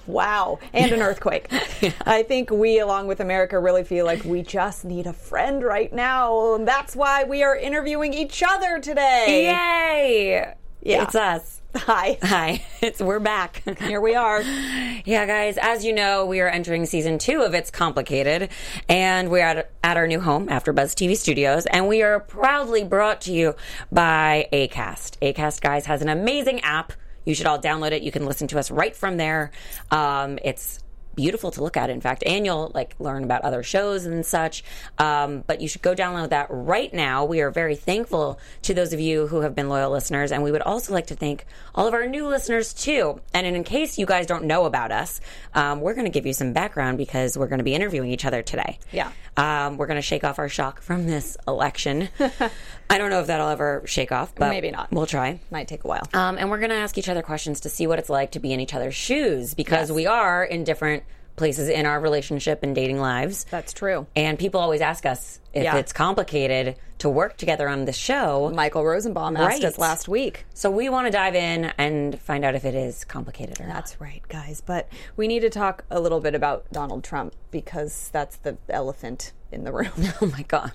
Wow, 0.04 0.58
and 0.72 0.90
an 0.90 1.00
earthquake. 1.00 1.46
I 2.06 2.24
think 2.24 2.50
we, 2.50 2.80
along 2.80 3.06
with 3.06 3.20
America, 3.20 3.56
really 3.60 3.84
feel 3.84 4.04
like 4.04 4.24
we 4.24 4.42
just 4.42 4.84
need 4.84 5.06
a 5.06 5.12
friend 5.12 5.62
right 5.62 5.92
now. 5.92 6.56
And 6.56 6.66
that's 6.66 6.96
why 6.96 7.22
we 7.22 7.44
are 7.44 7.54
interviewing 7.54 8.12
each 8.12 8.42
other 8.42 8.80
today. 8.80 9.46
Yay! 9.46 10.54
Yeah. 10.82 11.04
It's 11.04 11.14
us. 11.14 11.61
Hi, 11.74 12.18
Hi, 12.22 12.64
it's 12.82 13.00
we're 13.00 13.18
back. 13.18 13.62
here 13.80 14.00
we 14.00 14.14
are. 14.14 14.42
Yeah, 14.42 15.24
guys, 15.24 15.56
as 15.56 15.84
you 15.84 15.94
know, 15.94 16.26
we 16.26 16.40
are 16.40 16.48
entering 16.48 16.84
season 16.84 17.18
two 17.18 17.40
of 17.40 17.54
It's 17.54 17.70
Complicated, 17.70 18.50
and 18.90 19.30
we're 19.30 19.40
at, 19.40 19.70
at 19.82 19.96
our 19.96 20.06
new 20.06 20.20
home, 20.20 20.48
AfterBuzz 20.48 20.94
TV 20.94 21.16
Studios, 21.16 21.64
and 21.66 21.88
we 21.88 22.02
are 22.02 22.20
proudly 22.20 22.84
brought 22.84 23.22
to 23.22 23.32
you 23.32 23.54
by 23.90 24.48
ACAST. 24.52 25.16
ACAST, 25.22 25.60
guys, 25.62 25.86
has 25.86 26.02
an 26.02 26.10
amazing 26.10 26.60
app. 26.60 26.92
You 27.24 27.34
should 27.34 27.46
all 27.46 27.58
download 27.58 27.92
it. 27.92 28.02
You 28.02 28.12
can 28.12 28.26
listen 28.26 28.48
to 28.48 28.58
us 28.58 28.70
right 28.70 28.94
from 28.94 29.16
there. 29.16 29.50
Um, 29.90 30.38
it's 30.44 30.78
beautiful 31.14 31.50
to 31.50 31.62
look 31.62 31.76
at 31.76 31.90
in 31.90 32.00
fact 32.00 32.22
and 32.26 32.44
you'll 32.46 32.70
like 32.74 32.94
learn 32.98 33.24
about 33.24 33.42
other 33.42 33.62
shows 33.62 34.06
and 34.06 34.24
such 34.24 34.64
um, 34.98 35.44
but 35.46 35.60
you 35.60 35.68
should 35.68 35.82
go 35.82 35.94
download 35.94 36.30
that 36.30 36.46
right 36.50 36.92
now 36.94 37.24
we 37.24 37.40
are 37.40 37.50
very 37.50 37.74
thankful 37.76 38.38
to 38.62 38.72
those 38.74 38.92
of 38.92 39.00
you 39.00 39.26
who 39.26 39.40
have 39.40 39.54
been 39.54 39.68
loyal 39.68 39.90
listeners 39.90 40.32
and 40.32 40.42
we 40.42 40.50
would 40.50 40.62
also 40.62 40.92
like 40.92 41.06
to 41.06 41.14
thank 41.14 41.44
all 41.74 41.86
of 41.86 41.94
our 41.94 42.06
new 42.06 42.26
listeners 42.26 42.72
too 42.72 43.20
and 43.34 43.46
in 43.46 43.64
case 43.64 43.98
you 43.98 44.06
guys 44.06 44.26
don't 44.26 44.44
know 44.44 44.64
about 44.64 44.90
us 44.92 45.20
um, 45.54 45.80
we're 45.80 45.94
going 45.94 46.04
to 46.06 46.10
give 46.10 46.26
you 46.26 46.32
some 46.32 46.52
background 46.52 46.96
because 46.98 47.36
we're 47.36 47.48
going 47.48 47.58
to 47.58 47.64
be 47.64 47.74
interviewing 47.74 48.10
each 48.10 48.24
other 48.24 48.42
today 48.42 48.78
Yeah. 48.92 49.10
um, 49.36 49.76
we're 49.76 49.86
going 49.86 49.96
to 49.98 50.02
shake 50.02 50.24
off 50.24 50.38
our 50.38 50.48
shock 50.48 50.80
from 50.80 51.06
this 51.06 51.36
election 51.46 52.08
i 52.90 52.98
don't 52.98 53.10
know 53.10 53.20
if 53.20 53.26
that'll 53.26 53.48
ever 53.48 53.82
shake 53.86 54.12
off 54.12 54.34
but 54.34 54.48
Maybe 54.50 54.70
not. 54.70 54.90
we'll 54.92 55.06
try 55.06 55.40
Might 55.50 55.68
take 55.68 55.84
a 55.84 55.88
while. 55.88 56.08
um, 56.14 56.36
and 56.38 56.50
we're 56.50 56.58
going 56.58 56.70
to 56.70 56.76
ask 56.76 56.96
each 56.98 57.08
other 57.08 57.22
questions 57.22 57.60
to 57.60 57.68
see 57.68 57.86
what 57.86 57.98
it's 57.98 58.10
like 58.10 58.32
to 58.32 58.40
be 58.40 58.52
in 58.52 58.60
each 58.60 58.74
other's 58.74 58.94
shoes 58.94 59.54
because 59.54 59.88
Yes. 59.88 59.90
we 59.96 60.06
are 60.06 60.44
in 60.44 60.64
different 60.64 61.02
places 61.42 61.68
in 61.68 61.86
our 61.86 61.98
relationship 61.98 62.62
and 62.62 62.72
dating 62.72 63.00
lives. 63.00 63.42
That's 63.50 63.72
true. 63.72 64.06
And 64.14 64.38
people 64.38 64.60
always 64.60 64.80
ask 64.80 65.04
us 65.04 65.40
if 65.52 65.64
Yeah. 65.64 65.76
it's 65.76 65.92
complicated 65.92 66.76
to 66.98 67.08
work 67.10 67.36
together 67.36 67.68
on 67.68 67.84
the 67.84 67.92
show. 67.92 68.52
Michael 68.54 68.84
Rosenbaum 68.84 69.36
asked 69.36 69.64
us 69.64 69.76
last 69.76 70.06
week. 70.06 70.46
So 70.54 70.70
we 70.70 70.88
want 70.88 71.08
to 71.08 71.10
dive 71.10 71.34
in 71.34 71.72
and 71.78 72.16
find 72.20 72.44
out 72.44 72.54
if 72.54 72.64
it 72.64 72.76
is 72.76 73.04
complicated 73.04 73.60
or 73.60 73.66
not. 73.66 73.74
That's 73.74 74.00
right, 74.00 74.22
guys. 74.28 74.60
But 74.64 74.86
we 75.16 75.26
need 75.26 75.40
to 75.40 75.50
talk 75.50 75.84
a 75.90 75.98
little 75.98 76.20
bit 76.20 76.36
about 76.36 76.70
Donald 76.70 77.02
Trump 77.02 77.34
because 77.50 78.08
that's 78.12 78.36
the 78.36 78.56
elephant 78.68 79.32
in 79.50 79.64
the 79.64 79.72
room. 79.72 79.90
Oh 80.22 80.26
my 80.26 80.42
God. 80.42 80.70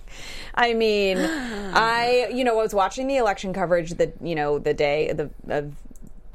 I 0.54 0.74
mean, 0.74 1.18
I 1.18 2.28
you 2.34 2.44
know 2.44 2.60
I 2.60 2.64
was 2.64 2.74
watching 2.76 3.08
the 3.08 3.16
election 3.16 3.54
coverage 3.54 3.92
the 3.92 4.12
you 4.22 4.36
know 4.36 4.60
the 4.60 4.74
day 4.74 5.14
the 5.14 5.30
of 5.48 5.74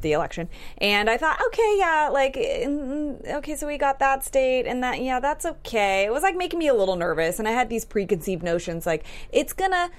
the 0.02 0.12
election, 0.12 0.48
and 0.78 1.08
I 1.08 1.16
thought, 1.16 1.40
okay, 1.48 1.74
yeah, 1.78 2.08
like 2.12 2.34
mm, 2.34 3.26
okay, 3.36 3.56
so 3.56 3.66
we 3.66 3.78
got 3.78 3.98
that 4.00 4.24
state 4.24 4.66
and 4.66 4.82
that, 4.82 5.00
yeah, 5.02 5.20
that's 5.20 5.46
okay. 5.46 6.04
It 6.04 6.12
was 6.12 6.22
like 6.22 6.36
making 6.36 6.58
me 6.58 6.68
a 6.68 6.74
little 6.74 6.96
nervous, 6.96 7.38
and 7.38 7.48
I 7.48 7.52
had 7.52 7.68
these 7.68 7.84
preconceived 7.84 8.42
notions, 8.42 8.86
like 8.86 9.04
it's 9.32 9.52
gonna. 9.52 9.90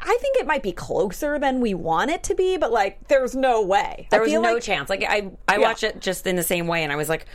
I 0.00 0.16
think 0.20 0.36
it 0.36 0.46
might 0.46 0.62
be 0.62 0.72
closer 0.72 1.38
than 1.38 1.60
we 1.60 1.74
want 1.74 2.10
it 2.10 2.22
to 2.24 2.34
be, 2.34 2.56
but 2.56 2.72
like, 2.72 3.08
there's 3.08 3.34
no 3.34 3.62
way. 3.62 4.08
There 4.10 4.20
was 4.22 4.32
no 4.32 4.40
like- 4.54 4.62
chance. 4.62 4.88
Like 4.88 5.02
I, 5.02 5.30
I 5.48 5.54
Yeah. 5.56 5.58
watched 5.58 5.84
it 5.84 6.00
just 6.00 6.26
in 6.26 6.36
the 6.36 6.42
same 6.42 6.66
way, 6.66 6.82
and 6.82 6.92
I 6.92 6.96
was 6.96 7.08
like, 7.08 7.26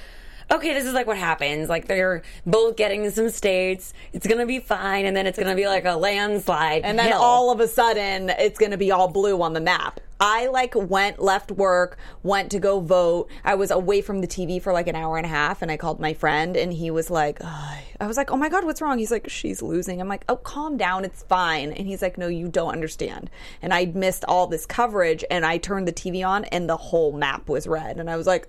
okay, 0.50 0.73
this 0.73 0.85
is 0.85 0.94
like 0.94 1.07
what 1.07 1.18
happens. 1.18 1.69
Like 1.69 1.88
they're 1.88 2.23
both 2.45 2.75
getting 2.78 3.09
some 3.12 3.29
states. 3.29 3.94
It's 4.13 4.28
gonna 4.28 4.45
be 4.45 4.59
fine, 4.59 5.06
and 5.06 5.16
then 5.16 5.28
it's 5.28 5.38
gonna 5.39 5.56
be 5.56 5.68
like 5.68 5.85
a 5.85 5.95
landslide. 5.95 6.83
and 6.83 6.97
then 6.97 7.07
hill. 7.09 7.22
all 7.22 7.51
of 7.51 7.59
a 7.59 7.68
sudden 7.68 8.29
it's 8.31 8.59
to 8.59 8.78
be 8.78 8.91
all 8.91 9.07
blue 9.07 9.41
on 9.41 9.53
the 9.53 9.62
map. 9.62 10.00
I 10.22 10.48
like 10.48 10.74
went 10.76 11.20
left 11.20 11.52
work, 11.52 11.98
went 12.22 12.52
to 12.52 12.59
go 12.59 12.80
vote. 12.80 13.28
I 13.44 13.56
was 13.56 13.72
away 13.72 14.02
from 14.02 14.22
the 14.22 14.28
TV 14.28 14.62
for 14.62 14.72
like 14.72 14.88
an 14.88 14.96
hour 14.96 15.18
and 15.18 15.26
a 15.26 15.30
half 15.30 15.62
and 15.64 15.72
I 15.72 15.78
called 15.78 16.00
my 16.00 16.14
friend 16.14 16.56
and 16.56 16.72
he 16.72 16.92
was 16.92 17.09
like, 17.09 17.40
"Ugh." 17.42 17.78
I 18.00 18.08
was 18.08 18.18
like, 18.18 18.31
"Oh 18.31 18.38
my 18.38 18.48
god, 18.50 18.64
what's 18.64 18.81
wrong?" 18.81 19.00
He's 19.00 19.12
like, 19.12 19.30
"She's 19.30 19.62
losing." 19.62 20.00
I'm 20.00 20.08
like, 20.08 20.24
"Oh, 20.30 20.36
calm 20.36 20.78
down, 20.78 21.06
it's 21.06 21.24
fine." 21.24 21.72
And 21.74 21.88
he's 21.88 22.02
like, 22.02 22.18
"No, 22.20 22.28
you 22.28 22.48
don't 22.48 22.72
understand." 22.72 23.30
And 23.64 23.74
I 23.74 23.86
missed 23.86 24.24
all 24.28 24.46
this 24.48 24.66
coverage 24.68 25.26
and 25.31 25.46
I 25.46 25.58
turned 25.58 25.88
the 25.88 25.94
TV 25.94 26.24
on 26.28 26.46
and 26.46 26.70
the 26.70 26.78
whole 26.78 27.12
map 27.12 27.50
was 27.50 27.66
red 27.68 27.98
and 27.98 28.10
I 28.10 28.16
was 28.18 28.28
like, 28.28 28.48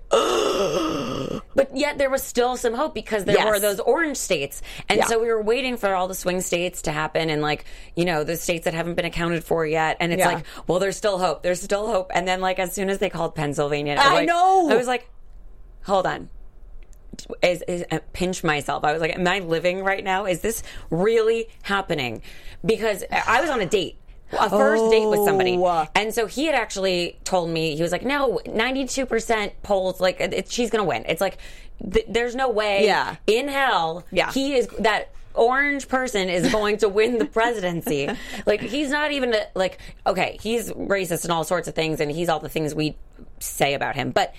But 1.55 1.75
yet 1.75 1.97
there 1.97 2.09
was 2.09 2.23
still 2.23 2.57
some 2.57 2.73
hope 2.73 2.93
because 2.93 3.25
there 3.25 3.35
Yes. 3.35 3.47
were 3.49 3.59
those 3.59 3.79
orange 3.79 4.17
states. 4.17 4.61
And 4.89 4.99
Yeah. 4.99 5.05
so 5.05 5.19
we 5.19 5.27
were 5.27 5.41
waiting 5.41 5.77
for 5.77 5.93
all 5.95 6.07
the 6.07 6.15
swing 6.15 6.41
states 6.41 6.83
to 6.83 6.91
happen 6.91 7.29
and 7.29 7.41
like, 7.41 7.65
you 7.95 8.05
know, 8.05 8.23
the 8.23 8.37
states 8.37 8.65
that 8.65 8.73
haven't 8.73 8.95
been 8.95 9.05
accounted 9.05 9.43
for 9.43 9.65
yet. 9.65 9.97
And 9.99 10.11
it's 10.13 10.19
Yeah. 10.19 10.27
like, 10.33 10.45
well, 10.67 10.79
there's 10.79 10.97
still 10.97 11.17
hope. 11.19 11.41
There's 11.43 11.62
still 11.63 11.87
hope. 11.87 12.11
And 12.13 12.27
then 12.27 12.41
like 12.41 12.59
as 12.59 12.73
soon 12.73 12.89
as 12.89 12.99
they 12.99 13.09
called 13.09 13.35
Pennsylvania, 13.35 13.95
I 13.99 14.13
like- 14.13 14.27
know. 14.27 14.69
I 14.69 14.75
was 14.75 14.87
like, 14.87 15.09
hold 15.83 16.05
on. 16.05 16.29
Is, 17.41 17.61
is 17.67 17.85
uh, 17.91 17.99
pinch 18.11 18.43
myself. 18.43 18.83
I 18.83 18.91
was 18.91 18.99
like, 19.01 19.15
am 19.15 19.27
I 19.27 19.39
living 19.39 19.83
right 19.83 20.03
now? 20.03 20.25
Is 20.25 20.41
this 20.41 20.63
really 20.89 21.47
happening? 21.61 22.21
Because 22.65 23.03
I 23.11 23.39
was 23.41 23.49
on 23.49 23.61
a 23.61 23.65
date. 23.65 23.97
A 24.39 24.49
first 24.49 24.89
date 24.89 25.05
with 25.05 25.23
somebody. 25.25 25.55
Oh. 25.57 25.85
And 25.93 26.11
so 26.11 26.25
he 26.25 26.45
had 26.47 26.55
actually 26.55 27.19
told 27.23 27.51
me, 27.51 27.75
he 27.75 27.83
was 27.83 27.91
like, 27.91 28.01
no, 28.03 28.39
92% 28.47 29.51
polls, 29.61 30.01
like, 30.01 30.19
it, 30.19 30.49
she's 30.51 30.71
going 30.71 30.83
to 30.83 30.87
win. 30.89 31.05
It's 31.07 31.21
like, 31.21 31.37
th- 31.91 32.07
there's 32.09 32.33
no 32.35 32.49
way 32.49 32.85
Yeah. 32.85 33.17
in 33.27 33.47
hell 33.47 34.03
Yeah. 34.11 34.31
he 34.31 34.55
is, 34.55 34.67
that 34.79 35.11
orange 35.35 35.87
person 35.87 36.29
is 36.29 36.51
going 36.51 36.77
to 36.77 36.89
win 36.89 37.17
the 37.17 37.25
presidency. 37.25 38.09
like, 38.45 38.61
he's 38.61 38.89
not 38.89 39.11
even, 39.11 39.33
a, 39.33 39.45
like, 39.55 39.79
okay, 40.05 40.37
he's 40.41 40.71
racist 40.71 41.23
and 41.23 41.31
all 41.31 41.43
sorts 41.43 41.67
of 41.67 41.75
things, 41.75 41.99
and 41.99 42.11
he's 42.11 42.29
all 42.29 42.39
the 42.39 42.49
things 42.49 42.75
we 42.75 42.95
say 43.39 43.73
about 43.73 43.95
him, 43.95 44.11
but 44.11 44.33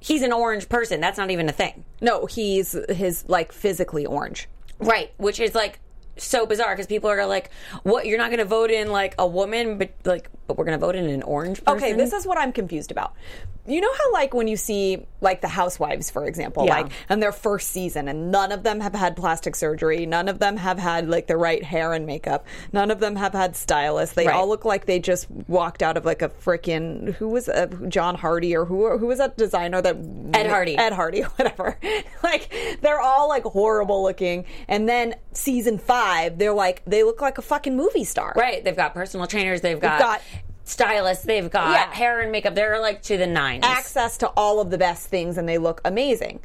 he's 0.00 0.22
an 0.22 0.32
orange 0.32 0.68
person. 0.68 1.00
That's 1.00 1.18
not 1.18 1.30
even 1.30 1.48
a 1.48 1.52
thing. 1.52 1.84
"No, 2.00 2.26
he's 2.26 2.76
his 2.88 3.24
like 3.28 3.52
physically 3.52 4.06
orange." 4.06 4.48
Right. 4.78 5.12
Which 5.18 5.38
is 5.38 5.54
like, 5.54 5.78
so 6.16 6.46
bizarre 6.46 6.74
because 6.74 6.86
people 6.86 7.10
are 7.10 7.26
like, 7.26 7.50
"What? 7.82 8.06
You're 8.06 8.18
not 8.18 8.30
going 8.30 8.38
to 8.38 8.44
vote 8.44 8.70
in 8.70 8.90
like 8.90 9.14
a 9.18 9.26
woman, 9.26 9.78
but 9.78 9.92
like, 10.04 10.28
but 10.50 10.58
we're 10.58 10.64
going 10.64 10.78
to 10.78 10.84
vote 10.84 10.96
in 10.96 11.08
an 11.08 11.22
orange 11.22 11.62
person." 11.64 11.76
Okay, 11.78 11.92
this 11.92 12.12
is 12.12 12.26
what 12.26 12.36
I'm 12.38 12.52
confused 12.52 12.90
about. 12.90 13.14
You 13.66 13.80
know 13.80 13.92
how 13.92 14.12
like 14.12 14.34
when 14.34 14.48
you 14.48 14.56
see 14.56 15.06
like 15.20 15.42
the 15.42 15.48
housewives 15.48 16.10
for 16.10 16.26
example, 16.26 16.64
Yeah. 16.66 16.80
like 16.80 16.92
in 17.08 17.20
their 17.20 17.30
first 17.30 17.70
season 17.70 18.08
and 18.08 18.32
none 18.32 18.50
of 18.52 18.62
them 18.64 18.80
have 18.80 18.94
had 18.94 19.16
plastic 19.16 19.54
surgery, 19.54 20.06
none 20.06 20.28
of 20.28 20.38
them 20.40 20.56
have 20.56 20.78
had 20.78 21.08
like 21.08 21.26
the 21.28 21.36
right 21.36 21.62
hair 21.62 21.92
and 21.92 22.04
makeup, 22.06 22.46
none 22.72 22.90
of 22.90 22.98
them 22.98 23.14
have 23.16 23.32
had 23.32 23.54
stylists. 23.54 24.14
They 24.16 24.26
Right. 24.26 24.34
all 24.34 24.48
look 24.48 24.64
like 24.64 24.86
they 24.86 24.98
just 24.98 25.30
walked 25.46 25.82
out 25.82 25.96
of 25.96 26.04
like 26.04 26.22
a 26.22 26.30
freaking 26.30 27.14
who 27.14 27.28
was 27.28 27.48
uh, 27.48 27.66
John 27.88 28.16
Hardy 28.16 28.56
or 28.56 28.64
who 28.64 28.98
who 28.98 29.06
was 29.06 29.18
that 29.18 29.36
designer 29.36 29.80
that 29.82 29.96
Ed 30.34 30.48
Hardy. 30.48 30.76
Ed 30.76 30.92
Hardy, 30.94 31.20
whatever. 31.36 31.78
like 32.24 32.52
they're 32.80 33.00
all 33.00 33.28
like 33.28 33.44
horrible 33.44 34.02
looking 34.02 34.46
and 34.68 34.88
then 34.88 35.14
season 35.32 35.78
5 35.78 36.38
they're 36.38 36.52
like 36.52 36.82
they 36.86 37.04
look 37.04 37.20
like 37.20 37.38
a 37.38 37.42
fucking 37.42 37.76
movie 37.76 38.04
star. 38.04 38.32
Right. 38.36 38.64
They've 38.64 38.74
got 38.76 38.94
personal 38.94 39.26
trainers. 39.26 39.60
They've 39.60 39.78
got, 39.78 40.00
got- 40.00 40.22
stylists. 40.70 41.24
They've 41.24 41.50
got 41.50 41.72
Yeah. 41.72 41.92
hair 41.92 42.20
and 42.20 42.32
makeup. 42.32 42.54
They're 42.54 42.80
like 42.80 43.02
to 43.02 43.16
the 43.16 43.26
nines. 43.26 43.64
access 43.64 44.16
to 44.18 44.28
all 44.36 44.60
of 44.60 44.70
the 44.70 44.78
best 44.78 45.08
things 45.08 45.36
and 45.38 45.48
they 45.48 45.58
look 45.58 45.80
amazing. 45.84 46.40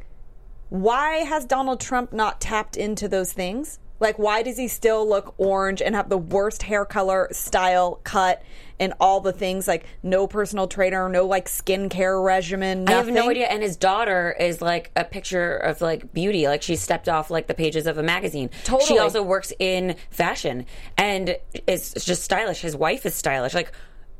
Why 0.68 1.18
has 1.18 1.44
Donald 1.44 1.80
Trump 1.80 2.12
not 2.12 2.40
tapped 2.40 2.76
into 2.76 3.08
those 3.08 3.32
things? 3.32 3.78
Like, 3.98 4.18
why 4.18 4.42
does 4.42 4.58
he 4.58 4.68
still 4.68 5.08
look 5.08 5.32
orange 5.38 5.80
and 5.80 5.94
have 5.94 6.10
the 6.10 6.18
worst 6.18 6.64
hair 6.64 6.84
color, 6.84 7.28
style, 7.32 8.00
cut, 8.04 8.42
and 8.78 8.92
all 9.00 9.20
the 9.20 9.32
things? 9.32 9.66
Like, 9.66 9.86
no 10.02 10.26
personal 10.26 10.66
trainer, 10.66 11.08
no 11.08 11.24
like 11.24 11.46
skincare 11.46 12.22
regimen. 12.22 12.86
I 12.88 12.92
have 12.92 13.08
no 13.08 13.30
idea. 13.30 13.46
And 13.46 13.62
his 13.62 13.74
daughter 13.78 14.36
is 14.38 14.60
like 14.60 14.90
a 14.96 15.04
picture 15.04 15.56
of 15.56 15.80
like 15.80 16.12
beauty. 16.12 16.46
Like 16.46 16.60
she 16.60 16.76
stepped 16.76 17.08
off 17.08 17.30
like 17.30 17.46
the 17.46 17.54
pages 17.54 17.86
of 17.86 17.96
a 17.96 18.02
magazine. 18.02 18.50
Totally. 18.64 18.86
She 18.86 18.98
also 18.98 19.22
works 19.22 19.50
in 19.58 19.96
fashion 20.10 20.66
and 20.98 21.38
is 21.66 21.94
just 21.94 22.22
stylish. 22.22 22.60
His 22.60 22.76
wife 22.76 23.06
is 23.06 23.14
stylish. 23.14 23.54
Like 23.54 23.72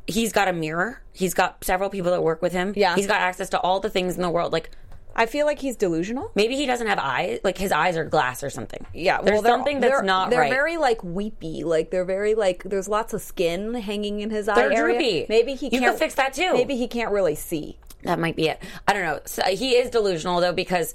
he's 0.06 0.32
got 0.32 0.48
a 0.48 0.52
mirror. 0.52 1.02
He's 1.12 1.34
got 1.34 1.64
several 1.64 1.90
people 1.90 2.10
that 2.12 2.22
work 2.22 2.42
with 2.42 2.52
him. 2.52 2.72
Yeah. 2.76 2.94
He's 2.94 3.06
got 3.06 3.20
access 3.20 3.48
to 3.50 3.60
all 3.60 3.80
the 3.80 3.90
things 3.90 4.16
in 4.16 4.22
the 4.22 4.30
world. 4.30 4.52
Like 4.52 4.70
I 5.18 5.24
feel 5.24 5.46
like 5.46 5.58
he's 5.60 5.76
delusional. 5.76 6.30
Maybe 6.34 6.56
he 6.56 6.66
doesn't 6.66 6.86
have 6.86 6.98
eyes, 6.98 7.40
like 7.42 7.56
his 7.56 7.72
eyes 7.72 7.96
are 7.96 8.04
glass 8.04 8.42
or 8.42 8.50
something. 8.50 8.84
Yeah, 8.92 9.22
there's 9.22 9.40
they're- 9.40 9.50
something 9.50 9.80
that's 9.80 9.90
they're- 9.94 10.02
not 10.02 10.28
They're 10.30 10.40
right. 10.40 10.52
very 10.52 10.76
like 10.76 11.02
weepy, 11.02 11.64
like 11.64 11.90
they're 11.90 12.04
very 12.04 12.34
like. 12.34 12.62
There's 12.64 12.86
lots 12.86 13.14
of 13.14 13.22
skin 13.22 13.72
hanging 13.74 14.20
in 14.20 14.28
his 14.30 14.46
eye 14.46 14.54
They're 14.56 14.72
area. 14.72 14.98
droopy. 14.98 15.26
Maybe 15.30 15.54
he 15.54 15.66
You 15.66 15.80
can't 15.80 15.92
could 15.92 15.98
fix 15.98 16.14
that 16.16 16.34
too. 16.34 16.52
Maybe 16.52 16.76
he 16.76 16.86
can't 16.86 17.12
really 17.12 17.34
see. 17.34 17.78
That 18.02 18.18
might 18.18 18.36
be 18.36 18.48
it. 18.48 18.62
I 18.86 18.92
don't 18.92 19.04
know. 19.04 19.20
So 19.24 19.42
he 19.44 19.70
is 19.76 19.88
delusional 19.90 20.40
though 20.40 20.52
because 20.52 20.92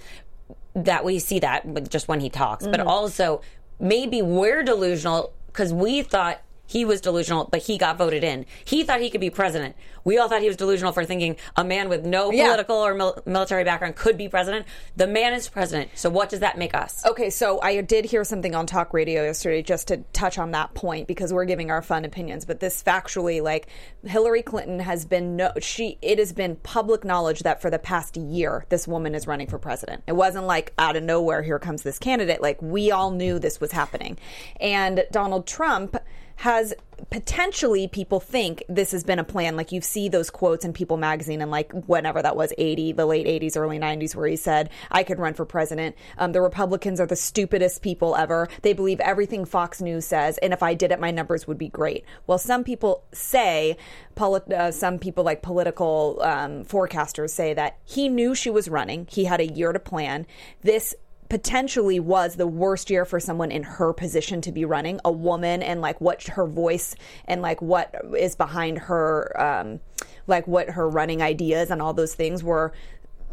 that 0.76 1.04
we 1.04 1.18
see 1.20 1.40
that 1.40 1.66
with 1.66 1.90
just 1.90 2.08
when 2.08 2.20
he 2.20 2.30
talks, 2.30 2.64
Mm-hmm. 2.64 2.72
but 2.72 2.80
also 2.82 3.42
maybe 3.80 4.22
we're 4.22 4.62
delusional 4.62 5.34
because 5.48 5.74
we 5.74 6.04
thought 6.04 6.42
he 6.72 6.86
was 6.86 7.02
delusional, 7.02 7.50
but 7.52 7.64
he 7.64 7.78
got 7.78 7.98
voted 7.98 8.24
in. 8.24 8.46
He 8.64 8.84
thought 8.84 9.02
he 9.02 9.10
could 9.10 9.20
be 9.20 9.30
president. 9.30 9.76
We 10.06 10.18
all 10.18 10.30
thought 10.30 10.42
he 10.42 10.48
was 10.48 10.56
delusional 10.56 10.94
for 10.94 11.04
thinking 11.04 11.36
a 11.58 11.64
man 11.66 11.90
with 11.90 12.06
no 12.06 12.32
Yeah. 12.32 12.46
political 12.46 12.78
or 12.78 12.94
mil- 12.94 13.22
military 13.26 13.66
background 13.66 13.98
could 13.98 14.18
be 14.18 14.30
president. 14.30 14.66
The 14.96 15.06
man 15.06 15.34
is 15.34 15.50
president. 15.50 15.92
So 15.96 16.10
what 16.10 16.30
does 16.30 16.40
that 16.40 16.58
make 16.58 16.74
us? 16.74 17.06
Okay, 17.06 17.30
so 17.30 17.60
I 17.62 17.82
did 17.82 18.06
hear 18.06 18.24
something 18.24 18.56
on 18.56 18.66
talk 18.68 18.94
radio 18.94 19.24
yesterday 19.24 19.62
just 19.62 19.90
to 19.90 19.98
touch 20.14 20.38
on 20.38 20.52
that 20.52 20.74
point 20.74 21.08
because 21.08 21.34
we're 21.34 21.46
giving 21.46 21.70
our 21.70 21.82
fun 21.82 22.06
opinions, 22.06 22.46
but 22.46 22.62
this 22.62 22.82
factually 22.82 23.42
like 23.44 23.68
Hillary 24.06 24.42
Clinton 24.42 24.80
has 24.80 25.04
been 25.06 25.36
no 25.36 25.52
she 25.60 25.98
it 26.02 26.18
has 26.20 26.32
been 26.34 26.56
public 26.56 27.04
knowledge 27.04 27.42
that 27.42 27.62
for 27.62 27.70
the 27.70 27.78
past 27.80 28.16
year 28.16 28.66
this 28.70 28.88
woman 28.88 29.14
is 29.14 29.28
running 29.28 29.48
for 29.48 29.60
president. 29.60 30.04
It 30.08 30.14
wasn't 30.14 30.46
like 30.48 30.74
out 30.78 30.96
of 30.96 31.04
nowhere 31.04 31.44
here 31.44 31.60
comes 31.60 31.84
this 31.84 32.00
candidate. 32.00 32.42
Like 32.42 32.62
we 32.62 32.92
all 32.92 33.12
knew 33.12 33.40
this 33.40 33.60
was 33.60 33.72
happening. 33.74 34.18
And 34.60 35.04
Donald 35.12 35.46
Trump 35.46 35.98
has 36.42 36.74
potentially 37.12 37.88
people 37.88 38.20
think 38.20 38.64
this 38.68 38.92
has 38.92 39.04
been 39.04 39.20
a 39.20 39.24
plan. 39.24 39.56
Like 39.56 39.72
you 39.72 39.80
see 39.80 40.10
those 40.10 40.32
quotes 40.32 40.66
in 40.66 40.74
People 40.74 40.98
magazine 40.98 41.40
and 41.40 41.52
like 41.52 41.72
whenever 41.86 42.20
that 42.20 42.36
was 42.36 42.52
80, 42.58 42.94
the 42.94 43.06
late 43.06 43.28
80s, 43.28 43.56
early 43.56 43.78
90s, 43.78 44.16
where 44.16 44.26
he 44.28 44.36
said, 44.36 44.72
I 44.90 45.04
could 45.04 45.20
run 45.20 45.36
for 45.36 45.46
president. 45.46 45.96
Um, 46.18 46.32
the 46.32 46.42
Republicans 46.42 47.00
are 47.00 47.06
the 47.06 47.16
stupidest 47.16 47.84
people 47.84 48.16
ever. 48.16 48.48
They 48.64 48.74
believe 48.74 49.00
everything 49.02 49.46
Fox 49.46 49.82
News 49.82 50.08
says. 50.08 50.40
And 50.40 50.52
if 50.52 50.64
I 50.64 50.74
did 50.74 50.92
it, 50.92 51.00
my 51.00 51.12
numbers 51.12 51.46
would 51.46 51.60
be 51.60 51.70
great. 51.70 52.06
Well, 52.26 52.40
some 52.40 52.64
people 52.64 53.04
say, 53.14 53.78
poli- 54.16 54.42
uh, 54.52 54.72
some 54.72 54.98
people 54.98 55.24
like 55.24 55.44
political 55.44 56.20
um, 56.24 56.66
forecasters 56.66 57.30
say 57.30 57.54
that 57.54 57.78
he 57.86 58.10
knew 58.10 58.34
she 58.34 58.50
was 58.50 58.68
running. 58.68 59.08
He 59.12 59.26
had 59.26 59.42
a 59.42 59.46
year 59.46 59.74
to 59.74 59.80
plan. 59.80 60.26
This 60.64 60.96
potentially 61.32 61.98
was 61.98 62.36
the 62.36 62.46
worst 62.46 62.90
year 62.90 63.06
for 63.06 63.18
someone 63.18 63.52
in 63.52 63.64
her 63.64 63.94
position 63.94 64.42
to 64.42 64.52
be 64.52 64.66
running 64.66 65.00
a 65.06 65.12
woman 65.14 65.64
and 65.64 65.80
like 65.80 66.02
what 66.02 66.22
her 66.24 66.46
voice 66.46 66.94
and 67.24 67.42
like 67.42 67.62
what 67.62 67.96
is 68.18 68.36
behind 68.36 68.78
her 68.78 69.34
um 69.42 69.80
like 70.28 70.46
what 70.46 70.72
her 70.72 70.90
running 70.90 71.22
ideas 71.22 71.72
and 71.72 71.82
all 71.82 71.94
those 71.94 72.14
things 72.14 72.44
were 72.44 72.74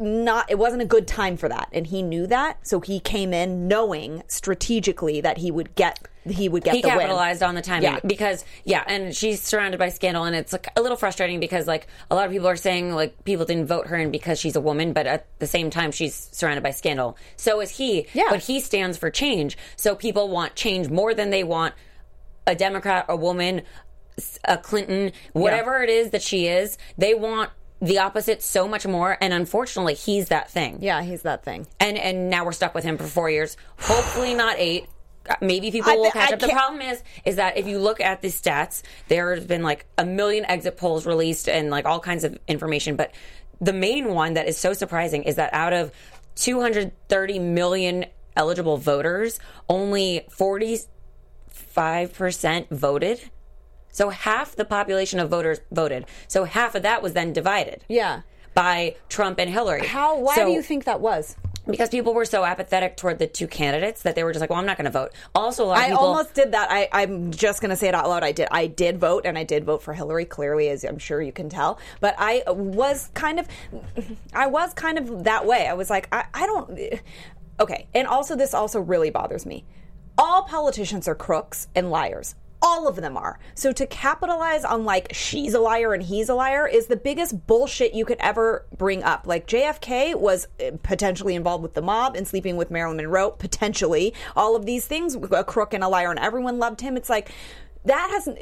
not 0.01 0.51
it 0.51 0.59
wasn't 0.59 0.81
a 0.81 0.85
good 0.87 1.07
time 1.07 1.37
for 1.37 1.49
that 1.49 1.69
and 1.73 1.87
he 1.89 2.03
knew 2.03 2.27
that 2.27 2.67
so 2.67 2.81
he 2.81 3.01
came 3.01 3.33
in 3.33 3.67
knowing 3.69 4.23
strategically 4.29 5.21
that 5.21 5.39
he 5.39 5.51
would 5.51 5.75
get 5.75 6.07
he 6.27 6.49
would 6.49 6.63
get 6.63 6.75
he 6.75 6.83
the 6.83 6.89
win. 6.89 6.99
capitalized 6.99 7.43
on 7.43 7.55
the 7.55 7.63
timing 7.63 7.85
Yeah. 7.93 8.01
because 8.07 8.45
yeah 8.65 8.85
and 8.87 9.15
she's 9.17 9.41
surrounded 9.43 9.79
by 9.79 9.89
scandal 9.89 10.25
and 10.25 10.37
it's 10.37 10.53
like 10.53 10.69
a 10.77 10.83
little 10.83 10.97
frustrating 10.97 11.41
because 11.41 11.67
like 11.67 11.87
a 12.11 12.15
lot 12.15 12.27
of 12.27 12.33
people 12.33 12.49
are 12.49 12.57
saying 12.57 12.95
like 12.95 13.25
people 13.25 13.45
didn't 13.47 13.67
vote 13.67 13.87
her 13.87 13.97
in 13.97 14.11
because 14.11 14.39
she's 14.39 14.57
a 14.57 14.61
woman 14.61 14.93
but 14.93 15.07
at 15.07 15.27
the 15.39 15.47
same 15.47 15.71
time 15.71 15.91
she's 15.91 16.15
surrounded 16.33 16.63
by 16.63 16.71
scandal 16.71 17.17
so 17.37 17.61
is 17.61 17.71
he 17.71 18.07
Yeah. 18.13 18.27
but 18.31 18.41
he 18.41 18.61
stands 18.61 18.99
for 18.99 19.11
change 19.11 19.57
so 19.77 19.95
people 19.95 20.29
want 20.29 20.55
change 20.55 20.89
more 20.91 21.15
than 21.15 21.31
they 21.31 21.45
want 21.45 21.75
a 22.47 22.55
democrat 22.55 23.07
a 23.09 23.17
woman 23.17 23.63
a 24.45 24.59
clinton 24.59 25.13
whatever 25.33 25.83
it 25.83 25.89
is 25.89 26.11
that 26.11 26.23
she 26.23 26.47
is 26.49 26.77
they 26.97 27.15
want 27.15 27.51
the 27.81 27.99
opposite 27.99 28.43
so 28.43 28.67
much 28.67 28.87
more 28.87 29.17
and 29.21 29.33
unfortunately 29.33 29.95
he's 29.95 30.29
that 30.29 30.51
thing 30.51 30.79
yeah 30.81 31.03
he's 31.03 31.23
that 31.23 31.45
thing 31.45 31.67
and 31.79 31.97
and 31.97 32.31
now 32.31 32.45
we're 32.45 32.53
stuck 32.53 32.75
with 32.75 32.85
him 32.85 32.99
for 32.99 33.05
four 33.05 33.31
years. 33.31 33.57
Hopefully 33.81 34.35
not 34.35 34.57
eight. 34.59 34.87
Uh, 35.29 35.35
Maybe 35.41 35.71
people 35.71 35.91
I 35.93 35.97
will 35.97 36.11
catch 36.11 36.31
I 36.31 36.35
up. 36.35 36.41
The 36.41 36.49
problem 36.49 36.81
is, 36.81 37.03
is 37.25 37.37
that 37.37 37.57
if 37.57 37.67
you 37.67 37.79
look 37.79 38.01
at 38.01 38.23
the 38.23 38.29
stats, 38.29 38.83
there's 39.09 39.45
been 39.45 39.63
like 39.63 39.87
a 39.97 40.05
million 40.05 40.45
exit 40.47 40.77
polls 40.77 41.07
released 41.07 41.49
and 41.49 41.71
like 41.71 41.87
all 41.87 42.01
kinds 42.01 42.25
of 42.25 42.39
information. 42.49 42.97
But 42.97 43.13
the 43.61 43.73
main 43.73 44.15
one 44.15 44.35
that 44.35 44.49
is 44.49 44.57
so 44.57 44.73
surprising 44.73 45.25
is 45.25 45.37
that 45.37 45.53
out 45.53 45.73
of 45.73 45.93
230 46.37 47.39
million 47.41 48.07
eligible 48.37 48.77
voters, 48.77 49.39
only 49.69 50.27
45% 50.31 50.87
voted. 52.71 53.21
So 53.99 54.11
half 54.11 54.55
the 54.55 54.65
population 54.65 55.19
of 55.19 55.29
voters 55.29 55.59
voted. 55.73 56.07
So 56.29 56.45
half 56.45 56.77
of 56.77 56.83
that 56.83 57.03
was 57.03 57.13
then 57.15 57.33
divided 57.33 57.79
yeah 57.89 58.21
by 58.55 58.95
Trump 59.09 59.39
and 59.41 59.51
Hillary. 59.51 59.87
how 59.87 60.19
why 60.19 60.35
So- 60.37 60.47
do 60.47 60.53
you 60.53 60.63
think 60.63 60.85
that 60.85 61.01
was 61.01 61.37
because 61.67 61.91
people 61.91 62.15
were 62.15 62.25
so 62.25 62.45
apathetic 62.45 62.97
toward 62.97 63.19
the 63.19 63.27
two 63.27 63.47
candidates 63.47 64.01
that 64.03 64.15
they 64.15 64.25
were 64.25 64.33
just 64.33 64.41
like, 64.41 64.49
"Well, 64.51 64.59
I'm 64.59 64.65
not 64.65 64.79
going 64.79 64.87
to 64.93 64.99
vote." 65.03 65.11
Also, 65.35 65.65
a 65.65 65.67
lot 65.67 65.79
of 65.79 65.85
I 65.85 65.89
people. 65.91 66.05
almost 66.07 66.33
did 66.33 66.53
that. 66.53 66.69
I, 66.71 66.89
I'm 66.93 67.31
just 67.31 67.61
going 67.61 67.69
to 67.71 67.77
say 67.77 67.89
it 67.89 67.95
out 67.95 68.09
loud. 68.09 68.23
I 68.25 68.33
did. 68.33 68.49
I 68.51 68.69
did 68.69 68.99
vote, 68.99 69.27
and 69.27 69.37
I 69.37 69.45
did 69.45 69.65
vote 69.65 69.83
for 69.83 69.93
Hillary. 69.93 70.25
Clearly, 70.25 70.71
as 70.71 70.83
I'm 70.85 70.97
sure 70.99 71.21
you 71.21 71.31
can 71.31 71.51
tell. 71.51 71.79
But 72.01 72.15
I 72.17 72.43
was 72.49 73.11
kind 73.13 73.39
of, 73.39 73.47
I 74.33 74.47
was 74.47 74.73
kind 74.73 74.97
of 74.97 75.25
that 75.25 75.45
way. 75.45 75.67
I 75.69 75.75
was 75.75 75.91
like, 75.91 76.09
I, 76.11 76.25
I 76.33 76.47
don't. 76.47 76.71
Okay, 77.61 77.87
and 77.95 78.07
also 78.09 78.35
this 78.35 78.55
also 78.55 78.81
really 78.81 79.11
bothers 79.11 79.45
me. 79.45 79.67
All 80.17 80.45
politicians 80.45 81.07
are 81.07 81.15
crooks 81.15 81.69
and 81.75 81.91
liars. 81.91 82.35
All 82.61 82.89
of 82.89 82.97
them 82.97 83.17
are. 83.17 83.39
So 83.55 83.73
to 83.73 83.87
capitalize 83.87 84.65
on 84.65 84.85
like 84.85 85.15
she's 85.15 85.55
a 85.55 85.61
liar 85.61 85.95
and 85.95 86.03
he's 86.03 86.29
a 86.29 86.35
liar 86.35 86.67
is 86.67 86.87
the 86.87 86.97
biggest 86.97 87.47
bullshit 87.47 87.95
you 87.95 88.05
could 88.05 88.19
ever 88.21 88.67
bring 88.77 89.03
up. 89.03 89.27
Like 89.27 89.47
JFK 89.47 90.15
was 90.17 90.49
uh, 90.61 90.73
potentially 90.83 91.35
involved 91.35 91.63
with 91.63 91.75
the 91.75 91.83
mob 91.83 92.17
and 92.17 92.27
sleeping 92.27 92.57
with 92.57 92.71
Marilyn 92.71 92.97
Monroe, 92.97 93.31
potentially. 93.31 94.13
All 94.35 94.57
of 94.57 94.67
these 94.67 94.87
things, 94.87 95.17
a 95.31 95.45
crook 95.45 95.73
and 95.73 95.85
a 95.85 95.89
liar, 95.89 96.11
and 96.11 96.19
everyone 96.19 96.59
loved 96.59 96.81
him. 96.81 96.97
It's 96.97 97.11
like 97.11 97.31
that 97.85 98.11
hasn't. 98.11 98.39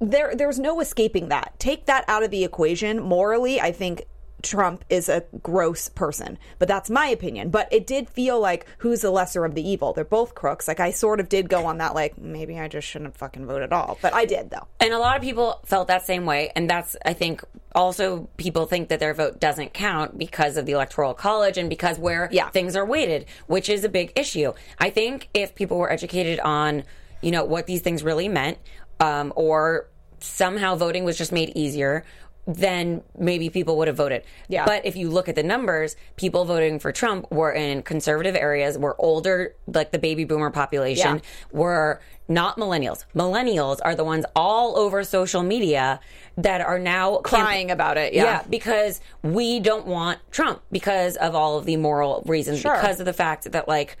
There, 0.00 0.34
there's 0.34 0.58
no 0.58 0.80
escaping 0.80 1.28
that. 1.28 1.54
Take 1.58 1.84
that 1.84 2.04
out 2.08 2.22
of 2.22 2.30
the 2.30 2.42
equation. 2.44 3.00
Morally, 3.02 3.60
I 3.60 3.70
think 3.70 4.06
Trump 4.42 4.84
is 4.88 5.08
a 5.08 5.24
gross 5.42 5.88
person, 5.88 6.38
but 6.58 6.68
that's 6.68 6.90
my 6.90 7.06
opinion. 7.06 7.50
But 7.50 7.68
it 7.72 7.86
did 7.86 8.08
feel 8.08 8.40
like 8.40 8.66
who's 8.78 9.00
the 9.02 9.10
lesser 9.10 9.44
of 9.44 9.54
the 9.54 9.68
evil? 9.68 9.92
They're 9.92 10.04
both 10.04 10.34
crooks. 10.34 10.66
Like 10.68 10.80
I 10.80 10.90
sort 10.90 11.20
of 11.20 11.28
did 11.28 11.48
go 11.48 11.66
on 11.66 11.78
that, 11.78 11.94
like 11.94 12.18
maybe 12.18 12.58
I 12.58 12.68
just 12.68 12.86
shouldn't 12.88 13.16
fucking 13.16 13.46
vote 13.46 13.62
at 13.62 13.72
all, 13.72 13.98
but 14.02 14.14
I 14.14 14.24
did 14.24 14.50
though. 14.50 14.66
and 14.80 14.92
a 14.92 14.98
lot 14.98 15.16
of 15.16 15.22
people 15.22 15.60
felt 15.64 15.88
that 15.88 16.06
same 16.06 16.26
way, 16.26 16.50
and 16.56 16.68
that's 16.68 16.96
I 17.04 17.12
think 17.12 17.42
also 17.74 18.28
people 18.36 18.66
think 18.66 18.88
that 18.88 18.98
their 19.00 19.14
vote 19.14 19.38
doesn't 19.40 19.72
count 19.72 20.18
because 20.18 20.56
of 20.56 20.66
the 20.66 20.72
electoral 20.72 21.14
college 21.14 21.56
and 21.56 21.68
because 21.70 21.98
where 21.98 22.28
Yeah. 22.32 22.50
things 22.50 22.74
are 22.76 22.84
weighted, 22.84 23.26
which 23.46 23.68
is 23.68 23.84
a 23.84 23.88
big 23.88 24.12
issue. 24.16 24.52
I 24.78 24.90
think 24.90 25.28
if 25.34 25.54
people 25.54 25.78
were 25.78 25.90
educated 25.92 26.40
on, 26.40 26.82
you 27.20 27.30
know, 27.30 27.44
what 27.44 27.66
these 27.66 27.80
things 27.82 28.02
really 28.02 28.28
meant, 28.28 28.58
um, 28.98 29.32
or 29.36 29.86
somehow 30.18 30.74
voting 30.74 31.04
was 31.04 31.16
just 31.16 31.32
made 31.32 31.50
easier. 31.54 32.04
Then 32.52 33.02
maybe 33.16 33.48
people 33.48 33.76
would 33.78 33.86
have 33.86 33.96
voted. 33.96 34.24
Yeah. 34.48 34.64
But 34.64 34.84
if 34.84 34.96
you 34.96 35.08
look 35.08 35.28
at 35.28 35.36
the 35.36 35.42
numbers, 35.44 35.94
people 36.16 36.44
voting 36.44 36.80
for 36.80 36.90
Trump 36.90 37.30
were 37.30 37.52
in 37.52 37.82
conservative 37.82 38.34
areas, 38.34 38.76
were 38.76 38.96
older, 38.98 39.54
like 39.68 39.92
the 39.92 39.98
baby 40.00 40.24
boomer 40.24 40.50
population, 40.50 41.16
Yeah. 41.16 41.22
were 41.52 42.00
not 42.26 42.56
millennials. 42.56 43.04
Millennials 43.14 43.78
are 43.84 43.94
the 43.94 44.02
ones 44.04 44.24
all 44.34 44.76
over 44.76 45.04
social 45.04 45.42
media 45.44 46.00
that 46.38 46.60
are 46.60 46.78
now 46.78 47.18
camp- 47.18 47.44
Crying 47.44 47.70
about 47.70 47.96
it, 47.98 48.14
yeah. 48.14 48.42
because 48.50 49.00
we 49.22 49.60
don't 49.60 49.86
want 49.86 50.18
Trump 50.32 50.60
because 50.72 51.16
of 51.16 51.34
all 51.36 51.56
of 51.56 51.66
the 51.66 51.76
moral 51.76 52.22
reasons, 52.26 52.60
Sure. 52.60 52.74
because 52.74 52.98
of 52.98 53.06
the 53.06 53.12
fact 53.12 53.50
that 53.52 53.68
like, 53.68 53.96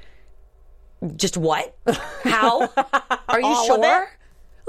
just 1.16 1.36
what? 1.36 1.76
How? 2.24 2.68
Are 3.28 3.40
you 3.40 3.64
sure? 3.66 4.08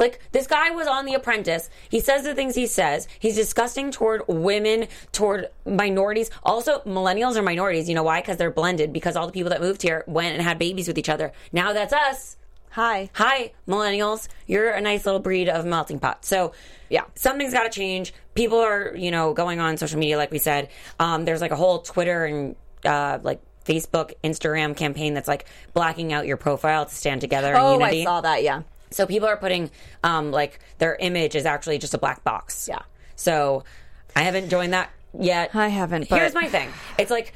Like 0.01 0.19
this 0.33 0.47
guy 0.47 0.71
was 0.71 0.87
on 0.87 1.05
The 1.05 1.13
Apprentice. 1.13 1.69
He 1.89 1.99
says 2.01 2.23
the 2.23 2.35
things 2.35 2.55
he 2.55 2.65
says. 2.67 3.07
He's 3.19 3.35
disgusting 3.35 3.91
toward 3.91 4.23
women, 4.27 4.87
toward 5.13 5.47
minorities. 5.65 6.29
Also, 6.43 6.79
millennials 6.79 7.35
are 7.37 7.41
minorities. 7.43 7.87
You 7.87 7.95
know 7.95 8.03
why? 8.03 8.19
Because 8.19 8.37
they're 8.37 8.51
blended. 8.51 8.91
Because 8.91 9.15
all 9.15 9.27
the 9.27 9.31
people 9.31 9.51
that 9.51 9.61
moved 9.61 9.83
here 9.83 10.03
went 10.07 10.33
and 10.33 10.41
had 10.41 10.57
babies 10.59 10.87
with 10.87 10.97
each 10.97 11.07
other. 11.07 11.31
Now 11.53 11.71
that's 11.71 11.93
us. 11.93 12.35
Hi. 12.71 13.09
Hi, 13.13 13.51
millennials. 13.67 14.27
You're 14.47 14.71
a 14.71 14.81
nice 14.81 15.05
little 15.05 15.19
breed 15.19 15.49
of 15.49 15.65
melting 15.65 15.99
pot. 15.99 16.23
So, 16.25 16.53
Yeah. 16.89 17.03
something's 17.15 17.53
got 17.53 17.63
to 17.63 17.69
change. 17.69 18.13
People 18.33 18.59
are, 18.59 18.95
you 18.95 19.11
know, 19.11 19.33
going 19.33 19.59
on 19.59 19.77
social 19.77 19.99
media, 19.99 20.17
like 20.17 20.31
we 20.31 20.39
said. 20.39 20.69
Um, 20.99 21.25
there's 21.25 21.41
like 21.41 21.51
a 21.51 21.55
whole 21.57 21.79
Twitter 21.79 22.25
and 22.25 22.55
uh, 22.85 23.19
like 23.21 23.41
Facebook, 23.65 24.13
Instagram 24.23 24.75
campaign 24.75 25.13
that's 25.13 25.27
like 25.27 25.45
blacking 25.73 26.11
out 26.13 26.25
your 26.25 26.37
profile 26.37 26.85
to 26.85 26.95
stand 26.95 27.21
together 27.21 27.51
in 27.51 27.57
Oh, 27.57 27.73
unity. 27.73 28.01
I 28.01 28.05
saw 28.05 28.21
that. 28.21 28.41
Yeah. 28.41 28.61
So 28.91 29.05
people 29.07 29.27
are 29.27 29.37
putting 29.37 29.71
um, 30.03 30.31
like 30.31 30.59
their 30.77 30.95
image 30.95 31.35
is 31.35 31.45
actually 31.45 31.77
just 31.79 31.93
a 31.93 31.97
black 31.97 32.23
box. 32.23 32.67
Yeah. 32.69 32.79
So 33.15 33.63
I 34.15 34.23
haven't 34.23 34.49
joined 34.49 34.73
that 34.73 34.91
yet. 35.17 35.55
I 35.55 35.69
haven't, 35.69 36.09
but- 36.09 36.19
Here's 36.19 36.33
my 36.33 36.47
thing. 36.47 36.69
It's 36.97 37.11
like 37.11 37.33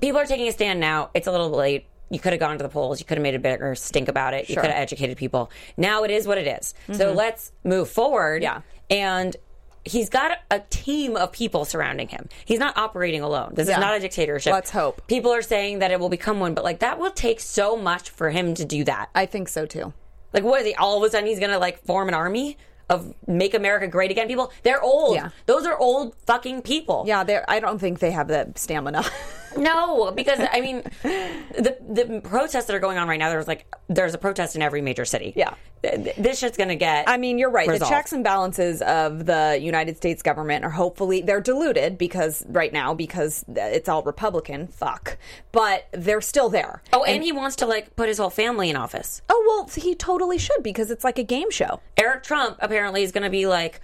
people 0.00 0.20
are 0.20 0.26
taking 0.26 0.48
a 0.48 0.52
stand 0.52 0.80
now. 0.80 1.10
It's 1.14 1.26
a 1.26 1.32
little 1.32 1.50
late. 1.50 1.86
You 2.10 2.18
could 2.18 2.32
have 2.32 2.40
gone 2.40 2.56
to 2.56 2.62
the 2.62 2.70
polls. 2.70 3.00
You 3.00 3.06
could 3.06 3.18
have 3.18 3.22
made 3.22 3.34
a 3.34 3.38
bigger 3.38 3.74
stink 3.74 4.08
about 4.08 4.32
it. 4.32 4.48
You 4.48 4.54
could 4.56 4.64
have 4.70 4.80
educated 4.80 5.18
people. 5.18 5.50
Now 5.76 6.04
it 6.04 6.10
is 6.10 6.26
what 6.26 6.38
it 6.38 6.46
is. 6.46 6.72
So 6.96 7.12
let's 7.12 7.52
move 7.64 7.90
forward. 7.90 8.42
Yeah. 8.42 8.62
And 8.88 9.36
he's 9.84 10.08
got 10.08 10.38
a 10.50 10.60
team 10.70 11.16
of 11.16 11.32
people 11.32 11.66
surrounding 11.66 12.08
him. 12.08 12.28
He's 12.46 12.58
not 12.58 12.76
operating 12.78 13.20
alone. 13.20 13.52
This 13.54 13.68
Yeah. 13.68 13.74
is 13.74 13.80
not 13.80 13.94
a 13.94 14.00
dictatorship. 14.00 14.52
Let's 14.54 14.70
hope. 14.70 15.06
People 15.06 15.32
are 15.32 15.42
saying 15.42 15.80
that 15.80 15.90
it 15.90 16.00
will 16.00 16.08
become 16.08 16.40
one, 16.40 16.54
but 16.54 16.64
like 16.64 16.78
that 16.80 16.98
will 16.98 17.10
take 17.10 17.40
so 17.40 17.76
much 17.76 18.08
for 18.08 18.30
him 18.30 18.54
to 18.54 18.64
do 18.64 18.84
that. 18.84 19.10
I 19.14 19.26
think 19.26 19.48
so 19.48 19.66
too. 19.66 19.92
Like, 20.32 20.44
what 20.44 20.60
is 20.60 20.66
he? 20.66 20.74
All 20.74 20.96
of 20.96 21.02
a 21.02 21.10
sudden, 21.10 21.26
he's 21.28 21.40
gonna 21.40 21.58
like 21.58 21.82
form 21.84 22.08
an 22.08 22.14
army 22.14 22.56
of 22.90 23.14
make 23.26 23.54
America 23.54 23.86
great 23.86 24.10
again. 24.10 24.28
People, 24.28 24.52
they're 24.62 24.82
old. 24.82 25.14
Yeah. 25.14 25.30
Those 25.46 25.66
are 25.66 25.76
old 25.76 26.14
fucking 26.26 26.62
people. 26.62 27.04
Yeah, 27.06 27.24
they 27.24 27.40
I 27.46 27.60
don't 27.60 27.78
think 27.78 27.98
they 27.98 28.10
have 28.10 28.28
the 28.28 28.52
stamina. 28.54 29.04
No, 29.56 30.10
because 30.10 30.40
I 30.52 30.60
mean, 30.60 30.82
the 31.02 31.76
the 31.80 32.20
protests 32.22 32.66
that 32.66 32.74
are 32.76 32.80
going 32.80 32.98
on 32.98 33.08
right 33.08 33.18
now. 33.18 33.30
There's 33.30 33.48
like 33.48 33.66
there's 33.88 34.14
a 34.14 34.18
protest 34.18 34.56
in 34.56 34.62
every 34.62 34.80
major 34.80 35.04
city. 35.04 35.32
Yeah. 35.36 35.54
Th- 35.82 35.94
th- 36.02 36.16
this 36.16 36.38
shit's 36.38 36.56
gonna 36.56 36.76
get. 36.76 37.08
I 37.08 37.16
mean, 37.16 37.38
you're 37.38 37.50
right. 37.50 37.68
resolved. 37.68 37.90
The 37.90 37.94
checks 37.94 38.12
and 38.12 38.24
balances 38.24 38.82
of 38.82 39.26
the 39.26 39.58
United 39.60 39.96
States 39.96 40.22
government 40.22 40.64
are 40.64 40.70
hopefully 40.70 41.22
they're 41.22 41.40
diluted 41.40 41.98
because 41.98 42.44
right 42.48 42.72
now 42.72 42.94
because 42.94 43.44
it's 43.48 43.88
all 43.88 44.02
Republican. 44.02 44.66
Fuck, 44.68 45.18
but 45.52 45.86
they're 45.92 46.20
still 46.20 46.48
there. 46.48 46.82
Oh, 46.92 47.04
and, 47.04 47.22
he 47.22 47.32
wants 47.32 47.56
to 47.56 47.66
like 47.66 47.94
put 47.96 48.08
his 48.08 48.18
whole 48.18 48.30
family 48.30 48.70
in 48.70 48.76
office. 48.76 49.22
Oh 49.28 49.44
well, 49.46 49.70
he 49.74 49.94
totally 49.94 50.38
should 50.38 50.62
because 50.62 50.90
it's 50.90 51.04
like 51.04 51.18
a 51.18 51.24
game 51.24 51.50
show. 51.50 51.80
Eric 51.96 52.22
Trump 52.22 52.56
apparently 52.60 53.02
is 53.02 53.12
going 53.12 53.24
to 53.24 53.30
be 53.30 53.46
like, 53.46 53.80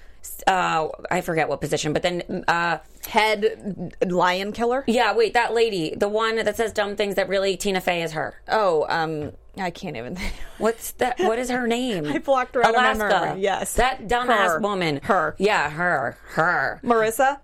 uh, 0.46 0.88
I 1.10 1.20
forget 1.20 1.48
what 1.48 1.60
position, 1.60 1.92
but 1.92 2.02
then, 2.02 2.44
uh, 2.48 2.78
Head 3.08 3.94
lion 4.06 4.52
killer. 4.52 4.82
yeah, 4.86 5.14
wait, 5.14 5.34
that 5.34 5.52
lady, 5.54 5.94
the 5.94 6.08
one 6.08 6.36
that 6.36 6.56
says 6.56 6.72
dumb 6.72 6.96
things 6.96 7.16
that 7.16 7.28
really 7.28 7.56
Tina 7.56 7.80
Fey 7.80 8.02
is 8.02 8.12
her. 8.12 8.34
Oh, 8.48 8.86
um, 8.88 9.32
I 9.58 9.70
can't 9.70 9.96
even. 9.96 10.16
think. 10.16 10.32
What's 10.58 10.92
that? 10.92 11.18
What 11.20 11.38
is 11.38 11.50
her 11.50 11.66
name? 11.66 12.06
I 12.12 12.18
blocked 12.18 12.54
her 12.54 12.64
out 12.64 12.70
of 12.70 12.76
my 12.76 12.94
memory. 12.94 13.40
Yes. 13.42 13.74
that 13.74 14.06
dumbass 14.08 14.46
Her. 14.54 14.60
woman. 14.60 15.00
Her. 15.02 15.36
Yeah, 15.38 15.68
her. 15.70 16.16
Her. 16.28 16.80
Marissa. 16.82 17.40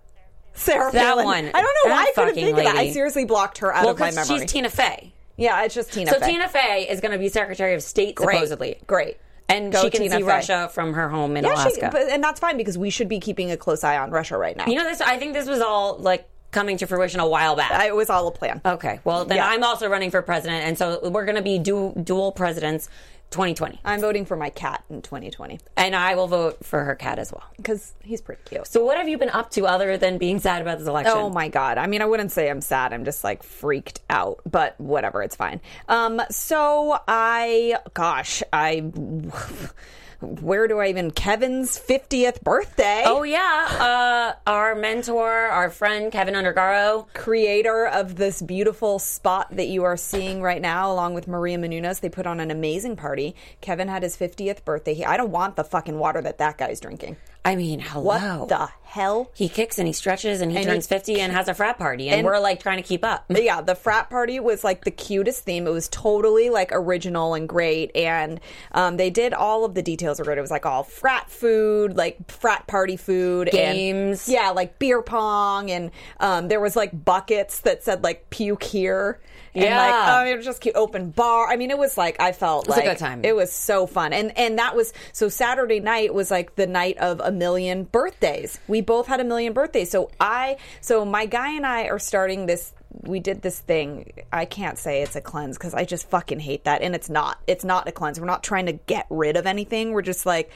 Sarah 0.55 0.91
That 0.93 1.01
Palin. 1.15 1.25
one. 1.25 1.51
I 1.55 1.61
don't 1.63 1.77
know 1.85 1.95
why 1.95 2.01
I 2.03 2.13
couldn't 2.15 2.29
fucking 2.31 2.45
think 2.45 2.59
of 2.59 2.65
that. 2.65 2.77
I 2.77 2.91
seriously 2.91 3.25
blocked 3.25 3.59
her 3.59 3.73
out 3.73 3.85
Well, 3.85 3.93
of 3.95 4.01
my 4.01 4.11
memory. 4.11 4.41
she's 4.41 4.51
Tina 4.51 4.69
Fey. 4.69 5.13
yeah, 5.37 5.63
it's 5.65 5.75
just 5.75 5.93
Tina. 5.93 6.11
So 6.11 6.19
Fey. 6.21 6.33
Tina 6.33 6.49
Fey 6.49 6.87
is 6.91 7.01
going 7.01 7.13
to 7.13 7.19
be 7.19 7.29
Secretary 7.29 7.75
of 7.75 7.83
State 7.83 8.15
Great. 8.17 8.35
supposedly. 8.37 8.79
Great. 8.87 9.19
And 9.51 9.73
Go 9.73 9.83
she 9.83 9.91
can 9.91 10.01
Tina 10.03 10.17
see 10.17 10.23
Fey. 10.23 10.27
Russia 10.29 10.71
from 10.73 10.93
her 10.95 11.09
home 11.09 11.37
in 11.37 11.45
Yeah, 11.45 11.55
she, 11.55 11.61
Alaska. 11.81 11.89
but, 11.93 12.03
and 12.11 12.23
that's 12.23 12.41
fine 12.41 12.57
because 12.57 12.79
we 12.79 12.91
should 12.91 13.09
be 13.09 13.21
keeping 13.21 13.51
a 13.51 13.57
close 13.57 13.85
eye 13.85 13.99
on 13.99 14.11
Russia 14.11 14.37
right 14.39 14.57
now. 14.57 14.67
you 14.67 14.77
know 14.77 14.85
this? 14.85 15.01
I 15.01 15.17
think 15.19 15.33
this 15.35 15.47
was 15.49 15.61
all 15.61 15.97
like 15.99 16.29
coming 16.53 16.77
to 16.79 16.87
fruition 16.87 17.21
a 17.21 17.27
while 17.29 17.55
back. 17.57 17.71
I- 17.71 17.87
it 17.89 17.95
was 17.95 18.11
all 18.11 18.27
a 18.27 18.33
plan. 18.33 18.61
okay, 18.65 19.01
well 19.05 19.25
then 19.25 19.37
Yeah. 19.37 19.49
I'm 19.49 19.63
also 19.63 19.89
running 19.89 20.11
for 20.11 20.21
president, 20.23 20.65
and 20.65 20.77
so 20.77 21.09
we're 21.11 21.25
going 21.25 21.37
to 21.37 21.43
be 21.43 21.59
du- 21.59 21.93
dual 22.03 22.33
presidents, 22.33 22.89
2020, 23.31 23.81
I'm 23.85 24.01
voting 24.01 24.25
for 24.25 24.37
my 24.37 24.51
cat 24.51 24.83
in 24.91 25.03
2020 25.03 25.61
and 25.77 25.95
I 25.95 26.15
will 26.17 26.27
vote 26.27 26.65
for 26.65 26.83
her 26.85 26.95
cat 26.97 27.19
as 27.19 27.33
well. 27.33 27.45
because 27.57 27.95
he's 28.03 28.21
pretty 28.21 28.43
cute. 28.45 28.67
So 28.67 28.85
what 28.85 28.97
have 28.97 29.09
you 29.09 29.19
been 29.19 29.31
up 29.31 29.51
to 29.53 29.67
other 29.67 29.97
than 29.97 30.19
being 30.19 30.41
sad 30.41 30.63
about 30.63 30.79
this 30.79 30.89
election? 30.89 31.13
Oh 31.17 31.31
my 31.31 31.49
god! 31.49 31.79
I 31.79 31.87
mean, 31.87 32.03
I 32.03 32.07
wouldn't 32.07 32.33
say 32.33 32.51
I'm 32.51 32.61
sad. 32.61 32.93
I'm 32.93 33.05
just 33.05 33.23
like 33.23 33.43
freaked 33.43 34.01
out, 34.11 34.41
but 34.51 34.81
whatever, 34.81 35.23
it's 35.23 35.37
fine. 35.37 35.61
Um, 35.89 36.21
so 36.31 36.99
I, 37.07 37.77
gosh, 37.95 38.43
I, 38.53 38.81
where 40.21 40.69
do 40.69 40.79
I 40.79 40.89
even? 40.89 41.11
Kevin's 41.11 41.79
50th 41.79 42.43
birthday. 42.43 43.05
Oh 43.07 43.23
yeah, 43.23 44.35
uh, 44.47 44.51
our 44.51 44.75
mentor, 44.75 45.31
our 45.31 45.71
friend 45.71 46.13
Kevin 46.13 46.35
Undergaro. 46.35 47.07
creator 47.15 47.87
of 47.87 48.17
this 48.17 48.43
beautiful 48.43 48.99
spot 48.99 49.49
that 49.57 49.69
you 49.69 49.85
are 49.85 49.97
seeing 49.97 50.43
right 50.43 50.61
now, 50.61 50.93
along 50.93 51.15
with 51.15 51.27
Maria 51.27 51.57
Menounos. 51.57 52.01
They 52.01 52.11
put 52.11 52.27
on 52.27 52.39
an 52.41 52.51
amazing 52.51 52.97
party. 52.97 53.20
Kevin 53.61 53.89
had 53.89 54.03
his 54.03 54.17
50th 54.17 54.65
birthday. 54.65 54.95
He, 54.95 55.05
I 55.05 55.17
don't 55.17 55.31
want 55.31 55.57
the 55.57 55.65
fucking 55.65 55.99
water 55.99 56.21
that 56.23 56.39
that 56.39 56.59
guy's 56.59 56.81
drinking. 56.81 57.17
I 57.45 57.57
mean, 57.57 57.81
hello. 57.81 58.41
What 58.41 58.49
the 58.51 58.69
hell? 58.83 59.31
He 59.35 59.49
kicks 59.49 59.79
and 59.79 59.87
he 59.87 59.95
stretches 59.95 60.41
and 60.43 60.51
he 60.51 60.59
And 60.59 60.67
turns 60.67 60.87
he- 60.87 60.95
50 60.95 61.21
and 61.21 61.33
has 61.33 61.49
a 61.49 61.55
frat 61.55 61.79
party, 61.79 62.09
and, 62.11 62.19
And- 62.19 62.27
we're 62.27 62.39
like 62.39 62.61
trying 62.63 62.77
to 62.77 62.83
keep 62.83 63.03
up. 63.05 63.25
yeah, 63.31 63.63
the 63.63 63.75
frat 63.75 64.11
party 64.11 64.39
was 64.41 64.63
like 64.63 64.85
the 64.85 64.91
cutest 64.91 65.45
theme. 65.45 65.67
It 65.67 65.71
was 65.71 65.89
totally 65.89 66.51
like 66.51 66.69
original 66.73 67.33
and 67.35 67.49
great, 67.49 67.95
and 67.97 68.41
um, 68.73 68.99
they 68.99 69.09
did 69.09 69.33
all 69.33 69.65
of 69.65 69.75
the 69.75 69.81
details 69.83 70.19
were 70.19 70.25
great. 70.27 70.37
It 70.37 70.43
was 70.43 70.51
like 70.51 70.67
all 70.67 70.83
frat 70.83 71.31
food, 71.31 71.97
like 71.97 72.31
frat 72.31 72.67
party 72.67 72.97
food, 72.97 73.49
and- 73.49 73.57
Games. 73.77 74.29
yeah, 74.29 74.51
like 74.51 74.79
beer 74.79 75.01
pong, 75.01 75.71
and 75.71 75.93
um, 76.19 76.49
there 76.49 76.61
was 76.61 76.77
like 76.77 77.05
buckets 77.05 77.61
that 77.61 77.83
said 77.85 78.05
like 78.05 78.29
puke 78.29 78.63
here. 78.65 79.19
And 79.53 79.65
Yeah. 79.65 79.79
like 79.79 80.09
um, 80.09 80.27
it 80.29 80.37
was 80.37 80.45
just 80.45 80.61
cute, 80.61 80.77
open 80.77 81.11
bar. 81.11 81.49
I 81.49 81.57
mean, 81.57 81.71
it 81.73 81.79
was 81.79 81.99
like 81.99 82.21
I 82.21 82.31
felt 82.31 82.69
was 82.69 82.77
a 82.77 82.81
like 82.81 82.89
good 82.91 82.99
time. 82.99 83.25
It 83.25 83.35
was 83.35 83.51
so 83.51 83.87
fun, 83.87 84.13
and 84.13 84.37
and 84.39 84.59
that 84.59 84.77
was 84.77 84.93
so 85.13 85.29
Saturday 85.29 85.81
night 85.81 86.15
was 86.15 86.31
like 86.31 86.55
the 86.55 86.69
night 86.69 86.99
of 86.99 87.21
a 87.31 87.33
million 87.33 87.85
birthdays. 87.85 88.59
We 88.67 88.81
both 88.81 89.07
had 89.07 89.21
a 89.21 89.25
million 89.25 89.53
birthdays. 89.53 89.91
So 89.91 90.11
I, 90.21 90.57
so 90.81 91.05
my 91.05 91.27
guy 91.27 91.53
and 91.53 91.65
I 91.65 91.85
are 91.85 91.99
starting 91.99 92.47
this. 92.47 92.75
We 93.03 93.21
did 93.21 93.41
this 93.41 93.61
thing. 93.61 94.13
I 94.33 94.45
can't 94.45 94.77
say 94.77 95.03
it's 95.03 95.15
a 95.15 95.21
cleanse 95.21 95.57
because 95.57 95.75
I 95.75 95.85
just 95.85 96.11
fucking 96.11 96.41
hate 96.41 96.65
that, 96.65 96.83
and 96.83 96.95
it's 96.95 97.09
not. 97.09 97.39
It's 97.47 97.65
not 97.65 97.89
a 97.89 97.93
cleanse. 97.93 98.19
We're 98.19 98.27
not 98.27 98.43
trying 98.43 98.67
to 98.67 98.73
get 98.73 99.07
rid 99.09 99.37
of 99.37 99.47
anything. 99.47 99.93
We're 99.93 100.03
just 100.03 100.27
like. 100.27 100.51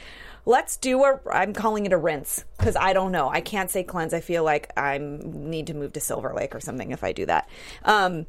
Let's 0.47 0.77
do 0.77 1.03
a. 1.03 1.19
I'm 1.31 1.53
calling 1.53 1.87
it 1.87 1.93
a 1.93 1.97
rinse 1.97 2.45
because 2.59 2.75
I 2.75 2.93
don't 2.93 3.11
know. 3.11 3.29
I 3.29 3.41
can't 3.41 3.71
say 3.71 3.83
cleanse. 3.83 4.13
I 4.13 4.19
feel 4.19 4.43
like 4.43 4.71
I 4.77 4.99
need 4.99 5.67
to 5.67 5.73
move 5.73 5.93
to 5.93 5.99
Silver 5.99 6.35
Lake 6.35 6.53
or 6.53 6.59
something 6.59 6.91
if 6.91 7.03
I 7.03 7.13
do 7.13 7.25
that. 7.25 7.49
Um, 7.83 8.27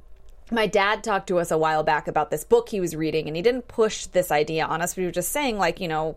my 0.50 0.66
dad 0.66 1.04
talked 1.04 1.26
to 1.26 1.38
us 1.38 1.50
a 1.50 1.58
while 1.58 1.82
back 1.82 2.08
about 2.08 2.30
this 2.30 2.44
book 2.44 2.68
he 2.68 2.80
was 2.80 2.94
reading 2.94 3.26
and 3.26 3.36
he 3.36 3.42
didn't 3.42 3.68
push 3.68 4.06
this 4.06 4.30
idea 4.30 4.64
on 4.64 4.80
us 4.80 4.94
he 4.94 5.04
was 5.04 5.14
just 5.14 5.32
saying 5.32 5.58
like 5.58 5.80
you 5.80 5.88
know 5.88 6.16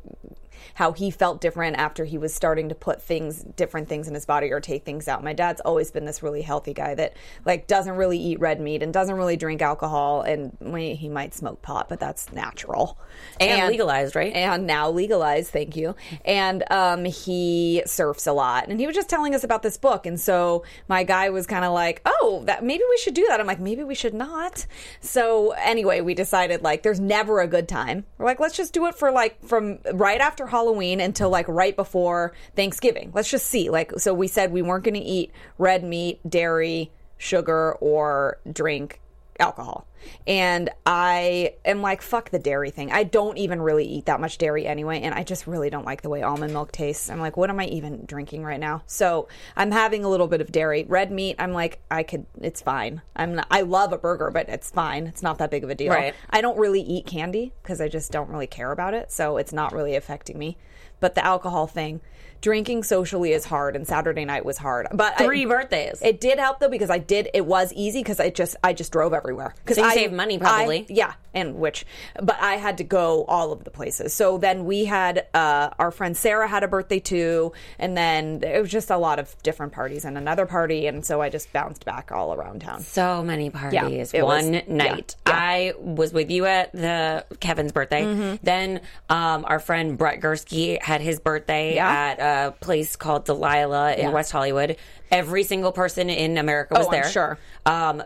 how 0.76 0.92
he 0.92 1.12
felt 1.12 1.42
different 1.42 1.78
after 1.78 2.06
he 2.06 2.18
was 2.18 2.34
starting 2.34 2.70
to 2.70 2.76
put 2.76 3.02
things 3.02 3.44
different 3.56 3.88
things 3.88 4.08
in 4.08 4.14
his 4.14 4.26
body 4.26 4.52
or 4.52 4.60
take 4.60 4.86
things 4.86 5.08
out. 5.08 5.24
My 5.24 5.34
dad's 5.34 5.62
always 5.62 5.92
been 5.92 6.06
this 6.06 6.24
really 6.24 6.42
healthy 6.42 6.74
guy 6.74 6.96
that 6.96 7.16
like 7.46 7.68
doesn't 7.68 7.96
really 7.96 8.18
eat 8.18 8.40
red 8.40 8.60
meat 8.60 8.84
and 8.84 8.94
doesn't 8.94 9.16
really 9.16 9.38
drink 9.38 9.62
alcohol. 9.62 10.22
And 10.22 10.58
he 10.78 11.10
might 11.10 11.34
smoke 11.34 11.62
pot 11.62 11.90
but 11.90 12.00
that's 12.00 12.32
natural. 12.32 12.98
And 13.40 13.70
legalized, 13.70 14.16
right? 14.16 14.34
and 14.34 14.66
now 14.68 14.90
legalized 14.90 15.52
thank 15.52 15.76
you. 15.76 15.96
And 16.26 16.64
um, 16.72 17.06
he 17.06 17.84
surfs 17.86 18.28
a 18.28 18.34
lot. 18.34 18.68
And 18.68 18.80
he 18.80 18.88
was 18.88 18.96
just 18.96 19.10
telling 19.10 19.36
us 19.36 19.44
about 19.44 19.64
this 19.64 19.78
book. 19.78 20.06
And 20.06 20.20
so 20.20 20.64
my 20.88 21.04
guy 21.04 21.30
was 21.30 21.48
kind 21.48 21.66
of 21.66 21.74
like 21.74 22.02
oh 22.06 22.44
that 22.46 22.64
maybe 22.64 22.84
we 22.90 22.98
should 22.98 23.14
do 23.14 23.26
that. 23.28 23.40
I'm 23.40 23.48
like 23.48 23.60
maybe 23.60 23.84
we 23.84 23.96
should 23.96 24.14
not. 24.14 24.66
So 25.02 25.52
anyway 25.52 26.02
we 26.02 26.14
decided 26.14 26.62
like 26.62 26.84
there's 26.84 27.00
never 27.00 27.40
a 27.42 27.48
good 27.48 27.68
time. 27.68 28.06
We're 28.18 28.26
like 28.26 28.40
let's 28.40 28.56
just 28.56 28.74
do 28.74 28.86
it 28.86 28.96
for 28.96 29.12
like 29.12 29.44
from 29.44 29.80
right 29.94 30.22
after 30.22 30.48
halloween 30.50 31.00
until 31.00 31.30
like 31.30 31.48
right 31.48 31.76
before 31.76 32.34
thanksgiving. 32.56 33.12
Let's 33.14 33.30
just 33.30 33.48
see. 33.48 33.70
Like 33.70 33.94
so 33.98 34.14
we 34.14 34.28
said 34.28 34.52
we 34.52 34.62
weren't 34.62 34.84
going 34.84 34.96
to 34.96 35.00
eat 35.00 35.32
red 35.58 35.84
meat 35.84 36.20
dairy 36.30 36.92
sugar 37.18 37.74
or 37.76 38.40
drink 38.52 39.02
alcohol. 39.40 39.88
And 40.26 40.70
I 40.86 41.56
am 41.66 41.82
like, 41.82 42.02
fuck 42.02 42.30
the 42.30 42.40
dairy 42.40 42.72
thing. 42.72 42.92
I 42.92 43.04
don't 43.04 43.38
even 43.38 43.62
really 43.62 43.86
eat 43.86 44.06
that 44.06 44.22
much 44.22 44.38
dairy 44.38 44.66
anyway, 44.66 45.02
and 45.02 45.14
I 45.14 45.24
just 45.24 45.48
really 45.48 45.70
don't 45.70 45.86
like 45.86 46.02
the 46.02 46.10
way 46.10 46.22
almond 46.22 46.54
milk 46.54 46.72
tastes. 46.72 47.10
I'm 47.10 47.20
like, 47.20 47.38
what 47.38 47.50
am 47.50 47.60
I 47.60 47.66
even 47.66 48.06
drinking 48.06 48.44
right 48.44 48.60
now? 48.60 48.84
So 48.86 49.28
I'm 49.56 49.72
having 49.72 50.04
a 50.04 50.10
little 50.10 50.28
bit 50.28 50.42
of 50.42 50.52
dairy. 50.52 50.86
Red 50.88 51.12
meat, 51.12 51.36
I'm 51.40 51.52
like, 51.52 51.80
I 51.92 52.04
could, 52.04 52.26
it's 52.42 52.62
fine. 52.62 53.02
I'm 53.16 53.36
not, 53.36 53.48
I 53.52 53.62
love 53.62 53.92
a 53.92 53.98
burger, 53.98 54.32
but 54.32 54.48
it's 54.50 54.72
fine. 54.72 55.08
It's 55.08 55.24
not 55.24 55.38
that 55.40 55.52
big 55.52 55.64
of 55.64 55.70
a 55.70 55.76
deal. 55.76 55.94
Right. 55.94 56.16
I 56.30 56.42
don't 56.42 56.58
really 56.58 56.82
eat 56.82 57.06
candy 57.06 57.54
because 57.62 57.82
I 57.82 57.88
just 57.88 58.12
don't 58.12 58.30
really 58.30 58.48
care 58.48 58.72
about 58.72 58.94
it, 58.94 59.12
so 59.12 59.38
it's 59.38 59.54
not 59.54 59.74
really 59.74 59.96
affecting 59.96 60.38
me. 60.38 60.58
But 61.00 61.16
the 61.16 61.26
alcohol 61.26 61.68
thing, 61.68 62.02
drinking 62.42 62.84
socially 62.84 63.34
is 63.34 63.46
hard, 63.46 63.76
and 63.76 63.86
Saturday 63.88 64.26
night 64.26 64.46
was 64.46 64.58
hard. 64.58 64.88
But 64.94 65.14
I- 65.20 65.26
Three 65.26 65.46
birthdays. 65.46 66.02
it 66.02 66.20
did 66.22 66.40
help 66.40 66.60
though 66.60 66.70
because 66.70 66.90
I 66.90 66.98
did. 67.00 67.30
It 67.34 67.46
was 67.46 67.74
easy 67.74 68.00
because 68.02 68.20
I 68.20 68.30
just 68.30 68.56
I 68.64 68.74
just 68.74 68.92
drove 68.92 69.14
everywhere. 69.14 69.54
Because 69.64 69.78
So 69.78 69.84
I 69.84 69.94
saved 69.94 70.14
money, 70.14 70.38
probably. 70.38 70.82
I- 70.82 70.86
yeah, 70.90 71.14
and 71.34 71.56
which, 71.56 71.86
but 72.22 72.38
I 72.40 72.56
had 72.56 72.78
to 72.80 72.84
go 72.84 73.26
all 73.26 73.52
of 73.52 73.64
the 73.64 73.72
places. 73.72 74.14
So 74.14 74.38
then 74.38 74.66
we 74.66 74.86
had 74.86 75.28
uh, 75.34 75.70
our 75.78 75.92
friend 75.92 76.16
Sarah 76.16 76.48
had 76.48 76.64
a 76.64 76.68
birthday 76.68 77.00
too, 77.00 77.52
and 77.78 77.96
then 77.98 78.42
it 78.44 78.62
was 78.62 78.72
just 78.72 78.90
a 78.90 78.98
lot 78.98 79.20
of 79.20 79.36
different 79.44 79.74
parties 79.74 80.06
and 80.06 80.18
another 80.18 80.46
party, 80.46 80.88
and 80.88 81.06
so 81.06 81.22
I 81.22 81.30
just 81.30 81.52
bounced 81.54 81.86
back 81.86 82.12
all 82.12 82.34
around 82.34 82.62
town. 82.62 82.82
so 82.82 83.22
many 83.24 83.50
parties 83.50 84.14
it 84.14 84.24
one 84.26 84.54
yeah, 84.54 84.62
night. 84.68 85.16
yeah. 85.28 85.34
I 85.36 85.74
was 85.80 86.14
with 86.14 86.30
you 86.32 86.46
at 86.46 86.72
the 86.74 87.26
Kevin's 87.40 87.72
birthday. 87.72 88.04
Mm-hmm. 88.04 88.36
Then 88.44 88.82
um, 89.10 89.46
our 89.48 89.60
friend 89.60 89.98
Brett 89.98 90.22
Gursky 90.22 90.82
had 90.82 91.02
his 91.02 91.20
birthday 91.20 91.76
Yeah. 91.76 91.90
at 91.90 92.20
a 92.48 92.52
place 92.60 92.96
called 92.96 93.26
Delilah 93.26 93.94
in 93.96 94.06
Yeah. 94.06 94.10
West 94.12 94.32
Hollywood. 94.32 94.78
Every 95.12 95.44
single 95.44 95.72
person 95.72 96.10
in 96.10 96.38
America 96.38 96.76
was 96.76 96.86
Oh, 96.86 96.90
I'm 96.90 96.94
there. 97.02 97.10
sure. 97.10 97.38
Um, 97.66 98.04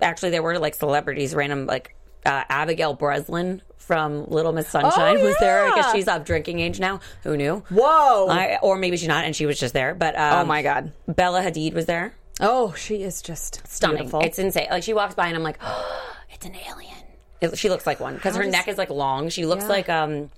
actually, 0.00 0.30
there 0.30 0.42
were 0.42 0.58
like 0.58 0.74
celebrities, 0.74 1.34
random 1.34 1.66
like 1.66 1.94
uh, 2.26 2.44
Abigail 2.48 2.94
Breslin 2.94 3.62
from 3.76 4.26
Little 4.26 4.52
Miss 4.52 4.68
Sunshine 4.68 5.20
was 5.22 5.36
there. 5.40 5.64
I 5.66 5.74
guess 5.74 5.86
Oh, 5.88 5.92
she's 5.94 6.06
of 6.08 6.24
drinking 6.24 6.60
age 6.60 6.78
now. 6.80 7.00
Who 7.24 7.36
knew? 7.36 7.64
Whoa! 7.70 8.28
I, 8.28 8.58
or 8.62 8.76
maybe 8.76 8.96
she's 8.96 9.08
not, 9.08 9.24
and 9.24 9.34
she 9.34 9.46
was 9.46 9.58
just 9.58 9.74
there. 9.74 9.94
But 9.94 10.16
um, 10.18 10.40
oh 10.40 10.44
my 10.44 10.62
god! 10.62 10.92
Bella 11.08 11.40
Hadid 11.42 11.72
was 11.74 11.86
there. 11.86 12.14
Oh, 12.40 12.72
she 12.74 13.02
is 13.02 13.20
just 13.22 13.62
Stunning. 13.66 13.96
beautiful. 13.98 14.20
It's 14.20 14.38
insane. 14.38 14.68
Like 14.70 14.82
she 14.82 14.92
walks 14.94 15.14
by 15.14 15.26
and 15.28 15.36
I'm 15.36 15.42
like, 15.42 15.58
oh, 15.62 16.12
it's 16.30 16.46
an 16.46 16.54
alien. 16.68 16.94
It- 17.40 17.56
she 17.58 17.68
looks 17.70 17.86
like 17.86 18.00
one 18.00 18.14
because 18.14 18.36
her 18.36 18.42
does- 18.44 18.52
neck 18.52 18.68
is 18.68 18.78
like 18.78 18.90
long. 18.90 19.28
She 19.28 19.44
looks 19.46 19.62
Yeah. 19.64 19.68
like 19.68 19.88
um, 19.88 20.30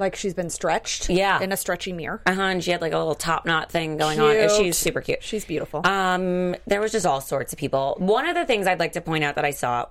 Like 0.00 0.16
she's 0.16 0.34
been 0.34 0.50
stretched. 0.50 1.10
Yeah. 1.10 1.40
In 1.40 1.52
a 1.52 1.56
stretchy 1.56 1.92
mirror. 1.92 2.22
Uh-huh, 2.26 2.40
and 2.40 2.64
she 2.64 2.70
had 2.70 2.80
like 2.80 2.92
a 2.92 2.98
little 2.98 3.14
top 3.14 3.44
knot 3.44 3.70
thing 3.70 3.96
going 3.98 4.18
on. 4.18 4.34
Cute. 4.34 4.50
She's 4.52 4.78
super 4.78 5.00
cute. 5.00 5.22
She's 5.22 5.44
beautiful. 5.44 5.86
Um, 5.86 6.56
there 6.66 6.80
was 6.80 6.92
just 6.92 7.06
all 7.06 7.20
sorts 7.20 7.52
of 7.52 7.58
people. 7.58 7.96
One 7.98 8.26
of 8.26 8.34
the 8.34 8.46
things 8.46 8.66
I'd 8.66 8.80
like 8.80 8.92
to 8.92 9.00
point 9.00 9.24
out 9.24 9.34
that 9.36 9.44
I 9.44 9.50
saw 9.50 9.86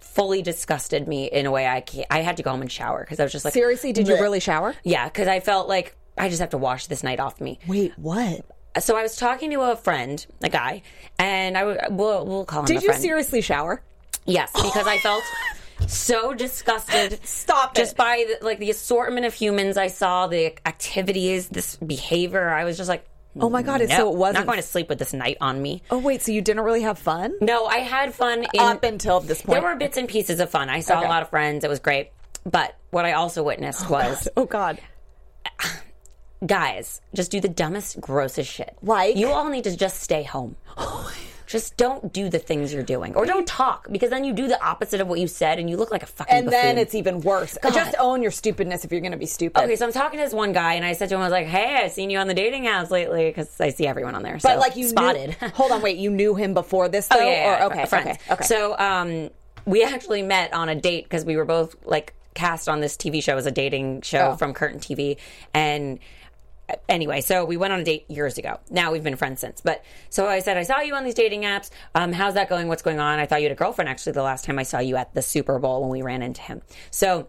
fully 0.00 0.42
disgusted 0.42 1.06
me 1.06 1.26
in 1.26 1.46
a 1.46 1.50
way 1.50 1.66
I 1.66 1.80
can't, 1.80 2.06
I 2.10 2.20
had 2.20 2.36
to 2.38 2.42
go 2.42 2.50
home 2.50 2.62
and 2.62 2.70
shower 2.70 3.00
because 3.00 3.20
I 3.20 3.22
was 3.24 3.32
just 3.32 3.44
like, 3.44 3.54
Seriously, 3.54 3.92
did 3.92 4.08
you 4.08 4.14
really 4.14 4.40
shower? 4.40 4.74
Yeah, 4.84 5.04
because 5.06 5.28
I 5.28 5.40
felt 5.40 5.68
like 5.68 5.94
I 6.16 6.28
just 6.28 6.40
have 6.40 6.50
to 6.50 6.58
wash 6.58 6.86
this 6.86 7.02
night 7.02 7.20
off 7.20 7.40
me. 7.40 7.58
Wait, 7.66 7.92
what? 7.98 8.44
So 8.80 8.96
I 8.96 9.02
was 9.02 9.16
talking 9.16 9.50
to 9.50 9.60
a 9.60 9.76
friend, 9.76 10.24
a 10.42 10.48
guy, 10.48 10.82
and 11.18 11.58
I 11.58 11.64
would 11.64 11.78
we'll, 11.90 12.24
we'll 12.26 12.44
call 12.44 12.60
him. 12.60 12.66
Did 12.66 12.82
you 12.82 12.92
seriously 12.94 13.42
shower? 13.42 13.82
Yes, 14.24 14.50
because 14.52 14.86
I 14.86 14.98
felt 14.98 15.22
so 15.88 16.34
disgusted. 16.34 17.20
Stop 17.26 17.74
Just 17.74 17.92
it. 17.92 17.96
by 17.98 18.26
the, 18.28 18.44
like 18.44 18.58
the 18.58 18.70
assortment 18.70 19.26
of 19.26 19.34
humans 19.34 19.76
I 19.76 19.88
saw, 19.88 20.26
the 20.26 20.54
activities, 20.66 21.48
this 21.48 21.76
behavior. 21.76 22.48
I 22.50 22.64
was 22.64 22.76
just 22.76 22.88
like, 22.88 23.06
Oh 23.40 23.48
my 23.48 23.62
god! 23.62 23.80
It's 23.80 23.96
so 23.96 24.12
it 24.12 24.16
wasn't. 24.18 24.44
not 24.44 24.46
going 24.46 24.60
to 24.60 24.66
sleep 24.68 24.90
with 24.90 24.98
this 24.98 25.14
night 25.14 25.38
on 25.40 25.62
me. 25.62 25.82
oh 25.90 25.96
wait, 25.98 26.20
so 26.20 26.32
you 26.32 26.42
didn't 26.42 26.64
really 26.64 26.82
have 26.82 26.98
fun 26.98 27.32
No, 27.40 27.64
I 27.64 27.78
had 27.78 28.12
fun 28.14 28.44
in, 28.52 28.60
up 28.60 28.84
until 28.84 29.20
this 29.20 29.40
point. 29.40 29.58
There 29.58 29.70
were 29.70 29.74
bits 29.76 29.96
and 29.96 30.06
pieces 30.06 30.38
of 30.38 30.50
fun. 30.50 30.68
I 30.68 30.80
saw 30.80 30.98
Okay. 30.98 31.06
a 31.06 31.08
lot 31.08 31.22
of 31.22 31.30
friends. 31.30 31.64
It 31.64 31.70
was 31.70 31.78
great. 31.78 32.10
But 32.44 32.76
what 32.90 33.06
I 33.06 33.12
also 33.12 33.42
witnessed 33.42 33.86
oh 33.88 33.92
was 33.92 34.28
oh 34.36 34.44
god. 34.44 34.80
guys 36.46 37.00
just 37.14 37.30
do 37.30 37.40
the 37.40 37.48
dumbest, 37.48 38.00
grossest 38.00 38.50
shit. 38.50 38.76
Like? 38.82 39.16
you 39.16 39.28
all 39.28 39.48
need 39.48 39.64
to 39.64 39.76
just 39.76 40.00
stay 40.00 40.22
home. 40.22 40.56
Oh 40.76 41.10
Just 41.52 41.76
don't 41.76 42.12
do 42.14 42.30
the 42.30 42.38
things 42.38 42.72
you're 42.72 42.82
doing, 42.82 43.14
or 43.14 43.26
don't 43.26 43.46
talk, 43.46 43.86
because 43.92 44.08
then 44.08 44.24
you 44.24 44.32
do 44.32 44.48
the 44.48 44.58
opposite 44.64 45.02
of 45.02 45.06
what 45.06 45.20
you 45.20 45.26
said, 45.28 45.58
and 45.58 45.68
you 45.68 45.76
look 45.76 45.90
like 45.90 46.02
a 46.02 46.06
fucking. 46.06 46.34
And 46.34 46.48
then 46.48 46.78
it's 46.78 46.94
even 46.94 47.20
worse. 47.20 47.58
God. 47.62 47.74
Just 47.74 47.94
own 48.00 48.22
your 48.22 48.30
stupidness 48.30 48.86
if 48.86 48.90
you're 48.90 49.02
going 49.02 49.12
to 49.12 49.18
be 49.18 49.26
stupid. 49.26 49.62
Okay, 49.62 49.76
so 49.76 49.84
I'm 49.86 49.92
talking 49.92 50.18
to 50.18 50.24
this 50.24 50.32
one 50.32 50.52
guy, 50.54 50.72
and 50.74 50.84
I 50.84 50.94
said 50.94 51.10
to 51.10 51.14
him, 51.14 51.20
I 51.20 51.24
was 51.24 51.30
like, 51.32 51.46
"Hey, 51.46 51.76
I've 51.84 51.92
seen 51.92 52.08
you 52.08 52.18
on 52.18 52.26
the 52.26 52.32
dating 52.34 52.64
apps 52.64 52.88
lately 52.90 53.26
because 53.26 53.60
I 53.60 53.68
see 53.68 53.86
everyone 53.86 54.14
on 54.14 54.22
there." 54.22 54.32
but 54.34 54.42
so 54.42 54.58
like 54.58 54.76
you 54.76 54.88
spotted. 54.88 55.36
Knew, 55.42 55.48
hold 55.54 55.72
on, 55.72 55.82
wait. 55.82 55.98
You 55.98 56.10
knew 56.10 56.34
him 56.34 56.54
before 56.54 56.88
this, 56.88 57.06
though? 57.08 57.18
Oh, 57.20 57.26
yeah, 57.28 57.30
yeah, 57.58 57.66
Or- 57.66 57.72
okay, 57.72 57.84
friends. 57.84 58.06
okay, 58.26 58.32
okay. 58.32 58.44
So 58.44 58.76
um, 58.78 59.28
we 59.66 59.84
actually 59.84 60.22
met 60.22 60.54
on 60.54 60.70
a 60.70 60.74
date 60.74 61.04
because 61.04 61.26
we 61.26 61.36
were 61.36 61.44
both 61.44 61.76
like 61.84 62.14
cast 62.34 62.66
on 62.66 62.80
this 62.80 62.96
TV 62.96 63.22
show 63.22 63.36
as 63.36 63.44
a 63.44 63.50
dating 63.50 64.00
show 64.00 64.30
Oh. 64.32 64.36
from 64.36 64.54
Curtain 64.54 64.80
TV, 64.80 65.18
and 65.52 65.98
anyway, 66.88 67.20
so 67.20 67.44
we 67.44 67.56
went 67.56 67.72
on 67.72 67.80
a 67.80 67.84
date 67.84 68.10
years 68.10 68.38
ago. 68.38 68.60
Now 68.70 68.92
we've 68.92 69.02
been 69.02 69.16
friends 69.16 69.40
since. 69.40 69.60
But 69.60 69.84
so 70.10 70.26
I 70.28 70.40
said, 70.40 70.56
I 70.56 70.62
saw 70.62 70.80
you 70.80 70.94
on 70.94 71.04
these 71.04 71.14
dating 71.14 71.42
apps. 71.42 71.70
Um, 71.94 72.12
how's 72.12 72.34
that 72.34 72.48
going? 72.48 72.68
What's 72.68 72.82
going 72.82 73.00
on? 73.00 73.18
I 73.18 73.26
thought 73.26 73.40
you 73.40 73.48
had 73.48 73.52
a 73.52 73.58
girlfriend 73.58 73.88
actually 73.88 74.12
the 74.12 74.22
last 74.22 74.44
time 74.44 74.58
I 74.58 74.62
saw 74.62 74.78
you 74.78 74.96
at 74.96 75.14
the 75.14 75.22
Super 75.22 75.58
Bowl 75.58 75.82
when 75.82 75.90
we 75.90 76.02
ran 76.02 76.22
into 76.22 76.42
him. 76.42 76.62
So 76.90 77.28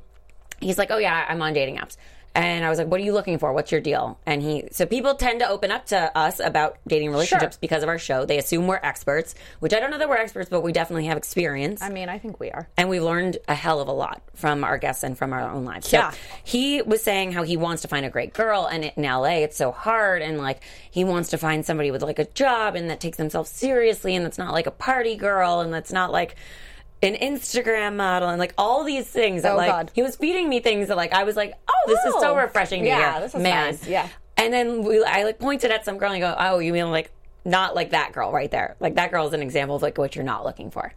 he's 0.59 0.77
like, 0.77 0.91
"Oh 0.91 0.97
yeah, 0.97 1.25
I'm 1.27 1.41
on 1.41 1.53
dating 1.53 1.77
apps." 1.77 1.97
And 2.35 2.65
I 2.65 2.69
was 2.69 2.79
like, 2.79 2.87
"What 2.87 2.99
are 2.99 3.03
you 3.03 3.13
looking 3.13 3.37
for? 3.37 3.53
What's 3.53 3.71
your 3.71 3.79
deal?" 3.81 4.17
And 4.25 4.41
he, 4.41 4.67
so 4.71 4.85
people 4.87 5.13
tend 5.13 5.41
to 5.41 5.47
open 5.47 5.69
up 5.71 5.85
to 5.87 6.17
us 6.17 6.39
about 6.39 6.77
dating 6.87 7.11
relationships 7.11 7.57
because 7.57 7.83
of 7.83 7.89
our 7.89 7.99
show. 7.99 8.25
They 8.25 8.39
assume 8.39 8.65
we're 8.65 8.79
experts, 8.81 9.35
which 9.59 9.71
I 9.73 9.79
don't 9.79 9.91
know 9.91 9.99
that 9.99 10.09
we're 10.09 10.17
experts, 10.17 10.49
but 10.49 10.61
we 10.61 10.71
definitely 10.71 11.05
have 11.05 11.17
experience 11.17 11.81
I 11.83 11.89
mean, 11.89 12.09
I 12.09 12.17
think 12.17 12.39
we 12.39 12.49
are. 12.49 12.67
and 12.75 12.89
we've 12.89 13.03
learned 13.03 13.37
a 13.47 13.53
hell 13.53 13.81
of 13.81 13.87
a 13.87 13.91
lot 13.91 14.21
from 14.33 14.63
our 14.63 14.79
guests 14.79 15.03
and 15.03 15.15
from 15.15 15.31
our 15.31 15.41
own 15.47 15.63
lives. 15.63 15.89
So 15.89 15.97
Yeah. 15.97 16.11
he 16.43 16.81
was 16.81 17.03
saying 17.03 17.33
how 17.33 17.43
he 17.43 17.55
wants 17.55 17.83
to 17.83 17.87
find 17.87 18.03
a 18.05 18.09
great 18.09 18.33
girl, 18.33 18.65
and 18.65 18.83
in 18.85 19.03
LA 19.03 19.43
it's 19.43 19.57
so 19.57 19.71
hard, 19.71 20.21
and 20.23 20.39
like 20.39 20.61
he 20.89 21.03
wants 21.03 21.29
to 21.29 21.37
find 21.37 21.63
somebody 21.65 21.91
with 21.91 22.01
like 22.01 22.17
a 22.19 22.25
job 22.25 22.75
and 22.75 22.89
that 22.89 22.99
takes 22.99 23.17
themselves 23.17 23.51
seriously, 23.51 24.15
and 24.15 24.25
that's 24.25 24.39
not 24.39 24.53
like 24.53 24.65
a 24.65 24.71
party 24.71 25.15
girl, 25.15 25.59
and 25.59 25.71
that's 25.71 25.91
not 25.91 26.11
like 26.11 26.35
an 27.03 27.15
Instagram 27.15 27.95
model, 27.95 28.29
and 28.29 28.39
like 28.39 28.53
all 28.57 28.83
these 28.83 29.05
things 29.07 29.43
that 29.43 29.53
Oh, 29.53 29.57
like 29.57 29.69
God. 29.69 29.91
he 29.93 30.01
was 30.01 30.15
feeding 30.15 30.49
me 30.49 30.59
things 30.59 30.87
that 30.87 30.97
like 30.97 31.13
I 31.13 31.23
was 31.23 31.35
like, 31.35 31.53
oh, 31.67 31.83
this 31.87 31.99
is 32.05 32.13
so 32.21 32.31
Oh, 32.33 32.35
refreshing 32.35 32.81
to 32.83 32.87
yeah, 32.87 33.13
hear, 33.13 33.21
this 33.21 33.35
is 33.35 33.41
man. 33.41 33.65
nice, 33.71 33.87
yeah. 33.87 34.07
And 34.37 34.51
then 34.53 34.83
we, 34.83 35.03
I 35.03 35.23
like 35.23 35.39
pointed 35.39 35.71
at 35.71 35.85
some 35.85 35.97
girl 35.97 36.11
and 36.11 36.23
I 36.23 36.27
go, 36.27 36.35
oh, 36.37 36.59
you 36.59 36.73
mean 36.73 36.89
like 36.91 37.11
not 37.45 37.75
like 37.75 37.91
that 37.91 38.13
girl 38.13 38.31
right 38.31 38.49
there? 38.49 38.75
Like 38.79 38.95
that 38.95 39.11
girl 39.11 39.27
is 39.27 39.33
an 39.33 39.41
example 39.41 39.75
of 39.75 39.81
like 39.81 39.97
what 39.97 40.15
you're 40.15 40.25
not 40.25 40.43
looking 40.45 40.71
for. 40.71 40.93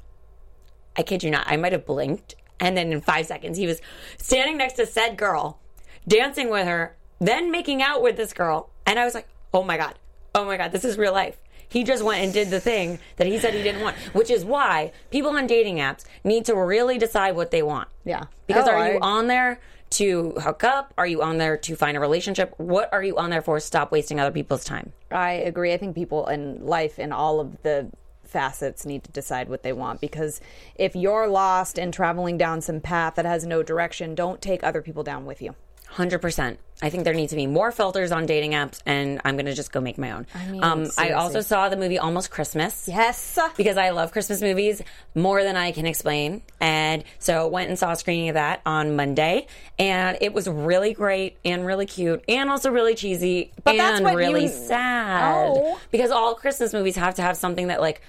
I 0.96 1.02
kid 1.02 1.22
you 1.22 1.30
not. 1.30 1.44
I 1.46 1.56
might 1.56 1.72
have 1.72 1.84
blinked, 1.84 2.36
and 2.60 2.76
then 2.76 2.92
in 2.92 3.00
five 3.00 3.26
seconds, 3.26 3.58
he 3.58 3.66
was 3.66 3.80
standing 4.16 4.56
next 4.56 4.74
to 4.74 4.86
said 4.86 5.16
girl, 5.18 5.60
dancing 6.08 6.48
with 6.50 6.66
her, 6.66 6.96
then 7.20 7.50
making 7.50 7.82
out 7.82 8.02
with 8.02 8.16
this 8.16 8.32
girl. 8.32 8.70
And 8.86 8.98
I 8.98 9.04
was 9.04 9.14
like, 9.14 9.28
oh 9.52 9.62
my 9.62 9.76
God, 9.76 9.94
oh 10.34 10.44
my 10.46 10.56
God, 10.56 10.72
this 10.72 10.84
is 10.84 10.96
real 10.96 11.12
life. 11.12 11.36
He 11.76 11.84
just 11.84 12.02
went 12.02 12.24
and 12.24 12.32
did 12.32 12.48
the 12.48 12.58
thing 12.58 12.98
that 13.16 13.26
he 13.26 13.38
said 13.38 13.52
he 13.52 13.62
didn't 13.62 13.82
want, 13.82 13.96
which 14.14 14.30
is 14.30 14.46
why 14.46 14.92
people 15.10 15.36
on 15.36 15.46
dating 15.46 15.76
apps 15.76 16.06
need 16.24 16.46
to 16.46 16.54
really 16.56 16.96
decide 16.96 17.36
what 17.36 17.50
they 17.50 17.62
want. 17.62 17.88
Yeah. 18.02 18.24
Because 18.46 18.66
Oh, 18.66 18.70
are 18.72 18.92
you 18.92 18.98
I- 18.98 19.06
on 19.06 19.26
there 19.26 19.60
to 19.90 20.30
hook 20.42 20.64
up? 20.64 20.94
Are 20.96 21.06
you 21.06 21.20
on 21.20 21.36
there 21.36 21.58
to 21.58 21.76
find 21.76 21.94
a 21.94 22.00
relationship? 22.00 22.54
What 22.56 22.90
are 22.94 23.02
you 23.02 23.18
on 23.18 23.28
there 23.28 23.42
for? 23.42 23.60
Stop 23.60 23.92
wasting 23.92 24.18
other 24.18 24.30
people's 24.30 24.64
time. 24.64 24.94
I 25.10 25.32
agree. 25.32 25.74
I 25.74 25.76
think 25.76 25.94
people 25.94 26.26
in 26.28 26.64
life, 26.64 26.98
in 26.98 27.12
all 27.12 27.40
of 27.40 27.62
the 27.62 27.90
facets, 28.24 28.86
need 28.86 29.04
to 29.04 29.12
decide 29.12 29.50
what 29.50 29.62
they 29.62 29.74
want 29.74 30.00
because 30.00 30.40
if 30.76 30.96
you're 30.96 31.28
lost 31.28 31.78
and 31.78 31.92
traveling 31.92 32.38
down 32.38 32.62
some 32.62 32.80
path 32.80 33.16
that 33.16 33.26
has 33.26 33.44
no 33.44 33.62
direction, 33.62 34.14
don't 34.14 34.40
take 34.40 34.64
other 34.64 34.80
people 34.80 35.02
down 35.02 35.26
with 35.26 35.42
you. 35.42 35.54
Hundred 35.88 36.20
percent. 36.20 36.58
I 36.82 36.90
think 36.90 37.04
there 37.04 37.14
needs 37.14 37.30
to 37.30 37.36
be 37.36 37.46
more 37.46 37.72
filters 37.72 38.12
on 38.12 38.26
dating 38.26 38.50
apps, 38.52 38.80
and 38.84 39.18
I'm 39.24 39.36
going 39.36 39.46
to 39.46 39.54
just 39.54 39.72
go 39.72 39.80
make 39.80 39.96
my 39.96 40.10
own. 40.10 40.26
I 40.34 40.46
mean, 40.46 40.62
um, 40.62 40.90
I 40.98 41.12
also 41.12 41.40
saw 41.40 41.70
the 41.70 41.76
movie 41.76 41.98
Almost 41.98 42.30
Christmas. 42.30 42.86
Yes. 42.86 43.38
Because 43.56 43.78
I 43.78 43.90
love 43.90 44.12
Christmas 44.12 44.42
movies 44.42 44.82
more 45.14 45.42
than 45.42 45.56
I 45.56 45.72
can 45.72 45.86
explain. 45.86 46.42
And 46.60 47.02
so 47.18 47.48
went 47.48 47.70
and 47.70 47.78
saw 47.78 47.92
a 47.92 47.96
screening 47.96 48.28
of 48.28 48.34
that 48.34 48.60
on 48.66 48.94
Monday. 48.94 49.46
And 49.78 50.18
it 50.20 50.34
was 50.34 50.48
really 50.48 50.92
great 50.92 51.38
and 51.46 51.64
really 51.64 51.86
cute 51.86 52.22
and 52.28 52.50
also 52.50 52.70
really 52.70 52.94
cheesy 52.94 53.52
But 53.64 53.78
that's 53.78 54.00
and 54.00 54.14
really 54.14 54.42
you- 54.42 54.48
sad. 54.50 55.48
Oh. 55.56 55.80
Because 55.90 56.10
all 56.10 56.34
Christmas 56.34 56.74
movies 56.74 56.96
have 56.96 57.14
to 57.14 57.22
have 57.22 57.38
something 57.38 57.68
that 57.68 57.80
like 57.80 58.02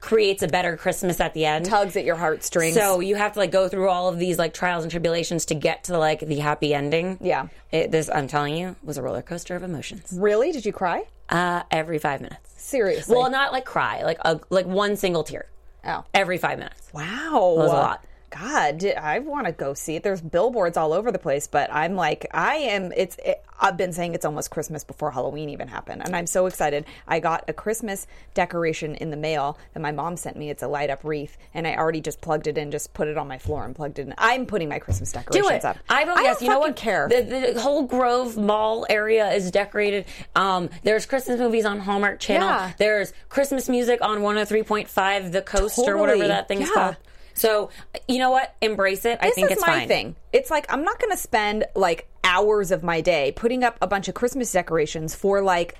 creates 0.00 0.42
a 0.42 0.48
better 0.48 0.76
Christmas 0.76 1.20
at 1.20 1.34
the 1.34 1.44
end. 1.44 1.66
Tugs 1.66 1.96
at 1.96 2.04
your 2.04 2.16
heartstrings. 2.16 2.74
So 2.74 3.00
you 3.00 3.16
have 3.16 3.32
to 3.32 3.38
like 3.38 3.50
go 3.50 3.68
through 3.68 3.88
all 3.88 4.08
of 4.08 4.18
these 4.18 4.38
like 4.38 4.54
trials 4.54 4.84
and 4.84 4.90
tribulations 4.90 5.44
to 5.46 5.54
get 5.54 5.84
to 5.84 5.98
like 5.98 6.20
the 6.20 6.38
happy 6.38 6.74
ending. 6.74 7.18
Yeah. 7.20 7.48
It, 7.72 7.90
this 7.90 8.08
I'm 8.08 8.28
telling 8.28 8.56
you 8.56 8.76
was 8.82 8.96
a 8.96 9.02
roller 9.02 9.22
coaster 9.22 9.56
of 9.56 9.62
emotions. 9.62 10.12
really? 10.12 10.52
Did 10.52 10.64
you 10.64 10.72
cry? 10.72 11.04
Uh, 11.28 11.62
every 11.70 11.98
five 11.98 12.20
minutes. 12.20 12.50
Seriously? 12.56 13.14
Well, 13.14 13.30
not 13.30 13.52
like 13.52 13.64
cry, 13.64 14.02
like 14.02 14.18
a, 14.22 14.40
like 14.50 14.66
one 14.66 14.96
single 14.96 15.24
tear 15.24 15.46
oh. 15.84 16.04
every 16.14 16.38
five 16.38 16.58
minutes. 16.58 16.90
Wow. 16.92 17.54
was 17.56 17.70
a 17.70 17.74
lot. 17.74 18.04
God, 18.30 18.84
I 18.84 19.20
want 19.20 19.46
to 19.46 19.52
go 19.52 19.74
see 19.74 19.96
it. 19.96 20.02
There's 20.02 20.20
billboards 20.20 20.76
all 20.76 20.92
over 20.92 21.10
the 21.10 21.18
place, 21.18 21.46
but 21.46 21.72
I'm 21.72 21.94
like, 21.96 22.26
I 22.32 22.56
am. 22.56 22.92
It's. 22.96 23.16
It, 23.24 23.42
I've 23.60 23.76
been 23.76 23.92
saying 23.92 24.14
it's 24.14 24.24
almost 24.24 24.50
Christmas 24.52 24.84
before 24.84 25.10
Halloween 25.10 25.48
even 25.48 25.66
happened, 25.66 26.02
and 26.04 26.14
I'm 26.14 26.28
so 26.28 26.46
excited. 26.46 26.84
I 27.08 27.18
got 27.18 27.44
a 27.48 27.52
Christmas 27.52 28.06
decoration 28.34 28.94
in 28.94 29.10
the 29.10 29.16
mail 29.16 29.58
that 29.74 29.80
my 29.80 29.90
mom 29.90 30.16
sent 30.16 30.36
me. 30.36 30.48
It's 30.50 30.62
a 30.62 30.68
light 30.68 30.90
up 30.90 31.02
wreath, 31.02 31.36
and 31.54 31.66
I 31.66 31.74
already 31.74 32.00
just 32.00 32.20
plugged 32.20 32.46
it 32.46 32.56
in, 32.56 32.70
just 32.70 32.94
put 32.94 33.08
it 33.08 33.16
on 33.18 33.26
my 33.26 33.38
floor 33.38 33.64
and 33.64 33.74
plugged 33.74 33.98
it 33.98 34.06
in. 34.06 34.14
I'm 34.16 34.46
putting 34.46 34.68
my 34.68 34.78
Christmas 34.78 35.10
Do 35.10 35.18
decorations 35.20 35.64
it. 35.64 35.64
up. 35.64 35.78
I 35.88 36.04
vote 36.04 36.18
I 36.18 36.22
yes. 36.22 36.38
don't 36.38 36.46
You 36.46 36.50
know 36.52 36.58
what? 36.60 36.76
Care. 36.76 37.08
The, 37.08 37.52
the 37.54 37.60
whole 37.60 37.82
Grove 37.82 38.36
Mall 38.36 38.86
area 38.88 39.28
is 39.32 39.50
decorated. 39.50 40.04
Um, 40.36 40.70
there's 40.84 41.06
Christmas 41.06 41.40
movies 41.40 41.64
on 41.64 41.80
Hallmark 41.80 42.20
Channel. 42.20 42.46
Yeah. 42.48 42.72
There's 42.78 43.12
Christmas 43.28 43.68
music 43.68 44.00
on 44.02 44.18
103.5, 44.18 45.32
The 45.32 45.42
Coast 45.42 45.78
or 45.80 45.96
whatever 45.96 46.28
that 46.28 46.46
thing's 46.46 46.68
Yeah. 46.68 46.74
called. 46.74 46.96
So 47.38 47.70
you 48.06 48.18
know 48.18 48.30
what? 48.30 48.54
Embrace 48.60 49.04
it. 49.04 49.18
I 49.20 49.26
this 49.26 49.34
think 49.34 49.50
is 49.50 49.58
it's 49.58 49.66
my 49.66 49.80
fine. 49.80 49.88
thing. 49.88 50.16
It's 50.32 50.50
like 50.50 50.66
I'm 50.72 50.84
not 50.84 50.98
going 50.98 51.12
to 51.12 51.16
spend 51.16 51.64
like 51.74 52.08
hours 52.24 52.70
of 52.70 52.82
my 52.82 53.00
day 53.00 53.32
putting 53.32 53.64
up 53.64 53.78
a 53.80 53.86
bunch 53.86 54.08
of 54.08 54.14
Christmas 54.14 54.52
decorations 54.52 55.14
for 55.14 55.40
like 55.42 55.76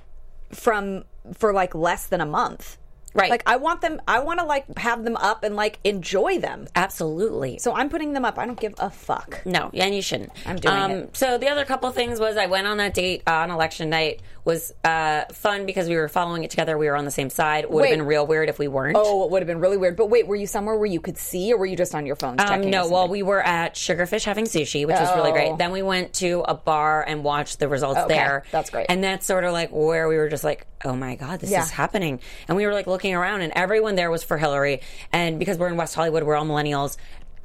from 0.53 1.05
for 1.35 1.53
like 1.53 1.75
less 1.75 2.07
than 2.07 2.21
a 2.21 2.27
month. 2.27 2.79
Right. 3.15 3.31
Like 3.31 3.43
I 3.47 3.57
want 3.57 3.81
them. 3.81 4.01
I 4.07 4.21
want 4.21 4.39
to 4.39 4.45
like 4.45 4.79
have 4.79 5.03
them 5.03 5.17
up 5.17 5.43
and 5.43 5.57
like 5.57 5.81
enjoy 5.83 6.39
them. 6.39 6.69
Absolutely. 6.77 7.59
So 7.59 7.75
I'm 7.75 7.89
putting 7.89 8.13
them 8.13 8.25
up. 8.25 8.39
I 8.39 8.47
don't 8.47 8.61
give 8.61 8.75
a 8.79 8.91
fuck. 8.91 9.43
No, 9.45 9.71
and 9.75 9.95
you 9.95 10.03
shouldn't. 10.03 10.31
I'm 10.47 10.57
doing 10.57 10.75
um, 10.75 10.91
it. 10.91 11.17
So 11.17 11.39
the 11.39 11.49
other 11.49 11.65
couple 11.65 11.91
things 11.91 12.21
was 12.21 12.37
I 12.37 12.47
went 12.47 12.67
on 12.67 12.77
that 12.77 12.95
date 12.95 13.23
uh, 13.27 13.33
on 13.33 13.51
election 13.51 13.91
night 13.91 14.21
was 14.49 14.73
uh, 14.83 15.27
fun 15.31 15.67
because 15.67 15.89
we 15.91 15.95
were 15.97 16.09
following 16.09 16.43
it 16.43 16.49
together. 16.51 16.79
We 16.79 16.87
were 16.89 16.97
on 16.97 17.05
the 17.05 17.11
same 17.11 17.29
side. 17.29 17.67
Would 17.69 17.85
have 17.85 17.93
been 17.99 18.07
real 18.07 18.27
weird 18.27 18.49
if 18.49 18.59
we 18.59 18.67
weren't. 18.67 18.97
Oh, 18.99 19.25
it 19.27 19.31
would 19.31 19.43
have 19.43 19.47
been 19.47 19.61
really 19.61 19.77
weird. 19.77 19.95
But 19.95 20.07
wait, 20.09 20.27
were 20.27 20.37
you 20.37 20.47
somewhere 20.47 20.75
where 20.75 20.87
you 20.87 21.01
could 21.01 21.19
see, 21.19 21.53
or 21.53 21.59
were 21.59 21.67
you 21.67 21.77
just 21.77 21.95
on 21.95 22.07
your 22.07 22.17
phone? 22.17 22.41
Um, 22.41 22.71
no, 22.71 22.89
well, 22.89 23.09
we 23.09 23.23
were 23.23 23.43
at 23.43 23.75
Sugarfish 23.75 24.25
having 24.25 24.47
sushi, 24.47 24.87
which 24.87 24.97
was 24.97 25.15
really 25.15 25.31
Oh. 25.31 25.35
great. 25.35 25.59
Then 25.59 25.71
we 25.71 25.83
went 25.83 26.15
to 26.15 26.41
a 26.49 26.55
bar 26.55 27.05
and 27.07 27.23
watched 27.23 27.59
the 27.59 27.69
results 27.69 28.01
Okay, 28.01 28.15
there. 28.15 28.45
that's 28.51 28.71
great. 28.71 28.87
And 28.89 29.05
that's 29.05 29.27
sort 29.27 29.45
of 29.45 29.53
like 29.53 29.69
where 29.71 30.09
we 30.09 30.17
were 30.17 30.31
just 30.31 30.45
like, 30.45 30.67
oh 30.83 30.97
my 30.97 31.15
God, 31.17 31.41
this 31.41 31.51
Yeah. 31.51 31.63
is 31.63 31.71
happening. 31.71 32.21
And 32.49 32.57
we 32.57 32.65
were 32.65 32.73
like 32.73 32.87
looking 32.87 33.15
around, 33.15 33.43
and 33.43 33.53
everyone 33.55 33.97
there 33.97 34.11
was 34.11 34.25
for 34.25 34.39
Hillary. 34.39 34.81
And 35.13 35.39
because 35.39 35.59
we're 35.59 35.69
in 35.69 35.77
West 35.77 35.95
Hollywood, 35.95 36.23
we're 36.23 36.37
all 36.37 36.47
millennials. 36.47 36.97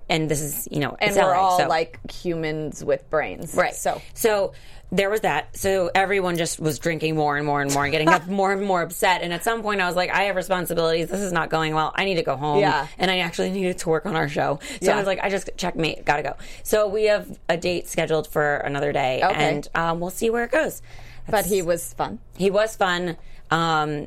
And 0.09 0.29
this 0.29 0.41
is 0.41 0.67
you 0.71 0.79
know 0.79 0.95
and 0.99 1.15
we're 1.15 1.21
LA, 1.21 1.33
all 1.39 1.57
so- 1.59 1.67
like 1.67 1.99
humans 2.11 2.83
with 2.83 3.09
brains, 3.09 3.53
Right. 3.55 3.73
So 3.75 4.01
so 4.13 4.53
there 4.91 5.09
was 5.09 5.21
that. 5.21 5.57
So 5.57 5.89
everyone 5.95 6.37
just 6.37 6.59
was 6.59 6.77
drinking 6.77 7.15
more 7.15 7.35
and 7.35 7.47
more 7.47 7.63
and 7.63 7.73
more 7.73 7.83
and 7.83 7.91
getting 7.91 8.09
up 8.09 8.27
more 8.41 8.51
and 8.53 8.61
more 8.63 8.83
upset. 8.83 9.23
And 9.23 9.33
at 9.33 9.43
some 9.43 9.63
point, 9.63 9.81
I 9.81 9.87
was 9.87 9.95
like, 9.95 10.11
I 10.11 10.23
have 10.25 10.35
responsibilities. 10.35 11.09
This 11.09 11.21
is 11.21 11.31
not 11.31 11.49
going 11.49 11.73
well. 11.73 11.91
I 11.95 12.05
need 12.05 12.15
to 12.15 12.21
go 12.23 12.35
home. 12.35 12.59
Yeah. 12.59 12.85
And 12.99 13.09
I 13.09 13.19
actually 13.19 13.49
needed 13.49 13.79
to 13.79 13.89
work 13.89 14.05
on 14.05 14.15
our 14.15 14.29
show. 14.29 14.59
So 14.61 14.77
Yeah. 14.81 14.93
I 14.93 14.97
was 14.97 15.07
like, 15.07 15.19
I 15.23 15.29
just 15.29 15.49
checkmate. 15.57 16.05
Gotta 16.05 16.21
go. 16.21 16.35
So 16.61 16.87
we 16.87 17.05
have 17.05 17.39
a 17.49 17.57
date 17.57 17.87
scheduled 17.89 18.27
for 18.27 18.57
another 18.57 18.91
day, 18.91 19.21
Okay. 19.23 19.33
and 19.55 19.67
um, 19.73 19.99
we'll 19.99 20.11
see 20.11 20.29
where 20.29 20.43
it 20.43 20.51
goes. 20.51 20.83
but 21.27 21.47
he 21.47 21.63
was 21.63 21.91
fun. 21.95 22.19
He 22.37 22.51
was 22.51 22.75
fun. 22.75 23.17
Um, 23.49 24.05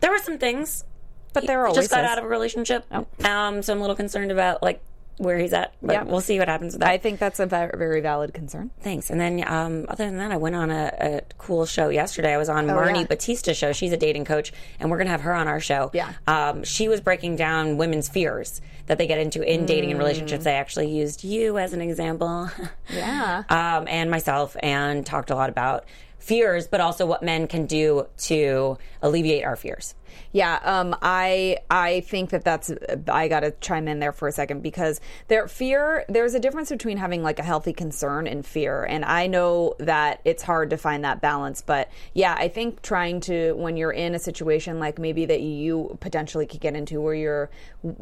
there 0.00 0.10
were 0.12 0.18
some 0.18 0.38
things. 0.38 0.84
But 1.32 1.46
there 1.48 1.64
He 1.66 1.70
always 1.70 1.76
just 1.88 1.90
got 1.90 2.04
out 2.04 2.18
of 2.18 2.24
a 2.24 2.28
relationship. 2.28 2.84
Um, 2.92 3.62
so 3.62 3.72
I'm 3.72 3.78
a 3.78 3.80
little 3.80 3.94
concerned 3.96 4.30
about 4.30 4.62
like 4.62 4.80
where 5.18 5.38
he's 5.38 5.52
at. 5.52 5.72
But 5.82 5.92
Yeah. 5.92 6.02
we'll 6.04 6.20
see 6.20 6.38
what 6.38 6.48
happens 6.48 6.72
with 6.74 6.80
that. 6.80 6.90
I 6.90 6.98
think 6.98 7.18
that's 7.18 7.40
a 7.40 7.46
very 7.46 8.00
valid 8.00 8.32
concern. 8.34 8.70
Thanks. 8.80 9.10
And 9.10 9.20
then, 9.20 9.44
um, 9.46 9.84
other 9.88 10.04
than 10.06 10.18
that, 10.18 10.30
I 10.32 10.36
went 10.36 10.54
on 10.56 10.70
a, 10.70 10.92
a 11.00 11.20
cool 11.38 11.66
show 11.66 11.88
yesterday. 11.88 12.32
I 12.32 12.38
was 12.38 12.48
on 12.48 12.66
Marni 12.66 12.96
Oh, 12.96 13.00
yeah. 13.00 13.06
Battista's 13.06 13.56
show. 13.56 13.72
She's 13.72 13.92
a 13.92 13.96
dating 13.96 14.24
coach, 14.24 14.52
and 14.80 14.90
we're 14.90 14.96
going 14.98 15.06
to 15.06 15.12
have 15.12 15.22
her 15.22 15.34
on 15.34 15.48
our 15.48 15.60
show. 15.60 15.90
Yeah. 15.92 16.12
Um, 16.26 16.64
she 16.64 16.88
was 16.88 17.00
breaking 17.00 17.36
down 17.36 17.76
women's 17.76 18.08
fears 18.08 18.60
that 18.86 18.96
they 18.98 19.06
get 19.06 19.18
into 19.18 19.42
in 19.42 19.66
dating 19.66 19.90
and 19.90 19.98
relationships. 19.98 20.46
I 20.46 20.52
actually 20.52 20.90
used 20.90 21.22
you 21.24 21.58
as 21.58 21.72
an 21.72 21.80
example. 21.82 22.50
Yeah. 22.90 23.42
um, 23.50 23.86
and 23.86 24.10
myself, 24.10 24.56
and 24.62 25.04
talked 25.04 25.30
a 25.30 25.34
lot 25.34 25.50
about 25.50 25.84
fears, 26.18 26.66
but 26.66 26.80
also 26.80 27.04
what 27.06 27.22
men 27.22 27.46
can 27.46 27.66
do 27.66 28.06
to 28.18 28.78
alleviate 29.02 29.44
our 29.44 29.56
fears. 29.56 29.94
Yeah, 30.32 30.58
um, 30.62 30.96
I 31.02 31.58
I 31.70 32.00
think 32.00 32.30
that 32.30 32.44
that's 32.44 32.72
I 33.08 33.28
got 33.28 33.40
to 33.40 33.52
chime 33.60 33.88
in 33.88 33.98
there 33.98 34.12
for 34.12 34.28
a 34.28 34.32
second 34.32 34.62
because 34.62 35.00
there 35.28 35.48
fear 35.48 36.04
there's 36.08 36.34
a 36.34 36.40
difference 36.40 36.70
between 36.70 36.98
having 36.98 37.22
like 37.22 37.38
a 37.38 37.42
healthy 37.42 37.72
concern 37.72 38.26
and 38.26 38.44
fear, 38.44 38.84
and 38.84 39.04
I 39.04 39.26
know 39.26 39.74
that 39.78 40.20
it's 40.24 40.42
hard 40.42 40.70
to 40.70 40.76
find 40.76 41.04
that 41.04 41.20
balance. 41.20 41.62
But 41.62 41.90
yeah, 42.14 42.34
I 42.38 42.48
think 42.48 42.82
trying 42.82 43.20
to 43.22 43.52
when 43.54 43.76
you're 43.76 43.92
in 43.92 44.14
a 44.14 44.18
situation 44.18 44.78
like 44.78 44.98
maybe 44.98 45.26
that 45.26 45.40
you 45.40 45.96
potentially 46.00 46.46
could 46.46 46.60
get 46.60 46.74
into 46.74 47.00
where 47.00 47.14
you're 47.14 47.50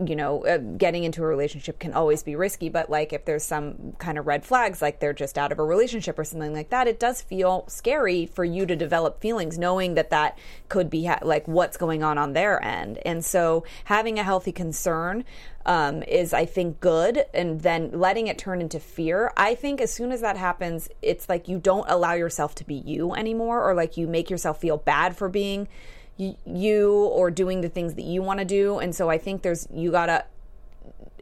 you 0.04 0.16
know 0.16 0.44
uh, 0.46 0.58
getting 0.58 1.04
into 1.04 1.22
a 1.22 1.26
relationship 1.26 1.78
can 1.78 1.92
always 1.92 2.22
be 2.22 2.36
risky. 2.36 2.68
But 2.68 2.90
like 2.90 3.12
if 3.12 3.24
there's 3.24 3.44
some 3.44 3.94
kind 3.98 4.18
of 4.18 4.26
red 4.26 4.44
flags, 4.44 4.82
like 4.82 5.00
they're 5.00 5.12
just 5.12 5.38
out 5.38 5.52
of 5.52 5.58
a 5.58 5.64
relationship 5.64 6.18
or 6.18 6.24
something 6.24 6.52
like 6.52 6.70
that, 6.70 6.88
it 6.88 6.98
does 7.00 7.22
feel 7.22 7.64
scary 7.68 8.26
for 8.26 8.44
you 8.44 8.66
to 8.66 8.76
develop 8.76 9.20
feelings 9.20 9.58
knowing 9.58 9.94
that 9.94 10.10
that 10.10 10.38
could 10.68 10.88
be 10.90 11.04
ha- 11.04 11.18
like 11.22 11.46
what's 11.46 11.76
going 11.76 12.02
on 12.02 12.05
on 12.16 12.32
their 12.32 12.62
end. 12.62 12.98
And 13.04 13.24
so 13.24 13.64
having 13.84 14.18
a 14.18 14.22
healthy 14.22 14.52
concern 14.52 15.24
um, 15.66 16.02
is, 16.04 16.32
I 16.32 16.46
think, 16.46 16.80
good. 16.80 17.24
And 17.34 17.60
then 17.60 17.90
letting 17.92 18.28
it 18.28 18.38
turn 18.38 18.60
into 18.60 18.78
fear. 18.78 19.32
I 19.36 19.54
think 19.54 19.80
as 19.80 19.92
soon 19.92 20.12
as 20.12 20.20
that 20.20 20.36
happens, 20.36 20.88
it's 21.02 21.28
like 21.28 21.48
you 21.48 21.58
don't 21.58 21.88
allow 21.88 22.14
yourself 22.14 22.54
to 22.56 22.64
be 22.64 22.76
you 22.76 23.14
anymore, 23.14 23.62
or 23.62 23.74
like 23.74 23.96
you 23.96 24.06
make 24.06 24.30
yourself 24.30 24.60
feel 24.60 24.76
bad 24.76 25.16
for 25.16 25.28
being 25.28 25.68
you 26.16 27.04
or 27.04 27.30
doing 27.30 27.60
the 27.60 27.68
things 27.68 27.94
that 27.94 28.04
you 28.04 28.22
want 28.22 28.38
to 28.38 28.46
do. 28.46 28.78
And 28.78 28.94
so 28.94 29.10
I 29.10 29.18
think 29.18 29.42
there's, 29.42 29.66
you 29.74 29.90
gotta, 29.90 30.24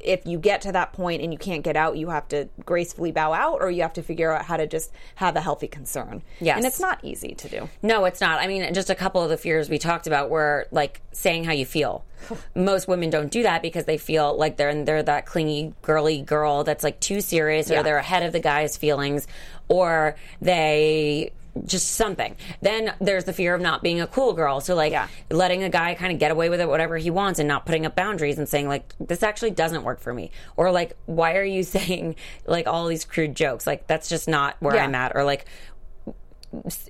if 0.05 0.27
you 0.27 0.39
get 0.39 0.61
to 0.63 0.73
that 0.73 0.93
point 0.93 1.23
and 1.23 1.33
you 1.33 1.39
can't 1.39 1.63
get 1.65 1.77
out, 1.77 1.97
you 1.97 2.11
have 2.11 2.29
to 2.29 2.49
gracefully 2.65 3.11
bow 3.11 3.33
out, 3.33 3.61
or 3.61 3.71
you 3.71 3.83
have 3.83 3.95
to 3.95 4.03
figure 4.03 4.31
out 4.33 4.45
how 4.45 4.57
to 4.57 4.67
just 4.67 4.93
have 5.17 5.35
a 5.37 5.41
healthy 5.41 5.67
concern. 5.67 6.23
Yes. 6.41 6.57
and 6.59 6.67
it's 6.67 6.79
not 6.81 6.99
easy 7.03 7.35
to 7.35 7.49
do. 7.49 7.69
No, 7.83 8.05
it's 8.05 8.21
not. 8.21 8.39
I 8.41 8.47
mean, 8.47 8.73
just 8.75 8.91
a 8.91 8.95
couple 8.95 9.23
of 9.23 9.31
the 9.31 9.37
fears 9.37 9.69
we 9.69 9.79
talked 9.79 10.07
about 10.07 10.31
were 10.31 10.67
like 10.71 11.01
saying 11.13 11.45
how 11.45 11.53
you 11.53 11.67
feel. 11.67 12.05
Most 12.55 12.87
women 12.89 13.11
don't 13.11 13.31
do 13.31 13.43
that 13.45 13.63
because 13.63 13.85
they 13.87 13.99
feel 13.99 14.37
like 14.37 14.57
they're 14.57 14.85
they're 14.85 15.03
that 15.03 15.27
clingy, 15.27 15.75
girly 15.83 16.23
girl 16.23 16.65
that's 16.65 16.85
like 16.85 17.01
too 17.01 17.21
serious, 17.21 17.71
or 17.71 17.75
Yeah. 17.75 17.83
they're 17.83 17.99
ahead 17.99 18.23
of 18.23 18.33
the 18.33 18.41
guy's 18.41 18.77
feelings, 18.77 19.27
or 19.69 20.17
they 20.41 21.33
just 21.67 21.93
something. 21.93 22.35
Then 22.63 22.93
there's 23.01 23.25
the 23.25 23.33
fear 23.33 23.55
of 23.55 23.61
not 23.61 23.83
being 23.83 24.01
a 24.01 24.07
cool 24.07 24.33
girl. 24.33 24.61
So 24.61 24.75
like 24.75 24.93
Yeah. 24.93 25.09
letting 25.31 25.63
a 25.63 25.69
guy 25.69 25.95
kind 25.95 26.13
of 26.13 26.19
get 26.19 26.31
away 26.33 26.49
with 26.49 26.61
it 26.61 26.69
whatever 26.69 26.97
he 26.99 27.11
wants 27.11 27.39
and 27.39 27.47
not 27.47 27.65
putting 27.65 27.87
up 27.87 27.95
boundaries 27.95 28.39
and 28.39 28.49
saying 28.49 28.67
like 28.69 28.93
this 28.99 29.23
actually 29.23 29.53
doesn't 29.53 29.85
work 29.85 30.01
for 30.01 30.13
me. 30.13 30.31
Or 30.57 30.73
like 30.73 30.97
why 31.07 31.37
are 31.37 31.45
you 31.45 31.63
saying 31.77 32.17
like 32.47 32.67
all 32.67 32.87
these 32.89 33.05
crude 33.05 33.37
jokes? 33.37 33.67
Like 33.67 33.87
that's 33.87 34.09
just 34.09 34.27
not 34.29 34.57
where 34.61 34.75
Yeah. 34.75 34.85
I'm 34.85 34.95
at. 34.95 35.15
Or 35.15 35.23
like 35.25 35.47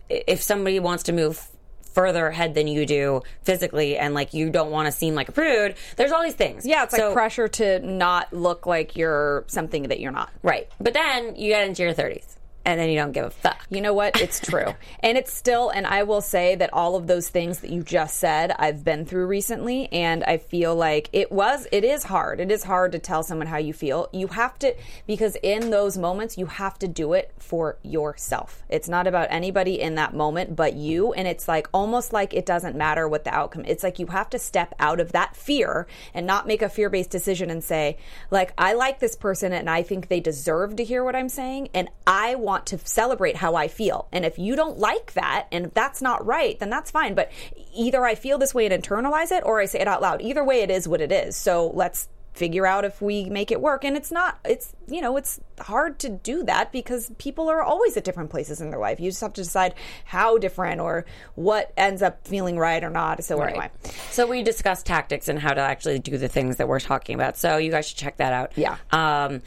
if 0.08 0.42
somebody 0.42 0.80
wants 0.80 1.04
to 1.04 1.12
move 1.12 1.46
further 1.92 2.26
ahead 2.26 2.54
than 2.54 2.66
you 2.66 2.84
do 2.86 3.22
physically 3.44 3.96
and 3.96 4.14
like 4.14 4.34
you 4.34 4.50
don't 4.50 4.70
want 4.72 4.86
to 4.86 4.92
seem 4.92 5.14
like 5.14 5.28
a 5.28 5.32
prude 5.32 5.76
there's 5.96 6.10
all 6.10 6.24
these 6.24 6.34
things 6.34 6.66
Yeah, 6.66 6.82
it's 6.82 6.96
So- 6.96 7.06
like 7.06 7.14
pressure 7.14 7.46
to 7.48 7.78
not 7.78 8.32
look 8.32 8.66
like 8.66 8.96
you're 8.96 9.44
something 9.46 9.84
that 9.84 10.00
you're 10.00 10.10
not. 10.10 10.30
right 10.42 10.68
but 10.80 10.92
then 10.92 11.36
you 11.36 11.50
get 11.50 11.68
into 11.68 11.82
your 11.84 11.94
30s 11.94 12.34
and 12.64 12.80
then 12.80 12.88
you 12.88 12.96
don't 12.96 13.12
give 13.12 13.26
a 13.26 13.30
fuck 13.30 13.66
You 13.70 13.80
know 13.80 13.94
what? 13.94 14.20
It's 14.20 14.40
true. 14.40 14.74
and 15.00 15.18
it's 15.18 15.32
still, 15.32 15.70
and 15.70 15.86
I 15.86 16.02
will 16.04 16.20
say 16.20 16.54
that 16.56 16.72
all 16.72 16.96
of 16.96 17.06
those 17.06 17.28
things 17.28 17.60
that 17.60 17.70
you 17.70 17.82
just 17.82 18.18
said, 18.18 18.52
I've 18.58 18.84
been 18.84 19.04
through 19.04 19.26
recently. 19.26 19.92
And 19.92 20.24
I 20.24 20.38
feel 20.38 20.74
like 20.74 21.10
it 21.12 21.30
was, 21.30 21.66
it 21.72 21.84
is 21.84 22.04
hard. 22.04 22.40
It 22.40 22.50
is 22.50 22.64
hard 22.64 22.92
to 22.92 22.98
tell 22.98 23.22
someone 23.22 23.46
how 23.46 23.58
you 23.58 23.72
feel. 23.72 24.08
You 24.12 24.28
have 24.28 24.58
to, 24.60 24.74
because 25.06 25.36
in 25.42 25.70
those 25.70 25.98
moments, 25.98 26.38
you 26.38 26.46
have 26.46 26.78
to 26.78 26.88
do 26.88 27.12
it 27.12 27.32
for 27.38 27.78
yourself. 27.82 28.62
It's 28.68 28.88
not 28.88 29.06
about 29.06 29.28
anybody 29.30 29.80
in 29.80 29.96
that 29.96 30.14
moment 30.14 30.56
but 30.56 30.74
you. 30.74 31.12
And 31.12 31.28
it's 31.28 31.48
like 31.48 31.68
almost 31.72 32.12
like 32.12 32.32
it 32.34 32.46
doesn't 32.46 32.76
matter 32.76 33.08
what 33.08 33.24
the 33.24 33.34
outcome. 33.34 33.64
It's 33.66 33.82
like 33.82 33.98
you 33.98 34.06
have 34.06 34.30
to 34.30 34.38
step 34.38 34.74
out 34.78 35.00
of 35.00 35.12
that 35.12 35.36
fear 35.36 35.86
and 36.12 36.26
not 36.26 36.46
make 36.46 36.62
a 36.62 36.68
fear 36.68 36.88
based 36.88 37.10
decision 37.10 37.50
and 37.50 37.62
say, 37.62 37.98
like, 38.30 38.52
I 38.56 38.72
like 38.74 39.00
this 39.00 39.16
person 39.16 39.52
and 39.52 39.68
I 39.68 39.82
think 39.82 40.08
they 40.08 40.20
deserve 40.20 40.76
to 40.76 40.84
hear 40.84 41.04
what 41.04 41.16
I'm 41.16 41.28
saying. 41.28 41.68
And 41.74 41.88
I 42.06 42.36
want 42.36 42.53
to 42.66 42.78
celebrate 42.78 43.36
how 43.36 43.54
I 43.54 43.68
feel. 43.68 44.08
And 44.12 44.24
if 44.24 44.38
you 44.38 44.56
don't 44.56 44.78
like 44.78 45.12
that 45.14 45.46
and 45.52 45.66
if 45.66 45.74
that's 45.74 46.00
not 46.02 46.24
right, 46.24 46.58
then 46.58 46.70
that's 46.70 46.90
fine. 46.90 47.14
But 47.14 47.30
either 47.74 48.04
I 48.04 48.14
feel 48.14 48.38
this 48.38 48.54
way 48.54 48.66
and 48.66 48.82
internalize 48.82 49.30
it 49.32 49.42
or 49.44 49.60
I 49.60 49.66
say 49.66 49.80
it 49.80 49.88
out 49.88 50.02
loud. 50.02 50.22
Either 50.22 50.44
way, 50.44 50.60
it 50.62 50.70
is 50.70 50.86
what 50.88 51.00
it 51.00 51.12
is. 51.12 51.36
So 51.36 51.70
let's 51.74 52.08
figure 52.32 52.66
out 52.66 52.84
if 52.84 53.00
we 53.00 53.26
make 53.30 53.52
it 53.52 53.60
work. 53.60 53.84
And 53.84 53.96
it's 53.96 54.10
not, 54.10 54.40
it's, 54.44 54.74
you 54.88 55.00
know, 55.00 55.16
it's 55.16 55.38
hard 55.60 56.00
to 56.00 56.08
do 56.08 56.42
that 56.42 56.72
because 56.72 57.12
people 57.16 57.48
are 57.48 57.62
always 57.62 57.96
at 57.96 58.02
different 58.02 58.30
places 58.30 58.60
in 58.60 58.70
their 58.70 58.80
life. 58.80 58.98
You 58.98 59.08
just 59.10 59.20
have 59.20 59.34
to 59.34 59.42
decide 59.42 59.74
how 60.04 60.38
different 60.38 60.80
or 60.80 61.06
what 61.36 61.72
ends 61.76 62.02
up 62.02 62.26
feeling 62.26 62.58
right 62.58 62.82
or 62.82 62.90
not. 62.90 63.22
So 63.22 63.40
anyway. 63.40 63.70
so 64.10 64.26
we 64.26 64.42
discussed 64.42 64.84
tactics 64.84 65.28
and 65.28 65.38
how 65.38 65.54
to 65.54 65.60
actually 65.60 66.00
do 66.00 66.18
the 66.18 66.26
things 66.28 66.56
that 66.56 66.66
we're 66.66 66.80
talking 66.80 67.14
about 67.14 67.36
so 67.36 67.56
you 67.56 67.70
guys 67.70 67.86
should 67.86 67.98
check 67.98 68.16
that 68.16 68.32
out 68.32 68.50
Yeah. 68.56 68.78
um 68.90 69.40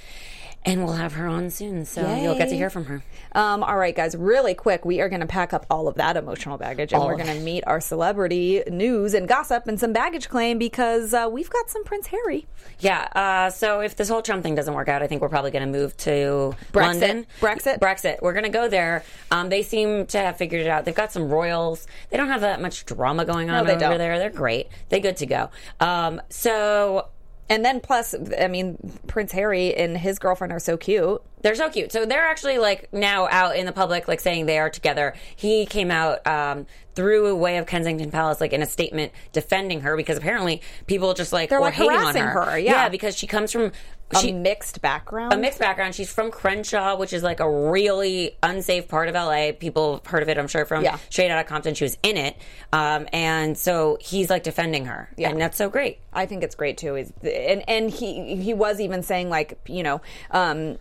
and 0.68 0.84
we'll 0.86 0.94
have 0.94 1.14
her 1.14 1.26
on 1.28 1.50
soon 1.50 1.86
so 1.86 2.02
you'll 2.16 2.38
get 2.38 2.50
to 2.50 2.56
hear 2.56 2.70
from 2.70 2.86
her 2.86 3.04
Um, 3.34 3.64
all 3.64 3.78
right, 3.78 3.96
guys, 3.96 4.16
really 4.16 4.54
quick, 4.56 4.84
we 4.86 5.00
are 5.02 5.10
going 5.10 5.22
to 5.22 5.28
pack 5.28 5.54
up 5.54 5.66
all 5.70 5.88
of 5.88 5.96
that 5.96 6.18
emotional 6.18 6.58
baggage 6.58 6.92
and 6.94 7.02
All 7.02 7.08
we're 7.08 7.18
going 7.18 7.36
to 7.38 7.44
meet 7.44 7.64
our 7.68 7.80
celebrity 7.80 8.64
news 8.70 9.14
and 9.14 9.28
gossip 9.28 9.68
and 9.68 9.80
some 9.80 9.94
baggage 9.94 10.28
claim 10.30 10.58
because 10.58 11.14
uh, 11.14 11.30
we've 11.32 11.50
got 11.50 11.70
some 11.70 11.84
Prince 11.84 12.08
Harry. 12.08 12.48
Yeah. 12.80 13.08
Uh, 13.14 13.50
so 13.52 13.80
if 13.82 13.96
this 13.96 14.10
whole 14.10 14.22
Trump 14.22 14.44
thing 14.44 14.56
doesn't 14.56 14.74
work 14.74 14.88
out, 14.88 15.04
I 15.04 15.08
think 15.08 15.22
we're 15.22 15.30
probably 15.30 15.52
going 15.52 15.72
to 15.72 15.80
move 15.80 15.96
to 15.98 16.56
Brexit. 16.72 16.82
London. 16.86 17.26
Brexit? 17.42 17.80
Brexit. 17.80 18.22
We're 18.22 18.34
going 18.34 18.46
to 18.46 18.50
go 18.50 18.68
there. 18.68 19.04
Um, 19.30 19.50
they 19.50 19.62
seem 19.62 20.06
to 20.08 20.18
have 20.18 20.38
figured 20.38 20.62
it 20.62 20.68
out. 20.68 20.86
They've 20.86 20.96
got 20.96 21.12
some 21.12 21.30
royals. 21.30 21.86
They 22.10 22.18
don't 22.18 22.30
have 22.30 22.42
that 22.42 22.60
much 22.62 22.86
drama 22.86 23.24
going 23.26 23.50
on 23.50 23.66
they 23.66 23.74
over 23.74 23.80
don't. 23.80 23.98
there. 23.98 24.18
They're 24.20 24.30
great. 24.30 24.68
They're 24.90 25.00
good 25.00 25.18
to 25.18 25.26
go. 25.26 25.50
Um, 25.80 26.22
so 26.30 27.10
And 27.50 27.64
then 27.64 27.80
plus, 27.80 28.14
I 28.40 28.48
mean, 28.48 28.78
Prince 29.08 29.32
Harry 29.32 29.74
and 29.76 29.98
his 29.98 30.20
girlfriend 30.20 30.52
are 30.52 30.60
so 30.60 30.76
cute. 30.76 31.22
They're 31.42 31.56
so 31.56 31.70
cute. 31.70 31.92
So 31.92 32.06
they're 32.06 32.26
actually 32.26 32.58
like 32.58 32.92
now 32.92 33.28
out 33.30 33.56
in 33.56 33.66
the 33.66 33.72
public, 33.72 34.08
like 34.08 34.20
saying 34.20 34.48
they 34.48 34.60
are 34.60 34.70
together. 34.70 35.14
He 35.36 35.66
came 35.66 35.90
out 35.90 36.26
um, 36.28 36.66
through 36.96 37.28
a 37.28 37.36
way 37.36 37.58
of 37.58 37.66
Kensington 37.66 38.12
Palace, 38.12 38.42
like 38.42 38.54
in 38.54 38.62
a 38.62 38.66
statement 38.66 39.14
defending 39.32 39.82
her 39.82 39.96
because 39.96 40.18
apparently 40.18 40.62
people 40.88 41.14
just 41.14 41.32
like 41.32 41.50
They're, 41.50 41.60
were 41.60 41.68
like, 41.68 41.76
hating 41.76 41.98
on 41.98 42.16
her. 42.16 42.44
her, 42.44 42.60
yeah. 42.60 42.90
because 42.90 43.16
she 43.16 43.28
comes 43.28 43.52
from 43.52 43.72
A 44.12 44.20
she, 44.20 44.32
mixed 44.32 44.82
background. 44.82 45.34
a 45.34 45.38
mixed 45.38 45.60
background. 45.60 45.94
She's 45.94 46.10
from 46.10 46.32
Crenshaw, 46.32 46.96
which 46.96 47.12
is 47.12 47.24
like 47.24 47.42
a 47.42 47.50
really 47.70 48.38
unsafe 48.42 48.88
part 48.88 49.10
of 49.10 49.16
LA. 49.16 49.52
People 49.52 49.96
have 49.98 50.06
heard 50.06 50.24
of 50.24 50.30
it, 50.30 50.38
I'm 50.38 50.48
sure, 50.48 50.64
from 50.66 50.84
Yeah. 50.84 50.98
straight 51.10 51.30
out 51.30 51.40
of 51.40 51.46
Compton. 51.48 51.74
She 51.74 51.84
was 51.84 51.98
in 52.04 52.16
it, 52.16 52.38
um, 52.72 53.08
and 53.12 53.58
so 53.58 53.98
he's 54.00 54.30
like 54.30 54.44
defending 54.44 54.86
her, 54.86 55.10
Yeah. 55.18 55.30
and 55.30 55.42
that's 55.42 55.58
so 55.58 55.70
great. 55.70 56.00
I 56.14 56.26
think 56.26 56.42
it's 56.44 56.56
great 56.56 56.78
too. 56.78 56.94
He's, 56.94 57.12
and 57.22 57.64
and 57.68 57.90
he 57.92 58.36
he 58.38 58.54
was 58.54 58.80
even 58.80 59.04
saying 59.04 59.30
like 59.30 59.58
you 59.68 59.84
know. 59.84 60.02
Um, 60.32 60.78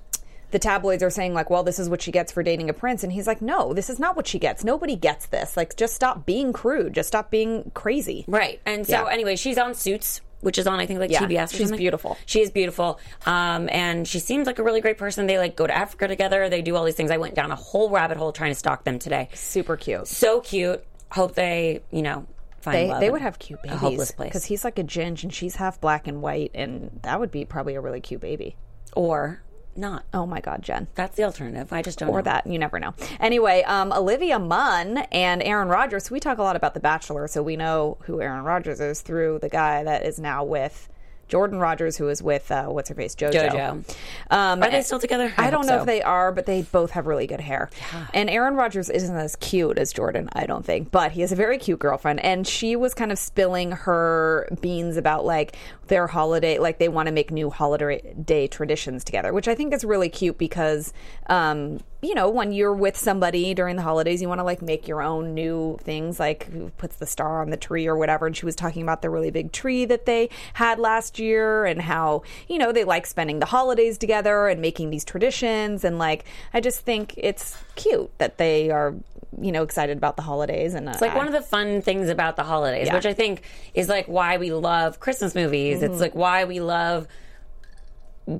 the 0.52 0.60
tabloids 0.60 1.02
are 1.02 1.10
saying 1.10 1.34
like, 1.34 1.50
well, 1.50 1.64
this 1.64 1.80
is 1.80 1.88
what 1.90 2.00
she 2.00 2.12
gets 2.12 2.30
for 2.30 2.40
dating 2.44 2.70
a 2.70 2.72
prince, 2.72 3.02
and 3.02 3.12
he's 3.12 3.26
like, 3.26 3.42
no, 3.42 3.74
this 3.74 3.90
is 3.90 3.98
not 3.98 4.14
what 4.14 4.28
she 4.28 4.38
gets. 4.38 4.62
Nobody 4.62 4.94
gets 4.94 5.26
this. 5.26 5.56
Like, 5.56 5.74
just 5.76 5.92
stop 5.96 6.24
being 6.24 6.52
crude. 6.52 6.94
Just 6.94 7.08
stop 7.08 7.32
being 7.32 7.72
crazy. 7.74 8.24
Right. 8.28 8.60
And 8.64 8.86
so 8.86 8.92
Yeah. 9.06 9.12
anyway, 9.12 9.34
she's 9.34 9.58
on 9.58 9.74
Suits, 9.74 10.20
which 10.46 10.58
is 10.58 10.66
on 10.68 10.78
I 10.78 10.86
think 10.86 11.00
like 11.00 11.10
Yeah, 11.10 11.22
TBS. 11.22 11.44
Or 11.44 11.48
she's 11.48 11.58
something. 11.68 11.76
beautiful. 11.78 12.16
She 12.24 12.40
is 12.40 12.50
beautiful, 12.52 13.00
um, 13.26 13.68
and 13.70 14.06
she 14.06 14.20
seems 14.20 14.46
like 14.46 14.60
a 14.60 14.62
really 14.62 14.80
great 14.80 14.96
person. 14.96 15.26
They 15.26 15.38
like 15.38 15.56
go 15.56 15.66
to 15.66 15.76
Africa 15.76 16.06
together. 16.08 16.48
They 16.48 16.62
do 16.62 16.76
all 16.76 16.84
these 16.84 16.94
things. 16.94 17.10
I 17.10 17.16
went 17.16 17.34
down 17.34 17.50
a 17.50 17.56
whole 17.56 17.90
rabbit 17.90 18.16
hole 18.16 18.32
trying 18.32 18.52
to 18.52 18.54
stalk 18.58 18.84
them 18.84 18.98
today. 19.00 19.28
Super 19.34 19.76
cute. 19.76 20.06
So 20.06 20.40
cute. 20.40 20.84
Hope 21.10 21.34
they, 21.34 21.82
you 21.90 22.02
know, 22.02 22.26
find 22.60 22.76
They 22.76 22.88
love 22.88 23.00
they 23.00 23.10
would 23.10 23.22
have 23.22 23.38
cute 23.40 23.60
babies. 23.62 23.76
A 23.76 23.78
hopeless 23.78 24.10
place. 24.12 24.28
because 24.28 24.44
he's 24.44 24.64
like 24.64 24.78
a 24.78 24.84
ginge 24.84 25.24
and 25.24 25.34
she's 25.34 25.56
half 25.56 25.80
black 25.80 26.06
and 26.06 26.22
white, 26.22 26.52
and 26.54 27.00
that 27.02 27.18
would 27.20 27.30
be 27.32 27.44
probably 27.44 27.74
a 27.74 27.80
really 27.80 28.00
cute 28.00 28.20
baby. 28.20 28.56
or 28.94 29.42
not. 29.78 30.04
Oh 30.12 30.26
my 30.26 30.40
God, 30.40 30.62
Jen. 30.62 30.88
That's 30.94 31.16
the 31.16 31.24
alternative. 31.24 31.72
I 31.72 31.82
just 31.82 31.98
don't 31.98 32.10
or 32.10 32.18
know. 32.18 32.22
that 32.22 32.46
you 32.46 32.58
never 32.58 32.78
know. 32.78 32.94
Anyway, 33.20 33.62
um, 33.62 33.92
Olivia 33.92 34.38
Munn 34.38 34.98
and 35.12 35.42
Aaron 35.42 35.68
Rodgers. 35.68 36.10
We 36.10 36.20
talk 36.20 36.38
a 36.38 36.42
lot 36.42 36.56
about 36.56 36.74
The 36.74 36.80
Bachelor, 36.80 37.28
so 37.28 37.42
we 37.42 37.56
know 37.56 37.98
who 38.02 38.20
Aaron 38.20 38.44
Rodgers 38.44 38.80
is 38.80 39.00
through 39.02 39.38
the 39.40 39.48
guy 39.48 39.84
that 39.84 40.04
is 40.04 40.18
now 40.18 40.44
with 40.44 40.88
Jordan 41.28 41.58
Rodgers, 41.58 41.96
who 41.96 42.08
is 42.08 42.22
with 42.22 42.50
uh, 42.50 42.66
what's 42.66 42.88
her 42.88 42.94
face, 42.94 43.14
JoJo. 43.14 43.50
JoJo. 43.50 43.96
Um, 44.30 44.62
Are 44.62 44.70
they 44.70 44.82
still 44.82 44.98
together? 44.98 45.32
I, 45.36 45.48
I 45.48 45.50
don't 45.50 45.66
know 45.66 45.76
so. 45.76 45.80
if 45.80 45.86
they 45.86 46.02
are, 46.02 46.32
but 46.32 46.46
they 46.46 46.62
both 46.62 46.92
have 46.92 47.06
really 47.06 47.26
good 47.26 47.40
hair. 47.40 47.70
And 48.14 48.30
Aaron 48.30 48.54
Rodgers 48.54 48.88
isn't 48.88 49.16
as 49.16 49.36
cute 49.36 49.78
as 49.78 49.92
Jordan, 49.92 50.28
I 50.32 50.46
don't 50.46 50.64
think, 50.64 50.90
but 50.90 51.12
he 51.12 51.20
has 51.22 51.32
a 51.32 51.36
very 51.36 51.58
cute 51.58 51.78
girlfriend. 51.78 52.20
And 52.20 52.46
she 52.46 52.76
was 52.76 52.94
kind 52.94 53.10
of 53.10 53.18
spilling 53.18 53.72
her 53.72 54.48
beans 54.60 54.96
about 54.96 55.24
like 55.24 55.56
their 55.88 56.06
holiday, 56.06 56.58
like 56.58 56.78
they 56.78 56.88
want 56.88 57.06
to 57.06 57.12
make 57.12 57.30
new 57.30 57.50
holiday 57.50 58.14
day 58.24 58.46
traditions 58.46 59.04
together, 59.04 59.32
which 59.32 59.48
I 59.48 59.54
think 59.54 59.72
is 59.72 59.84
really 59.84 60.08
cute 60.08 60.38
because, 60.38 60.92
um, 61.28 61.80
you 62.02 62.14
know, 62.14 62.28
when 62.28 62.52
you're 62.52 62.74
with 62.74 62.96
somebody 62.96 63.54
during 63.54 63.76
the 63.76 63.82
holidays, 63.82 64.20
you 64.20 64.28
want 64.28 64.38
to 64.38 64.44
like 64.44 64.60
make 64.60 64.86
your 64.86 65.02
own 65.02 65.34
new 65.34 65.78
things, 65.82 66.20
like 66.20 66.44
who 66.50 66.70
puts 66.76 66.96
the 66.96 67.06
star 67.06 67.40
on 67.40 67.50
the 67.50 67.56
tree 67.56 67.86
or 67.86 67.96
whatever. 67.96 68.26
And 68.26 68.36
she 68.36 68.44
was 68.44 68.54
talking 68.54 68.82
about 68.82 69.02
the 69.02 69.10
really 69.10 69.30
big 69.30 69.50
tree 69.52 69.84
that 69.86 70.04
they 70.06 70.28
had 70.52 70.78
last 70.78 71.18
year 71.18 71.64
and 71.64 71.80
how, 71.80 72.22
you 72.48 72.58
know, 72.58 72.70
they 72.70 72.84
like 72.84 73.06
spending 73.06 73.38
the 73.38 73.46
holidays 73.46 73.96
together 73.98 74.46
and 74.48 74.60
making 74.60 74.90
these 74.90 75.04
traditions. 75.04 75.84
And 75.84 75.98
like, 75.98 76.24
I 76.52 76.60
just 76.60 76.80
think 76.80 77.14
it's 77.16 77.56
cute 77.76 78.10
that 78.18 78.36
they 78.36 78.70
are, 78.70 78.94
you 79.40 79.50
know, 79.50 79.62
excited 79.62 79.96
about 79.96 80.16
the 80.16 80.22
holidays. 80.22 80.74
And 80.74 80.88
It's 80.88 81.00
like 81.00 81.14
one 81.16 81.26
of 81.26 81.32
the 81.32 81.42
fun 81.42 81.80
things 81.80 82.10
about 82.10 82.36
the 82.36 82.44
holidays, 82.44 82.88
Yeah. 82.88 82.94
which 82.94 83.06
I 83.06 83.14
think 83.14 83.42
is 83.74 83.88
like 83.88 84.06
why 84.06 84.36
we 84.36 84.52
love 84.52 85.00
Christmas 85.00 85.34
movies. 85.34 85.80
Mm-hmm. 85.80 85.92
It's 85.92 86.00
like 86.00 86.14
why 86.14 86.44
we 86.44 86.60
love 86.60 87.08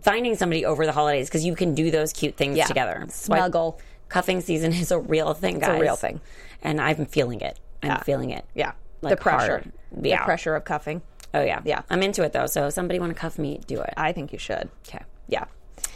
finding 0.02 0.34
somebody 0.36 0.64
over 0.64 0.84
the 0.86 0.92
holidays 0.92 1.28
because 1.28 1.44
you 1.44 1.54
can 1.54 1.74
do 1.74 1.90
those 1.90 2.12
cute 2.12 2.36
things 2.36 2.56
Yeah. 2.56 2.66
together. 2.66 3.04
Snuggle. 3.08 3.80
Cuffing 4.08 4.40
season 4.40 4.72
is 4.72 4.90
a 4.90 4.98
real 4.98 5.34
thing, 5.34 5.58
guys. 5.58 5.78
a 5.78 5.80
real 5.80 5.96
thing. 5.96 6.20
And 6.62 6.80
I'm 6.80 7.06
feeling 7.06 7.40
it. 7.40 7.58
I'm 7.82 7.90
Yeah. 7.90 8.02
feeling 8.02 8.30
it. 8.30 8.44
yeah. 8.54 8.72
Like 9.02 9.10
the 9.10 9.22
pressure. 9.22 9.46
hard. 9.58 9.72
Yeah. 10.02 10.20
The 10.20 10.24
pressure 10.24 10.54
of 10.56 10.64
cuffing. 10.64 11.02
Oh, 11.34 11.42
yeah. 11.42 11.60
Yeah. 11.64 11.82
I'm 11.90 12.02
into 12.02 12.22
it 12.22 12.32
though. 12.32 12.46
So 12.46 12.66
if 12.68 12.72
somebody 12.74 12.98
want 12.98 13.12
to 13.14 13.18
cuff 13.18 13.38
me, 13.38 13.60
do 13.66 13.80
it. 13.80 13.92
I 13.96 14.12
think 14.12 14.32
you 14.32 14.38
should. 14.38 14.70
Okay. 14.88 15.02
Yeah. 15.28 15.44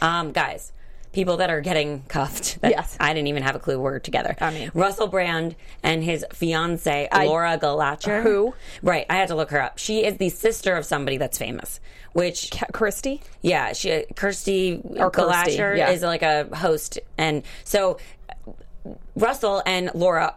Um, 0.01 0.31
guys, 0.31 0.71
people 1.11 1.37
that 1.37 1.49
are 1.49 1.61
getting 1.61 2.03
cuffed. 2.07 2.61
That 2.61 2.71
Yes. 2.71 2.95
I 2.99 3.13
didn't 3.13 3.27
even 3.27 3.43
have 3.43 3.55
a 3.55 3.59
clue 3.59 3.79
we're 3.79 3.99
together. 3.99 4.35
I 4.39 4.51
mean- 4.51 4.71
Russell 4.73 5.07
Brand 5.07 5.55
and 5.83 6.03
his 6.03 6.25
fiance 6.33 7.07
Laura 7.13 7.57
Gallacher. 7.57 8.23
Who? 8.23 8.53
Right. 8.81 9.05
I 9.09 9.15
had 9.15 9.27
to 9.29 9.35
look 9.35 9.51
her 9.51 9.61
up. 9.61 9.77
She 9.77 10.05
is 10.05 10.17
the 10.17 10.29
sister 10.29 10.75
of 10.75 10.85
somebody 10.85 11.17
that's 11.17 11.37
famous. 11.37 11.79
Which, 12.13 12.51
Christy? 12.73 13.21
yeah, 13.41 13.73
she 13.73 14.05
Kirsty 14.15 14.81
Or 14.97 15.09
Gallacher 15.11 15.77
yeah. 15.77 15.89
is 15.91 16.01
like 16.01 16.21
a 16.23 16.53
host, 16.55 16.99
and 17.17 17.43
so 17.63 17.97
uh, 18.29 18.91
Russell 19.15 19.63
and 19.65 19.91
Laura 19.93 20.35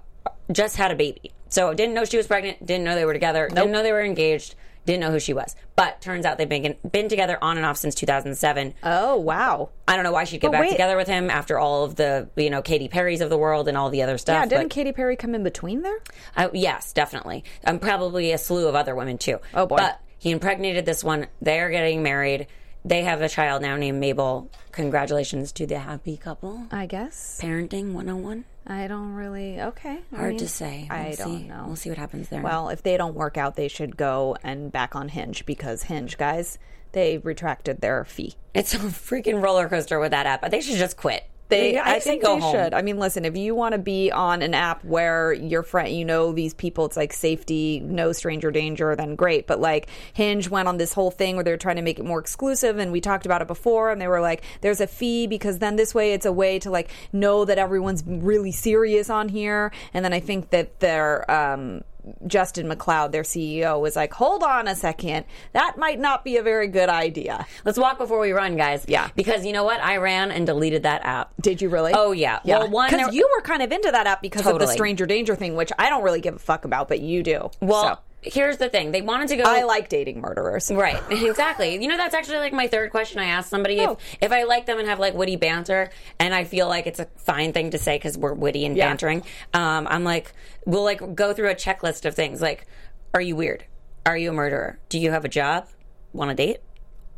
just 0.52 0.76
had 0.76 0.92
a 0.92 0.94
baby. 0.94 1.32
So 1.48 1.74
didn't 1.74 1.94
know 1.94 2.04
she 2.04 2.16
was 2.16 2.26
pregnant. 2.26 2.64
Didn't 2.64 2.84
know 2.84 2.94
they 2.94 3.04
were 3.04 3.12
together. 3.12 3.48
Didn't 3.48 3.72
know 3.72 3.82
they 3.82 3.92
were 3.92 4.02
engaged. 4.04 4.54
Didn't 4.86 5.00
know 5.00 5.10
who 5.10 5.18
she 5.20 5.32
was. 5.32 5.56
But 5.76 6.00
turns 6.02 6.26
out 6.26 6.36
they've 6.38 6.48
been 6.48 6.76
been 6.90 7.08
together 7.08 7.38
on 7.42 7.56
and 7.56 7.64
off 7.64 7.76
since 7.78 7.94
2007. 7.94 8.74
Oh, 8.82 9.16
wow. 9.16 9.70
I 9.88 9.94
don't 9.96 10.04
know 10.04 10.12
why 10.12 10.24
she'd 10.24 10.40
get 10.40 10.48
But 10.48 10.52
back 10.52 10.60
wait. 10.62 10.70
together 10.72 10.96
with 10.96 11.08
him 11.08 11.30
after 11.30 11.58
all 11.58 11.84
of 11.84 11.96
the, 11.96 12.28
you 12.36 12.50
know, 12.50 12.60
Katy 12.62 12.88
Perry's 12.88 13.20
of 13.20 13.30
the 13.30 13.38
world 13.38 13.66
and 13.68 13.76
all 13.76 13.88
the 13.90 14.02
other 14.02 14.18
stuff. 14.18 14.34
Yeah, 14.34 14.46
didn't 14.46 14.64
but- 14.64 14.70
Katy 14.72 14.92
Perry 14.92 15.16
come 15.16 15.34
in 15.34 15.42
between 15.42 15.82
there? 15.82 15.98
I, 16.36 16.50
yes, 16.52 16.92
definitely. 16.92 17.44
and 17.64 17.80
probably 17.80 18.32
a 18.32 18.38
slew 18.38 18.68
of 18.68 18.74
other 18.74 18.94
women 18.94 19.16
too. 19.18 19.38
Oh, 19.54 19.66
boy. 19.66 19.76
But 19.76 20.00
he 20.18 20.30
impregnated 20.30 20.84
this 20.86 21.02
one. 21.02 21.26
They 21.40 21.60
are 21.60 21.70
getting 21.70 22.02
married. 22.02 22.46
They 22.84 23.02
have 23.04 23.22
a 23.22 23.28
child 23.30 23.62
now 23.62 23.76
named 23.76 23.98
Mabel. 23.98 24.50
Congratulations 24.72 25.50
to 25.52 25.66
the 25.66 25.78
happy 25.78 26.18
couple. 26.18 26.66
I 26.70 26.84
guess. 26.84 27.40
Parenting 27.42 27.92
101. 27.94 28.44
I 28.66 28.86
don't 28.86 29.12
really. 29.12 29.60
Okay. 29.60 30.00
I 30.12 30.16
Hard 30.16 30.30
mean, 30.30 30.38
to 30.38 30.48
say. 30.48 30.86
We'll 30.90 30.98
I 30.98 31.10
see. 31.12 31.22
don't 31.22 31.48
know. 31.48 31.64
We'll 31.66 31.76
see 31.76 31.90
what 31.90 31.98
happens 31.98 32.28
there. 32.28 32.42
Well, 32.42 32.70
if 32.70 32.82
they 32.82 32.96
don't 32.96 33.14
work 33.14 33.36
out, 33.36 33.56
they 33.56 33.68
should 33.68 33.96
go 33.96 34.36
and 34.42 34.72
back 34.72 34.96
on 34.96 35.08
Hinge 35.08 35.44
because 35.44 35.82
Hinge, 35.84 36.16
guys, 36.16 36.58
they 36.92 37.18
retracted 37.18 37.80
their 37.80 38.04
fee. 38.04 38.34
it's 38.54 38.72
a 38.74 38.78
freaking 38.78 39.42
roller 39.42 39.68
coaster 39.68 39.98
with 40.00 40.12
that 40.12 40.26
app. 40.26 40.42
I 40.44 40.48
think 40.48 40.62
they 40.64 40.70
should 40.70 40.78
just 40.78 40.96
quit. 40.96 41.24
They, 41.48 41.78
I, 41.78 41.94
I 41.94 41.98
say 41.98 42.10
think 42.10 42.22
go 42.22 42.36
they 42.36 42.40
home. 42.40 42.52
should. 42.54 42.74
I 42.74 42.82
mean, 42.82 42.98
listen, 42.98 43.24
if 43.24 43.36
you 43.36 43.54
want 43.54 43.72
to 43.72 43.78
be 43.78 44.10
on 44.10 44.42
an 44.42 44.54
app 44.54 44.84
where 44.84 45.32
your 45.32 45.62
friend, 45.62 45.94
you 45.94 46.04
know, 46.04 46.32
these 46.32 46.54
people, 46.54 46.86
it's 46.86 46.96
like 46.96 47.12
safety, 47.12 47.80
no 47.80 48.12
stranger 48.12 48.50
danger, 48.50 48.96
then 48.96 49.14
great. 49.14 49.46
But 49.46 49.60
like 49.60 49.88
Hinge 50.14 50.48
went 50.48 50.68
on 50.68 50.78
this 50.78 50.92
whole 50.94 51.10
thing 51.10 51.36
where 51.36 51.44
they're 51.44 51.56
trying 51.56 51.76
to 51.76 51.82
make 51.82 51.98
it 51.98 52.04
more 52.04 52.18
exclusive, 52.18 52.78
and 52.78 52.92
we 52.92 53.00
talked 53.00 53.26
about 53.26 53.42
it 53.42 53.48
before, 53.48 53.90
and 53.90 54.00
they 54.00 54.08
were 54.08 54.20
like, 54.20 54.42
"There's 54.62 54.80
a 54.80 54.86
fee 54.86 55.26
because 55.26 55.58
then 55.58 55.76
this 55.76 55.94
way 55.94 56.12
it's 56.12 56.26
a 56.26 56.32
way 56.32 56.58
to 56.60 56.70
like 56.70 56.90
know 57.12 57.44
that 57.44 57.58
everyone's 57.58 58.02
really 58.06 58.52
serious 58.52 59.10
on 59.10 59.28
here." 59.28 59.70
And 59.92 60.04
then 60.04 60.12
I 60.12 60.20
think 60.20 60.50
that 60.50 60.80
their 60.80 61.30
um, 61.30 61.82
Justin 62.26 62.68
McLeod, 62.68 63.12
their 63.12 63.22
CEO, 63.22 63.80
was 63.80 63.96
like, 63.96 64.12
"Hold 64.14 64.42
on 64.42 64.68
a 64.68 64.74
second, 64.74 65.24
that 65.52 65.78
might 65.78 65.98
not 65.98 66.24
be 66.24 66.36
a 66.36 66.42
very 66.42 66.68
good 66.68 66.88
idea." 66.88 67.46
Let's 67.64 67.78
walk 67.78 67.98
before 67.98 68.20
we 68.20 68.32
run, 68.32 68.56
guys. 68.56 68.84
Yeah. 68.88 69.08
Because 69.14 69.46
you 69.46 69.52
know 69.52 69.64
what? 69.64 69.80
I 69.80 69.96
ran 69.96 70.30
and 70.30 70.46
deleted 70.46 70.82
that 70.82 71.04
app. 71.04 71.32
Did 71.40 71.62
you 71.62 71.68
really? 71.68 71.92
Oh, 71.94 72.12
yeah. 72.12 72.40
Well, 72.44 72.70
one, 72.70 72.90
because 72.90 73.14
you 73.14 73.28
were 73.34 73.42
kind 73.42 73.62
of 73.62 73.72
into 73.72 73.90
that 73.90 74.06
app 74.06 74.22
because 74.22 74.46
of 74.46 74.58
the 74.58 74.66
stranger 74.66 75.06
danger 75.06 75.34
thing, 75.34 75.56
which 75.56 75.72
I 75.78 75.88
don't 75.88 76.02
really 76.02 76.20
give 76.20 76.36
a 76.36 76.38
fuck 76.38 76.64
about, 76.64 76.88
but 76.88 77.00
you 77.00 77.22
do. 77.22 77.50
Well, 77.60 77.82
So, 77.82 77.98
here's 78.24 78.56
the 78.56 78.68
thing. 78.68 78.90
They 78.92 79.02
wanted 79.02 79.28
to 79.28 79.36
go. 79.36 79.44
I 79.46 79.62
like 79.64 79.88
dating 79.88 80.20
murderers. 80.20 80.70
Right, 80.72 81.00
exactly. 81.10 81.80
You 81.80 81.88
know, 81.88 81.96
that's 81.96 82.14
actually 82.14 82.38
like 82.38 82.52
my 82.52 82.66
third 82.68 82.90
question 82.90 83.20
I 83.20 83.26
asked 83.26 83.50
somebody. 83.50 83.80
Oh. 83.80 83.92
If, 83.92 84.16
if 84.22 84.32
I 84.32 84.44
like 84.44 84.66
them 84.66 84.78
and 84.78 84.88
have 84.88 84.98
like 84.98 85.14
witty 85.14 85.36
banter, 85.36 85.90
and 86.18 86.34
I 86.34 86.44
feel 86.44 86.68
like 86.68 86.86
it's 86.86 87.00
a 87.00 87.06
fine 87.16 87.52
thing 87.52 87.70
to 87.70 87.78
say 87.78 87.96
because 87.96 88.16
we're 88.18 88.34
witty 88.34 88.64
and 88.66 88.76
Yeah. 88.76 88.88
bantering, 88.88 89.22
um, 89.52 89.86
I'm 89.90 90.04
like, 90.04 90.32
we'll 90.66 90.84
like 90.84 91.14
go 91.14 91.32
through 91.32 91.50
a 91.50 91.54
checklist 91.54 92.04
of 92.04 92.14
things 92.14 92.40
like, 92.42 92.66
are 93.12 93.20
you 93.20 93.36
weird? 93.36 93.64
Are 94.06 94.16
you 94.16 94.30
a 94.30 94.32
murderer? 94.32 94.78
Do 94.88 94.98
you 94.98 95.10
have 95.12 95.24
a 95.24 95.28
job? 95.28 95.68
Want 96.12 96.30
to 96.30 96.34
date? 96.34 96.58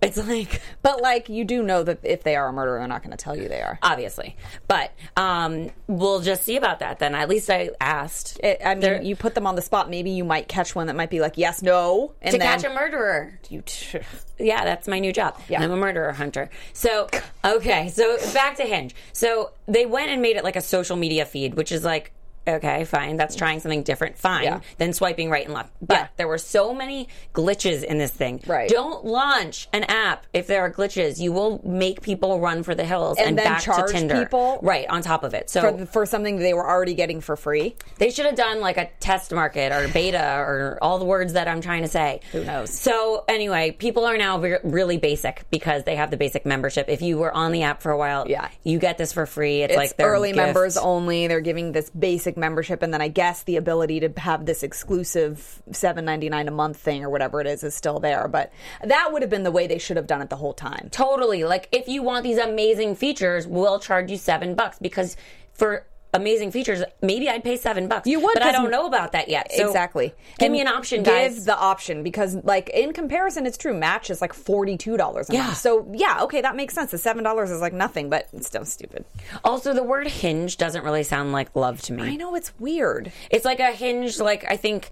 It's 0.03 0.17
like, 0.19 0.61
But 0.83 1.01
like, 1.01 1.29
you 1.29 1.45
do 1.45 1.63
know 1.63 1.83
that 1.83 2.01
if 2.03 2.23
they 2.23 2.37
are 2.37 2.49
a 2.49 2.53
murderer, 2.53 2.79
they're 2.79 2.87
not 2.89 3.03
going 3.03 3.11
to 3.11 3.17
tell 3.17 3.37
you 3.37 3.49
they 3.49 3.63
are. 3.63 3.79
obviously, 3.83 4.37
but 4.69 4.93
um, 5.17 5.71
we'll 5.87 6.21
just 6.21 6.43
see 6.45 6.57
about 6.57 6.81
that 6.81 6.99
then. 6.99 7.15
At 7.15 7.29
least 7.29 7.49
I 7.51 7.71
asked. 7.81 8.39
It, 8.45 8.61
I 8.65 8.75
mean, 8.75 8.81
They're- 8.81 9.03
you 9.03 9.17
put 9.17 9.35
them 9.35 9.47
on 9.47 9.55
the 9.57 9.63
spot. 9.63 9.89
Maybe 9.91 10.11
you 10.11 10.25
might 10.25 10.49
catch 10.49 10.75
one 10.75 10.87
that 10.89 10.97
might 10.97 11.11
be 11.11 11.21
like 11.21 11.37
yes, 11.39 11.63
no, 11.63 12.13
and 12.23 12.33
to 12.33 12.39
then 12.39 12.47
catch 12.61 12.71
a 12.71 12.75
murderer. 12.75 13.39
you. 13.49 13.63
T- 13.65 13.99
Yeah, 14.39 14.65
that's 14.67 14.87
my 14.87 14.99
new 14.99 15.15
job. 15.15 15.41
Yeah. 15.49 15.63
I'm 15.63 15.71
a 15.71 15.77
murderer 15.79 16.13
hunter. 16.13 16.51
So, 16.75 17.09
okay, 17.43 17.89
so 17.89 18.19
back 18.35 18.57
to 18.57 18.65
Hinge. 18.65 18.95
So 19.15 19.53
they 19.67 19.87
went 19.87 20.11
and 20.11 20.21
made 20.21 20.37
it 20.37 20.45
like 20.45 20.57
a 20.57 20.61
social 20.61 20.95
media 20.95 21.25
feed, 21.25 21.55
which 21.55 21.73
is 21.73 21.85
like, 21.85 22.13
okay, 22.47 22.85
fine, 22.85 23.17
that's 23.17 23.35
trying 23.37 23.61
something 23.61 23.83
different, 23.83 24.17
fine, 24.19 24.45
Yeah. 24.45 24.61
than 24.79 24.93
swiping 24.93 25.31
right 25.31 25.45
and 25.45 25.55
left. 25.55 25.71
But 25.81 25.95
Yeah. 25.95 26.07
there 26.17 26.29
were 26.29 26.39
so 26.39 26.73
many 26.75 27.09
glitches 27.35 27.83
in 27.85 27.99
this 27.99 28.11
thing. 28.11 28.41
Right. 28.47 28.69
Don't 28.69 29.05
launch 29.05 29.69
an 29.73 29.85
app 29.85 30.27
if 30.33 30.47
there 30.47 30.63
are 30.63 30.71
glitches. 30.71 31.19
You 31.21 31.33
will 31.33 31.61
make 31.65 32.03
people 32.03 32.41
run 32.41 32.63
for 32.63 32.75
the 32.75 32.85
hills 32.85 33.19
and, 33.19 33.29
And 33.29 33.39
then 33.39 33.45
back 33.47 33.63
charge 33.63 33.87
to 33.91 33.93
Tinder. 33.93 34.23
people? 34.25 34.59
Right, 34.63 34.87
on 34.89 35.03
top 35.03 35.25
of 35.25 35.35
it. 35.35 35.51
So 35.51 35.77
for, 35.79 35.87
for 35.87 36.07
something 36.07 36.39
they 36.39 36.55
were 36.55 36.69
already 36.69 36.95
getting 36.95 37.21
for 37.21 37.37
free. 37.37 37.77
they 37.99 38.11
should 38.11 38.27
have 38.27 38.37
done 38.37 38.61
like 38.61 38.77
a 38.77 38.89
test 39.01 39.33
market 39.33 39.73
or 39.73 39.89
beta 39.89 40.37
or 40.39 40.79
all 40.83 40.99
the 40.99 41.05
words 41.05 41.33
that 41.35 41.49
I'm 41.49 41.61
trying 41.61 41.83
to 41.83 41.89
say. 41.89 42.21
Who 42.33 42.45
knows? 42.45 42.71
So 42.71 43.25
anyway, 43.29 43.71
people 43.73 44.05
are 44.05 44.17
now 44.17 44.39
ve- 44.39 44.57
really 44.63 44.99
basic 44.99 45.45
because 45.51 45.85
they 45.85 45.97
have 45.97 46.11
the 46.11 46.17
basic 46.17 46.47
membership. 46.47 46.87
If 46.89 47.03
you 47.03 47.19
were 47.19 47.33
on 47.33 47.53
the 47.53 47.63
app 47.63 47.83
for 47.83 47.91
a 47.93 47.99
while, 47.99 48.27
Yeah. 48.29 48.49
you 48.63 48.79
get 48.79 48.99
this 48.99 49.13
for 49.13 49.27
free. 49.27 49.63
It's, 49.63 49.73
It's 49.73 49.79
like 49.79 49.95
early 49.99 50.29
gift. 50.31 50.37
members 50.39 50.77
only. 50.77 51.27
They're 51.27 51.41
giving 51.41 51.73
this 51.73 51.91
basic 51.91 52.36
membership, 52.37 52.83
and 52.83 52.92
then 52.92 53.01
I 53.01 53.09
guess 53.09 53.42
the 53.42 53.57
ability 53.57 54.01
to 54.01 54.12
have 54.20 54.46
this 54.46 54.62
exclusive 54.62 55.62
seven 55.72 56.05
ninety 56.05 56.29
nine 56.29 56.49
a 56.49 56.51
month 56.53 56.77
thing 56.77 57.05
or 57.05 57.11
whatever 57.11 57.40
it 57.40 57.46
is 57.46 57.64
is 57.64 57.75
still 57.75 57.99
there. 57.99 58.29
But 58.29 58.53
that 58.85 59.12
would 59.12 59.22
have 59.22 59.31
been 59.31 59.42
the 59.42 59.51
way 59.51 59.66
they 59.66 59.79
should 59.79 59.96
have 59.96 60.07
done 60.07 60.22
it 60.22 60.31
the 60.31 60.37
whole 60.37 60.55
time. 60.55 60.88
Totally. 60.90 61.44
Like 61.44 61.68
if 61.72 61.88
you 61.88 62.03
want 62.03 62.22
these 62.22 62.38
amazing 62.38 62.96
features, 62.96 63.46
we'll 63.46 63.81
charge 63.81 64.11
you 64.11 64.16
seven 64.16 64.55
bucks 64.55 64.79
because 64.79 65.16
for 65.53 65.87
amazing 66.16 66.50
features, 66.50 66.83
maybe 67.02 67.29
I'd 67.29 67.44
pay 67.44 67.57
seven 67.57 67.87
bucks. 67.88 68.07
You 68.07 68.20
would, 68.20 68.35
but 68.35 68.42
I 68.42 68.52
don't 68.52 68.70
know 68.70 68.87
about 68.87 69.12
that 69.12 69.29
yet. 69.29 69.52
So 69.52 69.66
exactly. 69.66 70.09
Give 70.38 70.46
And 70.46 70.52
me 70.52 70.61
an 70.61 70.68
option, 70.68 71.02
give 71.02 71.12
guys. 71.14 71.44
the 71.44 71.57
option 71.57 72.02
because, 72.02 72.35
like, 72.42 72.68
in 72.70 72.92
comparison, 72.92 73.46
it's 73.46 73.57
true. 73.57 73.74
Match 73.74 74.11
is 74.11 74.20
like 74.20 74.33
forty 74.33 74.76
two 74.76 74.96
dollars. 74.96 75.29
Yeah. 75.31 75.44
month. 75.46 75.59
So 75.59 75.88
yeah, 75.94 76.22
okay, 76.22 76.40
that 76.40 76.57
makes 76.57 76.74
sense. 76.74 76.90
The 76.90 76.98
seven 76.98 77.22
dollars 77.22 77.50
is 77.50 77.61
like 77.61 77.72
nothing, 77.72 78.11
but 78.11 78.26
it's 78.33 78.46
still 78.46 78.64
stupid. 78.64 79.05
also, 79.44 79.72
the 79.72 79.83
word 79.85 80.07
hinge 80.09 80.57
doesn't 80.57 80.83
really 80.85 81.02
sound 81.02 81.33
like 81.33 81.55
love 81.55 81.81
to 81.83 81.92
me. 81.92 82.02
I 82.02 82.16
know 82.16 82.35
it's 82.35 82.52
weird. 82.59 83.12
It's 83.31 83.44
like 83.44 83.61
a 83.61 83.72
hinge, 83.72 84.18
like 84.18 84.44
I 84.50 84.57
think 84.57 84.90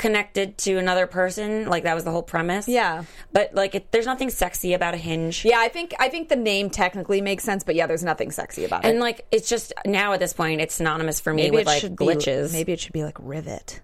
connected 0.00 0.56
to 0.56 0.78
another 0.78 1.06
person. 1.06 1.68
Like 1.68 1.84
that 1.84 1.94
was 1.94 2.04
the 2.04 2.10
whole 2.10 2.22
premise. 2.22 2.66
Yeah. 2.66 3.04
But 3.32 3.54
like, 3.54 3.74
it, 3.74 3.92
there's 3.92 4.06
nothing 4.06 4.30
sexy 4.30 4.72
about 4.72 4.94
a 4.94 4.96
hinge. 4.96 5.44
Yeah, 5.44 5.58
I 5.58 5.68
think 5.68 5.94
I 6.00 6.08
think 6.08 6.30
the 6.30 6.36
name 6.36 6.70
technically 6.70 7.20
makes 7.20 7.44
sense, 7.44 7.62
but 7.62 7.74
yeah, 7.74 7.86
there's 7.86 8.02
nothing 8.02 8.30
sexy 8.30 8.64
about 8.64 8.84
it. 8.84 8.88
And 8.88 8.98
like, 8.98 9.26
it's 9.30 9.48
just 9.48 9.72
now 9.84 10.14
at 10.14 10.20
this 10.20 10.32
point, 10.32 10.60
it's 10.60 10.74
synonymous 10.74 11.20
for 11.20 11.32
me 11.32 11.42
Maybe 11.42 11.56
with 11.56 11.62
it 11.62 11.66
like 11.66 11.82
glitches. 11.94 12.52
Be, 12.52 12.58
maybe 12.58 12.72
it 12.72 12.80
should 12.80 12.94
be 12.94 13.04
like 13.04 13.18
rivet 13.20 13.80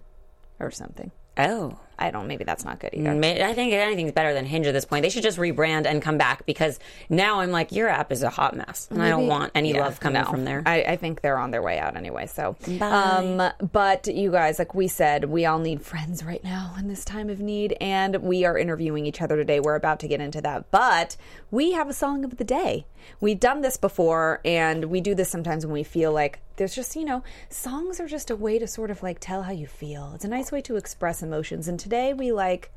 or 0.59 0.71
something. 0.71 1.11
Oh, 1.37 1.79
I 1.99 2.11
don't. 2.11 2.27
Maybe 2.27 2.43
that's 2.43 2.63
not 2.63 2.79
good 2.79 2.91
either. 2.93 3.09
I 3.09 3.53
think 3.53 3.73
anything's 3.73 4.11
better 4.11 4.33
than 4.33 4.45
Hinge 4.45 4.67
at 4.67 4.73
this 4.73 4.85
point. 4.85 5.03
They 5.03 5.09
should 5.09 5.23
just 5.23 5.37
rebrand 5.37 5.85
and 5.85 6.01
come 6.01 6.17
back 6.17 6.45
because 6.45 6.79
now 7.09 7.39
I'm 7.39 7.51
like, 7.51 7.71
your 7.71 7.87
app 7.87 8.11
is 8.11 8.23
a 8.23 8.29
hot 8.29 8.55
mess, 8.55 8.87
and 8.91 9.01
I 9.01 9.09
don't 9.09 9.27
want 9.27 9.51
any 9.55 9.73
yeah, 9.73 9.81
love 9.81 9.99
coming 9.99 10.21
no. 10.21 10.29
from 10.29 10.45
there. 10.45 10.63
I, 10.65 10.81
I 10.83 10.95
think 10.95 11.21
they're 11.21 11.39
on 11.39 11.51
their 11.51 11.61
way 11.61 11.79
out 11.79 11.95
anyway. 11.95 12.27
So, 12.27 12.55
um, 12.81 13.41
but 13.71 14.07
you 14.07 14.31
guys, 14.31 14.59
like 14.59 14.75
we 14.75 14.87
said, 14.87 15.25
we 15.25 15.45
all 15.45 15.59
need 15.59 15.81
friends 15.81 16.23
right 16.23 16.43
now 16.43 16.75
in 16.77 16.87
this 16.87 17.03
time 17.03 17.29
of 17.29 17.39
need, 17.39 17.75
and 17.81 18.17
we 18.17 18.45
are 18.45 18.57
interviewing 18.57 19.05
each 19.05 19.21
other 19.21 19.35
today. 19.35 19.59
We're 19.59 19.75
about 19.75 19.99
to 20.01 20.07
get 20.07 20.21
into 20.21 20.41
that, 20.41 20.69
but 20.71 21.17
we 21.51 21.71
have 21.71 21.89
a 21.89 21.93
song 21.93 22.23
of 22.23 22.37
the 22.37 22.43
day. 22.43 22.85
We've 23.19 23.39
done 23.39 23.61
this 23.61 23.77
before, 23.77 24.41
and 24.43 24.85
we 24.85 25.01
do 25.01 25.15
this 25.15 25.29
sometimes 25.29 25.65
when 25.65 25.73
we 25.73 25.83
feel 25.83 26.11
like 26.11 26.39
there's 26.57 26.75
just 26.75 26.95
you 26.95 27.05
know 27.05 27.23
songs 27.49 27.99
are 27.99 28.07
just 28.07 28.31
a 28.31 28.35
way 28.35 28.57
to 28.59 28.67
sort 28.67 28.89
of 28.89 29.01
like 29.03 29.19
tell 29.19 29.43
how 29.43 29.51
you 29.51 29.67
feel. 29.67 30.11
It's 30.15 30.25
a 30.25 30.29
nice 30.29 30.51
way 30.51 30.61
to 30.61 30.75
express 30.75 31.23
emotions, 31.23 31.67
and 31.67 31.79
today 31.87 32.13
we 32.13 32.33
like. 32.33 32.69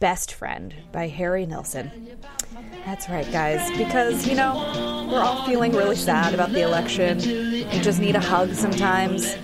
Best 0.00 0.34
Friend 0.34 0.74
by 0.90 1.06
Harry 1.06 1.46
Nilsson. 1.46 2.18
That's 2.84 3.08
right, 3.08 3.30
guys, 3.30 3.70
because, 3.78 4.26
you 4.26 4.34
know, 4.34 5.08
we're 5.08 5.20
all 5.20 5.46
feeling 5.46 5.70
really 5.70 5.94
sad 5.94 6.34
about 6.34 6.50
the 6.50 6.62
election. 6.62 7.18
We 7.18 7.78
just 7.78 8.00
need 8.00 8.16
a 8.16 8.20
hug 8.20 8.52
sometimes. 8.54 9.36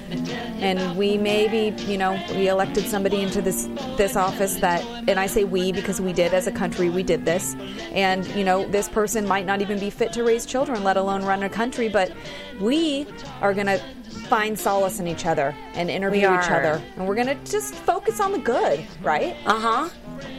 And 0.58 0.98
we 0.98 1.16
maybe, 1.16 1.80
you 1.84 1.96
know, 1.96 2.20
we 2.30 2.48
elected 2.48 2.86
somebody 2.86 3.22
into 3.22 3.40
this 3.40 3.68
this 3.96 4.16
office 4.16 4.56
that 4.56 4.84
and 5.06 5.20
I 5.20 5.28
say 5.28 5.44
we 5.44 5.70
because 5.70 6.00
we 6.00 6.12
did 6.12 6.34
as 6.34 6.48
a 6.48 6.52
country, 6.52 6.90
we 6.90 7.04
did 7.04 7.24
this. 7.24 7.54
And, 7.92 8.26
you 8.34 8.42
know, 8.42 8.66
this 8.66 8.88
person 8.88 9.28
might 9.28 9.46
not 9.46 9.60
even 9.60 9.78
be 9.78 9.90
fit 9.90 10.12
to 10.14 10.24
raise 10.24 10.44
children, 10.44 10.82
let 10.82 10.96
alone 10.96 11.24
run 11.24 11.44
a 11.44 11.48
country, 11.48 11.88
but 11.88 12.12
we 12.60 13.06
are 13.42 13.54
going 13.54 13.68
to 13.68 13.80
find 14.26 14.58
solace 14.58 15.00
in 15.00 15.06
each 15.06 15.26
other 15.26 15.54
and 15.74 15.90
interview 15.90 16.20
each 16.40 16.50
other. 16.50 16.82
And 16.96 17.06
we're 17.06 17.14
going 17.14 17.26
to 17.28 17.34
just 17.50 17.74
focus 17.74 18.20
on 18.20 18.32
the 18.32 18.38
good, 18.38 18.84
right? 19.02 19.36
Uh 19.46 19.58
huh. 19.58 19.88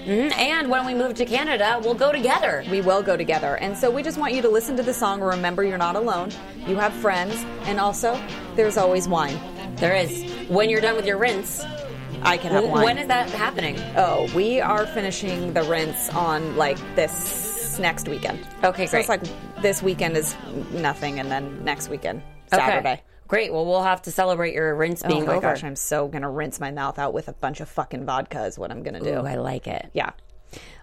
Mhm. 0.05 0.31
And 0.37 0.69
when 0.69 0.85
we 0.85 0.93
move 0.93 1.13
to 1.15 1.25
Canada, 1.25 1.79
we'll 1.83 1.93
go 1.93 2.11
together. 2.11 2.63
We 2.69 2.81
will 2.81 3.01
go 3.01 3.15
together. 3.15 3.55
And 3.55 3.77
so 3.77 3.89
we 3.89 4.03
just 4.03 4.17
want 4.17 4.33
you 4.33 4.41
to 4.41 4.49
listen 4.49 4.75
to 4.77 4.83
the 4.83 4.93
song. 4.93 5.21
Remember, 5.21 5.63
you're 5.63 5.77
not 5.77 5.95
alone. 5.95 6.31
You 6.67 6.75
have 6.77 6.93
friends. 6.93 7.35
And 7.63 7.79
also, 7.79 8.19
there's 8.55 8.77
always 8.77 9.07
wine. 9.07 9.39
There 9.75 9.95
is. 9.95 10.23
When 10.49 10.69
you're 10.69 10.81
done 10.81 10.95
with 10.95 11.05
your 11.05 11.17
rinse, 11.17 11.63
I 12.23 12.37
can 12.37 12.51
have 12.51 12.63
wine. 12.65 12.83
when 12.83 12.97
is 12.97 13.07
that 13.07 13.29
happening? 13.29 13.77
oh, 13.95 14.27
we 14.35 14.59
are 14.59 14.85
finishing 14.87 15.53
the 15.53 15.63
rinse 15.63 16.09
on 16.09 16.57
like 16.57 16.77
this 16.95 17.77
next 17.79 18.09
weekend. 18.09 18.39
Okay, 18.63 18.87
So 18.87 18.97
it's 18.97 19.07
like 19.07 19.21
this 19.61 19.81
weekend 19.81 20.17
is 20.17 20.35
nothing, 20.73 21.19
and 21.19 21.31
then 21.31 21.63
next 21.63 21.87
weekend, 21.89 22.21
Saturday. 22.47 22.93
Okay. 22.93 23.01
Great. 23.29 23.53
Well, 23.53 23.65
we'll 23.65 23.83
have 23.83 24.01
to 24.01 24.11
celebrate 24.11 24.53
your 24.53 24.75
rinse 24.75 25.01
oh 25.05 25.07
being 25.07 25.23
oh 25.23 25.27
my 25.27 25.31
over. 25.35 25.41
gosh, 25.47 25.63
I'm 25.63 25.75
so 25.77 26.07
gonna 26.09 26.29
rinse 26.29 26.59
my 26.59 26.71
mouth 26.71 26.99
out 26.99 27.13
with 27.13 27.29
a 27.29 27.33
bunch 27.33 27.61
of 27.61 27.69
fucking 27.69 28.05
vodka. 28.05 28.45
Is 28.45 28.59
what 28.59 28.71
I'm 28.71 28.83
gonna 28.83 28.99
do. 28.99 29.13
Ooh, 29.19 29.25
I 29.25 29.35
like 29.35 29.67
it. 29.67 29.89
yeah. 29.93 30.11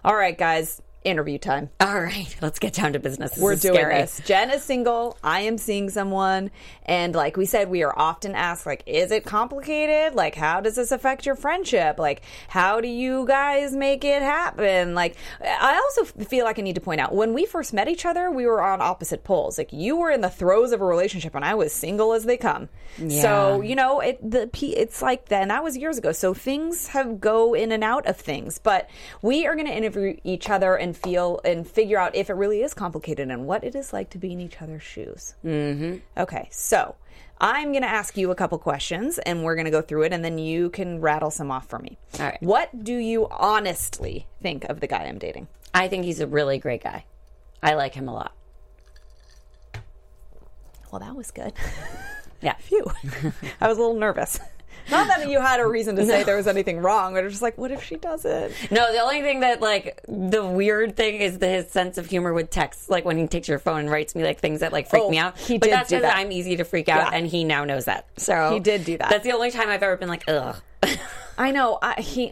All 0.03 0.15
right, 0.15 0.35
guys. 0.37 0.81
Interview 1.03 1.37
time. 1.37 1.69
All 1.79 2.01
right, 2.01 2.35
let's 2.41 2.59
get 2.59 2.73
down 2.73 2.93
to 2.93 2.99
business. 2.99 3.31
This 3.31 3.39
We're 3.41 3.55
doing 3.55 3.75
scary. 3.75 3.95
this. 3.95 4.21
Jen 4.25 4.51
is 4.51 4.63
single. 4.63 5.17
I 5.23 5.41
am 5.41 5.57
seeing 5.57 5.89
someone. 5.89 6.51
And 6.85 7.15
like 7.15 7.37
we 7.37 7.45
said, 7.45 7.69
we 7.69 7.83
are 7.83 7.97
often 7.97 8.35
asked, 8.35 8.65
like, 8.65 8.83
is 8.85 9.11
it 9.11 9.25
complicated? 9.25 10.15
Like, 10.15 10.35
how 10.35 10.61
does 10.61 10.75
this 10.75 10.91
affect 10.91 11.25
your 11.25 11.35
friendship? 11.35 11.97
Like, 11.99 12.21
how 12.47 12.81
do 12.81 12.87
you 12.87 13.25
guys 13.25 13.73
make 13.73 14.03
it 14.03 14.21
happen? 14.21 14.95
Like, 14.95 15.15
I 15.41 15.75
also 15.75 16.05
feel 16.23 16.45
like 16.45 16.59
I 16.59 16.61
need 16.61 16.75
to 16.75 16.81
point 16.81 17.01
out 17.01 17.13
when 17.13 17.33
we 17.33 17.45
first 17.45 17.73
met 17.73 17.87
each 17.87 18.05
other, 18.05 18.29
we 18.29 18.45
were 18.45 18.61
on 18.61 18.81
opposite 18.81 19.23
poles. 19.23 19.57
Like, 19.57 19.71
you 19.71 19.95
were 19.95 20.11
in 20.11 20.21
the 20.21 20.29
throes 20.29 20.71
of 20.71 20.81
a 20.81 20.85
relationship, 20.85 21.35
and 21.35 21.45
I 21.45 21.55
was 21.55 21.71
single 21.73 22.13
as 22.13 22.25
they 22.25 22.37
come. 22.37 22.69
So 23.09 23.61
you 23.61 23.75
know, 23.75 23.99
it 23.99 24.19
the 24.29 24.49
it's 24.75 25.01
like 25.01 25.29
that, 25.29 25.41
and 25.43 25.51
that 25.51 25.63
was 25.63 25.77
years 25.77 25.97
ago. 25.97 26.11
So 26.11 26.33
things 26.33 26.87
have 26.87 27.21
go 27.21 27.53
in 27.53 27.71
and 27.71 27.83
out 27.83 28.07
of 28.07 28.17
things, 28.17 28.57
but 28.57 28.89
we 29.21 29.45
are 29.45 29.55
going 29.55 29.67
to 29.67 29.75
interview 29.75 30.17
each 30.23 30.49
other 30.49 30.75
and 30.75 30.86
feel 30.93 31.39
and 31.43 31.67
figure 31.67 31.99
out 31.99 32.15
if 32.15 32.29
it 32.29 32.33
really 32.33 32.61
is 32.61 32.73
complicated 32.73 33.29
and 33.29 33.45
what 33.45 33.63
it 33.63 33.75
is 33.75 33.93
like 33.93 34.09
to 34.11 34.17
be 34.17 34.33
in 34.33 34.39
each 34.39 34.61
other's 34.61 34.83
shoes. 34.83 35.35
Mm-hmm. 35.43 35.97
Okay, 36.17 36.47
so 36.51 36.95
I'm 37.39 37.71
going 37.71 37.83
to 37.83 37.89
ask 37.89 38.17
you 38.17 38.31
a 38.31 38.35
couple 38.35 38.57
questions, 38.57 39.19
and 39.19 39.43
we're 39.43 39.55
going 39.55 39.65
to 39.65 39.71
go 39.71 39.81
through 39.81 40.03
it, 40.03 40.13
and 40.13 40.23
then 40.23 40.37
you 40.37 40.69
can 40.69 41.01
rattle 41.01 41.29
some 41.29 41.51
off 41.51 41.67
for 41.67 41.79
me. 41.79 41.97
All 42.19 42.25
right. 42.25 42.41
What 42.41 42.83
do 42.83 42.95
you 42.95 43.27
honestly 43.29 44.25
think 44.41 44.63
of 44.65 44.79
the 44.79 44.87
guy 44.87 45.03
I'm 45.05 45.19
dating? 45.19 45.47
I 45.73 45.87
think 45.87 46.05
he's 46.05 46.19
a 46.19 46.27
really 46.27 46.57
great 46.57 46.83
guy. 46.83 47.05
I 47.61 47.75
like 47.75 47.93
him 47.93 48.07
a 48.07 48.13
lot. 48.13 48.33
Well, 50.91 50.99
that 50.99 51.15
was 51.15 51.31
good. 51.31 51.53
Yeah. 52.41 52.53
Phew. 52.59 52.85
I 53.61 53.67
was 53.67 53.77
a 53.77 53.81
little 53.81 53.99
nervous. 53.99 54.39
Not 54.89 55.07
that 55.07 55.29
you 55.29 55.39
had 55.41 55.59
a 55.59 55.67
reason 55.77 55.95
to 55.97 56.05
say 56.05 56.23
there 56.23 56.35
was 56.37 56.47
anything 56.47 56.79
wrong, 56.79 57.13
but 57.13 57.19
it 57.19 57.23
was 57.23 57.33
just 57.33 57.41
like, 57.41 57.57
what 57.57 57.71
if 57.71 57.83
she 57.83 57.95
doesn't? 57.95 58.53
No, 58.71 58.91
the 58.91 58.99
only 58.99 59.21
thing 59.21 59.41
that 59.41 59.61
like 59.61 60.01
the 60.07 60.45
weird 60.45 60.95
thing 60.95 61.15
is 61.21 61.39
the, 61.39 61.47
his 61.47 61.69
sense 61.69 61.97
of 61.97 62.07
humor 62.07 62.33
with 62.33 62.49
text. 62.49 62.89
Like 62.89 63.05
when 63.05 63.17
he 63.17 63.27
takes 63.27 63.47
your 63.47 63.59
phone 63.59 63.81
and 63.81 63.91
writes 63.91 64.15
me 64.15 64.23
like 64.23 64.39
things 64.39 64.59
that 64.61 64.71
like 64.73 64.89
freak 64.89 65.03
Oh, 65.03 65.09
me 65.09 65.17
out. 65.17 65.37
he 65.37 65.57
but 65.57 65.65
did 65.67 65.73
that's 65.73 65.89
because 65.89 66.03
that. 66.03 66.15
I'm 66.17 66.31
easy 66.31 66.55
to 66.57 66.63
freak 66.63 66.89
out, 66.89 67.11
Yeah. 67.11 67.17
and 67.17 67.27
he 67.27 67.43
now 67.43 67.63
knows 67.65 67.85
that. 67.85 68.05
So 68.17 68.53
He 68.53 68.59
did 68.59 68.85
do 68.85 68.97
that. 68.97 69.09
That's 69.09 69.23
the 69.23 69.31
only 69.33 69.51
time 69.51 69.69
I've 69.69 69.83
ever 69.83 69.97
been 69.97 70.09
like, 70.09 70.23
ugh. 70.27 70.55
I 71.37 71.51
know. 71.51 71.77
I, 71.81 72.01
he, 72.01 72.31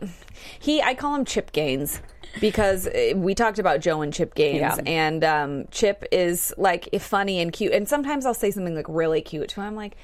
he. 0.60 0.82
I 0.82 0.94
call 0.96 1.14
him 1.16 1.26
Chip 1.26 1.52
Gaines 1.52 2.02
because 2.42 2.88
uh, 2.88 3.14
we 3.16 3.36
talked 3.36 3.60
about 3.60 3.80
Jo 3.80 4.02
and 4.02 4.12
Chip 4.14 4.34
Gaines, 4.36 4.60
Yeah. 4.60 4.78
and 4.86 5.24
um, 5.24 5.66
Chip 5.72 6.04
is 6.12 6.54
like 6.58 6.90
funny 7.00 7.40
and 7.40 7.54
cute. 7.54 7.72
And 7.74 7.88
sometimes 7.88 8.26
I'll 8.26 8.34
say 8.34 8.50
something 8.52 8.76
like 8.76 8.88
really 8.90 9.22
cute 9.22 9.50
to 9.50 9.62
him. 9.62 9.68
I'm 9.68 9.76
like 9.76 9.96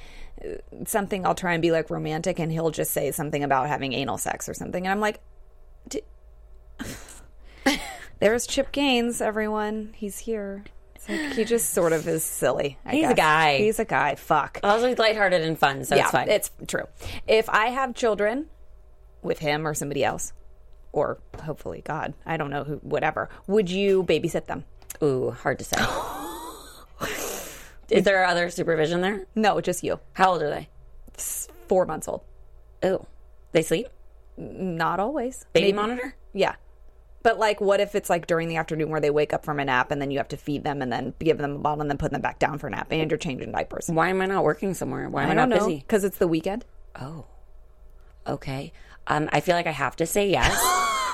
something. 0.86 1.25
I'll 1.25 1.36
try 1.36 1.54
and 1.54 1.62
be 1.62 1.71
like 1.71 1.89
romantic, 1.89 2.39
and 2.39 2.51
he'll 2.51 2.71
just 2.71 2.91
say 2.91 3.12
something 3.12 3.43
about 3.43 3.67
having 3.67 3.93
anal 3.93 4.17
sex 4.17 4.47
or 4.49 4.54
something, 4.54 4.86
and 4.86 4.91
I'm 4.91 4.99
like. 4.99 5.19
"D- 5.88 6.01
There's 8.19 8.45
Chip 8.45 8.71
Gaines, 8.71 9.19
everyone. 9.19 9.93
He's 9.95 10.19
here. 10.19 10.63
Like 11.10 11.34
he 11.34 11.43
just 11.43 11.71
sort 11.71 11.93
of 11.93 12.08
is 12.08 12.23
silly. 12.23 12.77
I 12.86 12.91
He's 12.95 13.10
a 13.10 13.13
guy. 13.15 13.58
He's 13.58 13.80
a 13.80 13.86
guy. 13.86 14.13
Fuck 14.15 14.60
Also, 14.63 14.88
he's 14.89 14.99
lighthearted 14.99 15.41
and 15.41 15.58
fun, 15.58 15.84
so 15.84 15.95
yeah, 15.95 16.04
it's 16.04 16.12
fine. 16.12 16.30
It's 16.30 16.51
true. 16.67 16.84
If 17.27 17.49
I 17.49 17.67
have 17.67 17.95
children 17.95 18.45
with 19.23 19.39
him 19.39 19.67
or 19.67 19.73
somebody 19.73 20.04
else, 20.04 20.34
or 20.91 21.17
hopefully 21.43 21.82
God, 21.84 22.13
I 22.23 22.38
don't 22.38 22.51
know 22.51 22.63
who, 22.63 22.75
whatever, 22.77 23.30
would 23.47 23.71
you 23.71 24.04
babysit 24.04 24.45
them? 24.45 24.65
Ooh, 25.01 25.32
hard 25.32 25.58
to 25.58 25.65
say. 25.65 25.77
is 27.91 28.04
there 28.04 28.25
other 28.25 28.49
supervision 28.49 29.01
there? 29.01 29.25
No, 29.36 29.60
just 29.62 29.84
you. 29.84 29.99
How 30.13 30.32
old 30.32 30.41
are 30.41 30.49
they? 30.49 30.69
Four 31.67 31.86
months 31.86 32.08
old. 32.08 32.21
Oh, 32.84 33.06
they 33.51 33.62
sleep. 33.62 33.88
Not 34.38 34.99
always. 34.99 35.45
Baby 35.54 35.67
Maybe- 35.67 35.75
monitor. 35.75 36.15
Yeah. 36.34 36.56
But 37.23 37.38
like, 37.38 37.62
what 37.62 37.80
if 37.80 37.93
it's 37.93 38.10
like 38.10 38.25
during 38.25 38.47
the 38.47 38.56
afternoon 38.56 38.89
where 38.89 38.99
they 38.99 39.12
wake 39.12 39.32
up 39.32 39.45
from 39.45 39.60
a 39.60 39.65
nap 39.65 39.91
and 39.91 40.01
then 40.01 40.10
you 40.10 40.17
have 40.17 40.30
to 40.30 40.38
feed 40.38 40.63
them 40.63 40.82
and 40.82 40.91
then 40.91 41.13
give 41.19 41.38
them 41.38 41.56
a 41.56 41.60
bottle 41.60 41.82
and 41.82 41.89
then 41.89 41.99
put 41.99 42.12
them 42.12 42.21
back 42.21 42.39
down 42.39 42.58
for 42.58 42.65
a 42.65 42.71
nap 42.71 42.88
and 42.89 43.12
you're 43.12 43.17
changing 43.19 43.51
diapers? 43.51 43.89
Why 43.89 44.10
am 44.10 44.21
I 44.21 44.25
not 44.25 44.43
working 44.43 44.73
somewhere? 44.73 45.08
Why 45.08 45.23
am 45.23 45.30
I, 45.30 45.32
I 45.34 45.36
not 45.36 45.49
know 45.49 45.60
busy? 45.60 45.77
because 45.77 46.04
it's 46.04 46.17
the 46.17 46.27
weekend. 46.27 46.65
Oh, 46.99 47.25
okay. 48.25 48.73
Um, 49.06 49.30
I 49.32 49.39
feel 49.41 49.56
like 49.56 49.67
I 49.67 49.71
have 49.71 49.95
to 49.97 50.08
say 50.08 50.30
yes. 50.32 50.58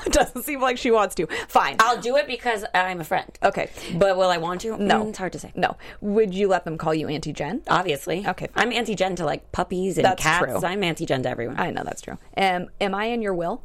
Doesn't 0.11 0.43
seem 0.43 0.61
like 0.61 0.77
she 0.77 0.91
wants 0.91 1.15
to. 1.15 1.27
Fine. 1.47 1.77
I'll 1.79 1.99
do 2.01 2.15
it 2.17 2.27
because 2.27 2.65
I'm 2.73 3.01
a 3.01 3.03
friend. 3.03 3.37
okay. 3.43 3.69
But 3.95 4.17
will 4.17 4.29
I 4.29 4.37
want 4.37 4.61
to? 4.61 4.77
No. 4.77 5.03
Mm, 5.03 5.09
it's 5.09 5.17
hard 5.17 5.33
to 5.33 5.39
say. 5.39 5.51
No. 5.55 5.77
Would 6.01 6.33
you 6.33 6.47
let 6.47 6.65
them 6.65 6.77
call 6.77 6.93
you 6.93 7.07
Auntie 7.07 7.33
Jen? 7.33 7.61
Obviously. 7.67 8.25
Okay. 8.27 8.47
I'm 8.55 8.71
Anti 8.71 8.95
Jen 8.95 9.15
to 9.17 9.25
like 9.25 9.51
puppies 9.51 9.97
and 9.97 10.05
That's 10.05 10.21
cats. 10.21 10.45
true. 10.45 10.59
I'm 10.63 10.83
Anti 10.83 11.05
Jen 11.05 11.23
to 11.23 11.29
everyone. 11.29 11.59
I 11.59 11.71
know 11.71 11.83
that's 11.83 12.01
true. 12.01 12.17
Um, 12.35 12.67
am 12.79 12.93
I 12.95 13.05
in 13.05 13.21
your 13.21 13.33
will? 13.33 13.63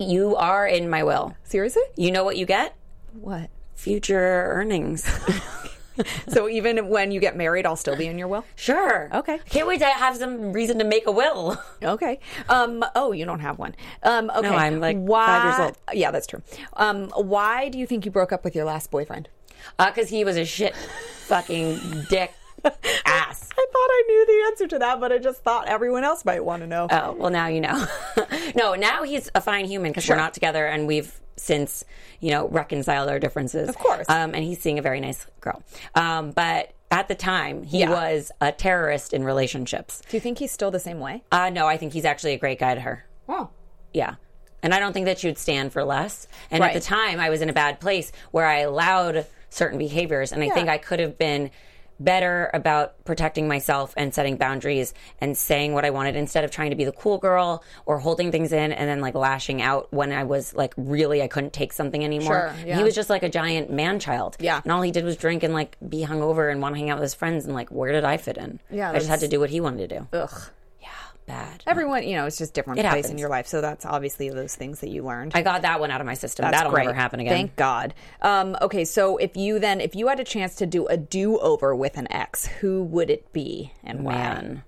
you 0.00 0.36
are 0.36 0.66
in 0.66 0.88
my 0.88 1.02
will. 1.02 1.34
Seriously? 1.42 1.82
You 1.96 2.12
know 2.12 2.22
what 2.22 2.36
you 2.36 2.46
get? 2.46 2.76
What? 3.14 3.50
Future 3.74 4.44
earnings. 4.52 5.04
So 6.28 6.48
even 6.48 6.88
when 6.88 7.10
you 7.10 7.20
get 7.20 7.36
married, 7.36 7.66
I'll 7.66 7.76
still 7.76 7.96
be 7.96 8.06
in 8.06 8.18
your 8.18 8.28
will. 8.28 8.44
sure. 8.56 9.08
Okay. 9.14 9.40
Can't 9.48 9.66
wait 9.66 9.78
to 9.80 9.86
have 9.86 10.16
some 10.16 10.52
reason 10.52 10.78
to 10.78 10.84
make 10.84 11.06
a 11.06 11.12
will. 11.12 11.60
Okay. 11.82 12.18
Um. 12.48 12.84
Oh, 12.94 13.12
you 13.12 13.24
don't 13.24 13.40
have 13.40 13.58
one. 13.58 13.74
Um. 14.02 14.30
Okay. 14.34 14.48
I'm, 14.48 14.80
like, 14.80 14.96
why, 14.98 15.26
five 15.26 15.44
years 15.44 15.58
old. 15.60 15.78
Yeah, 15.96 16.10
that's 16.10 16.26
true. 16.26 16.42
Um. 16.74 17.08
Why 17.10 17.68
do 17.68 17.78
you 17.78 17.86
think 17.86 18.04
you 18.04 18.10
broke 18.10 18.32
up 18.32 18.44
with 18.44 18.54
your 18.56 18.64
last 18.64 18.90
boyfriend? 18.90 19.28
Because 19.78 20.06
Uh, 20.06 20.16
he 20.16 20.24
was 20.24 20.36
a 20.36 20.44
shit 20.44 20.74
fucking 21.26 21.78
dick 22.10 22.32
ass. 23.04 23.48
I 23.52 23.66
thought 23.72 23.90
I 23.90 24.04
knew 24.08 24.26
the 24.26 24.46
answer 24.50 24.66
to 24.68 24.78
that, 24.80 25.00
but 25.00 25.12
I 25.12 25.18
just 25.18 25.42
thought 25.42 25.68
everyone 25.68 26.04
else 26.04 26.24
might 26.24 26.44
want 26.44 26.62
to 26.62 26.66
know. 26.66 26.86
Oh, 26.90 27.12
well, 27.12 27.30
now 27.30 27.46
you 27.48 27.60
know. 27.60 27.86
no, 28.56 28.74
now 28.74 29.02
he's 29.02 29.30
a 29.34 29.40
fine 29.40 29.64
human 29.66 29.90
because 29.92 30.04
Sure. 30.04 30.16
we're 30.16 30.22
not 30.22 30.34
together 30.34 30.66
and 30.66 30.86
we've 30.86 31.20
since, 31.38 31.84
you 32.20 32.30
know, 32.30 32.48
reconciled 32.48 33.08
our 33.08 33.18
differences. 33.18 33.68
Of 33.68 33.78
course. 33.78 34.08
Um, 34.08 34.34
and 34.34 34.44
he's 34.44 34.60
seeing 34.60 34.78
a 34.78 34.82
very 34.82 35.00
nice 35.00 35.26
girl. 35.40 35.62
Um, 35.94 36.32
but 36.32 36.72
at 36.90 37.08
the 37.08 37.14
time, 37.14 37.62
he 37.64 37.80
Yeah. 37.80 37.90
was 37.90 38.30
a 38.40 38.50
terrorist 38.52 39.12
in 39.12 39.24
relationships. 39.24 40.02
do 40.08 40.16
you 40.16 40.20
think 40.20 40.38
he's 40.38 40.52
still 40.52 40.70
the 40.70 40.80
same 40.80 41.00
way? 41.00 41.22
Uh, 41.30 41.50
no, 41.50 41.66
I 41.66 41.76
think 41.76 41.92
he's 41.92 42.04
actually 42.04 42.32
a 42.34 42.38
great 42.38 42.58
guy 42.58 42.74
to 42.74 42.80
her. 42.80 43.04
Oh. 43.28 43.50
Yeah. 43.92 44.14
And 44.62 44.74
I 44.74 44.80
don't 44.80 44.92
think 44.92 45.06
that 45.06 45.18
she 45.20 45.28
would 45.28 45.38
stand 45.38 45.72
for 45.72 45.84
less. 45.84 46.26
And 46.50 46.64
at 46.64 46.72
the 46.74 46.80
time, 46.80 47.20
I 47.20 47.30
was 47.30 47.42
in 47.42 47.48
a 47.48 47.52
bad 47.52 47.78
place 47.78 48.10
where 48.32 48.46
I 48.46 48.58
allowed 48.60 49.26
certain 49.50 49.78
behaviors. 49.78 50.32
And 50.32 50.42
I 50.42 50.48
think 50.50 50.68
I 50.68 50.78
could 50.78 50.98
have 50.98 51.16
been 51.16 51.50
better 52.00 52.50
about 52.54 53.04
protecting 53.04 53.48
myself 53.48 53.94
and 53.96 54.14
setting 54.14 54.36
boundaries 54.36 54.94
and 55.20 55.36
saying 55.36 55.72
what 55.72 55.84
I 55.84 55.90
wanted 55.90 56.16
instead 56.16 56.44
of 56.44 56.50
trying 56.50 56.70
to 56.70 56.76
be 56.76 56.84
the 56.84 56.92
cool 56.92 57.18
girl 57.18 57.62
or 57.86 57.98
holding 57.98 58.30
things 58.30 58.52
in 58.52 58.72
and 58.72 58.88
then 58.88 59.00
like 59.00 59.14
lashing 59.14 59.62
out 59.62 59.92
when 59.92 60.12
I 60.12 60.24
was 60.24 60.54
like 60.54 60.74
really 60.76 61.22
I 61.22 61.28
couldn't 61.28 61.52
take 61.52 61.72
something 61.72 62.04
anymore. 62.04 62.54
Sure, 62.54 62.66
yeah. 62.66 62.76
He 62.76 62.82
was 62.82 62.94
just 62.94 63.10
like 63.10 63.22
a 63.22 63.28
giant 63.28 63.70
man 63.70 63.98
child. 63.98 64.36
Yeah. 64.40 64.60
And 64.62 64.72
all 64.72 64.82
he 64.82 64.90
did 64.90 65.04
was 65.04 65.16
drink 65.16 65.42
and 65.42 65.54
like 65.54 65.76
be 65.88 66.04
hungover 66.04 66.50
and 66.50 66.62
want 66.62 66.74
to 66.74 66.78
hang 66.78 66.90
out 66.90 66.98
with 66.98 67.04
his 67.04 67.14
friends 67.14 67.44
and 67.44 67.54
like 67.54 67.70
where 67.70 67.92
did 67.92 68.04
I 68.04 68.16
fit 68.16 68.36
in? 68.36 68.60
Yeah, 68.70 68.90
I 68.90 68.94
just 68.94 69.08
had 69.08 69.20
to 69.20 69.28
do 69.28 69.40
what 69.40 69.50
he 69.50 69.60
wanted 69.60 69.88
to 69.88 69.98
do. 69.98 70.06
Ugh. 70.12 70.42
Bad. 71.28 71.62
Everyone, 71.66 72.02
you 72.02 72.16
know, 72.16 72.26
it's 72.26 72.38
just 72.38 72.54
different 72.54 72.80
It 72.80 72.86
place 72.86 73.08
in 73.08 73.18
your 73.18 73.28
life. 73.28 73.46
So 73.46 73.60
that's 73.60 73.86
obviously 73.86 74.30
those 74.30 74.54
things 74.54 74.80
that 74.80 74.88
you 74.88 75.04
learned. 75.04 75.32
I 75.34 75.42
got 75.42 75.62
that 75.62 75.78
one 75.78 75.90
out 75.90 76.00
of 76.00 76.06
my 76.06 76.14
system. 76.14 76.44
That's 76.44 76.56
That'll 76.56 76.72
great. 76.72 76.84
never 76.84 76.94
happen 76.94 77.20
again. 77.20 77.32
Thank 77.32 77.56
God. 77.56 77.94
Um, 78.22 78.56
okay, 78.60 78.84
so 78.84 79.18
if 79.18 79.36
you 79.36 79.58
then, 79.58 79.80
if 79.80 79.94
you 79.94 80.08
had 80.08 80.18
a 80.18 80.24
chance 80.24 80.56
to 80.56 80.66
do 80.66 80.86
a 80.86 80.96
do 80.96 81.38
over 81.38 81.74
with 81.76 81.96
an 81.96 82.10
ex, 82.10 82.46
who 82.46 82.82
would 82.82 83.10
it 83.10 83.32
be 83.32 83.72
and 83.84 84.04
when? 84.04 84.62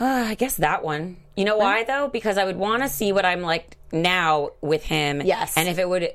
Uh, 0.00 0.04
I 0.28 0.34
guess 0.34 0.56
that 0.56 0.84
one. 0.84 1.16
You 1.36 1.44
know 1.44 1.56
why 1.56 1.84
though? 1.84 2.08
Because 2.08 2.38
I 2.38 2.44
would 2.44 2.56
want 2.56 2.82
to 2.82 2.88
see 2.88 3.12
what 3.12 3.24
I'm 3.24 3.40
like 3.40 3.76
now 3.90 4.50
with 4.60 4.84
him. 4.84 5.22
Yes. 5.22 5.56
And 5.56 5.68
if 5.68 5.78
it 5.78 5.88
would 5.88 6.12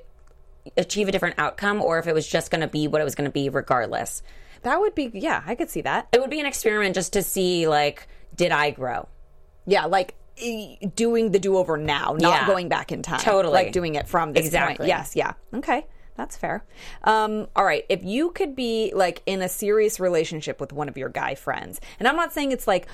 achieve 0.78 1.08
a 1.08 1.12
different 1.12 1.38
outcome 1.38 1.82
or 1.82 2.00
if 2.00 2.08
it 2.08 2.14
was 2.14 2.28
just 2.28 2.52
going 2.52 2.62
to 2.62 2.68
be 2.68 2.88
what 2.88 3.02
it 3.02 3.04
was 3.04 3.16
going 3.16 3.30
to 3.30 3.34
be 3.34 3.50
regardless. 3.50 4.24
That 4.62 4.80
would 4.80 4.96
be, 4.96 5.12
yeah, 5.14 5.44
I 5.46 5.56
could 5.56 5.70
see 5.70 5.82
that. 5.82 6.08
It 6.14 6.22
would 6.22 6.30
be 6.30 6.40
an 6.40 6.46
experiment 6.46 6.96
just 6.96 7.14
to 7.14 7.24
see 7.24 7.68
like 7.68 8.08
did 8.36 8.52
I 8.52 8.72
grow? 8.72 9.08
Yeah, 9.66 9.86
like 9.86 10.16
doing 10.96 11.32
the 11.32 11.40
do 11.40 11.58
over 11.58 11.78
now, 11.78 12.16
not 12.20 12.42
Yeah. 12.42 12.48
going 12.48 12.68
back 12.70 12.92
in 12.92 13.02
time. 13.04 13.20
Totally. 13.20 13.54
Like 13.54 13.72
doing 13.72 13.96
it 13.96 14.08
from 14.08 14.34
this 14.34 14.46
Exactly. 14.46 14.78
point. 14.78 14.88
Yes, 14.88 15.16
yeah. 15.16 15.34
Okay. 15.54 15.86
That's 16.16 16.38
fair. 16.38 16.64
Um, 17.04 17.48
all 17.56 17.66
right. 17.66 17.86
If 17.90 18.04
you 18.04 18.32
could 18.32 18.56
be 18.56 18.92
like 18.96 19.22
in 19.26 19.42
a 19.42 19.50
serious 19.50 20.00
relationship 20.00 20.60
with 20.62 20.72
one 20.72 20.88
of 20.90 20.98
your 20.98 21.10
guy 21.10 21.34
friends, 21.36 21.82
and 22.00 22.08
I'm 22.08 22.16
not 22.16 22.34
saying 22.34 22.52
it's 22.52 22.68
like 22.68 22.88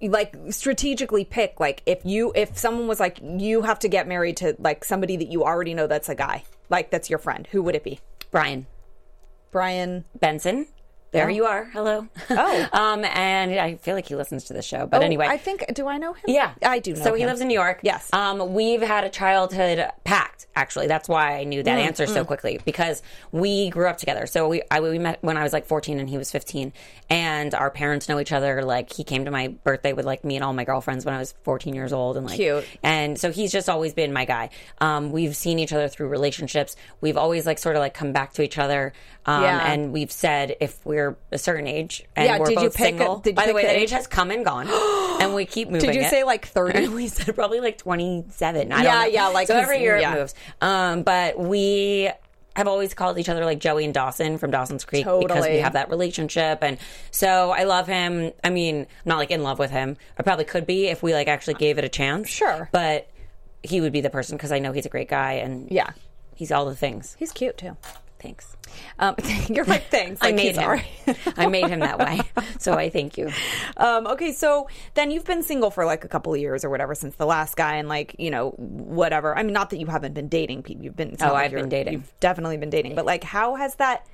like 0.00 0.34
strategically 0.50 1.24
pick 1.24 1.60
like 1.60 1.80
if 1.86 2.04
you 2.04 2.32
if 2.34 2.58
someone 2.58 2.88
was 2.88 2.98
like 2.98 3.20
you 3.22 3.62
have 3.62 3.78
to 3.78 3.88
get 3.88 4.08
married 4.08 4.36
to 4.38 4.56
like 4.58 4.84
somebody 4.84 5.16
that 5.16 5.28
you 5.28 5.44
already 5.44 5.74
know 5.74 5.86
that's 5.86 6.08
a 6.08 6.14
guy 6.16 6.42
like 6.68 6.90
that's 6.90 7.08
your 7.08 7.20
friend 7.20 7.46
who 7.52 7.62
would 7.62 7.76
it 7.76 7.84
be 7.84 8.00
Brian 8.32 8.66
brian 9.52 10.04
Benson. 10.18 10.66
There 11.12 11.28
you 11.30 11.44
are. 11.44 11.64
Hello. 11.66 12.08
Oh. 12.30 12.68
um, 12.72 13.04
and 13.04 13.52
I 13.58 13.74
feel 13.76 13.94
like 13.94 14.08
he 14.08 14.16
listens 14.16 14.44
to 14.44 14.54
the 14.54 14.62
show. 14.62 14.86
But 14.86 15.02
Oh, 15.02 15.04
anyway, 15.04 15.26
i 15.28 15.36
think 15.36 15.64
do 15.74 15.86
i 15.86 15.98
know 15.98 16.14
him 16.14 16.24
Yeah, 16.26 16.52
i 16.62 16.78
do 16.78 16.94
know 16.94 17.02
So 17.02 17.14
he 17.14 17.26
lives 17.26 17.40
in 17.40 17.48
New 17.48 17.54
York. 17.54 17.80
Yes. 17.82 18.08
Um, 18.12 18.54
we've 18.54 18.80
had 18.82 19.04
a 19.04 19.10
childhood 19.10 19.86
pact. 20.04 20.46
Actually, 20.54 20.86
that's 20.86 21.08
why 21.08 21.38
I 21.38 21.44
knew 21.44 21.62
that 21.62 21.78
Mm, 21.78 21.82
answer 21.86 22.06
so 22.06 22.24
quickly 22.26 22.60
because 22.64 23.02
we 23.30 23.70
grew 23.70 23.88
up 23.88 23.96
together. 23.96 24.26
So 24.26 24.48
we 24.48 24.62
I, 24.70 24.80
we 24.80 24.98
met 24.98 25.18
when 25.22 25.36
I 25.38 25.42
was 25.42 25.52
like 25.52 25.64
14 25.66 25.98
and 25.98 26.08
he 26.10 26.18
was 26.18 26.30
15, 26.30 26.72
and 27.08 27.54
our 27.54 27.70
parents 27.70 28.06
know 28.08 28.18
each 28.20 28.32
other. 28.32 28.62
Like 28.62 28.92
he 28.92 29.02
came 29.02 29.24
to 29.24 29.30
my 29.30 29.48
birthday 29.48 29.92
with 29.94 30.04
like 30.04 30.24
me 30.24 30.36
and 30.36 30.44
all 30.44 30.52
my 30.52 30.64
girlfriends 30.64 31.06
when 31.06 31.14
I 31.14 31.18
was 31.18 31.32
14 31.44 31.74
years 31.74 31.92
old, 31.92 32.16
and 32.18 32.26
like 32.26 32.36
Cute. 32.36 32.66
And 32.82 33.18
so 33.18 33.30
he's 33.32 33.50
just 33.52 33.68
always 33.70 33.94
been 33.94 34.12
my 34.12 34.24
guy. 34.26 34.50
Um, 34.78 35.10
we've 35.10 35.34
seen 35.36 35.58
each 35.58 35.72
other 35.72 35.88
through 35.88 36.08
relationships. 36.08 36.76
We've 37.00 37.16
always 37.16 37.46
like 37.46 37.58
sort 37.58 37.76
of 37.76 37.80
like 37.80 37.94
come 37.94 38.12
back 38.12 38.34
to 38.34 38.42
each 38.42 38.58
other. 38.58 38.92
Um, 39.24 39.42
Yeah. 39.44 39.72
And 39.72 39.92
we've 39.92 40.12
said 40.12 40.56
if 40.60 40.84
we're 40.84 41.01
a 41.30 41.38
certain 41.38 41.66
age 41.66 42.04
and 42.16 42.26
Yeah, 42.26 42.38
we're 42.38 42.46
did 42.46 42.54
you 42.54 42.60
both 42.68 42.76
pick 42.76 42.94
a- 42.94 42.98
single. 42.98 43.18
did 43.18 43.30
you 43.30 43.34
by 43.36 43.46
the 43.46 43.54
way, 43.54 43.62
the 43.62 43.68
that 43.68 43.76
age? 43.76 43.90
has 43.90 44.06
come 44.06 44.30
and 44.30 44.44
gone, 44.44 44.68
and 45.20 45.34
we 45.34 45.44
keep 45.46 45.68
moving. 45.68 45.86
did 45.90 45.94
you 45.96 46.02
it. 46.02 46.10
say 46.10 46.24
like 46.24 46.46
30 46.46 46.88
we 46.94 47.08
said 47.08 47.34
probably 47.34 47.60
like 47.60 47.78
27. 47.78 48.72
I 48.72 48.82
Yeah, 48.82 48.82
don't 48.92 49.00
know. 49.02 49.06
yeah, 49.08 49.26
like, 49.28 49.46
so 49.48 49.56
every 49.56 49.80
year 49.80 49.98
yeah. 49.98 50.14
it 50.14 50.18
moves. 50.18 50.34
Um, 50.60 51.02
but 51.02 51.38
we 51.38 52.10
have 52.54 52.68
always 52.68 52.92
called 52.92 53.18
each 53.18 53.30
other 53.30 53.44
like 53.46 53.58
Joey 53.60 53.84
and 53.86 53.94
Dawson 53.94 54.36
from 54.36 54.50
Dawson's 54.50 54.84
Creek 54.84 55.06
because 55.06 55.46
we 55.46 55.56
have 55.58 55.72
that 55.72 55.88
relationship. 55.88 56.58
And 56.62 56.76
so 57.10 57.50
I 57.50 57.64
love 57.64 57.86
him. 57.86 58.32
I 58.44 58.50
mean, 58.50 58.80
I'm 58.80 58.86
not 59.06 59.16
like 59.16 59.30
in 59.30 59.42
love 59.42 59.58
with 59.58 59.70
him. 59.70 59.96
I 60.18 60.22
probably 60.22 60.44
could 60.44 60.66
be 60.66 60.88
if 60.88 61.02
we 61.02 61.14
like 61.14 61.28
actually 61.28 61.54
gave 61.54 61.78
it 61.78 61.84
a 61.84 61.88
chance. 61.88 62.28
Sure. 62.28 62.68
But 62.70 63.08
he 63.62 63.80
would 63.80 63.92
be 63.92 64.02
the 64.02 64.10
person 64.10 64.36
because 64.36 64.52
I 64.52 64.58
know 64.58 64.72
he's 64.72 64.84
a 64.84 64.90
great 64.90 65.08
guy 65.08 65.34
and 65.34 65.70
yeah 65.70 65.92
he's 66.34 66.50
all 66.52 66.66
the 66.66 66.74
things. 66.76 67.16
he's 67.18 67.32
cute 67.32 67.56
too 67.56 67.76
Thanks. 68.22 68.56
um, 68.98 69.16
you're 69.48 69.64
like 69.64 69.88
thanks 69.90 70.20
I 70.22 70.32
made 70.32 70.56
him. 70.56 70.68
right. 70.68 70.86
I 71.36 71.46
made 71.46 71.66
him 71.68 71.80
that 71.80 71.98
way. 71.98 72.20
So 72.58 72.74
I 72.74 72.88
thank 72.88 73.18
you. 73.18 73.30
Um, 73.76 74.06
okay, 74.06 74.32
so 74.32 74.68
then 74.94 75.10
you've 75.10 75.24
been 75.24 75.42
single 75.42 75.70
for 75.70 75.84
like 75.84 76.04
a 76.04 76.08
couple 76.08 76.32
of 76.32 76.40
years 76.40 76.64
or 76.64 76.70
whatever 76.70 76.94
since 76.94 77.16
the 77.16 77.26
last 77.26 77.56
guy, 77.56 77.76
and 77.76 77.88
like 77.88 78.14
you 78.18 78.30
know 78.30 78.50
whatever. 78.50 79.36
I 79.36 79.42
mean, 79.42 79.52
not 79.52 79.70
that 79.70 79.78
you 79.78 79.86
haven't 79.86 80.14
been 80.14 80.28
dating 80.28 80.62
people. 80.62 80.84
You've 80.84 80.96
been. 80.96 81.16
Oh, 81.20 81.32
like 81.32 81.46
I've 81.46 81.52
been 81.52 81.68
dating. 81.68 81.94
You've 81.94 82.12
definitely 82.20 82.56
been 82.56 82.70
dating, 82.70 82.94
but 82.94 83.04
like, 83.04 83.24
how 83.24 83.56
has 83.56 83.74
that 83.76 84.06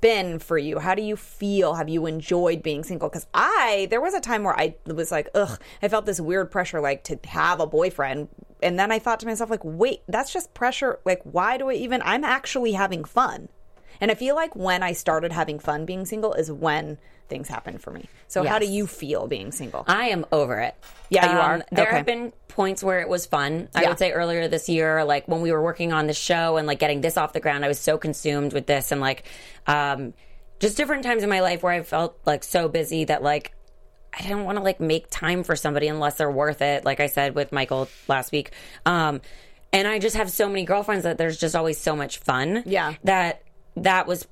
been 0.00 0.38
for 0.38 0.58
you? 0.58 0.78
How 0.78 0.94
do 0.94 1.02
you 1.02 1.16
feel? 1.16 1.74
Have 1.74 1.88
you 1.88 2.06
enjoyed 2.06 2.62
being 2.62 2.84
single? 2.84 3.08
Because 3.08 3.26
I, 3.32 3.88
there 3.90 4.00
was 4.00 4.14
a 4.14 4.20
time 4.20 4.44
where 4.44 4.58
I 4.58 4.74
was 4.86 5.10
like, 5.10 5.28
ugh, 5.34 5.60
I 5.82 5.88
felt 5.88 6.06
this 6.06 6.20
weird 6.20 6.50
pressure 6.50 6.80
like 6.80 7.04
to 7.04 7.18
have 7.24 7.60
a 7.60 7.66
boyfriend, 7.66 8.28
and 8.62 8.78
then 8.78 8.92
I 8.92 8.98
thought 8.98 9.20
to 9.20 9.26
myself 9.26 9.50
like, 9.50 9.64
wait, 9.64 10.02
that's 10.08 10.32
just 10.32 10.54
pressure. 10.54 10.98
Like, 11.04 11.22
why 11.24 11.56
do 11.56 11.70
I 11.70 11.74
even? 11.74 12.02
I'm 12.04 12.24
actually 12.24 12.72
having 12.72 13.04
fun. 13.04 13.48
And 14.00 14.10
I 14.10 14.14
feel 14.14 14.34
like 14.34 14.56
when 14.56 14.82
I 14.82 14.92
started 14.92 15.32
having 15.32 15.58
fun 15.58 15.84
being 15.84 16.04
single 16.04 16.32
is 16.34 16.50
when 16.50 16.98
things 17.28 17.48
happened 17.48 17.80
for 17.80 17.90
me. 17.90 18.08
So 18.28 18.44
how 18.44 18.58
do 18.58 18.66
you 18.66 18.86
feel 18.86 19.26
being 19.26 19.52
single? 19.52 19.84
I 19.86 20.06
am 20.06 20.26
over 20.32 20.60
it. 20.60 20.74
Yeah, 21.10 21.32
you 21.32 21.38
um, 21.38 21.44
are? 21.44 21.64
There 21.70 21.86
Okay. 21.86 21.96
have 21.96 22.06
been 22.06 22.32
points 22.54 22.82
where 22.82 23.00
it 23.00 23.08
was 23.08 23.26
fun. 23.26 23.68
I 23.74 23.82
Yeah. 23.82 23.88
would 23.90 23.98
say 23.98 24.12
earlier 24.12 24.48
this 24.48 24.68
year, 24.68 25.04
like 25.04 25.26
when 25.28 25.40
we 25.42 25.52
were 25.52 25.62
working 25.62 25.92
on 25.92 26.06
the 26.06 26.14
show 26.14 26.56
and 26.56 26.66
like 26.66 26.78
getting 26.78 27.00
this 27.00 27.16
off 27.16 27.32
the 27.32 27.40
ground, 27.40 27.64
I 27.64 27.68
was 27.68 27.78
so 27.78 27.98
consumed 27.98 28.52
with 28.52 28.66
this 28.66 28.92
and 28.92 29.00
like 29.00 29.24
um, 29.66 30.14
just 30.60 30.76
different 30.76 31.02
times 31.04 31.22
in 31.22 31.28
my 31.28 31.40
life 31.40 31.62
where 31.62 31.72
I 31.72 31.82
felt 31.82 32.18
like 32.24 32.44
so 32.44 32.68
busy 32.68 33.04
that 33.04 33.22
like 33.22 33.52
I 34.16 34.22
didn't 34.22 34.44
want 34.44 34.58
to 34.58 34.64
like 34.64 34.78
make 34.80 35.10
time 35.10 35.42
for 35.42 35.56
somebody 35.56 35.88
unless 35.88 36.14
they're 36.16 36.30
worth 36.30 36.62
it. 36.62 36.84
Like 36.84 37.00
I 37.00 37.08
said 37.08 37.34
with 37.34 37.50
Michael 37.52 37.88
last 38.08 38.30
week. 38.32 38.52
Um, 38.86 39.20
and 39.72 39.88
I 39.88 39.98
just 39.98 40.16
have 40.16 40.30
so 40.30 40.46
many 40.48 40.64
girlfriends 40.64 41.02
that 41.02 41.18
there's 41.18 41.36
just 41.36 41.56
always 41.56 41.78
so 41.78 41.96
much 41.96 42.18
fun. 42.18 42.62
Yeah. 42.64 42.94
That 43.02 43.42
that 43.76 44.06
was 44.06 44.26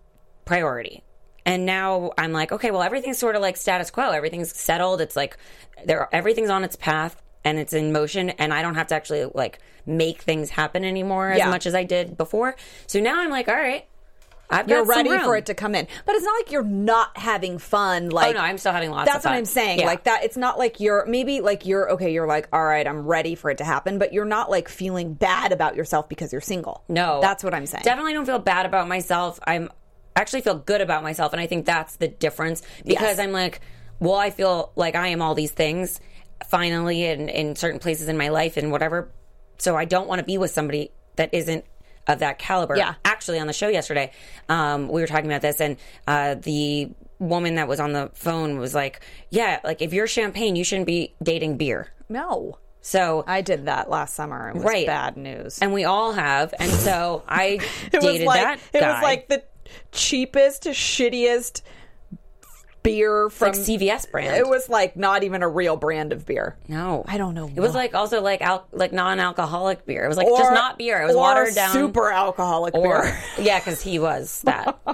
priority. 0.44 1.02
And 1.44 1.66
now 1.66 2.12
I'm 2.16 2.30
like, 2.32 2.52
okay, 2.52 2.70
well, 2.70 2.82
everything's 2.82 3.18
sort 3.18 3.34
of 3.34 3.42
like 3.42 3.56
status 3.56 3.90
quo. 3.90 4.10
Everything's 4.10 4.54
settled. 4.56 5.00
It's 5.00 5.16
like 5.16 5.36
there, 5.84 6.08
everything's 6.12 6.50
on 6.50 6.62
its 6.62 6.76
path 6.76 7.20
and 7.44 7.58
it's 7.58 7.72
in 7.72 7.92
motion, 7.92 8.30
and 8.30 8.52
I 8.54 8.62
don't 8.62 8.74
have 8.76 8.86
to 8.88 8.94
actually 8.94 9.24
like 9.34 9.58
make 9.86 10.22
things 10.22 10.50
happen 10.50 10.84
anymore 10.84 11.30
as 11.30 11.38
Yeah. 11.38 11.50
much 11.50 11.66
as 11.66 11.74
I 11.74 11.84
did 11.84 12.16
before. 12.16 12.54
So 12.86 13.00
now 13.00 13.20
I'm 13.20 13.30
like, 13.30 13.48
all 13.48 13.54
right, 13.56 13.84
I've 14.50 14.68
You're 14.68 14.84
got 14.84 14.94
some 14.96 15.08
ready 15.08 15.24
for 15.24 15.36
it 15.36 15.46
to 15.46 15.54
come 15.54 15.74
in. 15.74 15.86
But 16.04 16.14
it's 16.14 16.24
not 16.24 16.34
like 16.38 16.52
you're 16.52 16.62
not 16.62 17.16
having 17.16 17.58
fun. 17.58 18.10
Oh, 18.12 18.14
like 18.16 18.30
Oh 18.34 18.38
no, 18.38 18.44
I'm 18.44 18.58
still 18.58 18.72
having 18.72 18.90
lots. 18.90 19.02
Of 19.02 19.06
fun. 19.08 19.14
That's 19.14 19.24
what 19.24 19.34
I'm 19.34 19.44
saying. 19.46 19.78
Yeah. 19.80 19.86
Like 19.86 20.04
that. 20.04 20.24
It's 20.24 20.36
not 20.36 20.58
like 20.58 20.78
you're 20.78 21.06
maybe 21.06 21.40
like 21.40 21.64
you're 21.64 21.90
okay. 21.92 22.12
You're 22.12 22.26
like, 22.26 22.48
all 22.52 22.62
right, 22.64 22.86
I'm 22.86 23.06
ready 23.06 23.34
for 23.34 23.50
it 23.50 23.58
to 23.58 23.64
happen, 23.64 23.98
but 23.98 24.12
you're 24.12 24.26
not 24.26 24.50
like 24.50 24.68
feeling 24.68 25.14
bad 25.14 25.52
about 25.52 25.74
yourself 25.74 26.08
because 26.08 26.32
you're 26.32 26.42
single. 26.42 26.84
No, 26.88 27.20
that's 27.22 27.42
what 27.42 27.54
I'm 27.54 27.64
saying. 27.66 27.84
Definitely 27.84 28.12
don't 28.12 28.26
feel 28.26 28.38
bad 28.38 28.66
about 28.66 28.88
myself. 28.88 29.40
I'm 29.46 29.70
actually 30.14 30.42
feel 30.42 30.56
good 30.58 30.82
about 30.82 31.02
myself, 31.02 31.32
and 31.32 31.40
I 31.40 31.46
think 31.46 31.64
that's 31.64 31.96
the 31.96 32.08
difference 32.08 32.60
because 32.84 33.16
Yes. 33.16 33.18
I'm 33.18 33.32
like, 33.32 33.60
well, 34.00 34.16
I 34.16 34.28
feel 34.30 34.72
like 34.76 34.94
I 34.94 35.08
am 35.08 35.22
all 35.22 35.34
these 35.34 35.52
things 35.52 35.98
finally 36.48 37.04
in 37.04 37.28
in 37.28 37.56
certain 37.56 37.80
places 37.80 38.08
in 38.08 38.16
my 38.16 38.28
life 38.28 38.56
and 38.56 38.70
whatever. 38.70 39.10
So 39.58 39.76
I 39.76 39.84
don't 39.84 40.08
want 40.08 40.18
to 40.18 40.24
be 40.24 40.38
with 40.38 40.50
somebody 40.50 40.90
that 41.16 41.32
isn't 41.32 41.64
of 42.08 42.18
that 42.18 42.38
caliber. 42.38 42.76
Yeah. 42.76 42.94
Actually, 43.04 43.38
on 43.38 43.46
the 43.46 43.52
show 43.52 43.68
yesterday, 43.68 44.10
um, 44.48 44.88
we 44.88 45.00
were 45.00 45.06
talking 45.06 45.26
about 45.26 45.40
this, 45.42 45.60
and 45.60 45.76
uh, 46.08 46.34
the 46.34 46.90
woman 47.20 47.54
that 47.54 47.68
was 47.68 47.78
on 47.78 47.92
the 47.92 48.10
phone 48.14 48.58
was 48.58 48.74
like, 48.74 49.00
"Yeah, 49.30 49.60
like 49.62 49.80
if 49.82 49.92
you're 49.92 50.08
champagne, 50.08 50.56
you 50.56 50.64
shouldn't 50.64 50.86
be 50.88 51.14
dating 51.22 51.58
beer." 51.58 51.88
No, 52.08 52.58
So 52.80 53.22
I 53.26 53.40
did 53.42 53.66
that 53.66 53.88
last 53.88 54.14
summer. 54.14 54.48
It 54.50 54.56
was 54.56 54.64
Right. 54.64 54.86
bad 54.86 55.16
news. 55.16 55.60
and 55.62 55.72
we 55.72 55.84
all 55.84 56.12
have, 56.12 56.52
and 56.58 56.70
so 56.72 57.22
I 57.28 57.60
it 57.92 58.02
was 58.02 58.20
like 58.22 58.42
that 58.42 58.58
it 58.72 58.82
was 58.82 59.02
like 59.02 59.28
the 59.28 59.44
cheapest, 59.92 60.64
shittiest 60.64 61.62
beer 62.82 63.30
from 63.30 63.48
like 63.52 63.58
CVS 63.60 64.10
brand. 64.10 64.36
It 64.36 64.46
was 64.48 64.68
like 64.68 64.96
not 64.96 65.22
even 65.22 65.42
a 65.42 65.48
real 65.48 65.76
brand 65.76 66.12
of 66.12 66.26
beer. 66.26 66.56
no, 66.68 67.04
I 67.06 67.16
don't 67.18 67.34
know 67.34 67.48
It 67.54 67.60
was 67.60 67.74
like 67.74 67.94
also 67.94 68.20
like 68.20 68.42
al- 68.42 68.66
like 68.72 68.92
non-alcoholic 68.92 69.86
beer. 69.86 70.04
It 70.04 70.08
was 70.08 70.16
like 70.16 70.26
Or- 70.26 70.38
just 70.38 70.52
not 70.52 70.78
beer. 70.78 71.00
It 71.02 71.06
was 71.06 71.16
watered 71.16 71.54
down. 71.54 71.72
super 71.72 72.10
alcoholic 72.10 72.74
or 72.74 73.02
beer. 73.02 73.18
yeah, 73.40 73.58
because 73.60 73.80
he 73.82 73.98
was 73.98 74.40
that. 74.42 74.78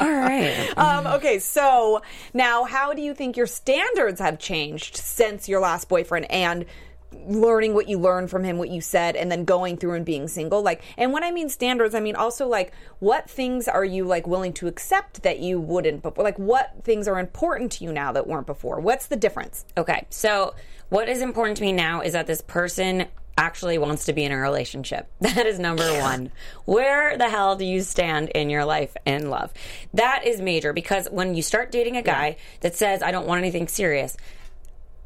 All 0.00 0.10
right. 0.10 0.72
Um, 0.78 1.06
okay, 1.16 1.38
so 1.38 2.02
now 2.34 2.64
how 2.64 2.92
do 2.94 3.02
you 3.02 3.14
think 3.14 3.36
your 3.36 3.46
standards 3.46 4.20
have 4.20 4.38
changed 4.38 4.96
since 4.96 5.48
your 5.48 5.60
last 5.60 5.88
boyfriend 5.88 6.30
and 6.30 6.64
learning 7.12 7.74
what 7.74 7.88
you 7.88 7.98
learned 7.98 8.30
from 8.30 8.44
him, 8.44 8.58
what 8.58 8.70
you 8.70 8.80
said, 8.80 9.16
and 9.16 9.30
then 9.30 9.44
going 9.44 9.76
through 9.76 9.94
and 9.94 10.04
being 10.04 10.28
single? 10.28 10.62
Like, 10.62 10.82
and 10.96 11.12
when 11.12 11.24
I 11.24 11.30
mean 11.30 11.48
standards, 11.48 11.94
I 11.94 12.00
mean 12.00 12.16
also 12.16 12.46
like 12.46 12.72
what 12.98 13.28
things 13.28 13.68
are 13.68 13.84
you 13.84 14.04
like 14.04 14.26
willing 14.26 14.52
to 14.54 14.66
accept 14.66 15.22
that 15.22 15.40
you 15.40 15.60
wouldn't 15.60 16.02
before? 16.02 16.24
Like, 16.24 16.38
what 16.38 16.72
things 16.84 17.08
are 17.08 17.18
important 17.18 17.72
to 17.72 17.84
you 17.84 17.92
now 17.92 18.12
that 18.12 18.26
weren't 18.26 18.46
before? 18.46 18.80
What's 18.80 19.06
the 19.06 19.16
difference? 19.16 19.64
Okay. 19.76 20.06
So 20.10 20.54
what 20.88 21.08
is 21.08 21.20
important 21.22 21.58
to 21.58 21.62
me 21.62 21.72
now 21.72 22.00
is 22.00 22.12
that 22.12 22.26
this 22.26 22.40
person 22.40 23.06
actually 23.38 23.78
wants 23.78 24.06
to 24.06 24.12
be 24.12 24.24
in 24.24 24.32
a 24.32 24.36
relationship. 24.36 25.08
That 25.20 25.46
is 25.46 25.58
number 25.58 25.88
one. 26.00 26.32
Where 26.64 27.16
the 27.16 27.28
hell 27.28 27.54
do 27.54 27.64
you 27.64 27.82
stand 27.82 28.30
in 28.30 28.50
your 28.50 28.64
life 28.64 28.96
and 29.06 29.30
love? 29.30 29.52
That 29.94 30.26
is 30.26 30.40
major 30.40 30.72
because 30.72 31.06
when 31.10 31.34
you 31.34 31.42
start 31.42 31.70
dating 31.70 31.96
a 31.96 32.02
guy 32.02 32.36
that 32.60 32.74
says, 32.74 33.02
I 33.02 33.12
don't 33.12 33.26
want 33.26 33.38
anything 33.38 33.68
serious, 33.68 34.16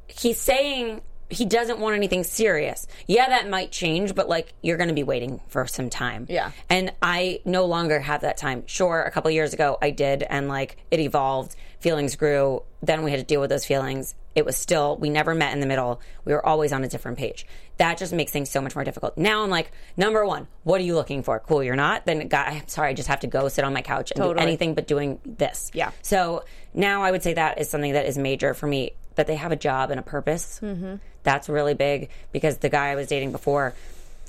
he's 0.06 0.40
saying 0.40 1.02
he 1.32 1.44
doesn't 1.44 1.78
want 1.78 1.96
anything 1.96 2.24
serious. 2.24 2.86
Yeah, 3.06 3.28
that 3.28 3.48
might 3.48 3.72
change, 3.72 4.14
but 4.14 4.28
like 4.28 4.52
you're 4.62 4.76
going 4.76 4.88
to 4.88 4.94
be 4.94 5.02
waiting 5.02 5.40
for 5.48 5.66
some 5.66 5.90
time. 5.90 6.26
Yeah. 6.28 6.52
And 6.68 6.92
I 7.02 7.40
no 7.44 7.66
longer 7.66 8.00
have 8.00 8.20
that 8.22 8.36
time. 8.36 8.64
Sure, 8.66 9.00
a 9.02 9.10
couple 9.10 9.30
years 9.30 9.52
ago 9.52 9.78
I 9.80 9.90
did, 9.90 10.22
and 10.22 10.48
like 10.48 10.76
it 10.90 11.00
evolved. 11.00 11.56
Feelings 11.80 12.14
grew. 12.14 12.62
Then 12.80 13.02
we 13.02 13.10
had 13.10 13.18
to 13.18 13.26
deal 13.26 13.40
with 13.40 13.50
those 13.50 13.64
feelings. 13.64 14.14
It 14.34 14.44
was 14.44 14.56
still, 14.56 14.96
we 14.96 15.10
never 15.10 15.34
met 15.34 15.52
in 15.52 15.60
the 15.60 15.66
middle. 15.66 16.00
We 16.24 16.32
were 16.32 16.44
always 16.44 16.72
on 16.72 16.84
a 16.84 16.88
different 16.88 17.18
page. 17.18 17.44
That 17.78 17.98
just 17.98 18.12
makes 18.12 18.30
things 18.30 18.50
so 18.50 18.60
much 18.60 18.74
more 18.74 18.84
difficult. 18.84 19.18
Now 19.18 19.42
I'm 19.42 19.50
like, 19.50 19.72
number 19.96 20.24
one, 20.24 20.46
what 20.62 20.80
are 20.80 20.84
you 20.84 20.94
looking 20.94 21.22
for? 21.22 21.40
Cool, 21.40 21.62
you're 21.64 21.76
not? 21.76 22.06
Then, 22.06 22.28
God, 22.28 22.46
I'm 22.48 22.68
sorry, 22.68 22.90
I 22.90 22.94
just 22.94 23.08
have 23.08 23.20
to 23.20 23.26
go 23.26 23.48
sit 23.48 23.64
on 23.64 23.72
my 23.74 23.82
couch 23.82 24.10
and 24.12 24.18
Totally. 24.18 24.36
do 24.36 24.40
anything 24.40 24.74
but 24.74 24.86
doing 24.86 25.20
this. 25.26 25.70
Yeah. 25.74 25.90
So 26.02 26.44
now 26.72 27.02
I 27.02 27.10
would 27.10 27.22
say 27.22 27.34
that 27.34 27.60
is 27.60 27.68
something 27.68 27.92
that 27.94 28.06
is 28.06 28.16
major 28.16 28.54
for 28.54 28.66
me 28.66 28.92
that 29.16 29.26
they 29.26 29.36
have 29.36 29.52
a 29.52 29.56
job 29.56 29.90
and 29.90 29.98
a 29.98 30.02
purpose. 30.02 30.60
Mm-hmm. 30.62 30.96
That's 31.22 31.48
really 31.48 31.74
big 31.74 32.10
because 32.32 32.58
the 32.58 32.68
guy 32.68 32.88
I 32.88 32.94
was 32.94 33.08
dating 33.08 33.32
before 33.32 33.74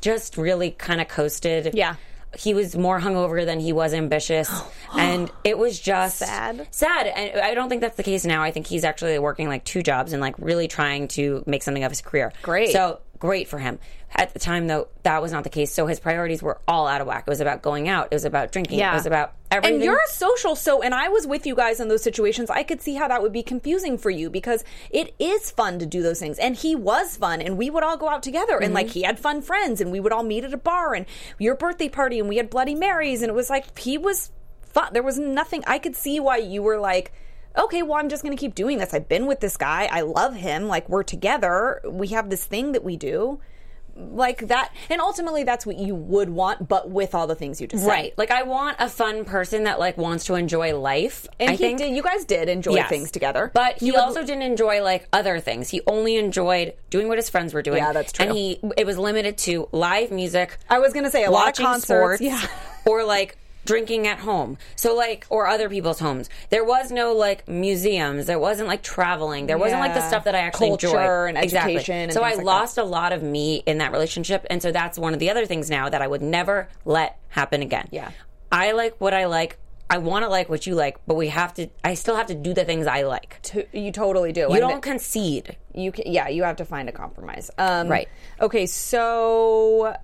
just 0.01 0.38
really 0.38 0.71
kind 0.71 1.01
of 1.01 1.07
coasted. 1.07 1.71
Yeah. 1.73 1.95
He 2.38 2.53
was 2.53 2.75
more 2.75 2.99
hungover 2.99 3.45
than 3.45 3.59
he 3.59 3.73
was 3.73 3.93
ambitious. 3.93 4.51
and 4.97 5.31
it 5.43 5.57
was 5.57 5.79
just 5.79 6.17
Sad. 6.17 6.67
Sad. 6.71 7.07
And 7.07 7.39
I 7.39 7.53
don't 7.53 7.69
think 7.69 7.81
that's 7.81 7.97
the 7.97 8.03
case 8.03 8.25
now. 8.25 8.43
I 8.43 8.51
think 8.51 8.67
he's 8.67 8.84
actually 8.84 9.17
working 9.19 9.47
like 9.47 9.63
two 9.63 9.81
jobs 9.84 10.13
and 10.13 10.21
like 10.21 10.36
really 10.38 10.67
trying 10.67 11.07
to 11.09 11.43
make 11.45 11.63
something 11.63 11.84
of 11.84 11.91
his 11.91 12.01
career. 12.01 12.34
Great. 12.41 12.71
So 12.71 12.99
great 13.24 13.47
for 13.47 13.57
him. 13.57 13.80
At 14.13 14.34
the 14.34 14.39
time, 14.39 14.67
though, 14.67 14.89
that 15.03 15.21
was 15.21 15.32
not 15.32 15.45
the 15.45 15.49
case. 15.49 15.71
So 15.71 15.88
his 15.88 15.97
priorities 15.97 16.43
were 16.43 16.59
all 16.67 16.88
out 16.88 16.99
of 16.99 17.07
whack. 17.07 17.24
It 17.26 17.30
was 17.30 17.39
about 17.39 17.61
going 17.61 17.88
out. 17.88 18.09
It 18.11 18.15
was 18.15 18.26
about 18.26 18.51
drinking. 18.51 18.80
Yeah. 18.80 18.91
It 18.91 18.95
was 18.95 19.05
about 19.05 19.32
everything. 19.49 19.76
And 19.76 19.84
you're 19.86 19.95
a 19.95 20.11
social, 20.11 20.57
so 20.57 20.82
and 20.82 20.93
I 20.93 21.07
was 21.07 21.26
with 21.26 21.47
you 21.47 21.55
guys 21.55 21.80
in 21.80 21.88
those 21.88 22.03
situations. 22.03 22.49
I 22.49 22.63
could 22.63 22.82
see 22.82 22.95
how 22.95 23.07
that 23.07 23.21
would 23.21 23.32
be 23.32 23.41
confusing 23.41 23.97
for 23.97 24.09
you 24.09 24.30
because 24.30 24.65
it 24.89 25.15
is 25.19 25.51
fun 25.51 25.80
to 25.80 25.86
do 25.86 26.03
those 26.03 26.19
things. 26.19 26.38
And 26.38 26.57
he 26.57 26.76
was 26.76 27.15
fun, 27.15 27.41
and 27.41 27.57
we 27.57 27.69
would 27.69 27.82
all 27.82 27.95
go 27.95 28.09
out 28.09 28.24
together, 28.24 28.57
and 28.57 28.74
like 28.74 28.88
mm-hmm. 28.88 28.93
he 28.93 29.03
had 29.03 29.19
fun 29.19 29.41
friends, 29.41 29.80
and 29.80 29.89
we 29.89 30.01
would 30.01 30.11
all 30.11 30.24
meet 30.24 30.43
at 30.43 30.53
a 30.53 30.57
bar, 30.57 30.93
and 30.93 31.05
your 31.39 31.55
birthday 31.55 31.88
party, 31.88 32.19
and 32.19 32.28
we 32.28 32.36
had 32.36 32.49
Bloody 32.49 32.76
Marys, 32.76 33.21
and 33.21 33.30
it 33.30 33.36
was 33.36 33.49
like 33.49 33.80
he 33.80 33.97
was 33.97 34.32
fun. 34.63 34.89
There 34.91 35.01
was 35.01 35.17
nothing 35.17 35.63
I 35.65 35.80
could 35.80 35.95
see 35.95 36.19
why 36.19 36.38
you 36.38 36.61
were 36.61 36.78
like. 36.78 37.13
Okay, 37.58 37.84
well, 37.84 37.99
I'm 37.99 38.10
just 38.10 38.24
going 38.24 38.36
to 38.36 38.39
keep 38.39 38.56
doing 38.56 38.80
this. 38.80 38.93
I've 38.93 39.08
been 39.08 39.26
with 39.28 39.39
this 39.39 39.58
guy. 39.58 39.88
I 39.91 40.01
love 40.01 40.36
him. 40.36 40.68
Like, 40.68 40.89
we're 40.89 41.04
together. 41.04 41.82
We 41.88 42.08
have 42.10 42.30
this 42.30 42.43
thing 42.45 42.72
that 42.72 42.84
we 42.84 42.97
do. 42.97 43.39
Like 43.95 44.47
that. 44.47 44.74
And 44.89 44.99
ultimately, 44.99 45.43
that's 45.43 45.68
what 45.68 45.78
you 45.78 45.93
would 45.93 46.30
want, 46.32 46.68
but 46.68 46.89
with 46.89 47.14
all 47.14 47.28
the 47.28 47.36
things 47.36 47.62
you 47.62 47.68
just 47.68 47.84
said. 47.84 47.89
Right. 47.91 48.18
Like 48.18 48.32
I 48.32 48.41
want 48.41 48.78
a 48.80 48.89
fun 48.89 49.24
person 49.24 49.66
that 49.66 49.78
like 49.78 49.99
wants 49.99 50.26
to 50.26 50.34
enjoy 50.34 50.76
life. 50.76 51.28
And 51.39 51.51
I 51.51 51.54
he 51.54 51.58
think. 51.60 51.78
did. 51.78 51.95
You 51.95 52.01
guys 52.01 52.26
did 52.26 52.49
enjoy 52.49 52.74
Yes. 52.74 52.89
things 52.89 53.12
together, 53.12 53.51
But 53.54 53.78
he 53.78 53.86
You 53.86 53.93
would- 53.93 54.01
also 54.01 54.22
didn't 54.22 54.41
enjoy 54.41 54.82
like 54.82 55.08
other 55.14 55.39
things. 55.39 55.70
He 55.70 55.82
only 55.86 56.16
enjoyed 56.16 56.74
doing 56.89 57.08
what 57.08 57.20
his 57.20 57.30
friends 57.30 57.54
were 57.54 57.62
doing. 57.62 57.84
Yeah, 57.84 57.93
that's 57.93 58.12
true. 58.12 58.26
And 58.26 58.36
he 58.36 58.60
it 58.78 58.88
was 58.88 58.97
limited 58.97 59.38
to 59.39 59.70
live 59.72 60.10
music. 60.10 60.58
I 60.72 60.80
was 60.80 60.91
gonna 60.91 61.12
say 61.12 61.26
a 61.26 61.30
lot 61.30 61.41
of 61.41 61.45
watching 61.49 61.66
concerts, 61.68 61.86
sports, 61.86 62.22
yeah. 62.22 62.47
or 62.88 63.04
like 63.04 63.38
drinking 63.66 64.07
at 64.07 64.20
home. 64.20 64.57
So 64.76 64.95
like 64.95 65.26
or 65.30 65.47
other 65.47 65.70
people's 65.70 65.99
homes. 65.99 66.30
There 66.49 66.64
was 66.64 66.91
no 66.91 67.14
like 67.14 67.47
museums. 67.47 68.26
There 68.26 68.39
wasn't 68.39 68.68
like 68.68 68.84
traveling. 68.84 69.45
There 69.47 69.57
wasn't 69.57 69.80
like 69.82 69.93
the 69.93 70.07
stuff 70.07 70.26
that 70.26 70.36
I 70.36 70.39
actually 70.39 70.70
Culture 70.70 70.88
enjoyed. 70.88 71.30
and 71.36 71.38
Exactly. 71.43 71.74
education 71.76 71.95
and 71.95 72.14
so 72.14 72.22
I 72.24 72.34
like 72.36 72.45
lost 72.45 72.78
a 72.78 72.84
lot 72.84 73.14
of 73.14 73.24
me 73.24 73.64
in 73.66 73.78
that 73.80 73.91
relationship, 73.91 74.45
and 74.49 74.61
so 74.61 74.72
that's 74.72 74.97
one 74.97 75.14
of 75.14 75.20
the 75.20 75.30
other 75.30 75.45
things 75.45 75.70
now 75.70 75.89
that 75.89 76.01
I 76.01 76.07
would 76.07 76.22
never 76.22 76.68
let 76.86 77.20
happen 77.30 77.61
again. 77.61 77.88
Yeah. 77.91 78.11
I 78.51 78.72
like 78.74 78.95
what 78.99 79.14
I 79.14 79.26
like. 79.26 79.57
I 79.89 79.97
want 79.97 80.24
to 80.24 80.30
like 80.30 80.49
what 80.49 80.66
you 80.66 80.76
like, 80.76 80.97
but 81.05 81.16
we 81.16 81.28
have 81.28 81.53
to. 81.55 81.68
I 81.84 81.93
still 81.95 82.16
have 82.16 82.28
to 82.28 82.36
do 82.36 82.53
the 82.53 82.66
things 82.66 82.88
I 82.88 83.03
like. 83.03 83.39
To- 83.43 83.66
you 83.78 83.91
totally 83.91 84.32
do. 84.32 84.41
You 84.41 84.47
And 84.51 84.59
don't 84.59 84.82
concede. 84.82 85.55
You 85.74 85.91
can, 85.91 86.11
yeah. 86.11 86.30
You 86.30 86.43
have 86.43 86.55
to 86.57 86.66
find 86.66 86.88
a 86.89 86.91
compromise. 86.91 87.51
Um, 87.57 87.88
Right. 87.89 88.07
Okay. 88.41 88.66
So, 88.66 89.95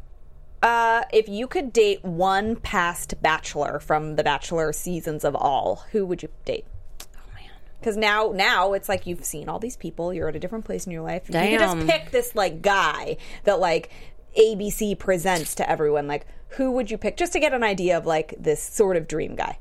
uh, 0.62 1.03
if 1.14 1.30
you 1.30 1.47
could 1.47 1.72
date 1.72 2.03
one 2.03 2.55
past 2.55 3.22
bachelor 3.22 3.80
from 3.80 4.16
the 4.16 4.24
Bachelor 4.24 4.74
seasons 4.74 5.24
of 5.24 5.36
all, 5.36 5.86
who 5.91 6.05
would 6.05 6.22
you 6.22 6.30
date? 6.45 6.66
Oh. 7.01 7.20
Because 7.80 7.95
now, 7.95 8.32
now 8.34 8.74
it's 8.74 8.89
like 8.89 9.07
you've 9.07 9.24
seen 9.24 9.47
all 9.47 9.60
these 9.60 9.78
people. 9.78 10.14
You're 10.14 10.28
at 10.28 10.36
a 10.36 10.39
different 10.39 10.66
place 10.66 10.86
in 10.86 10.91
your 10.91 11.01
life. 11.01 11.24
You 11.28 11.34
can 11.34 11.60
just 11.60 11.88
pick 11.88 12.12
this 12.12 12.36
like 12.36 12.62
guy 12.62 13.18
that 13.45 13.60
like 13.60 13.89
ABC 14.38 14.97
presents 14.99 15.55
to 15.55 15.70
everyone. 15.70 16.07
Like, 16.07 16.28
who 16.49 16.72
would 16.72 16.91
you 16.91 16.97
pick 16.97 17.16
just 17.16 17.34
to 17.34 17.39
get 17.39 17.53
an 17.53 17.64
idea 17.64 17.97
of 17.97 18.05
like 18.05 18.34
this 18.38 18.62
sort 18.62 18.97
of 18.97 19.07
dream 19.07 19.36
guy? 19.36 19.60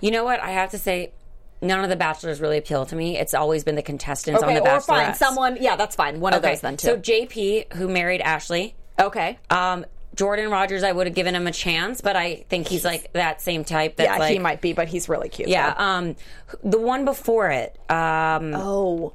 You 0.00 0.10
know 0.10 0.24
what? 0.24 0.40
I 0.40 0.50
have 0.50 0.70
to 0.72 0.78
say, 0.78 1.12
none 1.60 1.84
of 1.84 1.88
the 1.88 1.96
bachelors 1.96 2.40
really 2.40 2.58
appeal 2.58 2.84
to 2.86 2.96
me. 2.96 3.16
It's 3.16 3.34
always 3.34 3.62
been 3.62 3.76
the 3.76 3.82
contestants 3.82 4.42
on 4.42 4.48
Okay, 4.48 4.58
the 4.58 4.74
or 4.74 4.80
fine, 4.80 5.14
someone. 5.14 5.56
Yeah, 5.60 5.76
that's 5.76 5.94
fine. 5.94 6.20
One 6.20 6.34
of 6.34 6.42
those 6.42 6.60
then 6.60 6.76
too. 6.76 6.86
so 6.88 6.96
JP, 6.98 7.74
who 7.74 7.88
married 7.88 8.20
Ashley, 8.20 8.74
okay. 8.98 9.38
um, 9.50 9.86
Jordan 10.14 10.50
Rodgers, 10.50 10.82
I 10.82 10.92
would 10.92 11.06
have 11.06 11.14
given 11.14 11.34
him 11.34 11.46
a 11.46 11.52
chance, 11.52 12.00
but 12.00 12.16
I 12.16 12.44
think 12.48 12.68
he's 12.68 12.84
like 12.84 13.12
that 13.14 13.40
same 13.40 13.64
type. 13.64 13.96
That's 13.96 14.08
yeah, 14.08 14.18
like, 14.18 14.32
he 14.32 14.38
might 14.38 14.60
be, 14.60 14.72
but 14.72 14.88
he's 14.88 15.08
really 15.08 15.28
cute. 15.28 15.48
Yeah. 15.48 15.74
though. 15.74 15.82
Um, 15.82 16.16
the 16.62 16.78
one 16.78 17.04
before 17.04 17.50
it, 17.50 17.78
um, 17.90 18.54
oh, 18.54 19.14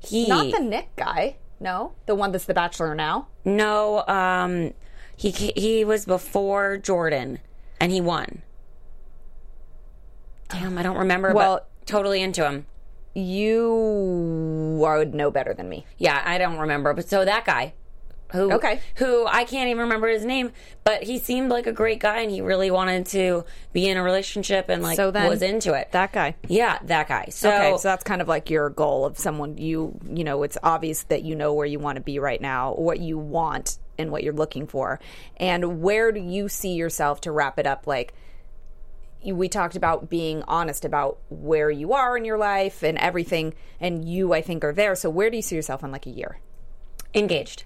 he 0.00 0.26
not 0.26 0.50
the 0.52 0.60
Nick 0.60 0.94
guy. 0.96 1.36
No, 1.60 1.92
the 2.06 2.14
one 2.14 2.32
that's 2.32 2.46
the 2.46 2.54
Bachelor 2.54 2.94
now. 2.94 3.28
no, 3.44 4.06
um, 4.06 4.72
he 5.16 5.30
he 5.30 5.84
was 5.84 6.06
before 6.06 6.78
Jordan, 6.78 7.40
and 7.78 7.92
he 7.92 8.00
won. 8.00 8.42
Damn, 10.48 10.78
I 10.78 10.82
don't 10.82 10.96
remember. 10.96 11.32
Well- 11.32 11.66
totally 11.90 12.22
into 12.22 12.48
him. 12.48 12.66
You 13.14 14.76
would 14.80 15.14
know 15.14 15.30
better 15.30 15.52
than 15.52 15.68
me. 15.68 15.84
Yeah, 15.98 16.22
I 16.24 16.38
don't 16.38 16.58
remember. 16.58 16.94
But 16.94 17.08
so 17.08 17.24
that 17.24 17.44
guy, 17.44 17.74
who 18.32 18.52
Okay. 18.52 18.80
who 18.96 19.26
I 19.26 19.44
can't 19.44 19.68
even 19.68 19.82
remember 19.82 20.08
his 20.08 20.24
name, 20.24 20.52
but 20.84 21.02
he 21.02 21.18
seemed 21.18 21.50
like 21.50 21.66
a 21.66 21.72
great 21.72 22.00
guy, 22.00 22.20
and 22.20 22.30
he 22.30 22.40
really 22.40 22.70
wanted 22.70 23.06
to 23.06 23.44
be 23.72 23.88
in 23.88 23.96
a 23.96 24.02
relationship 24.02 24.68
and 24.68 24.82
like 24.82 24.96
So 24.96 25.10
then 25.10 25.28
was 25.28 25.42
into 25.42 25.74
it. 25.74 25.92
That 25.92 26.12
guy. 26.12 26.34
yeah, 26.48 26.78
that 26.84 27.08
guy. 27.08 27.26
So, 27.30 27.48
Okay, 27.50 27.76
so 27.78 27.88
that's 27.88 28.04
kind 28.04 28.20
of 28.22 28.28
like 28.28 28.50
your 28.50 28.70
goal 28.70 29.04
of 29.04 29.18
someone 29.18 29.58
you 29.58 29.98
you 30.08 30.24
know. 30.24 30.42
It's 30.42 30.58
obvious 30.62 31.02
that 31.04 31.22
you 31.22 31.34
know 31.36 31.54
where 31.54 31.66
you 31.66 31.78
want 31.78 31.96
to 31.96 32.02
be 32.02 32.18
right 32.18 32.40
now, 32.40 32.74
what 32.74 33.00
you 33.00 33.18
want, 33.18 33.78
and 33.98 34.10
what 34.10 34.22
you're 34.24 34.32
looking 34.32 34.66
for, 34.66 34.98
and 35.36 35.80
where 35.82 36.12
do 36.12 36.20
you 36.20 36.48
see 36.48 36.74
yourself 36.74 37.20
to 37.22 37.32
wrap 37.32 37.58
it 37.58 37.66
up? 37.66 37.86
Like 37.86 38.14
we 39.22 39.50
talked 39.50 39.76
about 39.76 40.08
being 40.08 40.42
honest 40.48 40.82
about 40.86 41.18
where 41.28 41.70
you 41.70 41.92
are 41.92 42.16
in 42.16 42.24
your 42.24 42.38
life 42.38 42.82
and 42.82 42.96
everything, 42.96 43.52
and 43.78 44.02
you 44.08 44.32
I 44.32 44.40
think 44.40 44.64
are 44.64 44.72
there. 44.72 44.94
So 44.94 45.10
where 45.10 45.28
do 45.28 45.36
you 45.36 45.42
see 45.42 45.56
yourself 45.56 45.84
in 45.84 45.90
like 45.92 46.06
a 46.06 46.10
year? 46.10 46.38
engaged. 47.12 47.64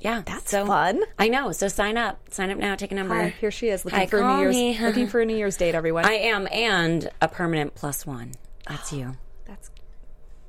Yeah, 0.00 0.22
That's 0.24 0.50
so, 0.50 0.66
fun. 0.66 1.00
I 1.18 1.28
know. 1.28 1.52
So 1.52 1.68
sign 1.68 1.96
up. 1.96 2.20
Sign 2.32 2.50
up 2.50 2.58
now. 2.58 2.74
Take 2.74 2.92
a 2.92 2.94
number. 2.94 3.14
Hi, 3.14 3.28
here 3.40 3.50
she 3.50 3.68
is 3.68 3.84
looking 3.84 4.00
Hi, 4.00 4.06
for 4.06 4.18
a 4.18 4.22
call 4.22 4.36
New 4.36 4.42
Year's 4.42 4.54
me. 4.56 4.78
looking 4.86 5.06
for 5.08 5.20
a 5.20 5.26
New 5.26 5.36
Year's 5.36 5.56
date. 5.56 5.74
Everyone, 5.74 6.04
I 6.06 6.12
am, 6.14 6.48
and 6.50 7.08
a 7.20 7.28
permanent 7.28 7.74
plus 7.74 8.06
one. 8.06 8.32
That's 8.68 8.92
you. 8.92 9.16
that's 9.46 9.70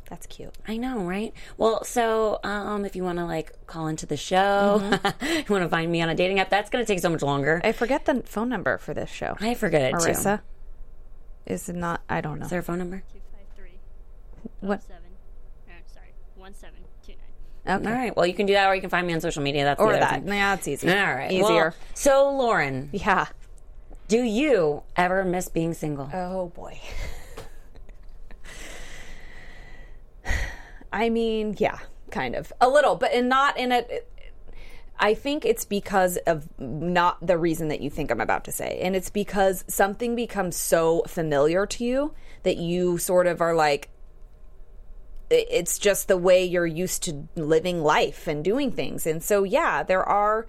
that's 0.10 0.26
cute. 0.28 0.54
I 0.68 0.78
know, 0.78 1.00
right? 1.04 1.34
Well, 1.58 1.84
so 1.84 2.40
um, 2.44 2.84
if 2.86 2.96
you 2.96 3.04
want 3.04 3.18
to 3.20 3.26
like 3.26 3.54
call 3.68 3.88
into 3.88 4.06
the 4.06 4.18
show, 4.18 4.80
Mm-hmm. 4.82 5.26
you 5.38 5.46
want 5.50 5.64
to 5.64 5.70
find 5.70 5.92
me 5.92 6.02
on 6.02 6.10
a 6.10 6.16
dating 6.16 6.40
app, 6.40 6.50
that's 6.50 6.70
going 6.70 6.84
to 6.86 6.88
take 6.92 7.00
so 7.00 7.10
much 7.10 7.22
longer. 7.22 7.62
I 7.64 7.72
forget 7.72 8.06
the 8.06 8.22
phone 8.26 8.50
number 8.50 8.78
for 8.78 8.94
this 8.94 9.10
show. 9.10 9.36
I 9.40 9.54
forget 9.54 9.82
it 9.94 10.00
too. 10.00 10.40
Is 11.46 11.68
it 11.70 11.76
not? 11.76 12.02
I 12.10 12.22
don't 12.22 12.40
know. 12.40 12.46
Is 12.46 12.52
there 12.52 12.60
a 12.60 12.64
phone 12.64 12.78
number? 12.80 13.04
253 13.12 13.80
What? 14.60 14.84
07. 14.84 15.01
Sorry, 17.66 17.78
1729. 17.78 17.78
Okay. 17.78 17.90
All 17.90 17.94
right. 17.94 18.16
Well, 18.16 18.26
you 18.26 18.34
can 18.34 18.46
do 18.46 18.54
that, 18.54 18.68
or 18.68 18.76
you 18.76 18.82
can 18.82 18.90
find 18.90 19.06
me 19.06 19.14
on 19.14 19.22
social 19.22 19.44
media. 19.44 19.64
That's 19.64 19.80
the 19.80 19.86
Or 19.86 19.94
that. 19.94 20.24
thing. 20.24 20.28
Yeah, 20.28 20.54
it's 20.56 20.68
easy. 20.68 20.90
All 20.90 20.96
right. 20.96 21.32
Easier. 21.32 21.46
Well, 21.46 21.76
so, 21.94 22.32
Lauren, 22.32 22.90
yeah. 22.92 23.28
do 24.08 24.22
you 24.22 24.84
ever 24.96 25.24
miss 25.24 25.48
being 25.50 25.74
single? 25.74 26.10
Oh 26.14 26.48
boy. 26.50 26.80
I 30.94 31.10
mean, 31.10 31.56
yeah, 31.58 31.80
kind 32.10 32.36
of. 32.36 32.52
A 32.60 32.68
little, 32.68 32.96
but 32.96 33.14
and 33.14 33.30
not 33.30 33.58
in 33.58 33.72
a 33.72 33.86
I 35.02 35.16
think 35.16 35.46
it's 35.46 35.66
because 35.66 36.18
of 36.28 36.48
not 36.60 37.26
the 37.26 37.36
reason 37.38 37.70
that 37.70 37.82
you 37.82 37.90
think 37.90 38.12
I'm 38.12 38.22
about 38.22 38.44
to 38.46 38.52
say. 38.52 38.80
And 38.84 38.96
it's 38.96 39.10
because 39.10 39.66
something 39.68 40.16
becomes 40.16 40.56
so 40.56 41.02
familiar 41.08 41.66
to 41.66 41.84
you 41.84 42.14
that 42.44 42.58
you 42.58 43.00
sort 43.00 43.26
of 43.26 43.42
are 43.42 43.56
like 43.56 43.90
it's 45.32 45.80
just 45.80 46.08
the 46.08 46.18
way 46.18 46.44
you're 46.44 46.66
used 46.66 47.04
to 47.04 47.28
living 47.36 47.82
life 47.82 48.28
and 48.28 48.44
doing 48.44 48.72
things. 48.72 49.08
And 49.08 49.24
so 49.24 49.44
yeah, 49.44 49.84
there 49.84 50.04
are 50.04 50.48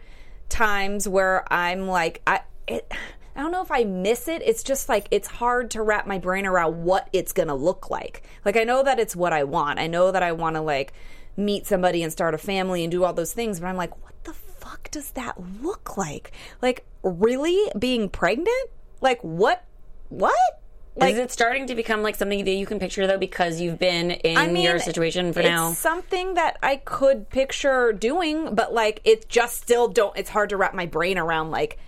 times 0.48 1.08
where 1.08 1.50
I'm 1.52 1.86
like 1.86 2.20
I 2.26 2.40
it 2.66 2.92
I 3.34 3.40
don't 3.40 3.52
know 3.52 3.62
if 3.62 3.70
I 3.70 3.84
miss 3.84 4.28
it. 4.28 4.42
It's 4.44 4.62
just 4.62 4.88
like 4.88 5.08
it's 5.10 5.28
hard 5.28 5.70
to 5.70 5.82
wrap 5.82 6.06
my 6.06 6.18
brain 6.18 6.44
around 6.44 6.84
what 6.84 7.08
it's 7.12 7.32
going 7.32 7.48
to 7.48 7.54
look 7.54 7.88
like. 7.90 8.22
Like 8.44 8.58
I 8.58 8.64
know 8.64 8.82
that 8.82 8.98
it's 8.98 9.16
what 9.16 9.32
I 9.32 9.44
want. 9.44 9.78
I 9.78 9.86
know 9.86 10.12
that 10.12 10.22
I 10.22 10.32
want 10.32 10.56
to 10.56 10.60
like 10.60 10.92
meet 11.36 11.66
somebody 11.66 12.02
and 12.02 12.12
start 12.12 12.34
a 12.34 12.38
family 12.38 12.84
and 12.84 12.90
do 12.90 13.04
all 13.04 13.14
those 13.14 13.32
things. 13.32 13.60
But 13.60 13.68
I'm 13.68 13.76
like, 13.76 14.02
what 14.02 14.12
the 14.24 14.34
fuck 14.34 14.90
does 14.90 15.12
that 15.12 15.36
look 15.62 15.96
like? 15.96 16.32
Like, 16.60 16.84
really 17.02 17.70
being 17.78 18.08
pregnant? 18.08 18.70
Like, 19.00 19.20
what? 19.22 19.64
What? 20.10 20.61
Like, 20.94 21.14
Is 21.14 21.18
it 21.18 21.32
starting 21.32 21.66
to 21.68 21.74
become 21.74 22.02
like 22.02 22.16
something 22.16 22.44
that 22.44 22.52
you 22.52 22.66
can 22.66 22.78
picture 22.78 23.06
though 23.06 23.16
because 23.16 23.60
you've 23.60 23.78
been 23.78 24.10
in 24.10 24.36
I 24.36 24.46
mean, 24.48 24.62
your 24.62 24.78
situation 24.78 25.32
for 25.32 25.40
it's 25.40 25.48
now? 25.48 25.72
something 25.72 26.34
that 26.34 26.58
I 26.62 26.76
could 26.76 27.30
picture 27.30 27.92
doing, 27.92 28.54
but 28.54 28.74
like 28.74 29.00
it 29.04 29.28
just 29.28 29.56
still 29.62 29.88
don't. 29.88 30.14
It's 30.18 30.28
hard 30.28 30.50
to 30.50 30.58
wrap 30.58 30.74
my 30.74 30.84
brain 30.84 31.16
around 31.16 31.50
like 31.50 31.78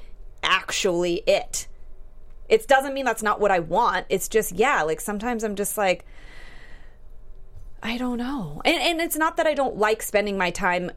actually 0.42 1.22
it. 1.26 1.66
It 2.48 2.66
doesn't 2.66 2.94
mean 2.94 3.04
that's 3.04 3.22
not 3.22 3.40
what 3.40 3.50
I 3.50 3.58
want. 3.58 4.06
It's 4.08 4.28
just 4.28 4.52
yeah. 4.52 4.82
Like 4.82 5.00
sometimes 5.00 5.44
I'm 5.44 5.54
just 5.54 5.76
like 5.76 6.06
I 7.82 7.98
don't 7.98 8.16
know, 8.16 8.62
and 8.64 8.80
and 8.80 9.00
it's 9.02 9.16
not 9.16 9.36
that 9.36 9.46
I 9.46 9.52
don't 9.52 9.76
like 9.76 10.00
spending 10.00 10.38
my 10.38 10.50
time 10.50 10.90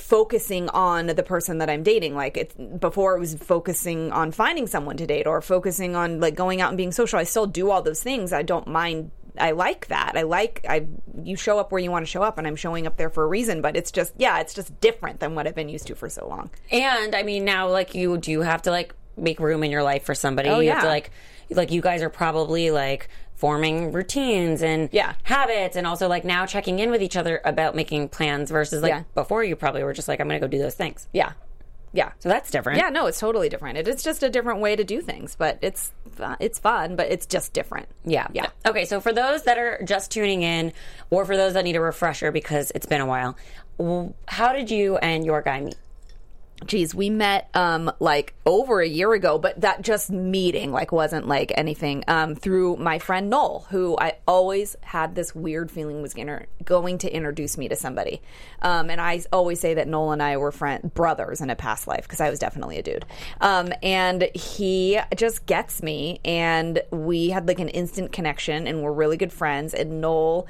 focusing 0.00 0.68
on 0.70 1.06
the 1.06 1.22
person 1.22 1.58
that 1.58 1.70
I'm 1.70 1.82
dating. 1.82 2.14
Like 2.14 2.36
it's 2.36 2.54
before 2.54 3.16
it 3.16 3.20
was 3.20 3.34
focusing 3.34 4.12
on 4.12 4.32
finding 4.32 4.66
someone 4.66 4.96
to 4.96 5.06
date 5.06 5.26
or 5.26 5.40
focusing 5.40 5.96
on 5.96 6.20
like 6.20 6.34
going 6.34 6.60
out 6.60 6.68
and 6.68 6.76
being 6.76 6.92
social. 6.92 7.18
I 7.18 7.24
still 7.24 7.46
do 7.46 7.70
all 7.70 7.82
those 7.82 8.02
things. 8.02 8.32
I 8.32 8.42
don't 8.42 8.66
mind 8.66 9.10
I 9.38 9.52
like 9.52 9.86
that. 9.88 10.16
I 10.16 10.22
like 10.22 10.64
I 10.68 10.86
you 11.22 11.36
show 11.36 11.58
up 11.58 11.72
where 11.72 11.80
you 11.80 11.90
want 11.90 12.04
to 12.04 12.10
show 12.10 12.22
up 12.22 12.38
and 12.38 12.46
I'm 12.46 12.56
showing 12.56 12.86
up 12.86 12.96
there 12.96 13.10
for 13.10 13.24
a 13.24 13.26
reason, 13.26 13.60
but 13.62 13.76
it's 13.76 13.90
just 13.90 14.14
yeah, 14.18 14.40
it's 14.40 14.54
just 14.54 14.78
different 14.80 15.20
than 15.20 15.34
what 15.34 15.46
I've 15.46 15.54
been 15.54 15.68
used 15.68 15.86
to 15.88 15.94
for 15.94 16.08
so 16.08 16.26
long. 16.26 16.50
And 16.70 17.14
I 17.14 17.22
mean, 17.22 17.44
now 17.44 17.68
like 17.68 17.94
you 17.94 18.18
do 18.18 18.40
have 18.40 18.62
to 18.62 18.70
like 18.70 18.94
make 19.16 19.40
room 19.40 19.62
in 19.62 19.70
your 19.70 19.82
life 19.82 20.04
for 20.04 20.14
somebody. 20.14 20.48
Oh, 20.48 20.60
you 20.60 20.70
have 20.70 20.80
to 20.80 20.86
yeah. 20.86 20.92
like, 20.92 21.10
like 21.50 21.70
you 21.70 21.80
guys 21.80 22.02
are 22.02 22.10
probably 22.10 22.70
like 22.70 23.08
forming 23.40 23.90
routines 23.90 24.62
and 24.62 24.88
Yeah. 24.92 25.14
habits, 25.24 25.74
and 25.76 25.86
also 25.86 26.06
like 26.08 26.24
now 26.24 26.44
checking 26.46 26.78
in 26.78 26.90
with 26.90 27.02
each 27.02 27.16
other 27.16 27.40
about 27.44 27.74
making 27.74 28.08
plans 28.10 28.50
versus 28.50 28.82
like 28.82 28.90
Yeah. 28.90 29.02
before 29.14 29.42
you 29.42 29.56
probably 29.56 29.82
were 29.82 29.94
just 29.94 30.06
like, 30.08 30.20
I'm 30.20 30.28
going 30.28 30.38
to 30.40 30.46
go 30.46 30.50
do 30.50 30.58
those 30.58 30.74
things. 30.74 31.08
Yeah. 31.12 31.32
Yeah. 31.92 32.12
So 32.20 32.28
that's 32.28 32.50
different. 32.52 32.78
Yeah, 32.78 32.90
no, 32.90 33.06
it's 33.06 33.18
totally 33.18 33.48
different. 33.48 33.76
It 33.78 33.88
is 33.88 34.02
just 34.04 34.22
a 34.22 34.30
different 34.30 34.60
way 34.60 34.76
to 34.76 34.84
do 34.84 35.00
things, 35.00 35.34
but 35.34 35.58
it's 35.60 35.90
it's 36.38 36.58
fun, 36.58 36.94
but 36.96 37.10
it's 37.10 37.24
just 37.26 37.52
different. 37.54 37.88
Yeah. 38.04 38.26
Yeah. 38.32 38.46
Okay. 38.66 38.84
So 38.84 39.00
for 39.00 39.12
those 39.12 39.42
that 39.44 39.56
are 39.58 39.80
just 39.84 40.10
tuning 40.12 40.42
in, 40.42 40.72
or 41.08 41.24
for 41.24 41.36
those 41.36 41.54
that 41.54 41.64
need 41.64 41.76
a 41.76 41.80
refresher 41.80 42.30
because 42.30 42.70
it's 42.74 42.86
been 42.86 43.00
a 43.00 43.06
while, 43.06 43.36
how 44.28 44.52
did 44.52 44.70
you 44.70 44.98
and 44.98 45.24
your 45.24 45.40
guy 45.42 45.60
meet? 45.62 45.76
Geez, 46.66 46.94
we 46.94 47.10
met 47.10 47.48
um 47.54 47.90
like 48.00 48.34
over 48.44 48.80
a 48.80 48.86
year 48.86 49.12
ago, 49.12 49.38
but 49.38 49.60
that 49.60 49.82
just 49.82 50.10
meeting 50.10 50.72
like 50.72 50.92
wasn't 50.92 51.26
like 51.26 51.52
anything. 51.56 52.04
Um, 52.06 52.34
through 52.34 52.76
my 52.76 52.98
friend 52.98 53.30
Noel, 53.30 53.66
who 53.70 53.96
I 53.98 54.18
always 54.28 54.76
had 54.82 55.14
this 55.14 55.34
weird 55.34 55.70
feeling 55.70 56.02
was 56.02 56.14
going 56.14 56.98
to 56.98 57.14
introduce 57.14 57.56
me 57.56 57.68
to 57.68 57.76
somebody. 57.76 58.20
Um, 58.62 58.90
and 58.90 59.00
I 59.00 59.22
always 59.32 59.60
say 59.60 59.74
that 59.74 59.88
Noel 59.88 60.12
and 60.12 60.22
I 60.22 60.36
were 60.36 60.52
friend 60.52 60.92
brothers 60.94 61.40
in 61.40 61.50
a 61.50 61.56
past 61.56 61.86
life 61.86 62.02
because 62.02 62.20
I 62.20 62.30
was 62.30 62.38
definitely 62.38 62.78
a 62.78 62.82
dude. 62.82 63.06
Um, 63.40 63.72
and 63.82 64.28
he 64.34 65.00
just 65.16 65.46
gets 65.46 65.82
me, 65.82 66.20
and 66.24 66.82
we 66.90 67.30
had 67.30 67.48
like 67.48 67.58
an 67.58 67.68
instant 67.68 68.12
connection, 68.12 68.66
and 68.66 68.82
we're 68.82 68.92
really 68.92 69.16
good 69.16 69.32
friends. 69.32 69.72
And 69.74 70.00
Noel 70.00 70.46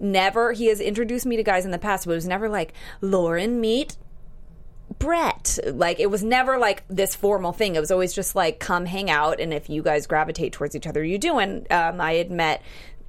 never 0.00 0.52
he 0.52 0.66
has 0.66 0.80
introduced 0.80 1.24
me 1.24 1.36
to 1.36 1.42
guys 1.42 1.64
in 1.64 1.70
the 1.70 1.78
past, 1.78 2.06
but 2.06 2.12
it 2.12 2.16
was 2.16 2.28
never 2.28 2.48
like 2.48 2.72
Lauren 3.00 3.60
meet 3.60 3.96
Brett. 4.98 5.58
Like 5.66 6.00
it 6.00 6.10
was 6.10 6.22
never 6.22 6.58
like 6.58 6.84
this 6.88 7.14
formal 7.14 7.52
thing. 7.52 7.74
It 7.76 7.80
was 7.80 7.90
always 7.90 8.12
just 8.12 8.34
like 8.34 8.58
come 8.60 8.86
hang 8.86 9.10
out, 9.10 9.40
and 9.40 9.52
if 9.52 9.68
you 9.68 9.82
guys 9.82 10.06
gravitate 10.06 10.52
towards 10.52 10.74
each 10.76 10.86
other, 10.86 11.02
you 11.02 11.18
do. 11.18 11.38
And 11.38 11.70
um, 11.72 12.00
I 12.00 12.14
had 12.14 12.30
met 12.30 12.62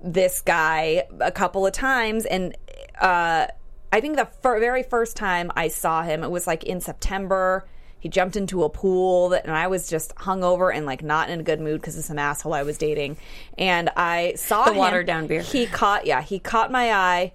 this 0.04 0.42
guy 0.42 1.06
a 1.20 1.32
couple 1.32 1.66
of 1.66 1.74
times, 1.74 2.26
and 2.26 2.56
uh, 3.00 3.48
I 3.92 4.02
think 4.02 4.18
the 4.18 4.26
fir- 4.26 4.60
very 4.60 4.84
first 4.84 5.16
time 5.18 5.52
I 5.56 5.68
saw 5.70 6.04
him, 6.04 6.24
it 6.24 6.32
was 6.32 6.48
like 6.48 6.64
in 6.64 6.82
September. 6.82 7.66
He 8.00 8.10
jumped 8.10 8.36
into 8.36 8.64
a 8.64 8.70
pool, 8.70 9.30
that, 9.30 9.46
and 9.46 9.56
I 9.56 9.66
was 9.66 9.90
just 9.90 10.14
hungover 10.16 10.72
and 10.76 10.86
like 10.86 11.02
not 11.02 11.30
in 11.32 11.40
a 11.40 11.44
good 11.44 11.60
mood 11.60 11.82
because 11.82 11.98
of 11.98 12.04
some 12.04 12.20
asshole 12.20 12.54
I 12.54 12.62
was 12.62 12.78
dating. 12.78 13.18
And 13.58 13.90
I 13.98 14.34
saw 14.36 14.66
The 14.66 14.74
him- 14.74 14.78
watered 14.78 15.08
down 15.08 15.26
beer. 15.26 15.42
He 15.42 15.66
caught, 15.66 16.06
yeah, 16.06 16.22
he 16.22 16.38
caught 16.38 16.72
my 16.72 16.94
eye. 16.94 17.34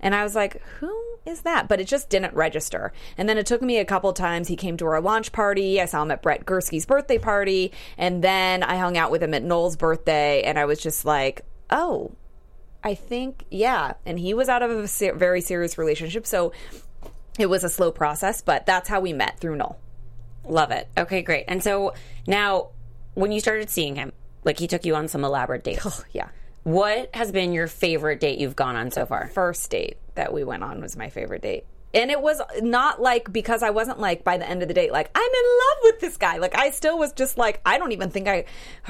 And 0.00 0.14
I 0.14 0.22
was 0.22 0.34
like, 0.34 0.60
who 0.80 1.11
is 1.24 1.42
that? 1.42 1.68
But 1.68 1.80
it 1.80 1.86
just 1.86 2.08
didn't 2.10 2.34
register. 2.34 2.92
And 3.16 3.28
then 3.28 3.38
it 3.38 3.46
took 3.46 3.62
me 3.62 3.78
a 3.78 3.84
couple 3.84 4.12
times. 4.12 4.48
He 4.48 4.56
came 4.56 4.76
to 4.78 4.86
our 4.86 5.00
launch 5.00 5.32
party. 5.32 5.80
I 5.80 5.84
saw 5.84 6.02
him 6.02 6.10
at 6.10 6.22
Brett 6.22 6.44
Gursky's 6.44 6.86
birthday 6.86 7.18
party. 7.18 7.72
And 7.96 8.22
then 8.22 8.62
I 8.62 8.76
hung 8.76 8.96
out 8.96 9.10
with 9.10 9.22
him 9.22 9.34
at 9.34 9.42
Noel's 9.42 9.76
birthday. 9.76 10.42
And 10.42 10.58
I 10.58 10.64
was 10.64 10.80
just 10.80 11.04
like, 11.04 11.44
oh, 11.70 12.12
I 12.84 12.94
think, 12.94 13.44
yeah. 13.50 13.94
And 14.04 14.18
he 14.18 14.34
was 14.34 14.48
out 14.48 14.62
of 14.62 14.70
a 14.70 14.88
ser- 14.88 15.14
very 15.14 15.40
serious 15.40 15.78
relationship. 15.78 16.26
So 16.26 16.52
it 17.38 17.46
was 17.46 17.64
a 17.64 17.68
slow 17.68 17.92
process, 17.92 18.42
but 18.42 18.66
that's 18.66 18.88
how 18.88 19.00
we 19.00 19.12
met 19.12 19.38
through 19.38 19.56
Noel. 19.56 19.78
Love 20.44 20.72
it. 20.72 20.88
Okay, 20.98 21.22
great. 21.22 21.44
And 21.46 21.62
so 21.62 21.94
now, 22.26 22.70
when 23.14 23.30
you 23.30 23.38
started 23.38 23.70
seeing 23.70 23.94
him, 23.94 24.12
like 24.44 24.58
he 24.58 24.66
took 24.66 24.84
you 24.84 24.96
on 24.96 25.06
some 25.06 25.24
elaborate 25.24 25.62
dates. 25.62 25.86
Oh, 25.86 26.02
Yeah. 26.12 26.28
What 26.64 27.10
has 27.12 27.32
been 27.32 27.52
your 27.52 27.66
favorite 27.66 28.20
date 28.20 28.38
you've 28.38 28.54
gone 28.54 28.76
on 28.76 28.92
so 28.92 29.04
far? 29.04 29.28
first 29.34 29.68
date 29.70 29.96
that 30.14 30.32
we 30.32 30.44
went 30.44 30.62
on 30.62 30.80
was 30.80 30.96
my 30.96 31.08
favorite 31.08 31.42
date. 31.42 31.64
And 31.94 32.10
it 32.10 32.20
was 32.20 32.40
not 32.60 33.00
like 33.00 33.32
because 33.32 33.62
I 33.62 33.70
wasn't 33.70 34.00
like 34.00 34.24
by 34.24 34.38
the 34.38 34.48
end 34.48 34.62
of 34.62 34.68
the 34.68 34.74
date 34.74 34.92
like 34.92 35.10
I'm 35.14 35.22
in 35.22 35.44
love 35.58 35.78
with 35.82 36.00
this 36.00 36.16
guy. 36.16 36.38
Like 36.38 36.56
I 36.56 36.70
still 36.70 36.98
was 36.98 37.12
just 37.12 37.36
like 37.38 37.60
I 37.66 37.78
don't 37.78 37.92
even 37.92 38.10
think 38.10 38.28
I 38.28 38.44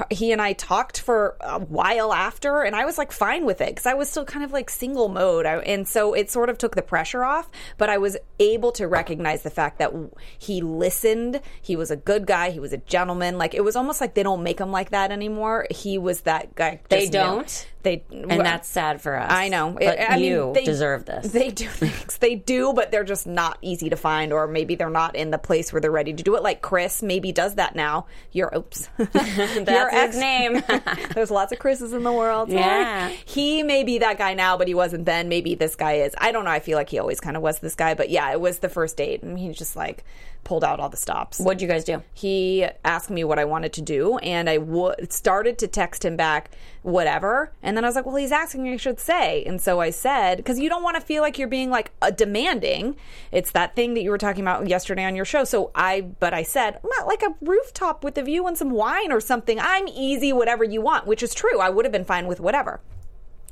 he 0.09 0.31
and 0.31 0.41
I 0.41 0.53
talked 0.53 1.01
for 1.01 1.35
a 1.41 1.59
while 1.59 2.13
after 2.13 2.61
and 2.61 2.75
I 2.75 2.85
was 2.85 2.97
like 2.97 3.11
fine 3.11 3.45
with 3.45 3.61
it 3.61 3.75
cuz 3.75 3.85
I 3.85 3.93
was 3.93 4.09
still 4.09 4.25
kind 4.25 4.43
of 4.45 4.51
like 4.51 4.69
single 4.69 5.09
mode. 5.09 5.45
I, 5.45 5.57
and 5.57 5.87
so 5.87 6.13
it 6.13 6.31
sort 6.31 6.49
of 6.49 6.57
took 6.57 6.75
the 6.75 6.81
pressure 6.81 7.23
off, 7.23 7.49
but 7.77 7.89
I 7.89 7.97
was 7.97 8.17
able 8.39 8.71
to 8.73 8.87
recognize 8.87 9.43
the 9.43 9.49
fact 9.49 9.79
that 9.79 9.91
he 10.37 10.61
listened. 10.61 11.41
He 11.61 11.75
was 11.75 11.91
a 11.91 11.95
good 11.95 12.25
guy, 12.25 12.51
he 12.51 12.59
was 12.59 12.73
a 12.73 12.77
gentleman. 12.77 13.37
Like 13.37 13.53
it 13.53 13.63
was 13.63 13.75
almost 13.75 14.01
like 14.01 14.13
they 14.13 14.23
don't 14.23 14.43
make 14.43 14.59
him 14.59 14.71
like 14.71 14.91
that 14.91 15.11
anymore. 15.11 15.67
He 15.69 15.97
was 15.97 16.21
that 16.21 16.55
guy. 16.55 16.79
They 16.89 17.09
don't? 17.09 17.67
They 17.83 18.03
And 18.11 18.39
that's 18.39 18.69
sad 18.69 19.01
for 19.01 19.17
us. 19.17 19.29
I 19.29 19.49
know. 19.49 19.75
But 19.77 19.99
I 19.99 20.15
mean, 20.15 20.23
you 20.23 20.51
they- 20.55 20.63
deserve 20.63 21.05
this. 21.05 21.31
They 21.33 21.49
do 21.49 21.67
things. 21.67 22.17
They 22.17 22.35
do, 22.35 22.71
but 22.73 22.91
they're 22.93 23.03
just 23.03 23.25
not 23.25 23.57
easy 23.61 23.89
to 23.89 23.95
find, 23.97 24.31
or 24.31 24.47
maybe 24.47 24.75
they're 24.75 24.87
not 24.87 25.15
in 25.15 25.31
the 25.31 25.39
place 25.39 25.73
where 25.73 25.81
they're 25.81 25.89
ready 25.89 26.13
to 26.13 26.21
do 26.21 26.35
it. 26.35 26.43
Like 26.43 26.61
Chris 26.61 27.01
maybe 27.01 27.31
does 27.31 27.55
that 27.55 27.75
now. 27.75 28.05
Your 28.31 28.55
oops. 28.55 28.87
That's 28.97 30.15
his 30.15 30.17
name. 30.17 30.63
There's 31.13 31.31
lots 31.31 31.51
of 31.51 31.59
Chris's 31.59 31.93
in 31.93 32.03
the 32.03 32.11
world. 32.11 32.49
Yeah. 32.49 33.09
He 33.25 33.63
may 33.63 33.83
be 33.83 33.99
that 33.99 34.17
guy 34.17 34.33
now, 34.33 34.57
but 34.57 34.67
he 34.67 34.73
wasn't 34.73 35.05
then. 35.05 35.29
Maybe 35.29 35.55
this 35.55 35.75
guy 35.75 35.93
is. 35.93 36.13
I 36.17 36.31
don't 36.31 36.45
know. 36.45 36.51
I 36.51 36.59
feel 36.59 36.77
like 36.77 36.89
he 36.89 36.99
always 36.99 37.19
kind 37.19 37.35
of 37.35 37.43
was 37.43 37.59
this 37.59 37.75
guy. 37.75 37.93
But 37.95 38.09
yeah, 38.09 38.31
it 38.31 38.39
was 38.39 38.59
the 38.59 38.69
first 38.69 38.97
date, 38.97 39.23
and 39.23 39.37
he's 39.37 39.57
just 39.57 39.75
like 39.75 40.03
pulled 40.43 40.63
out 40.63 40.79
all 40.79 40.89
the 40.89 40.97
stops 40.97 41.39
What'd 41.39 41.61
you 41.61 41.67
guys 41.67 41.83
do? 41.83 42.03
he 42.13 42.65
asked 42.83 43.09
me 43.09 43.23
what 43.23 43.39
I 43.39 43.45
wanted 43.45 43.73
to 43.73 43.81
do, 43.81 44.17
and 44.19 44.49
I 44.49 44.57
w- 44.57 44.93
started 45.09 45.57
to 45.59 45.67
text 45.67 46.03
him 46.03 46.15
back, 46.17 46.51
whatever. 46.81 47.51
And 47.61 47.75
then 47.75 47.83
I 47.83 47.87
was 47.87 47.95
like, 47.95 48.05
well, 48.05 48.15
he's 48.15 48.31
asking 48.31 48.67
I 48.67 48.77
should 48.77 48.99
say. 48.99 49.43
And 49.45 49.61
so 49.61 49.79
I 49.79 49.89
said, 49.89 50.37
because 50.37 50.59
you 50.59 50.69
don't 50.69 50.83
want 50.83 50.95
to 50.95 51.01
feel 51.01 51.21
like 51.21 51.37
you're 51.37 51.47
being 51.47 51.69
like 51.69 51.91
a 52.01 52.11
demanding. 52.11 52.95
It's 53.31 53.51
that 53.51 53.75
thing 53.75 53.93
that 53.93 54.01
you 54.01 54.09
were 54.09 54.17
talking 54.17 54.41
about 54.41 54.67
yesterday 54.67 55.03
on 55.05 55.15
your 55.15 55.25
show. 55.25 55.43
So 55.43 55.71
I, 55.75 56.01
but 56.01 56.33
I 56.33 56.43
said, 56.43 56.79
not 56.83 57.07
like 57.07 57.23
a 57.23 57.35
rooftop 57.41 58.03
with 58.03 58.17
a 58.17 58.23
view 58.23 58.47
and 58.47 58.57
some 58.57 58.71
wine 58.71 59.11
or 59.11 59.21
something. 59.21 59.59
I'm 59.59 59.87
easy, 59.87 60.33
whatever 60.33 60.63
you 60.63 60.81
want, 60.81 61.07
which 61.07 61.23
is 61.23 61.33
true. 61.33 61.59
I 61.59 61.69
would 61.69 61.85
have 61.85 61.91
been 61.91 62.05
fine 62.05 62.27
with 62.27 62.39
whatever. 62.39 62.81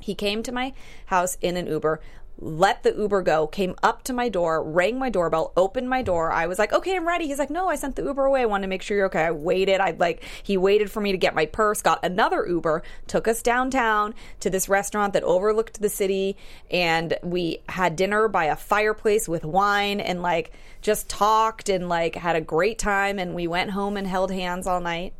He 0.00 0.14
came 0.14 0.42
to 0.42 0.52
my 0.52 0.72
house 1.06 1.38
in 1.40 1.56
an 1.56 1.66
Uber, 1.66 2.00
let 2.38 2.82
the 2.82 2.94
Uber 2.94 3.22
go, 3.22 3.46
came 3.46 3.74
up 3.82 4.02
to 4.04 4.12
my 4.12 4.28
door, 4.28 4.62
rang 4.62 4.98
my 4.98 5.10
doorbell, 5.10 5.52
opened 5.56 5.88
my 5.88 6.02
door. 6.02 6.32
I 6.32 6.46
was 6.46 6.58
like, 6.58 6.72
okay, 6.72 6.96
I'm 6.96 7.06
ready. 7.06 7.26
He's 7.26 7.38
like, 7.38 7.50
no, 7.50 7.68
I 7.68 7.76
sent 7.76 7.94
the 7.94 8.02
Uber 8.02 8.24
away. 8.24 8.42
I 8.42 8.46
wanted 8.46 8.62
to 8.62 8.68
make 8.68 8.82
sure 8.82 8.96
you're 8.96 9.06
okay. 9.06 9.22
I 9.26 9.30
waited. 9.30 9.80
I'd 9.80 10.00
like, 10.00 10.24
he 10.42 10.56
waited 10.56 10.90
for 10.90 11.00
me 11.00 11.12
to 11.12 11.18
get 11.18 11.34
my 11.34 11.46
purse, 11.46 11.82
got 11.82 12.04
another 12.04 12.46
Uber, 12.46 12.82
took 13.06 13.28
us 13.28 13.42
downtown 13.42 14.14
to 14.40 14.50
this 14.50 14.68
restaurant 14.68 15.12
that 15.12 15.22
overlooked 15.22 15.80
the 15.80 15.88
city. 15.88 16.36
And 16.70 17.16
we 17.22 17.58
had 17.68 17.96
dinner 17.96 18.26
by 18.28 18.46
a 18.46 18.56
fireplace 18.56 19.28
with 19.28 19.44
wine 19.44 20.00
and 20.00 20.22
like 20.22 20.52
just 20.80 21.08
talked 21.08 21.68
and 21.68 21.88
like 21.88 22.16
had 22.16 22.34
a 22.34 22.40
great 22.40 22.78
time. 22.78 23.18
And 23.18 23.34
we 23.34 23.46
went 23.46 23.70
home 23.70 23.96
and 23.96 24.06
held 24.06 24.32
hands 24.32 24.66
all 24.66 24.80
night. 24.80 25.14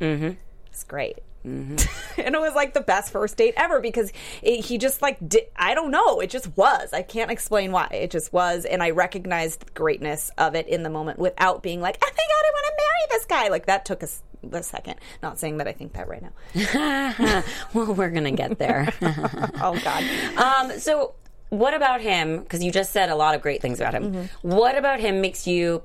Mm-hmm. 0.00 0.32
It's 0.66 0.84
great. 0.84 1.18
and 1.44 1.80
it 2.16 2.40
was 2.40 2.54
like 2.54 2.72
the 2.72 2.80
best 2.80 3.12
first 3.12 3.36
date 3.36 3.54
ever 3.56 3.80
because 3.80 4.12
it, 4.42 4.64
he 4.64 4.78
just 4.78 5.02
like 5.02 5.18
di 5.26 5.42
I 5.56 5.74
don't 5.74 5.90
know. 5.90 6.20
It 6.20 6.30
just 6.30 6.56
was. 6.56 6.92
I 6.92 7.02
can't 7.02 7.30
explain 7.30 7.72
why. 7.72 7.88
It 7.92 8.10
just 8.10 8.32
was. 8.32 8.64
And 8.64 8.82
I 8.82 8.90
recognized 8.90 9.66
the 9.66 9.72
greatness 9.72 10.30
of 10.38 10.54
it 10.54 10.68
in 10.68 10.82
the 10.82 10.90
moment 10.90 11.18
without 11.18 11.62
being 11.62 11.80
like 11.80 11.98
oh 12.02 12.06
my 12.06 12.10
god 12.10 12.44
I 12.44 12.50
want 12.52 12.66
to 12.66 12.72
marry 12.76 13.18
this 13.18 13.24
guy. 13.26 13.48
Like 13.48 13.66
that 13.66 13.84
took 13.84 14.02
us 14.02 14.22
a 14.50 14.62
second. 14.62 14.96
Not 15.22 15.38
saying 15.38 15.58
that 15.58 15.68
I 15.68 15.72
think 15.72 15.92
that 15.94 16.08
right 16.08 16.22
now. 16.22 17.42
Well, 17.74 17.94
we're 17.94 18.10
gonna 18.10 18.32
get 18.32 18.58
there. 18.58 18.92
oh 19.02 19.78
god. 19.82 20.04
Um, 20.36 20.78
so, 20.78 21.14
what 21.48 21.74
about 21.74 22.00
him? 22.00 22.40
Because 22.40 22.62
you 22.62 22.70
just 22.70 22.92
said 22.92 23.08
a 23.08 23.14
lot 23.14 23.34
of 23.34 23.42
great 23.42 23.62
things 23.62 23.80
about 23.80 23.94
him. 23.94 24.12
Mm-hmm. 24.12 24.50
What 24.50 24.76
about 24.76 25.00
him 25.00 25.20
makes 25.20 25.46
you 25.46 25.82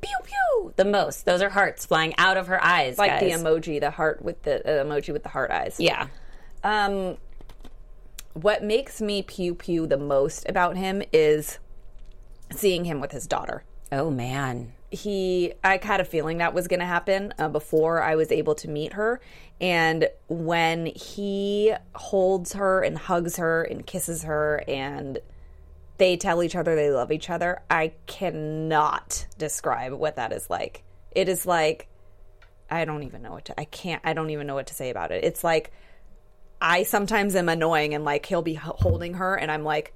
pew 0.00 0.16
pew 0.24 0.72
the 0.76 0.84
most? 0.84 1.24
Those 1.24 1.42
are 1.42 1.50
hearts 1.50 1.86
flying 1.86 2.14
out 2.18 2.36
of 2.36 2.46
her 2.48 2.62
eyes. 2.62 2.98
like 2.98 3.20
the 3.20 3.30
emoji 3.30 3.80
the 3.80 3.90
heart 3.90 4.22
with 4.22 4.42
the 4.42 4.80
uh, 4.80 4.84
emoji 4.84 5.12
with 5.12 5.22
the 5.22 5.28
heart 5.30 5.50
eyes 5.50 5.76
Yeah. 5.78 6.06
Um, 6.64 7.16
what 8.34 8.62
makes 8.62 9.00
me 9.00 9.22
pew 9.22 9.54
pew 9.54 9.86
the 9.86 9.96
most 9.96 10.48
about 10.48 10.76
him 10.76 11.02
is 11.12 11.58
seeing 12.52 12.84
him 12.84 13.00
with 13.00 13.12
his 13.12 13.26
daughter. 13.26 13.64
Oh 13.92 14.10
man. 14.10 14.72
he 14.92 15.52
i 15.64 15.78
had 15.82 16.00
a 16.00 16.04
feeling 16.04 16.38
that 16.38 16.52
was 16.54 16.66
going 16.68 16.80
to 16.80 16.86
happen 16.86 17.32
uh, 17.38 17.48
before 17.48 18.02
i 18.02 18.14
was 18.16 18.30
able 18.32 18.54
to 18.56 18.68
meet 18.68 18.92
her 18.94 19.20
and 19.60 20.08
when 20.28 20.86
he 20.86 21.72
holds 21.94 22.54
her 22.54 22.82
and 22.82 22.98
hugs 22.98 23.36
her 23.36 23.62
and 23.62 23.86
kisses 23.86 24.24
her 24.24 24.62
and 24.66 25.18
they 26.00 26.16
tell 26.16 26.42
each 26.42 26.56
other 26.56 26.74
they 26.74 26.90
love 26.90 27.12
each 27.12 27.28
other. 27.28 27.60
I 27.70 27.92
cannot 28.06 29.26
describe 29.36 29.92
what 29.92 30.16
that 30.16 30.32
is 30.32 30.48
like. 30.48 30.82
It 31.12 31.28
is 31.28 31.46
like 31.46 31.86
i 32.72 32.84
don't 32.84 33.02
even 33.02 33.20
know 33.20 33.32
what 33.32 33.44
to 33.46 33.60
i 33.60 33.64
can't 33.64 34.00
i 34.04 34.12
don't 34.12 34.30
even 34.30 34.46
know 34.46 34.54
what 34.54 34.68
to 34.68 34.74
say 34.74 34.90
about 34.90 35.12
it. 35.12 35.24
It's 35.24 35.44
like 35.44 35.72
i 36.60 36.84
sometimes 36.84 37.36
am 37.36 37.48
annoying 37.48 37.94
and 37.94 38.04
like 38.04 38.26
he'll 38.26 38.42
be 38.42 38.54
holding 38.54 39.14
her 39.14 39.34
and 39.34 39.50
i'm 39.50 39.64
like 39.64 39.92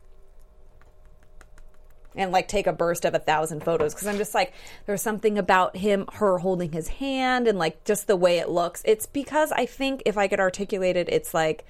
and 2.16 2.32
like 2.32 2.48
take 2.48 2.66
a 2.66 2.72
burst 2.72 3.04
of 3.04 3.14
a 3.14 3.18
thousand 3.18 3.64
photos 3.64 3.94
because 3.94 4.06
I'm 4.06 4.18
just 4.18 4.34
like 4.34 4.52
there's 4.86 5.02
something 5.02 5.38
about 5.38 5.76
him 5.76 6.06
her 6.14 6.38
holding 6.38 6.72
his 6.72 6.88
hand 6.88 7.48
and 7.48 7.58
like 7.58 7.84
just 7.84 8.06
the 8.06 8.14
way 8.14 8.38
it 8.38 8.48
looks. 8.48 8.82
It's 8.84 9.06
because 9.06 9.50
I 9.50 9.66
think 9.66 10.02
if 10.06 10.16
I 10.16 10.28
could 10.28 10.38
articulate 10.38 10.96
it, 10.96 11.08
it's 11.08 11.34
like 11.34 11.64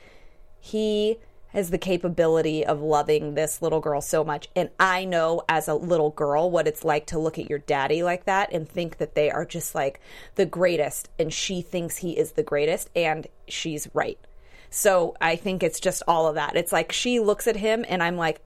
he 0.61 1.18
has 1.55 1.70
the 1.70 1.78
capability 1.78 2.66
of 2.66 2.80
loving 2.82 3.34
this 3.34 3.62
little 3.62 3.80
girl 3.80 4.00
so 4.00 4.24
much 4.24 4.48
and 4.55 4.68
I 4.78 5.05
know 5.05 5.42
as 5.48 5.68
a 5.68 5.74
little 5.74 6.11
girl 6.11 6.50
what 6.50 6.66
it's 6.66 6.84
like 6.84 7.07
to 7.07 7.18
look 7.18 7.38
at 7.38 7.48
your 7.48 7.61
daddy 7.61 8.02
like 8.02 8.24
that 8.24 8.52
and 8.52 8.68
think 8.68 8.98
that 8.98 9.14
they 9.14 9.30
are 9.30 9.44
just 9.46 9.74
like 9.74 10.00
the 10.34 10.46
greatest 10.46 11.09
and 11.18 11.32
she 11.32 11.62
thinks 11.62 11.98
he 11.98 12.18
is 12.18 12.32
the 12.32 12.42
greatest 12.42 12.90
and 12.94 13.26
she's 13.48 13.88
right. 13.94 14.18
So 14.70 15.16
I 15.20 15.36
think 15.36 15.62
it's 15.62 15.78
just 15.78 16.02
all 16.09 16.26
of 16.26 16.34
that. 16.34 16.57
It's 16.57 16.72
like 16.72 16.90
she 16.90 17.20
looks 17.20 17.46
at 17.46 17.57
him 17.57 17.84
and 17.88 18.02
I'm 18.02 18.16
like 18.16 18.40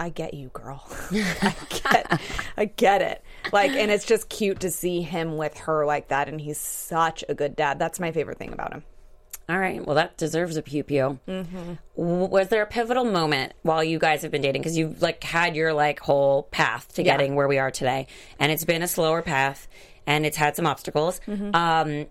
I 0.00 0.08
get 0.08 0.32
you, 0.32 0.48
girl. 0.48 0.82
I 1.12 1.54
get, 1.68 2.20
I 2.56 2.64
get 2.64 3.02
it. 3.02 3.22
Like, 3.52 3.72
and 3.72 3.90
it's 3.90 4.06
just 4.06 4.30
cute 4.30 4.60
to 4.60 4.70
see 4.70 5.02
him 5.02 5.36
with 5.36 5.58
her 5.58 5.84
like 5.84 6.08
that, 6.08 6.26
and 6.26 6.40
he's 6.40 6.56
such 6.56 7.22
a 7.28 7.34
good 7.34 7.54
dad. 7.54 7.78
That's 7.78 8.00
my 8.00 8.10
favorite 8.10 8.38
thing 8.38 8.54
about 8.54 8.72
him. 8.72 8.82
All 9.50 9.58
right. 9.58 9.84
Well, 9.84 9.96
that 9.96 10.16
deserves 10.16 10.56
a 10.56 10.62
pew 10.62 10.84
pew. 10.84 11.18
Mm-hmm. 11.26 11.72
Was 11.96 12.48
there 12.48 12.62
a 12.62 12.66
pivotal 12.66 13.04
moment 13.04 13.52
while 13.62 13.82
you 13.82 13.98
guys 13.98 14.22
have 14.22 14.30
been 14.30 14.42
dating? 14.42 14.62
Because 14.62 14.78
you've 14.78 15.02
like 15.02 15.22
had 15.24 15.56
your 15.56 15.72
like 15.72 15.98
whole 15.98 16.44
path 16.44 16.94
to 16.94 17.02
Yeah. 17.02 17.16
getting 17.16 17.34
where 17.34 17.48
we 17.48 17.58
are 17.58 17.72
today, 17.72 18.06
and 18.38 18.52
it's 18.52 18.64
been 18.64 18.82
a 18.82 18.88
slower 18.88 19.22
path, 19.22 19.66
and 20.06 20.24
it's 20.24 20.36
had 20.36 20.54
some 20.54 20.66
obstacles. 20.66 21.20
Mm-hmm. 21.26 21.54
Um, 21.54 22.06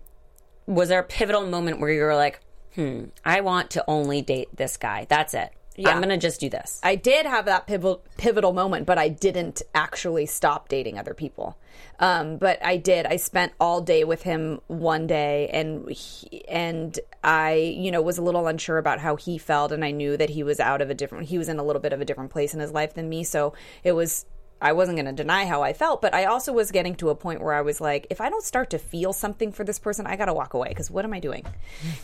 was 0.66 0.90
there 0.90 1.00
a 1.00 1.04
pivotal 1.04 1.46
moment 1.46 1.80
where 1.80 1.90
you 1.90 2.02
were 2.02 2.14
like, 2.14 2.40
"Hmm, 2.74 3.04
I 3.24 3.40
want 3.40 3.70
to 3.70 3.84
only 3.88 4.20
date 4.20 4.54
this 4.54 4.76
guy. 4.76 5.06
That's 5.08 5.32
it. 5.32 5.50
Yeah. 5.82 5.90
I'm 5.90 6.00
gonna 6.00 6.18
just 6.18 6.40
do 6.40 6.48
this." 6.48 6.80
I 6.82 6.94
did 6.94 7.26
have 7.26 7.44
that 7.46 7.66
pivotal 7.66 8.02
pivotal 8.16 8.52
moment, 8.52 8.86
but 8.86 8.98
I 8.98 9.08
didn't 9.08 9.62
actually 9.74 10.26
stop 10.26 10.68
dating 10.68 10.98
other 10.98 11.14
people. 11.14 11.56
Um, 12.00 12.38
but 12.38 12.64
I 12.64 12.78
did. 12.78 13.04
I 13.04 13.16
spent 13.16 13.52
all 13.60 13.82
day 13.82 14.04
with 14.04 14.22
him 14.22 14.60
one 14.68 15.06
day, 15.06 15.48
and 15.52 15.88
he, 15.90 16.46
and 16.46 16.98
I, 17.22 17.54
you 17.54 17.90
know, 17.90 18.00
was 18.00 18.16
a 18.16 18.22
little 18.22 18.46
unsure 18.46 18.78
about 18.78 19.00
how 19.00 19.16
he 19.16 19.36
felt, 19.36 19.70
and 19.70 19.84
I 19.84 19.90
knew 19.90 20.16
that 20.16 20.30
he 20.30 20.42
was 20.42 20.60
out 20.60 20.80
of 20.80 20.88
a 20.88 20.94
different. 20.94 21.28
He 21.28 21.36
was 21.36 21.48
in 21.48 21.58
a 21.58 21.62
little 21.62 21.82
bit 21.82 21.92
of 21.92 22.00
a 22.00 22.06
different 22.06 22.30
place 22.30 22.54
in 22.54 22.60
his 22.60 22.72
life 22.72 22.94
than 22.94 23.08
me, 23.08 23.22
so 23.24 23.52
it 23.84 23.92
was. 23.92 24.24
I 24.62 24.72
wasn't 24.72 24.96
going 24.96 25.06
to 25.06 25.12
deny 25.12 25.46
how 25.46 25.62
I 25.62 25.72
felt, 25.72 26.02
but 26.02 26.12
I 26.12 26.26
also 26.26 26.52
was 26.52 26.70
getting 26.70 26.94
to 26.96 27.08
a 27.08 27.14
point 27.14 27.40
where 27.40 27.54
I 27.54 27.62
was 27.62 27.80
like, 27.80 28.06
if 28.10 28.20
I 28.20 28.28
don't 28.28 28.44
start 28.44 28.68
to 28.70 28.78
feel 28.78 29.14
something 29.14 29.52
for 29.52 29.64
this 29.64 29.78
person, 29.78 30.06
I 30.06 30.16
got 30.16 30.26
to 30.26 30.34
walk 30.34 30.52
away 30.52 30.68
because 30.68 30.90
what 30.90 31.06
am 31.06 31.14
I 31.14 31.18
doing? 31.18 31.46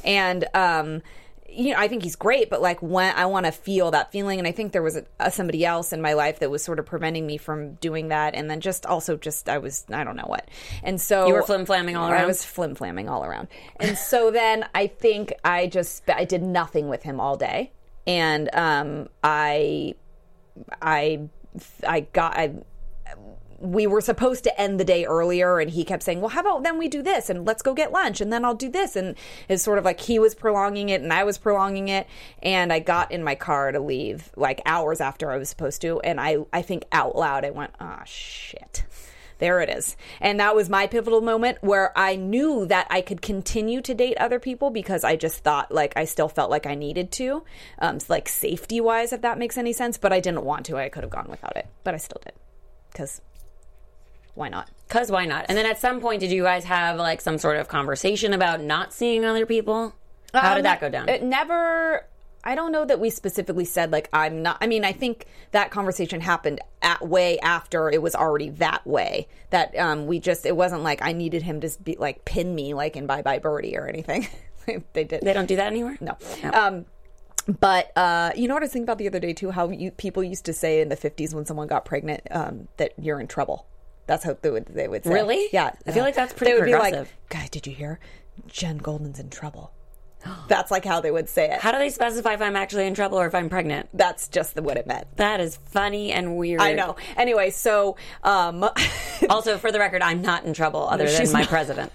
And 0.03 0.47
um, 0.55 1.03
you 1.49 1.73
know, 1.73 1.79
I 1.79 1.89
think 1.89 2.03
he's 2.03 2.17
great, 2.17 2.51
but 2.51 2.61
like 2.61 2.81
when 2.83 3.15
I 3.15 3.27
want 3.27 3.47
to 3.47 3.53
feel 3.53 3.91
that 3.93 4.13
feeling, 4.13 4.39
and 4.39 4.47
I 4.47 4.53
think 4.53 4.73
there 4.73 4.83
was 4.83 4.97
a, 4.97 5.05
a, 5.21 5.31
somebody 5.31 5.65
else 5.65 5.93
in 5.93 6.01
my 6.01 6.13
life 6.13 6.41
that 6.41 6.51
was 6.51 6.63
sort 6.63 6.79
of 6.79 6.87
preventing 6.87 7.27
me 7.27 7.37
from 7.37 7.75
doing 7.75 8.09
that, 8.09 8.35
and 8.35 8.51
then 8.51 8.61
just 8.61 8.87
also 8.87 9.17
just 9.17 9.49
I 9.49 9.59
was 9.59 9.85
I 9.91 10.05
don't 10.05 10.17
know 10.17 10.27
what, 10.27 10.49
and 10.83 11.01
so 11.01 11.27
You 11.27 11.35
were 11.35 11.43
flim-flamming 11.43 11.99
all 11.99 12.11
around. 12.11 12.23
I 12.23 12.27
was 12.27 12.45
flim 12.45 12.75
flamming 12.75 13.09
all 13.09 13.25
around, 13.25 13.49
and 13.79 13.97
so 13.97 14.31
then 14.31 14.67
I 14.75 14.87
think 14.87 15.33
I 15.45 15.67
just 15.67 16.09
I 16.11 16.25
did 16.25 16.43
nothing 16.43 16.89
with 16.89 17.03
him 17.03 17.21
all 17.21 17.37
day, 17.37 17.73
and 18.07 18.51
um 18.53 19.09
I 19.23 19.95
I 20.83 21.29
I 21.87 22.01
got 22.01 22.37
I 22.37 22.55
we 23.59 23.87
were 23.87 24.01
supposed 24.01 24.45
to 24.45 24.61
end 24.61 24.79
the 24.79 24.85
day 24.85 25.05
earlier 25.05 25.59
and 25.59 25.71
he 25.71 25.85
kept 25.85 26.03
saying 26.03 26.21
well 26.21 26.29
how 26.29 26.41
about 26.41 26.63
then 26.63 26.79
we 26.79 26.89
do 26.89 27.03
this 27.03 27.31
and 27.31 27.47
let's 27.47 27.63
go 27.63 27.75
get 27.75 27.93
lunch 27.93 28.21
and 28.21 28.33
then 28.33 28.45
i'll 28.45 28.55
do 28.55 28.69
this 28.69 28.97
and 28.97 29.17
it's 29.49 29.63
sort 29.63 29.79
of 29.79 29.85
like 29.85 30.01
he 30.01 30.19
was 30.19 30.35
prolonging 30.35 30.89
it 30.89 31.01
and 31.01 31.13
i 31.13 31.25
was 31.25 31.39
prolonging 31.39 31.89
it 31.89 32.07
and 32.43 32.73
i 32.73 32.79
got 32.79 33.11
in 33.11 33.23
my 33.23 33.35
car 33.35 33.73
to 33.73 33.81
leave 33.81 34.31
like 34.37 34.61
hours 34.67 35.01
after 35.01 35.31
i 35.31 35.37
was 35.37 35.49
supposed 35.49 35.81
to 35.81 36.01
and 36.01 36.21
i 36.21 36.37
i 36.53 36.63
think 36.63 36.85
out 36.93 37.17
loud 37.17 37.45
i 37.45 37.51
went 37.51 37.73
ah 37.81 38.03
shit 38.05 38.85
there 39.39 39.61
it 39.61 39.69
is. 39.69 39.97
And 40.21 40.41
that 40.41 40.55
was 40.55 40.71
my 40.71 40.87
pivotal 40.87 41.21
moment 41.21 41.59
where 41.61 41.97
I 41.97 42.17
knew 42.17 42.67
that 42.67 42.87
I 42.91 43.03
could 43.03 43.21
continue 43.21 43.83
to 43.83 43.95
date 43.95 44.17
other 44.17 44.39
people 44.39 44.71
because 44.71 45.05
I 45.05 45.17
just 45.17 45.45
thought 45.45 45.71
like 45.71 45.93
I 45.97 46.05
still 46.05 46.29
felt 46.29 46.51
like 46.51 46.67
I 46.67 46.75
needed 46.75 47.13
to, 47.13 47.45
um, 47.79 47.99
like 48.09 48.29
safety 48.29 48.81
wise, 48.81 49.13
if 49.13 49.21
that 49.23 49.39
makes 49.39 49.59
any 49.59 49.73
sense. 49.73 49.99
But 49.99 50.13
I 50.13 50.21
didn't 50.21 50.45
want 50.45 50.67
to. 50.67 50.79
I 50.79 50.89
could 50.89 51.03
have 51.03 51.11
gone 51.11 51.29
without 51.29 51.57
it, 51.57 51.67
but 51.85 51.93
I 51.93 51.99
still 51.99 52.21
did 52.25 52.33
because 52.91 53.21
why 54.37 54.49
not? 54.49 54.71
Cause 54.89 55.11
why 55.11 55.25
not? 55.27 55.47
And 55.49 55.59
then 55.59 55.67
at 55.67 55.81
some 55.81 56.01
point, 56.01 56.21
did 56.21 56.31
you 56.31 56.45
guys 56.45 56.65
have 56.65 56.97
like 56.99 57.21
some 57.21 57.39
sort 57.39 57.57
of 57.57 57.67
conversation 57.69 58.33
about 58.33 58.61
not 58.63 58.93
seeing 58.93 59.25
other 59.25 59.45
people? 59.47 59.95
How 60.33 60.51
Um, 60.51 60.57
did 60.57 60.65
that 60.67 60.81
go 60.81 60.89
down? 60.89 61.09
It 61.09 61.23
never. 61.25 62.07
I 62.45 62.55
don't 62.55 62.71
know 62.71 62.85
that 62.85 63.01
we 63.01 63.11
specifically 63.11 63.65
said 63.65 63.91
like 63.91 64.09
I'm 64.13 64.43
not. 64.43 64.59
I 64.61 64.69
mean, 64.69 64.85
I 64.85 64.93
think 64.93 65.27
that 65.51 65.73
conversation 65.73 66.21
happened 66.21 66.61
at 66.83 67.05
way 67.05 67.41
after 67.41 67.91
it 67.91 68.01
was 68.01 68.15
already 68.15 68.51
that 68.51 68.87
way. 68.87 69.27
That 69.51 69.77
um, 69.77 70.07
we 70.07 70.21
just 70.21 70.47
it 70.47 70.55
wasn't 70.57 70.83
like 70.85 71.03
I 71.03 71.11
needed 71.13 71.43
him 71.43 71.61
to 71.63 71.71
be 71.83 71.97
like 71.99 72.25
pin 72.25 72.55
me 72.55 72.73
like 72.75 72.97
in 72.97 73.07
Bye 73.07 73.23
Bye 73.23 73.41
Birdie 73.41 73.77
or 73.77 73.89
anything. 73.89 74.29
they 74.93 75.03
did. 75.05 75.23
they 75.23 75.33
don't 75.33 75.47
do 75.47 75.57
that 75.57 75.67
anymore. 75.67 75.97
No. 76.01 76.17
Um, 76.53 76.85
but 77.61 77.91
uh, 77.97 78.33
you 78.37 78.47
know 78.49 78.55
what 78.55 78.63
I 78.63 78.67
was 78.67 78.73
thinking 78.73 78.85
about 78.85 78.99
the 78.99 79.09
other 79.09 79.21
day 79.21 79.33
too? 79.33 79.51
How 79.51 79.69
you, 79.71 79.91
people 79.91 80.23
used 80.23 80.45
to 80.47 80.53
say 80.53 80.81
in 80.81 80.89
the 80.89 80.97
fifties 80.97 81.35
when 81.35 81.47
someone 81.47 81.67
got 81.67 81.85
pregnant 81.85 82.23
um, 82.31 82.69
that 82.77 82.93
you're 83.01 83.19
in 83.21 83.27
trouble. 83.27 83.67
That's 84.07 84.25
how 84.25 84.37
they 84.41 84.51
would 84.51 84.67
they 84.67 84.89
would 84.89 85.05
say. 85.05 85.11
Really? 85.13 85.49
Yeah. 85.53 85.73
I 85.87 85.93
feel 85.93 86.05
like 86.05 86.15
that's 86.15 86.33
pretty 86.33 86.53
They 86.53 86.59
would 86.59 86.67
be 86.67 86.73
like, 86.73 86.93
progressive. 86.95 87.15
"Guys, 87.29 87.51
did 87.51 87.67
you 87.67 87.75
hear? 87.75 87.99
Jen 88.47 88.79
Golden's 88.79 89.19
in 89.19 89.31
trouble." 89.31 89.73
That's 90.49 90.71
like 90.71 90.85
how 90.85 91.01
they 91.01 91.11
would 91.11 91.29
say 91.29 91.51
it. 91.51 91.61
How 91.61 91.73
do 91.73 91.79
they 91.79 91.91
specify 91.91 92.35
if 92.35 92.41
I'm 92.43 92.57
actually 92.57 92.87
in 92.87 92.95
trouble 92.95 93.19
or 93.19 93.27
if 93.27 93.35
I'm 93.35 93.49
pregnant? 93.49 93.89
That's 93.95 94.29
just 94.29 94.55
the, 94.55 94.63
what 94.63 94.77
it 94.77 94.87
meant. 94.87 95.07
That 95.17 95.41
is 95.41 95.57
funny 95.57 96.13
and 96.13 96.37
weird. 96.37 96.61
I 96.61 96.73
know. 96.73 96.97
Anyway, 97.17 97.51
so 97.51 97.97
um, 98.25 98.69
Also, 99.31 99.59
for 99.59 99.73
the 99.73 99.79
record, 99.79 100.03
I'm 100.03 100.23
not 100.23 100.45
in 100.45 100.53
trouble 100.53 100.89
other 100.89 101.05
than 101.05 101.17
she's 101.17 101.33
my 101.33 101.41
not. 101.41 101.49
president. 101.49 101.93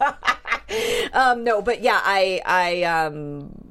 um, 1.12 1.44
no, 1.44 1.62
but 1.62 1.82
yeah, 1.82 2.00
I, 2.02 2.40
I, 2.44 2.82
um, 2.84 3.63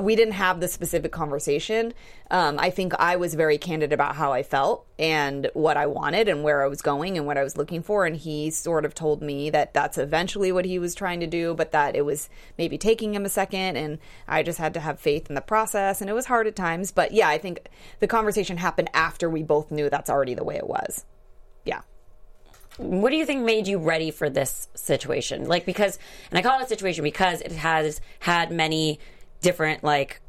we 0.00 0.16
didn't 0.16 0.34
have 0.34 0.60
the 0.60 0.68
specific 0.68 1.12
conversation. 1.12 1.92
Um, 2.30 2.58
I 2.58 2.70
think 2.70 2.94
I 2.98 3.16
was 3.16 3.34
very 3.34 3.58
candid 3.58 3.92
about 3.92 4.16
how 4.16 4.32
I 4.32 4.42
felt 4.42 4.86
and 4.98 5.50
what 5.54 5.76
I 5.76 5.86
wanted 5.86 6.28
and 6.28 6.42
where 6.42 6.62
I 6.62 6.68
was 6.68 6.80
going 6.80 7.18
and 7.18 7.26
what 7.26 7.36
I 7.36 7.42
was 7.42 7.56
looking 7.56 7.82
for. 7.82 8.06
And 8.06 8.16
he 8.16 8.50
sort 8.50 8.84
of 8.84 8.94
told 8.94 9.22
me 9.22 9.50
that 9.50 9.74
that's 9.74 9.98
eventually 9.98 10.52
what 10.52 10.64
he 10.64 10.78
was 10.78 10.94
trying 10.94 11.20
to 11.20 11.26
do, 11.26 11.54
but 11.54 11.72
that 11.72 11.94
it 11.96 12.04
was 12.04 12.30
maybe 12.56 12.78
taking 12.78 13.14
him 13.14 13.24
a 13.24 13.28
second. 13.28 13.76
And 13.76 13.98
I 14.26 14.42
just 14.42 14.58
had 14.58 14.74
to 14.74 14.80
have 14.80 15.00
faith 15.00 15.28
in 15.28 15.34
the 15.34 15.40
process. 15.40 16.00
And 16.00 16.08
it 16.08 16.14
was 16.14 16.26
hard 16.26 16.46
at 16.46 16.56
times. 16.56 16.92
But 16.92 17.12
yeah, 17.12 17.28
I 17.28 17.38
think 17.38 17.68
the 17.98 18.06
conversation 18.06 18.56
happened 18.56 18.90
after 18.94 19.28
we 19.28 19.42
both 19.42 19.70
knew 19.70 19.90
that's 19.90 20.10
already 20.10 20.34
the 20.34 20.44
way 20.44 20.56
it 20.56 20.66
was. 20.66 21.04
Yeah. 21.64 21.82
What 22.78 23.10
do 23.10 23.16
you 23.16 23.26
think 23.26 23.44
made 23.44 23.66
you 23.68 23.78
ready 23.78 24.10
for 24.10 24.30
this 24.30 24.68
situation? 24.74 25.46
Like, 25.46 25.66
because, 25.66 25.98
and 26.30 26.38
I 26.38 26.42
call 26.42 26.58
it 26.58 26.64
a 26.64 26.68
situation 26.68 27.04
because 27.04 27.42
it 27.42 27.52
has 27.52 28.00
had 28.20 28.50
many 28.50 28.98
different, 29.42 29.84
like, 29.84 30.20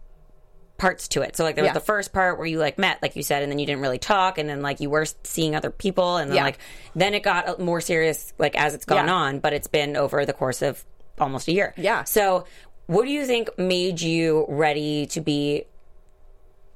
parts 0.77 1.07
to 1.09 1.21
it. 1.21 1.37
So, 1.37 1.43
like, 1.43 1.55
there 1.55 1.63
Yeah. 1.63 1.71
was 1.71 1.81
the 1.81 1.85
first 1.85 2.11
part 2.11 2.37
where 2.37 2.47
you, 2.47 2.59
like, 2.59 2.77
met, 2.77 3.01
like 3.01 3.15
you 3.15 3.23
said, 3.23 3.41
and 3.43 3.51
then 3.51 3.59
you 3.59 3.65
didn't 3.65 3.81
really 3.81 3.99
talk, 3.99 4.37
and 4.37 4.49
then, 4.49 4.61
like, 4.61 4.81
you 4.81 4.89
were 4.89 5.05
seeing 5.23 5.55
other 5.55 5.69
people, 5.69 6.17
and 6.17 6.29
then, 6.29 6.37
Yeah. 6.37 6.43
like, 6.43 6.57
then 6.95 7.13
it 7.13 7.21
got 7.23 7.47
uh, 7.47 7.55
more 7.59 7.79
serious, 7.79 8.33
like, 8.37 8.55
as 8.57 8.73
it's 8.73 8.83
gone 8.83 9.07
Yeah. 9.07 9.13
on, 9.13 9.39
but 9.39 9.53
it's 9.53 9.67
been 9.67 9.95
over 9.95 10.25
the 10.25 10.33
course 10.33 10.61
of 10.61 10.83
almost 11.19 11.47
a 11.47 11.53
year. 11.53 11.73
Yeah. 11.77 12.03
So, 12.03 12.45
what 12.87 13.05
do 13.05 13.11
you 13.11 13.25
think 13.25 13.57
made 13.57 14.01
you 14.01 14.45
ready 14.49 15.05
to 15.07 15.21
be 15.21 15.65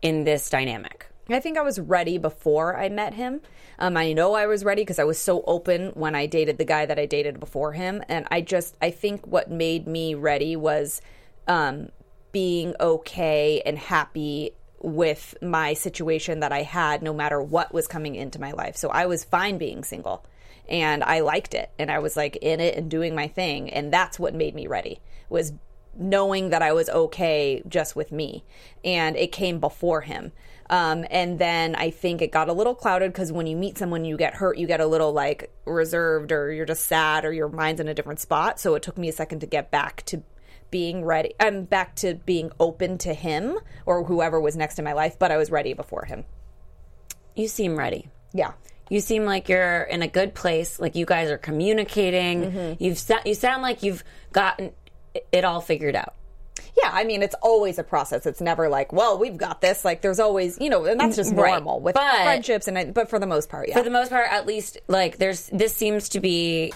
in 0.02 0.24
this 0.24 0.50
dynamic? 0.50 1.08
I 1.30 1.42
think 1.42 1.58
I 1.58 1.62
was 1.62 1.78
ready 1.80 2.18
before 2.18 2.78
I 2.78 2.88
met 2.88 3.14
him. 3.16 3.42
Um, 3.80 3.98
I 3.98 4.14
know 4.14 4.34
I 4.34 4.46
was 4.48 4.64
ready 4.64 4.84
because 4.84 5.00
I 5.00 5.04
was 5.04 5.20
so 5.20 5.44
open 5.46 5.90
when 5.96 6.16
I 6.16 6.26
dated 6.26 6.58
the 6.58 6.64
guy 6.66 6.86
that 6.86 6.98
I 6.98 7.06
dated 7.06 7.40
before 7.40 7.74
him. 7.74 8.02
And 8.08 8.26
I 8.32 8.40
just, 8.42 8.78
I 8.82 8.92
think 8.92 9.28
what 9.28 9.52
made 9.52 9.88
me 9.88 10.16
ready 10.16 10.56
was 10.56 11.02
um, 11.48 11.90
being 12.32 12.76
okay 12.80 13.62
and 13.66 13.78
happy 13.78 14.52
with 14.80 15.36
my 15.42 15.74
situation 15.74 16.42
that 16.42 16.52
I 16.52 16.62
had, 16.62 17.02
no 17.02 17.14
matter 17.14 17.42
what 17.42 17.74
was 17.74 17.88
coming 17.88 18.16
into 18.16 18.40
my 18.40 18.52
life. 18.52 18.78
So 18.78 18.90
I 18.90 19.06
was 19.06 19.24
fine 19.24 19.58
being 19.58 19.84
single 19.84 20.26
and 20.70 21.04
I 21.04 21.22
liked 21.22 21.54
it. 21.54 21.72
And 21.80 21.90
I 21.90 22.00
was 22.00 22.16
like 22.16 22.38
in 22.38 22.60
it 22.60 22.76
and 22.76 22.90
doing 22.90 23.16
my 23.16 23.28
thing. 23.28 23.70
And 23.70 23.92
that's 23.92 24.20
what 24.20 24.34
made 24.34 24.56
me 24.56 24.68
ready 24.68 25.00
was 25.30 25.54
knowing 26.00 26.52
that 26.52 26.62
I 26.62 26.74
was 26.74 26.90
okay 26.90 27.64
just 27.68 27.96
with 27.96 28.12
me. 28.12 28.44
And 28.84 29.16
it 29.16 29.32
came 29.32 29.60
before 29.60 30.02
him. 30.02 30.32
Um, 30.70 31.06
and 31.10 31.40
then 31.40 31.76
I 31.76 31.92
think 31.92 32.22
it 32.22 32.32
got 32.32 32.50
a 32.50 32.54
little 32.54 32.76
clouded 32.76 33.14
because 33.14 33.32
when 33.32 33.48
you 33.48 33.56
meet 33.56 33.78
someone, 33.78 34.04
you 34.04 34.18
get 34.18 34.36
hurt, 34.36 34.58
you 34.58 34.68
get 34.68 34.82
a 34.82 34.86
little 34.86 35.14
like 35.14 35.50
reserved 35.66 36.32
or 36.32 36.52
you're 36.52 36.66
just 36.66 36.86
sad 36.86 37.24
or 37.24 37.32
your 37.32 37.48
mind's 37.48 37.80
in 37.80 37.88
a 37.88 37.94
different 37.94 38.20
spot. 38.20 38.60
So 38.60 38.76
it 38.76 38.84
took 38.84 38.98
me 38.98 39.08
a 39.08 39.14
second 39.14 39.40
to 39.40 39.46
get 39.46 39.72
back 39.72 40.04
to 40.08 40.22
being 40.72 41.04
ready. 41.06 41.34
I'm 41.40 41.64
back 41.64 41.96
to 41.98 42.16
being 42.16 42.52
open 42.60 42.98
to 43.00 43.14
him 43.14 43.58
or 43.86 44.04
whoever 44.04 44.40
was 44.40 44.56
next 44.56 44.80
in 44.80 44.86
my 44.86 44.94
life, 44.94 45.18
but 45.20 45.32
I 45.32 45.38
was 45.38 45.50
ready 45.52 45.74
before 45.74 46.06
him. 46.06 46.26
You 47.36 47.48
seem 47.48 47.78
ready. 47.78 48.10
Yeah. 48.34 48.54
You 48.90 49.00
seem 49.02 49.26
like 49.26 49.50
you're 49.50 49.84
in 49.84 50.02
a 50.02 50.08
good 50.08 50.34
place. 50.34 50.80
Like 50.80 50.96
you 50.96 51.06
guys 51.06 51.30
are 51.30 51.38
communicating. 51.38 52.52
Mm-hmm. 52.52 52.84
You've 52.84 53.02
you 53.26 53.34
sound 53.34 53.62
like 53.62 53.84
you've 53.84 54.04
gotten 54.32 54.72
it 55.32 55.44
all 55.46 55.62
figured 55.62 55.96
out. 55.96 56.14
Yeah, 56.82 56.92
I 56.94 57.04
mean, 57.06 57.24
it's 57.24 57.36
always 57.42 57.80
a 57.80 57.84
process. 57.84 58.26
It's 58.28 58.40
never 58.40 58.70
like, 58.70 58.94
well, 58.94 59.18
we've 59.18 59.36
got 59.36 59.62
this. 59.62 59.84
Like, 59.84 60.02
there's 60.02 60.20
always, 60.20 60.60
you 60.62 60.70
know, 60.70 60.86
and 60.86 61.00
that's 61.00 61.16
just 61.16 61.34
Right. 61.34 61.50
normal 61.52 61.80
with 61.80 61.96
But- 61.96 62.24
friendships. 62.24 62.68
And 62.68 62.94
but 62.94 63.10
for 63.10 63.18
the 63.20 63.26
most 63.26 63.50
part, 63.50 63.68
yeah, 63.68 63.78
For 63.78 63.84
the 63.84 63.90
most 63.90 64.10
part, 64.10 64.28
at 64.32 64.46
least, 64.46 64.78
like 64.88 65.18
there's 65.18 65.48
this 65.48 65.76
seems 65.76 66.10
to 66.10 66.20
be 66.20 66.72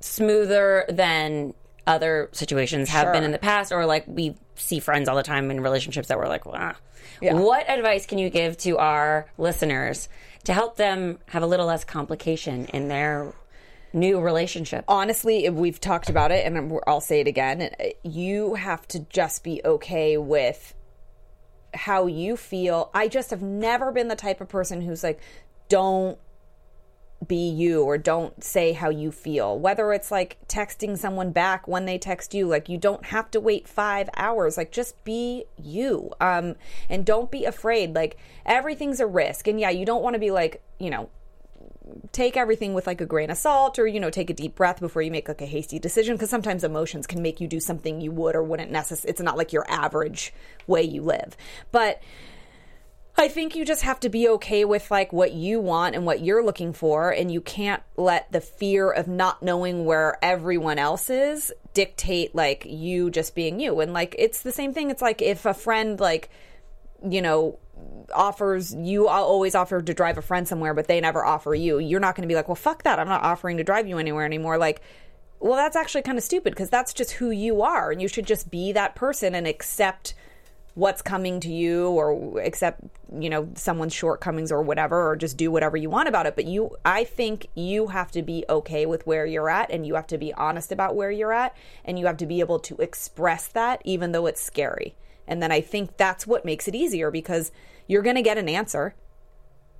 smoother 0.00 0.84
than 0.88 1.54
other 1.88 2.28
situations 2.32 2.88
have 2.90 3.04
Sure. 3.06 3.12
been 3.12 3.24
in 3.24 3.32
the 3.32 3.38
past, 3.38 3.72
or 3.72 3.86
like 3.86 4.04
we 4.06 4.36
see 4.54 4.78
friends 4.78 5.08
all 5.08 5.16
the 5.16 5.22
time 5.22 5.50
in 5.50 5.60
relationships 5.60 6.08
that 6.08 6.18
we're 6.18 6.28
like, 6.28 6.46
wow. 6.46 6.74
Yeah. 7.20 7.34
What 7.34 7.68
advice 7.68 8.06
can 8.06 8.18
you 8.18 8.30
give 8.30 8.56
to 8.58 8.78
our 8.78 9.26
listeners 9.38 10.08
to 10.44 10.52
help 10.52 10.76
them 10.76 11.18
have 11.26 11.42
a 11.42 11.46
little 11.46 11.66
less 11.66 11.84
complication 11.84 12.66
in 12.66 12.88
their 12.88 13.32
new 13.92 14.20
relationship? 14.20 14.84
honestly, 14.86 15.48
we've 15.50 15.80
talked 15.80 16.10
about 16.10 16.30
it, 16.30 16.46
and 16.46 16.78
I'll 16.86 17.00
say 17.00 17.20
it 17.20 17.26
again. 17.26 17.70
You 18.04 18.54
have 18.54 18.86
to 18.88 19.00
just 19.00 19.42
be 19.42 19.60
okay 19.64 20.16
with 20.16 20.74
how 21.74 22.06
you 22.06 22.36
feel. 22.36 22.90
I 22.94 23.08
just 23.08 23.30
have 23.30 23.42
never 23.42 23.90
been 23.92 24.08
the 24.08 24.16
type 24.16 24.40
of 24.40 24.48
person 24.48 24.80
who's 24.82 25.02
like, 25.02 25.20
don't 25.68 26.18
be 27.26 27.48
you 27.48 27.82
or 27.82 27.98
don't 27.98 28.42
say 28.42 28.72
how 28.72 28.90
you 28.90 29.10
feel. 29.10 29.58
Whether 29.58 29.92
it's 29.92 30.10
like 30.10 30.38
texting 30.46 30.96
someone 30.96 31.32
back 31.32 31.66
when 31.66 31.84
they 31.84 31.98
text 31.98 32.32
you, 32.32 32.46
like 32.46 32.68
you 32.68 32.78
don't 32.78 33.06
have 33.06 33.30
to 33.32 33.40
wait 33.40 33.66
five 33.66 34.08
hours. 34.16 34.56
Like 34.56 34.70
just 34.70 35.02
be 35.04 35.44
you. 35.60 36.12
Um, 36.20 36.54
and 36.88 37.04
don't 37.04 37.30
be 37.30 37.44
afraid. 37.44 37.94
Like 37.94 38.16
everything's 38.46 39.00
a 39.00 39.06
risk. 39.06 39.48
And 39.48 39.58
yeah, 39.58 39.70
you 39.70 39.84
don't 39.84 40.02
want 40.02 40.14
to 40.14 40.20
be 40.20 40.30
like, 40.30 40.62
you 40.78 40.90
know, 40.90 41.10
take 42.12 42.36
everything 42.36 42.74
with 42.74 42.86
like 42.86 43.00
a 43.00 43.06
grain 43.06 43.30
of 43.30 43.38
salt 43.38 43.78
or 43.78 43.86
you 43.86 43.98
know 43.98 44.10
take 44.10 44.28
a 44.28 44.34
deep 44.34 44.54
breath 44.54 44.78
before 44.78 45.00
you 45.00 45.10
make 45.10 45.26
like 45.26 45.40
a 45.40 45.46
hasty 45.46 45.78
decision 45.78 46.16
because 46.16 46.28
sometimes 46.28 46.62
emotions 46.62 47.06
can 47.06 47.22
make 47.22 47.40
you 47.40 47.48
do 47.48 47.60
something 47.60 48.00
you 48.00 48.12
would 48.12 48.36
or 48.36 48.42
wouldn't 48.42 48.70
necessarily 48.70 49.10
it's 49.10 49.22
not 49.22 49.38
like 49.38 49.54
your 49.54 49.64
average 49.70 50.34
way 50.66 50.82
you 50.82 51.00
live 51.00 51.34
but 51.72 52.02
I 53.18 53.26
think 53.26 53.56
you 53.56 53.64
just 53.64 53.82
have 53.82 53.98
to 54.00 54.08
be 54.08 54.28
okay 54.28 54.64
with 54.64 54.92
like 54.92 55.12
what 55.12 55.32
you 55.32 55.58
want 55.58 55.96
and 55.96 56.06
what 56.06 56.20
you're 56.20 56.44
looking 56.44 56.72
for 56.72 57.10
and 57.10 57.32
you 57.32 57.40
can't 57.40 57.82
let 57.96 58.30
the 58.30 58.40
fear 58.40 58.92
of 58.92 59.08
not 59.08 59.42
knowing 59.42 59.84
where 59.84 60.16
everyone 60.22 60.78
else 60.78 61.10
is 61.10 61.52
dictate 61.74 62.32
like 62.36 62.64
you 62.64 63.10
just 63.10 63.34
being 63.34 63.58
you. 63.58 63.80
And 63.80 63.92
like 63.92 64.14
it's 64.16 64.42
the 64.42 64.52
same 64.52 64.72
thing. 64.72 64.90
It's 64.90 65.02
like 65.02 65.20
if 65.20 65.46
a 65.46 65.54
friend 65.54 65.98
like 65.98 66.30
you 67.08 67.20
know 67.20 67.58
offers 68.14 68.72
you 68.74 69.08
I'll 69.08 69.24
always 69.24 69.56
offer 69.56 69.82
to 69.82 69.94
drive 69.94 70.18
a 70.18 70.22
friend 70.22 70.46
somewhere 70.46 70.72
but 70.72 70.86
they 70.86 71.00
never 71.00 71.24
offer 71.24 71.56
you. 71.56 71.80
You're 71.80 72.00
not 72.00 72.14
going 72.14 72.22
to 72.22 72.32
be 72.32 72.36
like 72.36 72.46
well 72.46 72.54
fuck 72.54 72.84
that. 72.84 73.00
I'm 73.00 73.08
not 73.08 73.24
offering 73.24 73.56
to 73.56 73.64
drive 73.64 73.88
you 73.88 73.98
anywhere 73.98 74.26
anymore. 74.26 74.58
Like 74.58 74.80
well 75.40 75.56
that's 75.56 75.74
actually 75.74 76.02
kind 76.02 76.18
of 76.18 76.24
stupid 76.24 76.52
because 76.52 76.70
that's 76.70 76.94
just 76.94 77.10
who 77.12 77.30
you 77.30 77.62
are 77.62 77.90
and 77.90 78.00
you 78.00 78.06
should 78.06 78.26
just 78.26 78.48
be 78.48 78.70
that 78.72 78.94
person 78.94 79.34
and 79.34 79.48
accept 79.48 80.14
what's 80.78 81.02
coming 81.02 81.40
to 81.40 81.52
you 81.52 81.88
or 81.88 82.40
accept 82.40 82.80
you 83.18 83.28
know 83.28 83.48
someone's 83.56 83.92
shortcomings 83.92 84.52
or 84.52 84.62
whatever 84.62 85.10
or 85.10 85.16
just 85.16 85.36
do 85.36 85.50
whatever 85.50 85.76
you 85.76 85.90
want 85.90 86.08
about 86.08 86.24
it. 86.24 86.36
But 86.36 86.44
you 86.44 86.70
i 86.84 87.02
think 87.02 87.48
you 87.56 87.88
have 87.88 88.12
to 88.12 88.22
be 88.22 88.44
okay 88.48 88.86
with 88.86 89.04
where 89.04 89.26
you're 89.26 89.50
at 89.50 89.72
and 89.72 89.84
you 89.84 89.96
have 89.96 90.06
to 90.06 90.18
be 90.18 90.32
honest 90.34 90.70
about 90.70 90.94
where 90.94 91.10
you're 91.10 91.32
at 91.32 91.56
and 91.84 91.98
you 91.98 92.06
have 92.06 92.16
to 92.18 92.26
be 92.26 92.38
able 92.38 92.60
to 92.60 92.76
express 92.76 93.48
that 93.48 93.82
even 93.84 94.12
though 94.12 94.26
it's 94.26 94.40
scary. 94.40 94.94
And 95.26 95.42
then 95.42 95.50
i 95.50 95.60
think 95.60 95.96
that's 95.96 96.28
what 96.28 96.44
makes 96.44 96.68
it 96.68 96.76
easier 96.76 97.10
because 97.10 97.50
you're 97.88 98.02
going 98.02 98.16
to 98.16 98.22
get 98.22 98.38
an 98.38 98.48
answer. 98.48 98.94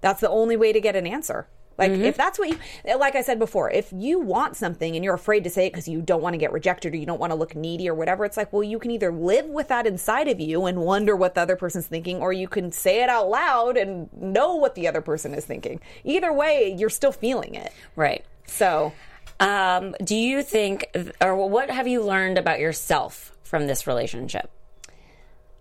That's 0.00 0.20
the 0.20 0.30
only 0.30 0.56
way 0.56 0.72
to 0.72 0.80
get 0.80 0.96
an 0.96 1.06
answer 1.06 1.46
like 1.78 1.92
if 1.92 2.16
that's 2.16 2.38
what 2.38 2.48
you 2.48 2.58
like 2.98 3.14
i 3.14 3.22
said 3.22 3.38
before 3.38 3.70
if 3.70 3.92
you 3.92 4.20
want 4.20 4.56
something 4.56 4.96
and 4.96 5.04
you're 5.04 5.14
afraid 5.14 5.44
to 5.44 5.50
say 5.50 5.66
it 5.66 5.72
because 5.72 5.88
you 5.88 6.02
don't 6.02 6.20
want 6.20 6.34
to 6.34 6.38
get 6.38 6.52
rejected 6.52 6.92
or 6.92 6.96
you 6.96 7.06
don't 7.06 7.20
want 7.20 7.30
to 7.30 7.36
look 7.36 7.54
needy 7.54 7.88
or 7.88 7.94
whatever 7.94 8.24
it's 8.24 8.36
like 8.36 8.52
well 8.52 8.62
you 8.62 8.78
can 8.78 8.90
either 8.90 9.12
live 9.12 9.46
with 9.46 9.68
that 9.68 9.86
inside 9.86 10.28
of 10.28 10.40
you 10.40 10.66
and 10.66 10.78
wonder 10.80 11.14
what 11.16 11.34
the 11.34 11.40
other 11.40 11.56
person's 11.56 11.86
thinking 11.86 12.18
or 12.20 12.32
you 12.32 12.48
can 12.48 12.70
say 12.72 13.02
it 13.02 13.08
out 13.08 13.28
loud 13.30 13.76
and 13.76 14.12
know 14.12 14.54
what 14.54 14.74
the 14.74 14.86
other 14.88 15.00
person 15.00 15.32
is 15.32 15.44
thinking 15.44 15.80
either 16.04 16.32
way 16.32 16.74
you're 16.78 16.90
still 16.90 17.12
feeling 17.12 17.54
it 17.54 17.72
Right. 17.96 18.24
so 18.46 18.92
Um, 19.40 19.94
do 20.02 20.16
you 20.16 20.42
think, 20.42 20.88
or 21.20 21.36
what 21.48 21.70
have 21.70 21.86
you 21.86 22.02
learned 22.02 22.38
about 22.38 22.58
yourself 22.58 23.30
from 23.44 23.68
this 23.68 23.86
relationship? 23.86 24.50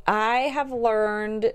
I 0.08 0.50
have 0.52 0.72
learned 0.72 1.54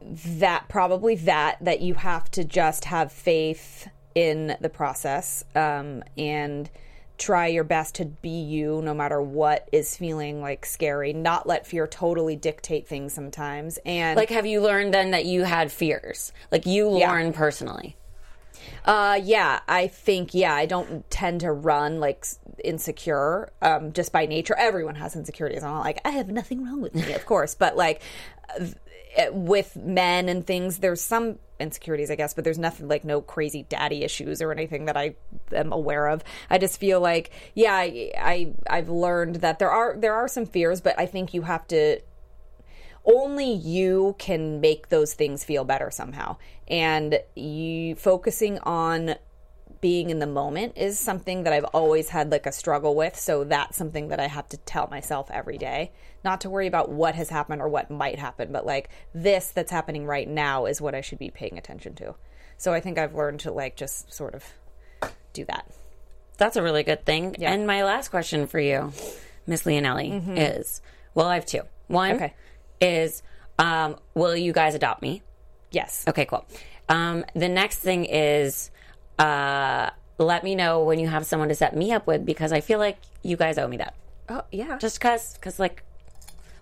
that 0.00 0.68
probably 0.68 1.16
that 1.16 1.56
that 1.60 1.80
you 1.80 1.94
have 1.94 2.30
to 2.30 2.44
just 2.44 2.84
have 2.86 3.10
faith 3.10 3.88
in 4.14 4.56
the 4.60 4.68
process 4.68 5.44
um, 5.54 6.02
and 6.16 6.70
try 7.18 7.46
your 7.46 7.64
best 7.64 7.94
to 7.94 8.04
be 8.04 8.28
you 8.42 8.82
no 8.82 8.92
matter 8.92 9.22
what 9.22 9.68
is 9.72 9.96
feeling 9.96 10.42
like 10.42 10.66
scary 10.66 11.14
not 11.14 11.46
let 11.46 11.66
fear 11.66 11.86
totally 11.86 12.36
dictate 12.36 12.86
things 12.86 13.12
sometimes 13.14 13.78
and 13.86 14.16
Like, 14.16 14.28
have 14.30 14.44
you 14.46 14.60
learned 14.60 14.92
then 14.92 15.12
that 15.12 15.24
you 15.24 15.44
had 15.44 15.72
fears? 15.72 16.32
Like 16.52 16.66
you, 16.66 16.98
Yeah. 16.98 17.08
Lauren, 17.08 17.32
personally. 17.32 17.96
Uh, 18.84 19.18
yeah, 19.22 19.60
I 19.66 19.88
think 19.88 20.34
yeah, 20.34 20.54
I 20.54 20.66
don't 20.66 21.08
tend 21.10 21.40
to 21.40 21.50
run 21.52 21.98
like 22.00 22.26
insecure. 22.62 23.50
Um, 23.60 23.92
just 23.92 24.12
by 24.12 24.26
nature, 24.26 24.54
everyone 24.56 24.94
has 24.96 25.16
insecurities. 25.16 25.62
I'm 25.64 25.72
not 25.72 25.84
like 25.84 26.00
I 26.04 26.10
have 26.10 26.28
nothing 26.28 26.64
wrong 26.64 26.80
with 26.80 26.94
me, 26.94 27.12
of 27.12 27.26
course, 27.26 27.54
but 27.54 27.76
like 27.76 28.02
Eh, 29.16 29.30
with 29.30 29.76
men 29.76 30.28
and 30.28 30.46
things, 30.46 30.78
there's 30.78 31.00
some 31.00 31.38
insecurities, 31.58 32.10
I 32.10 32.16
guess, 32.16 32.34
but 32.34 32.44
there's 32.44 32.58
nothing 32.58 32.86
like 32.86 33.02
no 33.02 33.22
crazy 33.22 33.64
daddy 33.68 34.04
issues 34.04 34.42
or 34.42 34.52
anything 34.52 34.84
that 34.84 34.96
I 34.96 35.14
am 35.52 35.72
aware 35.72 36.08
of. 36.08 36.22
I 36.50 36.58
just 36.58 36.78
feel 36.78 37.00
like 37.00 37.30
yeah, 37.54 37.74
I, 37.74 38.12
I 38.18 38.52
I've 38.68 38.90
learned 38.90 39.36
that 39.36 39.58
there 39.58 39.70
are 39.70 39.96
there 39.96 40.14
are 40.14 40.28
some 40.28 40.44
fears, 40.44 40.80
but 40.80 40.98
I 40.98 41.06
think 41.06 41.32
you 41.32 41.42
have 41.42 41.66
to 41.68 42.00
only 43.06 43.52
you 43.52 44.16
can 44.18 44.60
make 44.60 44.88
those 44.88 45.14
things 45.14 45.44
feel 45.44 45.64
better 45.64 45.90
somehow. 45.90 46.36
And 46.68 47.20
you 47.34 47.94
focusing 47.94 48.58
on 48.60 49.14
being 49.80 50.10
in 50.10 50.18
the 50.18 50.26
moment 50.26 50.72
is 50.76 50.98
something 50.98 51.44
that 51.44 51.52
I've 51.52 51.64
always 51.64 52.08
had 52.08 52.30
like 52.30 52.46
a 52.46 52.52
struggle 52.52 52.94
with. 52.94 53.16
So 53.16 53.44
that's 53.44 53.76
something 53.76 54.08
that 54.08 54.18
I 54.18 54.26
have 54.26 54.48
to 54.48 54.56
tell 54.56 54.88
myself 54.88 55.30
every 55.30 55.58
day. 55.58 55.92
Not 56.26 56.40
to 56.40 56.50
worry 56.50 56.66
about 56.66 56.88
what 56.90 57.14
has 57.14 57.28
happened 57.28 57.62
or 57.62 57.68
what 57.68 57.88
might 57.88 58.18
happen, 58.18 58.50
but 58.50 58.66
like 58.66 58.88
this 59.14 59.46
that's 59.46 59.70
happening 59.70 60.06
right 60.06 60.28
now 60.28 60.66
is 60.66 60.80
what 60.80 60.92
I 60.92 61.00
should 61.00 61.20
be 61.20 61.30
paying 61.30 61.56
attention 61.56 61.94
to. 61.94 62.16
So 62.58 62.72
I 62.72 62.80
think 62.80 62.98
I've 62.98 63.14
learned 63.14 63.38
to 63.40 63.52
like 63.52 63.76
just 63.76 64.12
sort 64.12 64.34
of 64.34 64.42
do 65.32 65.44
that. 65.44 65.70
That's 66.36 66.56
a 66.56 66.64
really 66.64 66.82
good 66.82 67.06
thing. 67.06 67.36
Yeah. 67.38 67.52
And 67.52 67.64
my 67.64 67.84
last 67.84 68.08
question 68.08 68.48
for 68.48 68.58
you, 68.58 68.92
Miss 69.46 69.62
Leonelli, 69.62 70.36
is 70.36 70.82
well, 71.14 71.28
I 71.28 71.34
have 71.36 71.46
two. 71.46 71.62
One 71.86 72.16
Okay. 72.16 72.34
is, 72.80 73.22
um, 73.60 73.94
will 74.14 74.34
you 74.36 74.52
guys 74.52 74.74
adopt 74.74 75.02
me? 75.02 75.22
Yes. 75.70 76.04
Okay, 76.08 76.24
cool. 76.26 76.44
Um, 76.88 77.24
the 77.36 77.48
next 77.48 77.78
thing 77.78 78.04
is, 78.04 78.72
uh, 79.20 79.90
let 80.18 80.42
me 80.42 80.56
know 80.56 80.82
when 80.82 80.98
you 80.98 81.06
have 81.06 81.24
someone 81.24 81.50
to 81.50 81.54
set 81.54 81.76
me 81.76 81.92
up 81.92 82.08
with 82.08 82.26
because 82.26 82.50
I 82.50 82.60
feel 82.60 82.80
like 82.80 82.98
you 83.22 83.36
guys 83.36 83.58
owe 83.58 83.68
me 83.68 83.76
that. 83.76 83.94
Oh, 84.28 84.42
yeah. 84.50 84.76
Just 84.78 85.00
cause, 85.00 85.38
cause 85.40 85.60
like 85.60 85.84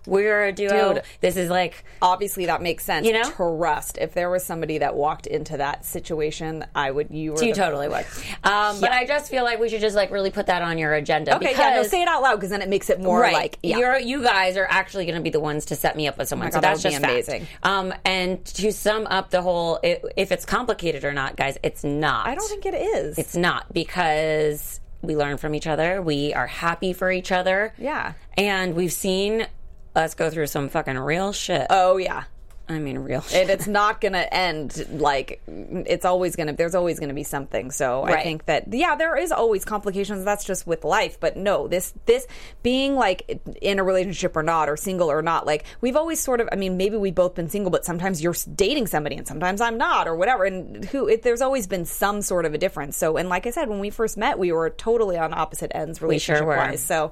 we're 0.05 0.45
a 0.45 0.51
duo. 0.51 0.95
Dude. 0.95 1.03
This 1.21 1.37
is 1.37 1.49
like 1.49 1.83
obviously 2.01 2.45
that 2.47 2.61
makes 2.61 2.83
sense. 2.83 3.05
You 3.05 3.13
know? 3.13 3.29
trust. 3.31 3.97
If 3.99 4.13
there 4.13 4.29
was 4.29 4.45
somebody 4.45 4.79
that 4.79 4.95
walked 4.95 5.27
into 5.27 5.57
that 5.57 5.85
situation, 5.85 6.65
I 6.75 6.91
would. 6.91 7.11
You 7.11 7.33
were. 7.33 7.43
you 7.43 7.53
the- 7.53 7.61
totally 7.61 7.87
would. 7.87 8.05
Um, 8.43 8.79
But 8.79 8.91
I 8.91 9.05
just 9.05 9.29
feel 9.29 9.43
like 9.43 9.59
we 9.59 9.69
should 9.69 9.81
just 9.81 9.95
like 9.95 10.11
really 10.11 10.31
put 10.31 10.47
that 10.47 10.61
on 10.61 10.77
your 10.77 10.93
agenda. 10.93 11.35
Okay, 11.35 11.49
because, 11.49 11.59
yeah, 11.59 11.75
no, 11.75 11.83
say 11.83 12.01
it 12.01 12.07
out 12.07 12.21
loud 12.21 12.35
because 12.35 12.49
then 12.49 12.61
it 12.61 12.69
makes 12.69 12.89
it 12.89 13.01
more 13.01 13.19
right. 13.19 13.33
like 13.33 13.59
yeah. 13.63 13.77
You're, 13.77 13.99
you 13.99 14.23
guys 14.23 14.57
are 14.57 14.67
actually 14.69 15.05
going 15.05 15.15
to 15.15 15.21
be 15.21 15.29
the 15.29 15.39
ones 15.39 15.65
to 15.65 15.75
set 15.75 15.95
me 15.95 16.07
up 16.07 16.17
with 16.17 16.27
someone. 16.27 16.47
my 16.47 16.51
so 16.51 16.57
God, 16.57 16.63
that 16.63 16.81
that's 16.81 16.83
would 16.83 16.91
just 16.91 17.03
be 17.03 17.09
amazing. 17.09 17.47
Um, 17.63 17.93
and 18.03 18.43
to 18.45 18.71
sum 18.71 19.07
up 19.07 19.31
the 19.31 19.41
whole, 19.41 19.79
i 19.83 19.99
if 20.17 20.31
it's 20.31 20.45
complicated 20.45 21.03
or 21.03 21.13
not, 21.13 21.35
guys, 21.35 21.57
it's 21.63 21.83
not. 21.83 22.27
I 22.27 22.35
don't 22.35 22.47
think 22.47 22.65
it 22.65 22.75
is. 22.75 23.17
it's 23.17 23.35
not 23.35 23.73
because 23.73 24.79
we 25.01 25.15
learn 25.15 25.37
from 25.37 25.55
each 25.55 25.67
other. 25.67 26.01
We 26.01 26.33
are 26.33 26.47
happy 26.47 26.93
for 26.93 27.11
each 27.11 27.31
other. 27.31 27.73
Yeah. 27.77 28.13
And 28.37 28.75
we've 28.75 28.93
seen 28.93 29.47
us 29.95 30.13
go 30.13 30.29
through 30.29 30.47
some 30.47 30.69
fucking 30.69 30.97
real 30.97 31.31
shit. 31.31 31.67
oh 31.69 31.97
yeah, 31.97 32.23
I 32.67 32.79
mean, 32.79 32.97
real 32.97 33.19
and 33.19 33.29
shit. 33.29 33.49
it's 33.49 33.67
not 33.67 34.01
going 34.01 34.13
to 34.13 34.33
end 34.33 34.87
like 34.89 35.39
it's 35.47 36.03
always 36.03 36.35
going 36.35 36.47
to 36.47 36.53
there's 36.53 36.73
always 36.73 36.97
going 36.97 37.09
to 37.09 37.15
be 37.15 37.23
something. 37.23 37.69
So 37.69 38.03
i 38.03 38.23
think 38.23 38.45
that 38.45 38.73
yeah 38.73 38.95
there 38.95 39.15
is 39.15 39.31
always 39.31 39.63
complications. 39.65 40.25
That's 40.25 40.43
just 40.43 40.65
with 40.65 40.83
life. 40.83 41.19
But 41.19 41.37
no 41.37 41.67
this 41.67 41.93
this 42.07 42.25
being 42.63 42.95
like 42.95 43.39
in 43.61 43.77
a 43.77 43.83
relationship 43.83 44.35
or 44.35 44.41
not 44.41 44.67
or 44.67 44.77
single 44.77 45.11
or 45.11 45.21
not 45.21 45.45
like 45.45 45.65
we've 45.81 45.95
always 45.95 46.19
sort 46.19 46.41
of 46.41 46.49
i 46.51 46.55
mean 46.55 46.75
maybe 46.75 46.97
we've 46.97 47.13
both 47.13 47.35
been 47.35 47.49
single 47.49 47.69
but 47.69 47.85
sometimes 47.85 48.21
you're 48.21 48.35
dating 48.55 48.87
somebody 48.87 49.15
and 49.15 49.27
sometimes 49.27 49.61
i'm 49.61 49.77
not 49.77 50.07
or 50.07 50.15
whatever. 50.15 50.43
And 50.45 50.85
who 50.85 51.07
it, 51.07 51.21
there's 51.21 51.41
always 51.41 51.67
been 51.67 51.85
some 51.85 52.21
sort 52.23 52.45
of 52.45 52.53
a 52.55 52.57
difference. 52.57 52.97
So 52.97 53.17
and 53.17 53.29
like 53.29 53.45
i 53.45 53.51
said 53.51 53.69
when 53.69 53.79
we 53.79 53.91
first 53.91 54.17
met 54.17 54.39
we 54.39 54.51
were 54.51 54.71
totally 54.71 55.17
on 55.17 55.33
opposite 55.33 55.71
ends 55.75 56.01
We 56.01 56.17
sure 56.17 56.35
relationship 56.35 56.47
wise 56.47 56.83
so 56.83 57.11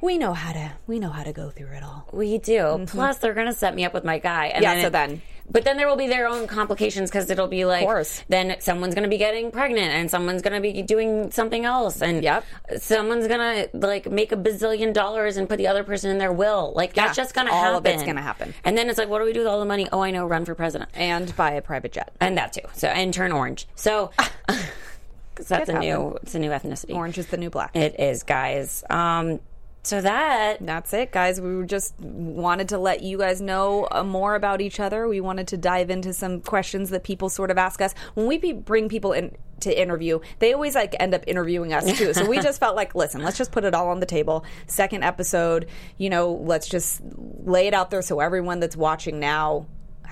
we 0.00 0.18
know 0.18 0.32
how 0.34 0.52
to 0.52 0.72
we 0.86 0.98
know 0.98 1.10
how 1.10 1.22
to 1.22 1.32
go 1.32 1.50
through 1.50 1.68
it 1.72 1.82
all 1.82 2.06
We 2.12 2.38
do. 2.38 2.84
Plus, 2.86 3.18
they're 3.18 3.34
going 3.34 3.46
to 3.46 3.52
set 3.52 3.74
me 3.74 3.84
up 3.84 3.94
with 3.94 4.04
my 4.04 4.18
guy. 4.18 4.46
And 4.46 4.64
Mm-hmm. 4.64 4.76
Yeah, 4.76 4.80
so 4.82 4.86
it- 4.88 4.92
then- 4.92 5.22
But 5.48 5.62
then 5.64 5.76
there 5.76 5.86
will 5.86 5.96
be 5.96 6.08
their 6.08 6.26
own 6.26 6.48
complications 6.48 7.08
because 7.08 7.30
it'll 7.30 7.46
be 7.46 7.64
like, 7.64 7.84
course. 7.84 8.24
then 8.28 8.56
someone's 8.58 8.94
going 8.96 9.04
to 9.04 9.08
be 9.08 9.16
getting 9.16 9.52
pregnant 9.52 9.92
and 9.92 10.10
someone's 10.10 10.42
going 10.42 10.54
to 10.54 10.60
be 10.60 10.82
doing 10.82 11.30
something 11.30 11.64
else. 11.64 12.02
And 12.02 12.22
Yep. 12.24 12.44
someone's 12.78 13.28
going 13.28 13.38
to 13.40 13.70
like 13.76 14.10
make 14.10 14.32
a 14.32 14.36
bazillion 14.36 14.92
dollars 14.92 15.36
and 15.36 15.48
put 15.48 15.58
the 15.58 15.68
other 15.68 15.84
person 15.84 16.10
in 16.10 16.18
their 16.18 16.32
will. 16.32 16.72
Like, 16.74 16.94
that's 16.94 17.16
Yeah, 17.16 17.22
just 17.22 17.34
going 17.34 17.46
to 17.46 17.52
all 17.52 17.62
happen. 17.74 17.76
of 17.76 17.86
it's 17.86 18.02
gonna 18.02 18.22
happen. 18.22 18.54
And 18.64 18.76
then 18.76 18.88
it's 18.90 18.98
like, 18.98 19.08
what 19.08 19.20
do 19.20 19.24
we 19.24 19.32
do 19.32 19.38
with 19.40 19.46
all 19.48 19.60
the 19.60 19.64
money? 19.66 19.88
Oh, 19.92 20.00
I 20.02 20.10
know, 20.10 20.26
run 20.26 20.44
for 20.44 20.54
president. 20.56 20.90
and 20.94 21.34
buy 21.36 21.52
a 21.52 21.62
private 21.62 21.92
jet 21.92 22.10
And 22.20 22.36
that 22.38 22.52
too. 22.52 22.62
So, 22.74 22.88
and 22.88 23.14
turn 23.14 23.30
orange. 23.30 23.68
So, 23.76 24.10
that's 25.36 25.68
a 25.68 25.78
new, 25.78 26.18
it's 26.22 26.34
a 26.34 26.38
new 26.38 26.50
ethnicity. 26.50 26.94
orange 26.94 27.18
is 27.18 27.26
the 27.28 27.36
new 27.36 27.50
black 27.50 27.74
It 27.76 28.00
is, 28.00 28.22
guys. 28.24 28.82
Um, 28.90 29.38
so 29.86 30.00
that 30.00 30.58
That's 30.60 30.92
it, 30.92 31.12
guys. 31.12 31.40
We 31.40 31.64
just 31.64 31.98
wanted 32.00 32.70
to 32.70 32.78
let 32.78 33.02
you 33.02 33.18
guys 33.18 33.40
know 33.40 33.86
uh, 33.90 34.02
more 34.02 34.34
about 34.34 34.60
each 34.60 34.80
other. 34.80 35.06
We 35.06 35.20
wanted 35.20 35.46
to 35.48 35.56
dive 35.56 35.90
into 35.90 36.12
some 36.12 36.40
questions 36.40 36.90
that 36.90 37.04
people 37.04 37.28
sort 37.28 37.52
of 37.52 37.58
ask 37.58 37.80
us 37.80 37.94
when 38.14 38.26
we 38.26 38.52
bring 38.52 38.88
people 38.88 39.12
in 39.12 39.36
to 39.60 39.80
interview. 39.80 40.18
They 40.40 40.52
always 40.52 40.74
like 40.74 40.96
end 40.98 41.14
up 41.14 41.22
interviewing 41.26 41.72
us 41.72 41.96
too. 41.96 42.12
So 42.12 42.28
we 42.28 42.40
just 42.40 42.58
felt 42.60 42.74
like, 42.74 42.94
listen, 42.96 43.22
let's 43.22 43.38
just 43.38 43.52
put 43.52 43.64
it 43.64 43.74
all 43.74 43.88
on 43.88 44.00
the 44.00 44.06
table. 44.06 44.44
Second 44.66 45.04
episode, 45.04 45.68
you 45.98 46.10
know, 46.10 46.32
let's 46.32 46.68
just 46.68 47.00
lay 47.44 47.68
it 47.68 47.74
out 47.74 47.90
there 47.90 48.02
so 48.02 48.20
everyone 48.20 48.60
that's 48.60 48.76
watching 48.76 49.20
now 49.20 49.66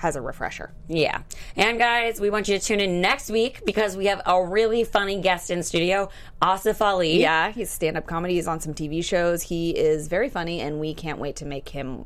has 0.05 0.15
a 0.15 0.21
refresher. 0.21 0.71
Yeah. 0.87 1.23
And 1.55 1.79
guys, 1.79 2.21
we 2.21 2.29
want 2.29 2.47
you 2.47 2.59
to 2.59 2.63
tune 2.63 2.79
in 2.79 3.01
next 3.01 3.31
week 3.31 3.65
because 3.65 3.97
we 3.97 4.05
have 4.05 4.21
a 4.27 4.45
really 4.45 4.83
funny 4.83 5.19
guest 5.19 5.49
in 5.49 5.63
studio, 5.63 6.09
Asif 6.43 6.79
Ali. 6.79 7.19
Yeah, 7.19 7.51
he's 7.51 7.71
stand 7.71 7.97
up 7.97 8.05
comedy. 8.05 8.35
He's 8.35 8.47
on 8.47 8.59
some 8.59 8.75
TV 8.75 9.03
shows. 9.03 9.41
He 9.41 9.71
is 9.71 10.07
very 10.07 10.29
funny, 10.29 10.61
and 10.61 10.79
we 10.79 10.93
can't 10.93 11.17
wait 11.17 11.37
to 11.37 11.45
make 11.45 11.69
him 11.69 12.05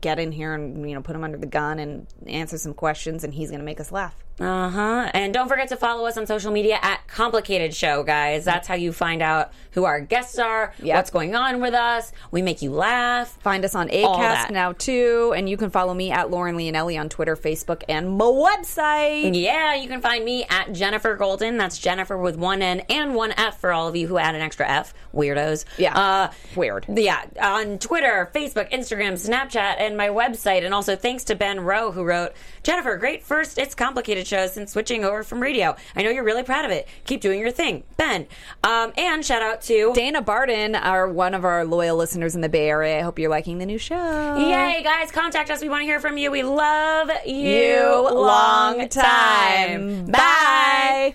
get 0.00 0.18
in 0.18 0.32
here 0.32 0.54
and 0.54 0.88
you 0.88 0.94
know 0.96 1.02
put 1.02 1.14
him 1.14 1.22
under 1.22 1.36
the 1.36 1.46
gun 1.46 1.78
and 1.78 2.06
answer 2.26 2.56
some 2.56 2.72
questions, 2.72 3.24
and 3.24 3.34
he's 3.34 3.50
going 3.50 3.60
to 3.60 3.66
make 3.66 3.78
us 3.78 3.92
laugh. 3.92 4.25
Uh 4.38 4.68
huh. 4.68 5.10
And 5.14 5.32
don't 5.32 5.48
forget 5.48 5.68
to 5.68 5.76
follow 5.76 6.06
us 6.06 6.18
on 6.18 6.26
social 6.26 6.52
media 6.52 6.78
at 6.82 7.06
Complicated 7.08 7.74
Show, 7.74 8.02
guys. 8.02 8.44
That's 8.44 8.68
how 8.68 8.74
you 8.74 8.92
find 8.92 9.22
out 9.22 9.50
who 9.70 9.84
our 9.84 9.98
guests 10.00 10.38
are, 10.38 10.74
Yep. 10.82 10.94
what's 10.96 11.10
going 11.10 11.34
on 11.34 11.60
with 11.62 11.72
us. 11.72 12.12
We 12.30 12.42
make 12.42 12.60
you 12.60 12.70
laugh. 12.70 13.28
Find 13.40 13.64
us 13.64 13.74
on 13.74 13.88
Acast 13.88 14.50
now 14.50 14.72
too, 14.72 15.32
and 15.34 15.48
you 15.48 15.56
can 15.56 15.70
follow 15.70 15.94
me 15.94 16.10
at 16.10 16.30
Lauren 16.30 16.54
Leonelli 16.56 17.00
on 17.00 17.08
Twitter, 17.08 17.34
Facebook, 17.34 17.82
and 17.88 18.10
my 18.18 18.24
website. 18.26 19.34
Yeah, 19.34 19.74
you 19.74 19.88
can 19.88 20.00
find 20.02 20.24
me 20.24 20.44
at 20.50 20.72
Jennifer 20.72 21.16
Golden. 21.16 21.56
That's 21.56 21.78
Jennifer 21.78 22.16
with 22.18 22.36
one 22.36 22.60
N 22.60 22.80
and 22.90 23.14
one 23.14 23.32
F 23.38 23.58
for 23.60 23.72
all 23.72 23.88
of 23.88 23.96
you 23.96 24.06
who 24.06 24.18
add 24.18 24.34
an 24.34 24.42
extra 24.42 24.68
F. 24.68 24.92
Weirdos. 25.14 25.64
Yeah. 25.78 25.96
Uh, 25.98 26.30
Weird. 26.54 26.84
Yeah. 26.88 27.24
On 27.40 27.78
Twitter, 27.78 28.30
Facebook, 28.34 28.70
Instagram, 28.70 29.14
Snapchat, 29.14 29.76
and 29.78 29.96
my 29.96 30.08
website. 30.08 30.64
And 30.64 30.74
also 30.74 30.94
thanks 30.94 31.24
to 31.24 31.34
Ben 31.34 31.60
Rowe 31.60 31.90
who 31.92 32.04
wrote, 32.04 32.32
Jennifer, 32.66 32.96
great 32.96 33.22
first 33.22 33.58
It's 33.58 33.76
Complicated 33.76 34.26
show 34.26 34.48
since 34.48 34.72
switching 34.72 35.04
over 35.04 35.22
from 35.22 35.40
radio. 35.40 35.76
I 35.94 36.02
know 36.02 36.10
you're 36.10 36.24
really 36.24 36.42
proud 36.42 36.64
of 36.64 36.72
it. 36.72 36.88
Keep 37.04 37.20
doing 37.20 37.38
your 37.38 37.52
thing. 37.52 37.84
Ben. 37.96 38.26
Um, 38.64 38.92
and 38.98 39.24
shout 39.24 39.40
out 39.40 39.62
to 39.62 39.92
Dana 39.94 40.20
Barden 40.20 40.74
our 40.74 41.08
one 41.08 41.32
of 41.32 41.44
our 41.44 41.64
loyal 41.64 41.96
listeners 41.96 42.34
in 42.34 42.40
the 42.40 42.48
Bay 42.48 42.68
Area. 42.68 42.98
I 42.98 43.02
hope 43.02 43.20
you're 43.20 43.30
liking 43.30 43.58
the 43.58 43.66
new 43.66 43.78
show. 43.78 44.36
Yay, 44.36 44.82
guys, 44.82 45.12
contact 45.12 45.48
us. 45.48 45.62
We 45.62 45.68
want 45.68 45.82
to 45.82 45.86
hear 45.86 46.00
from 46.00 46.18
you. 46.18 46.32
We 46.32 46.42
love 46.42 47.08
you. 47.24 47.36
You 47.36 48.10
long 48.12 48.88
time. 48.88 50.06
Bye. 50.06 51.14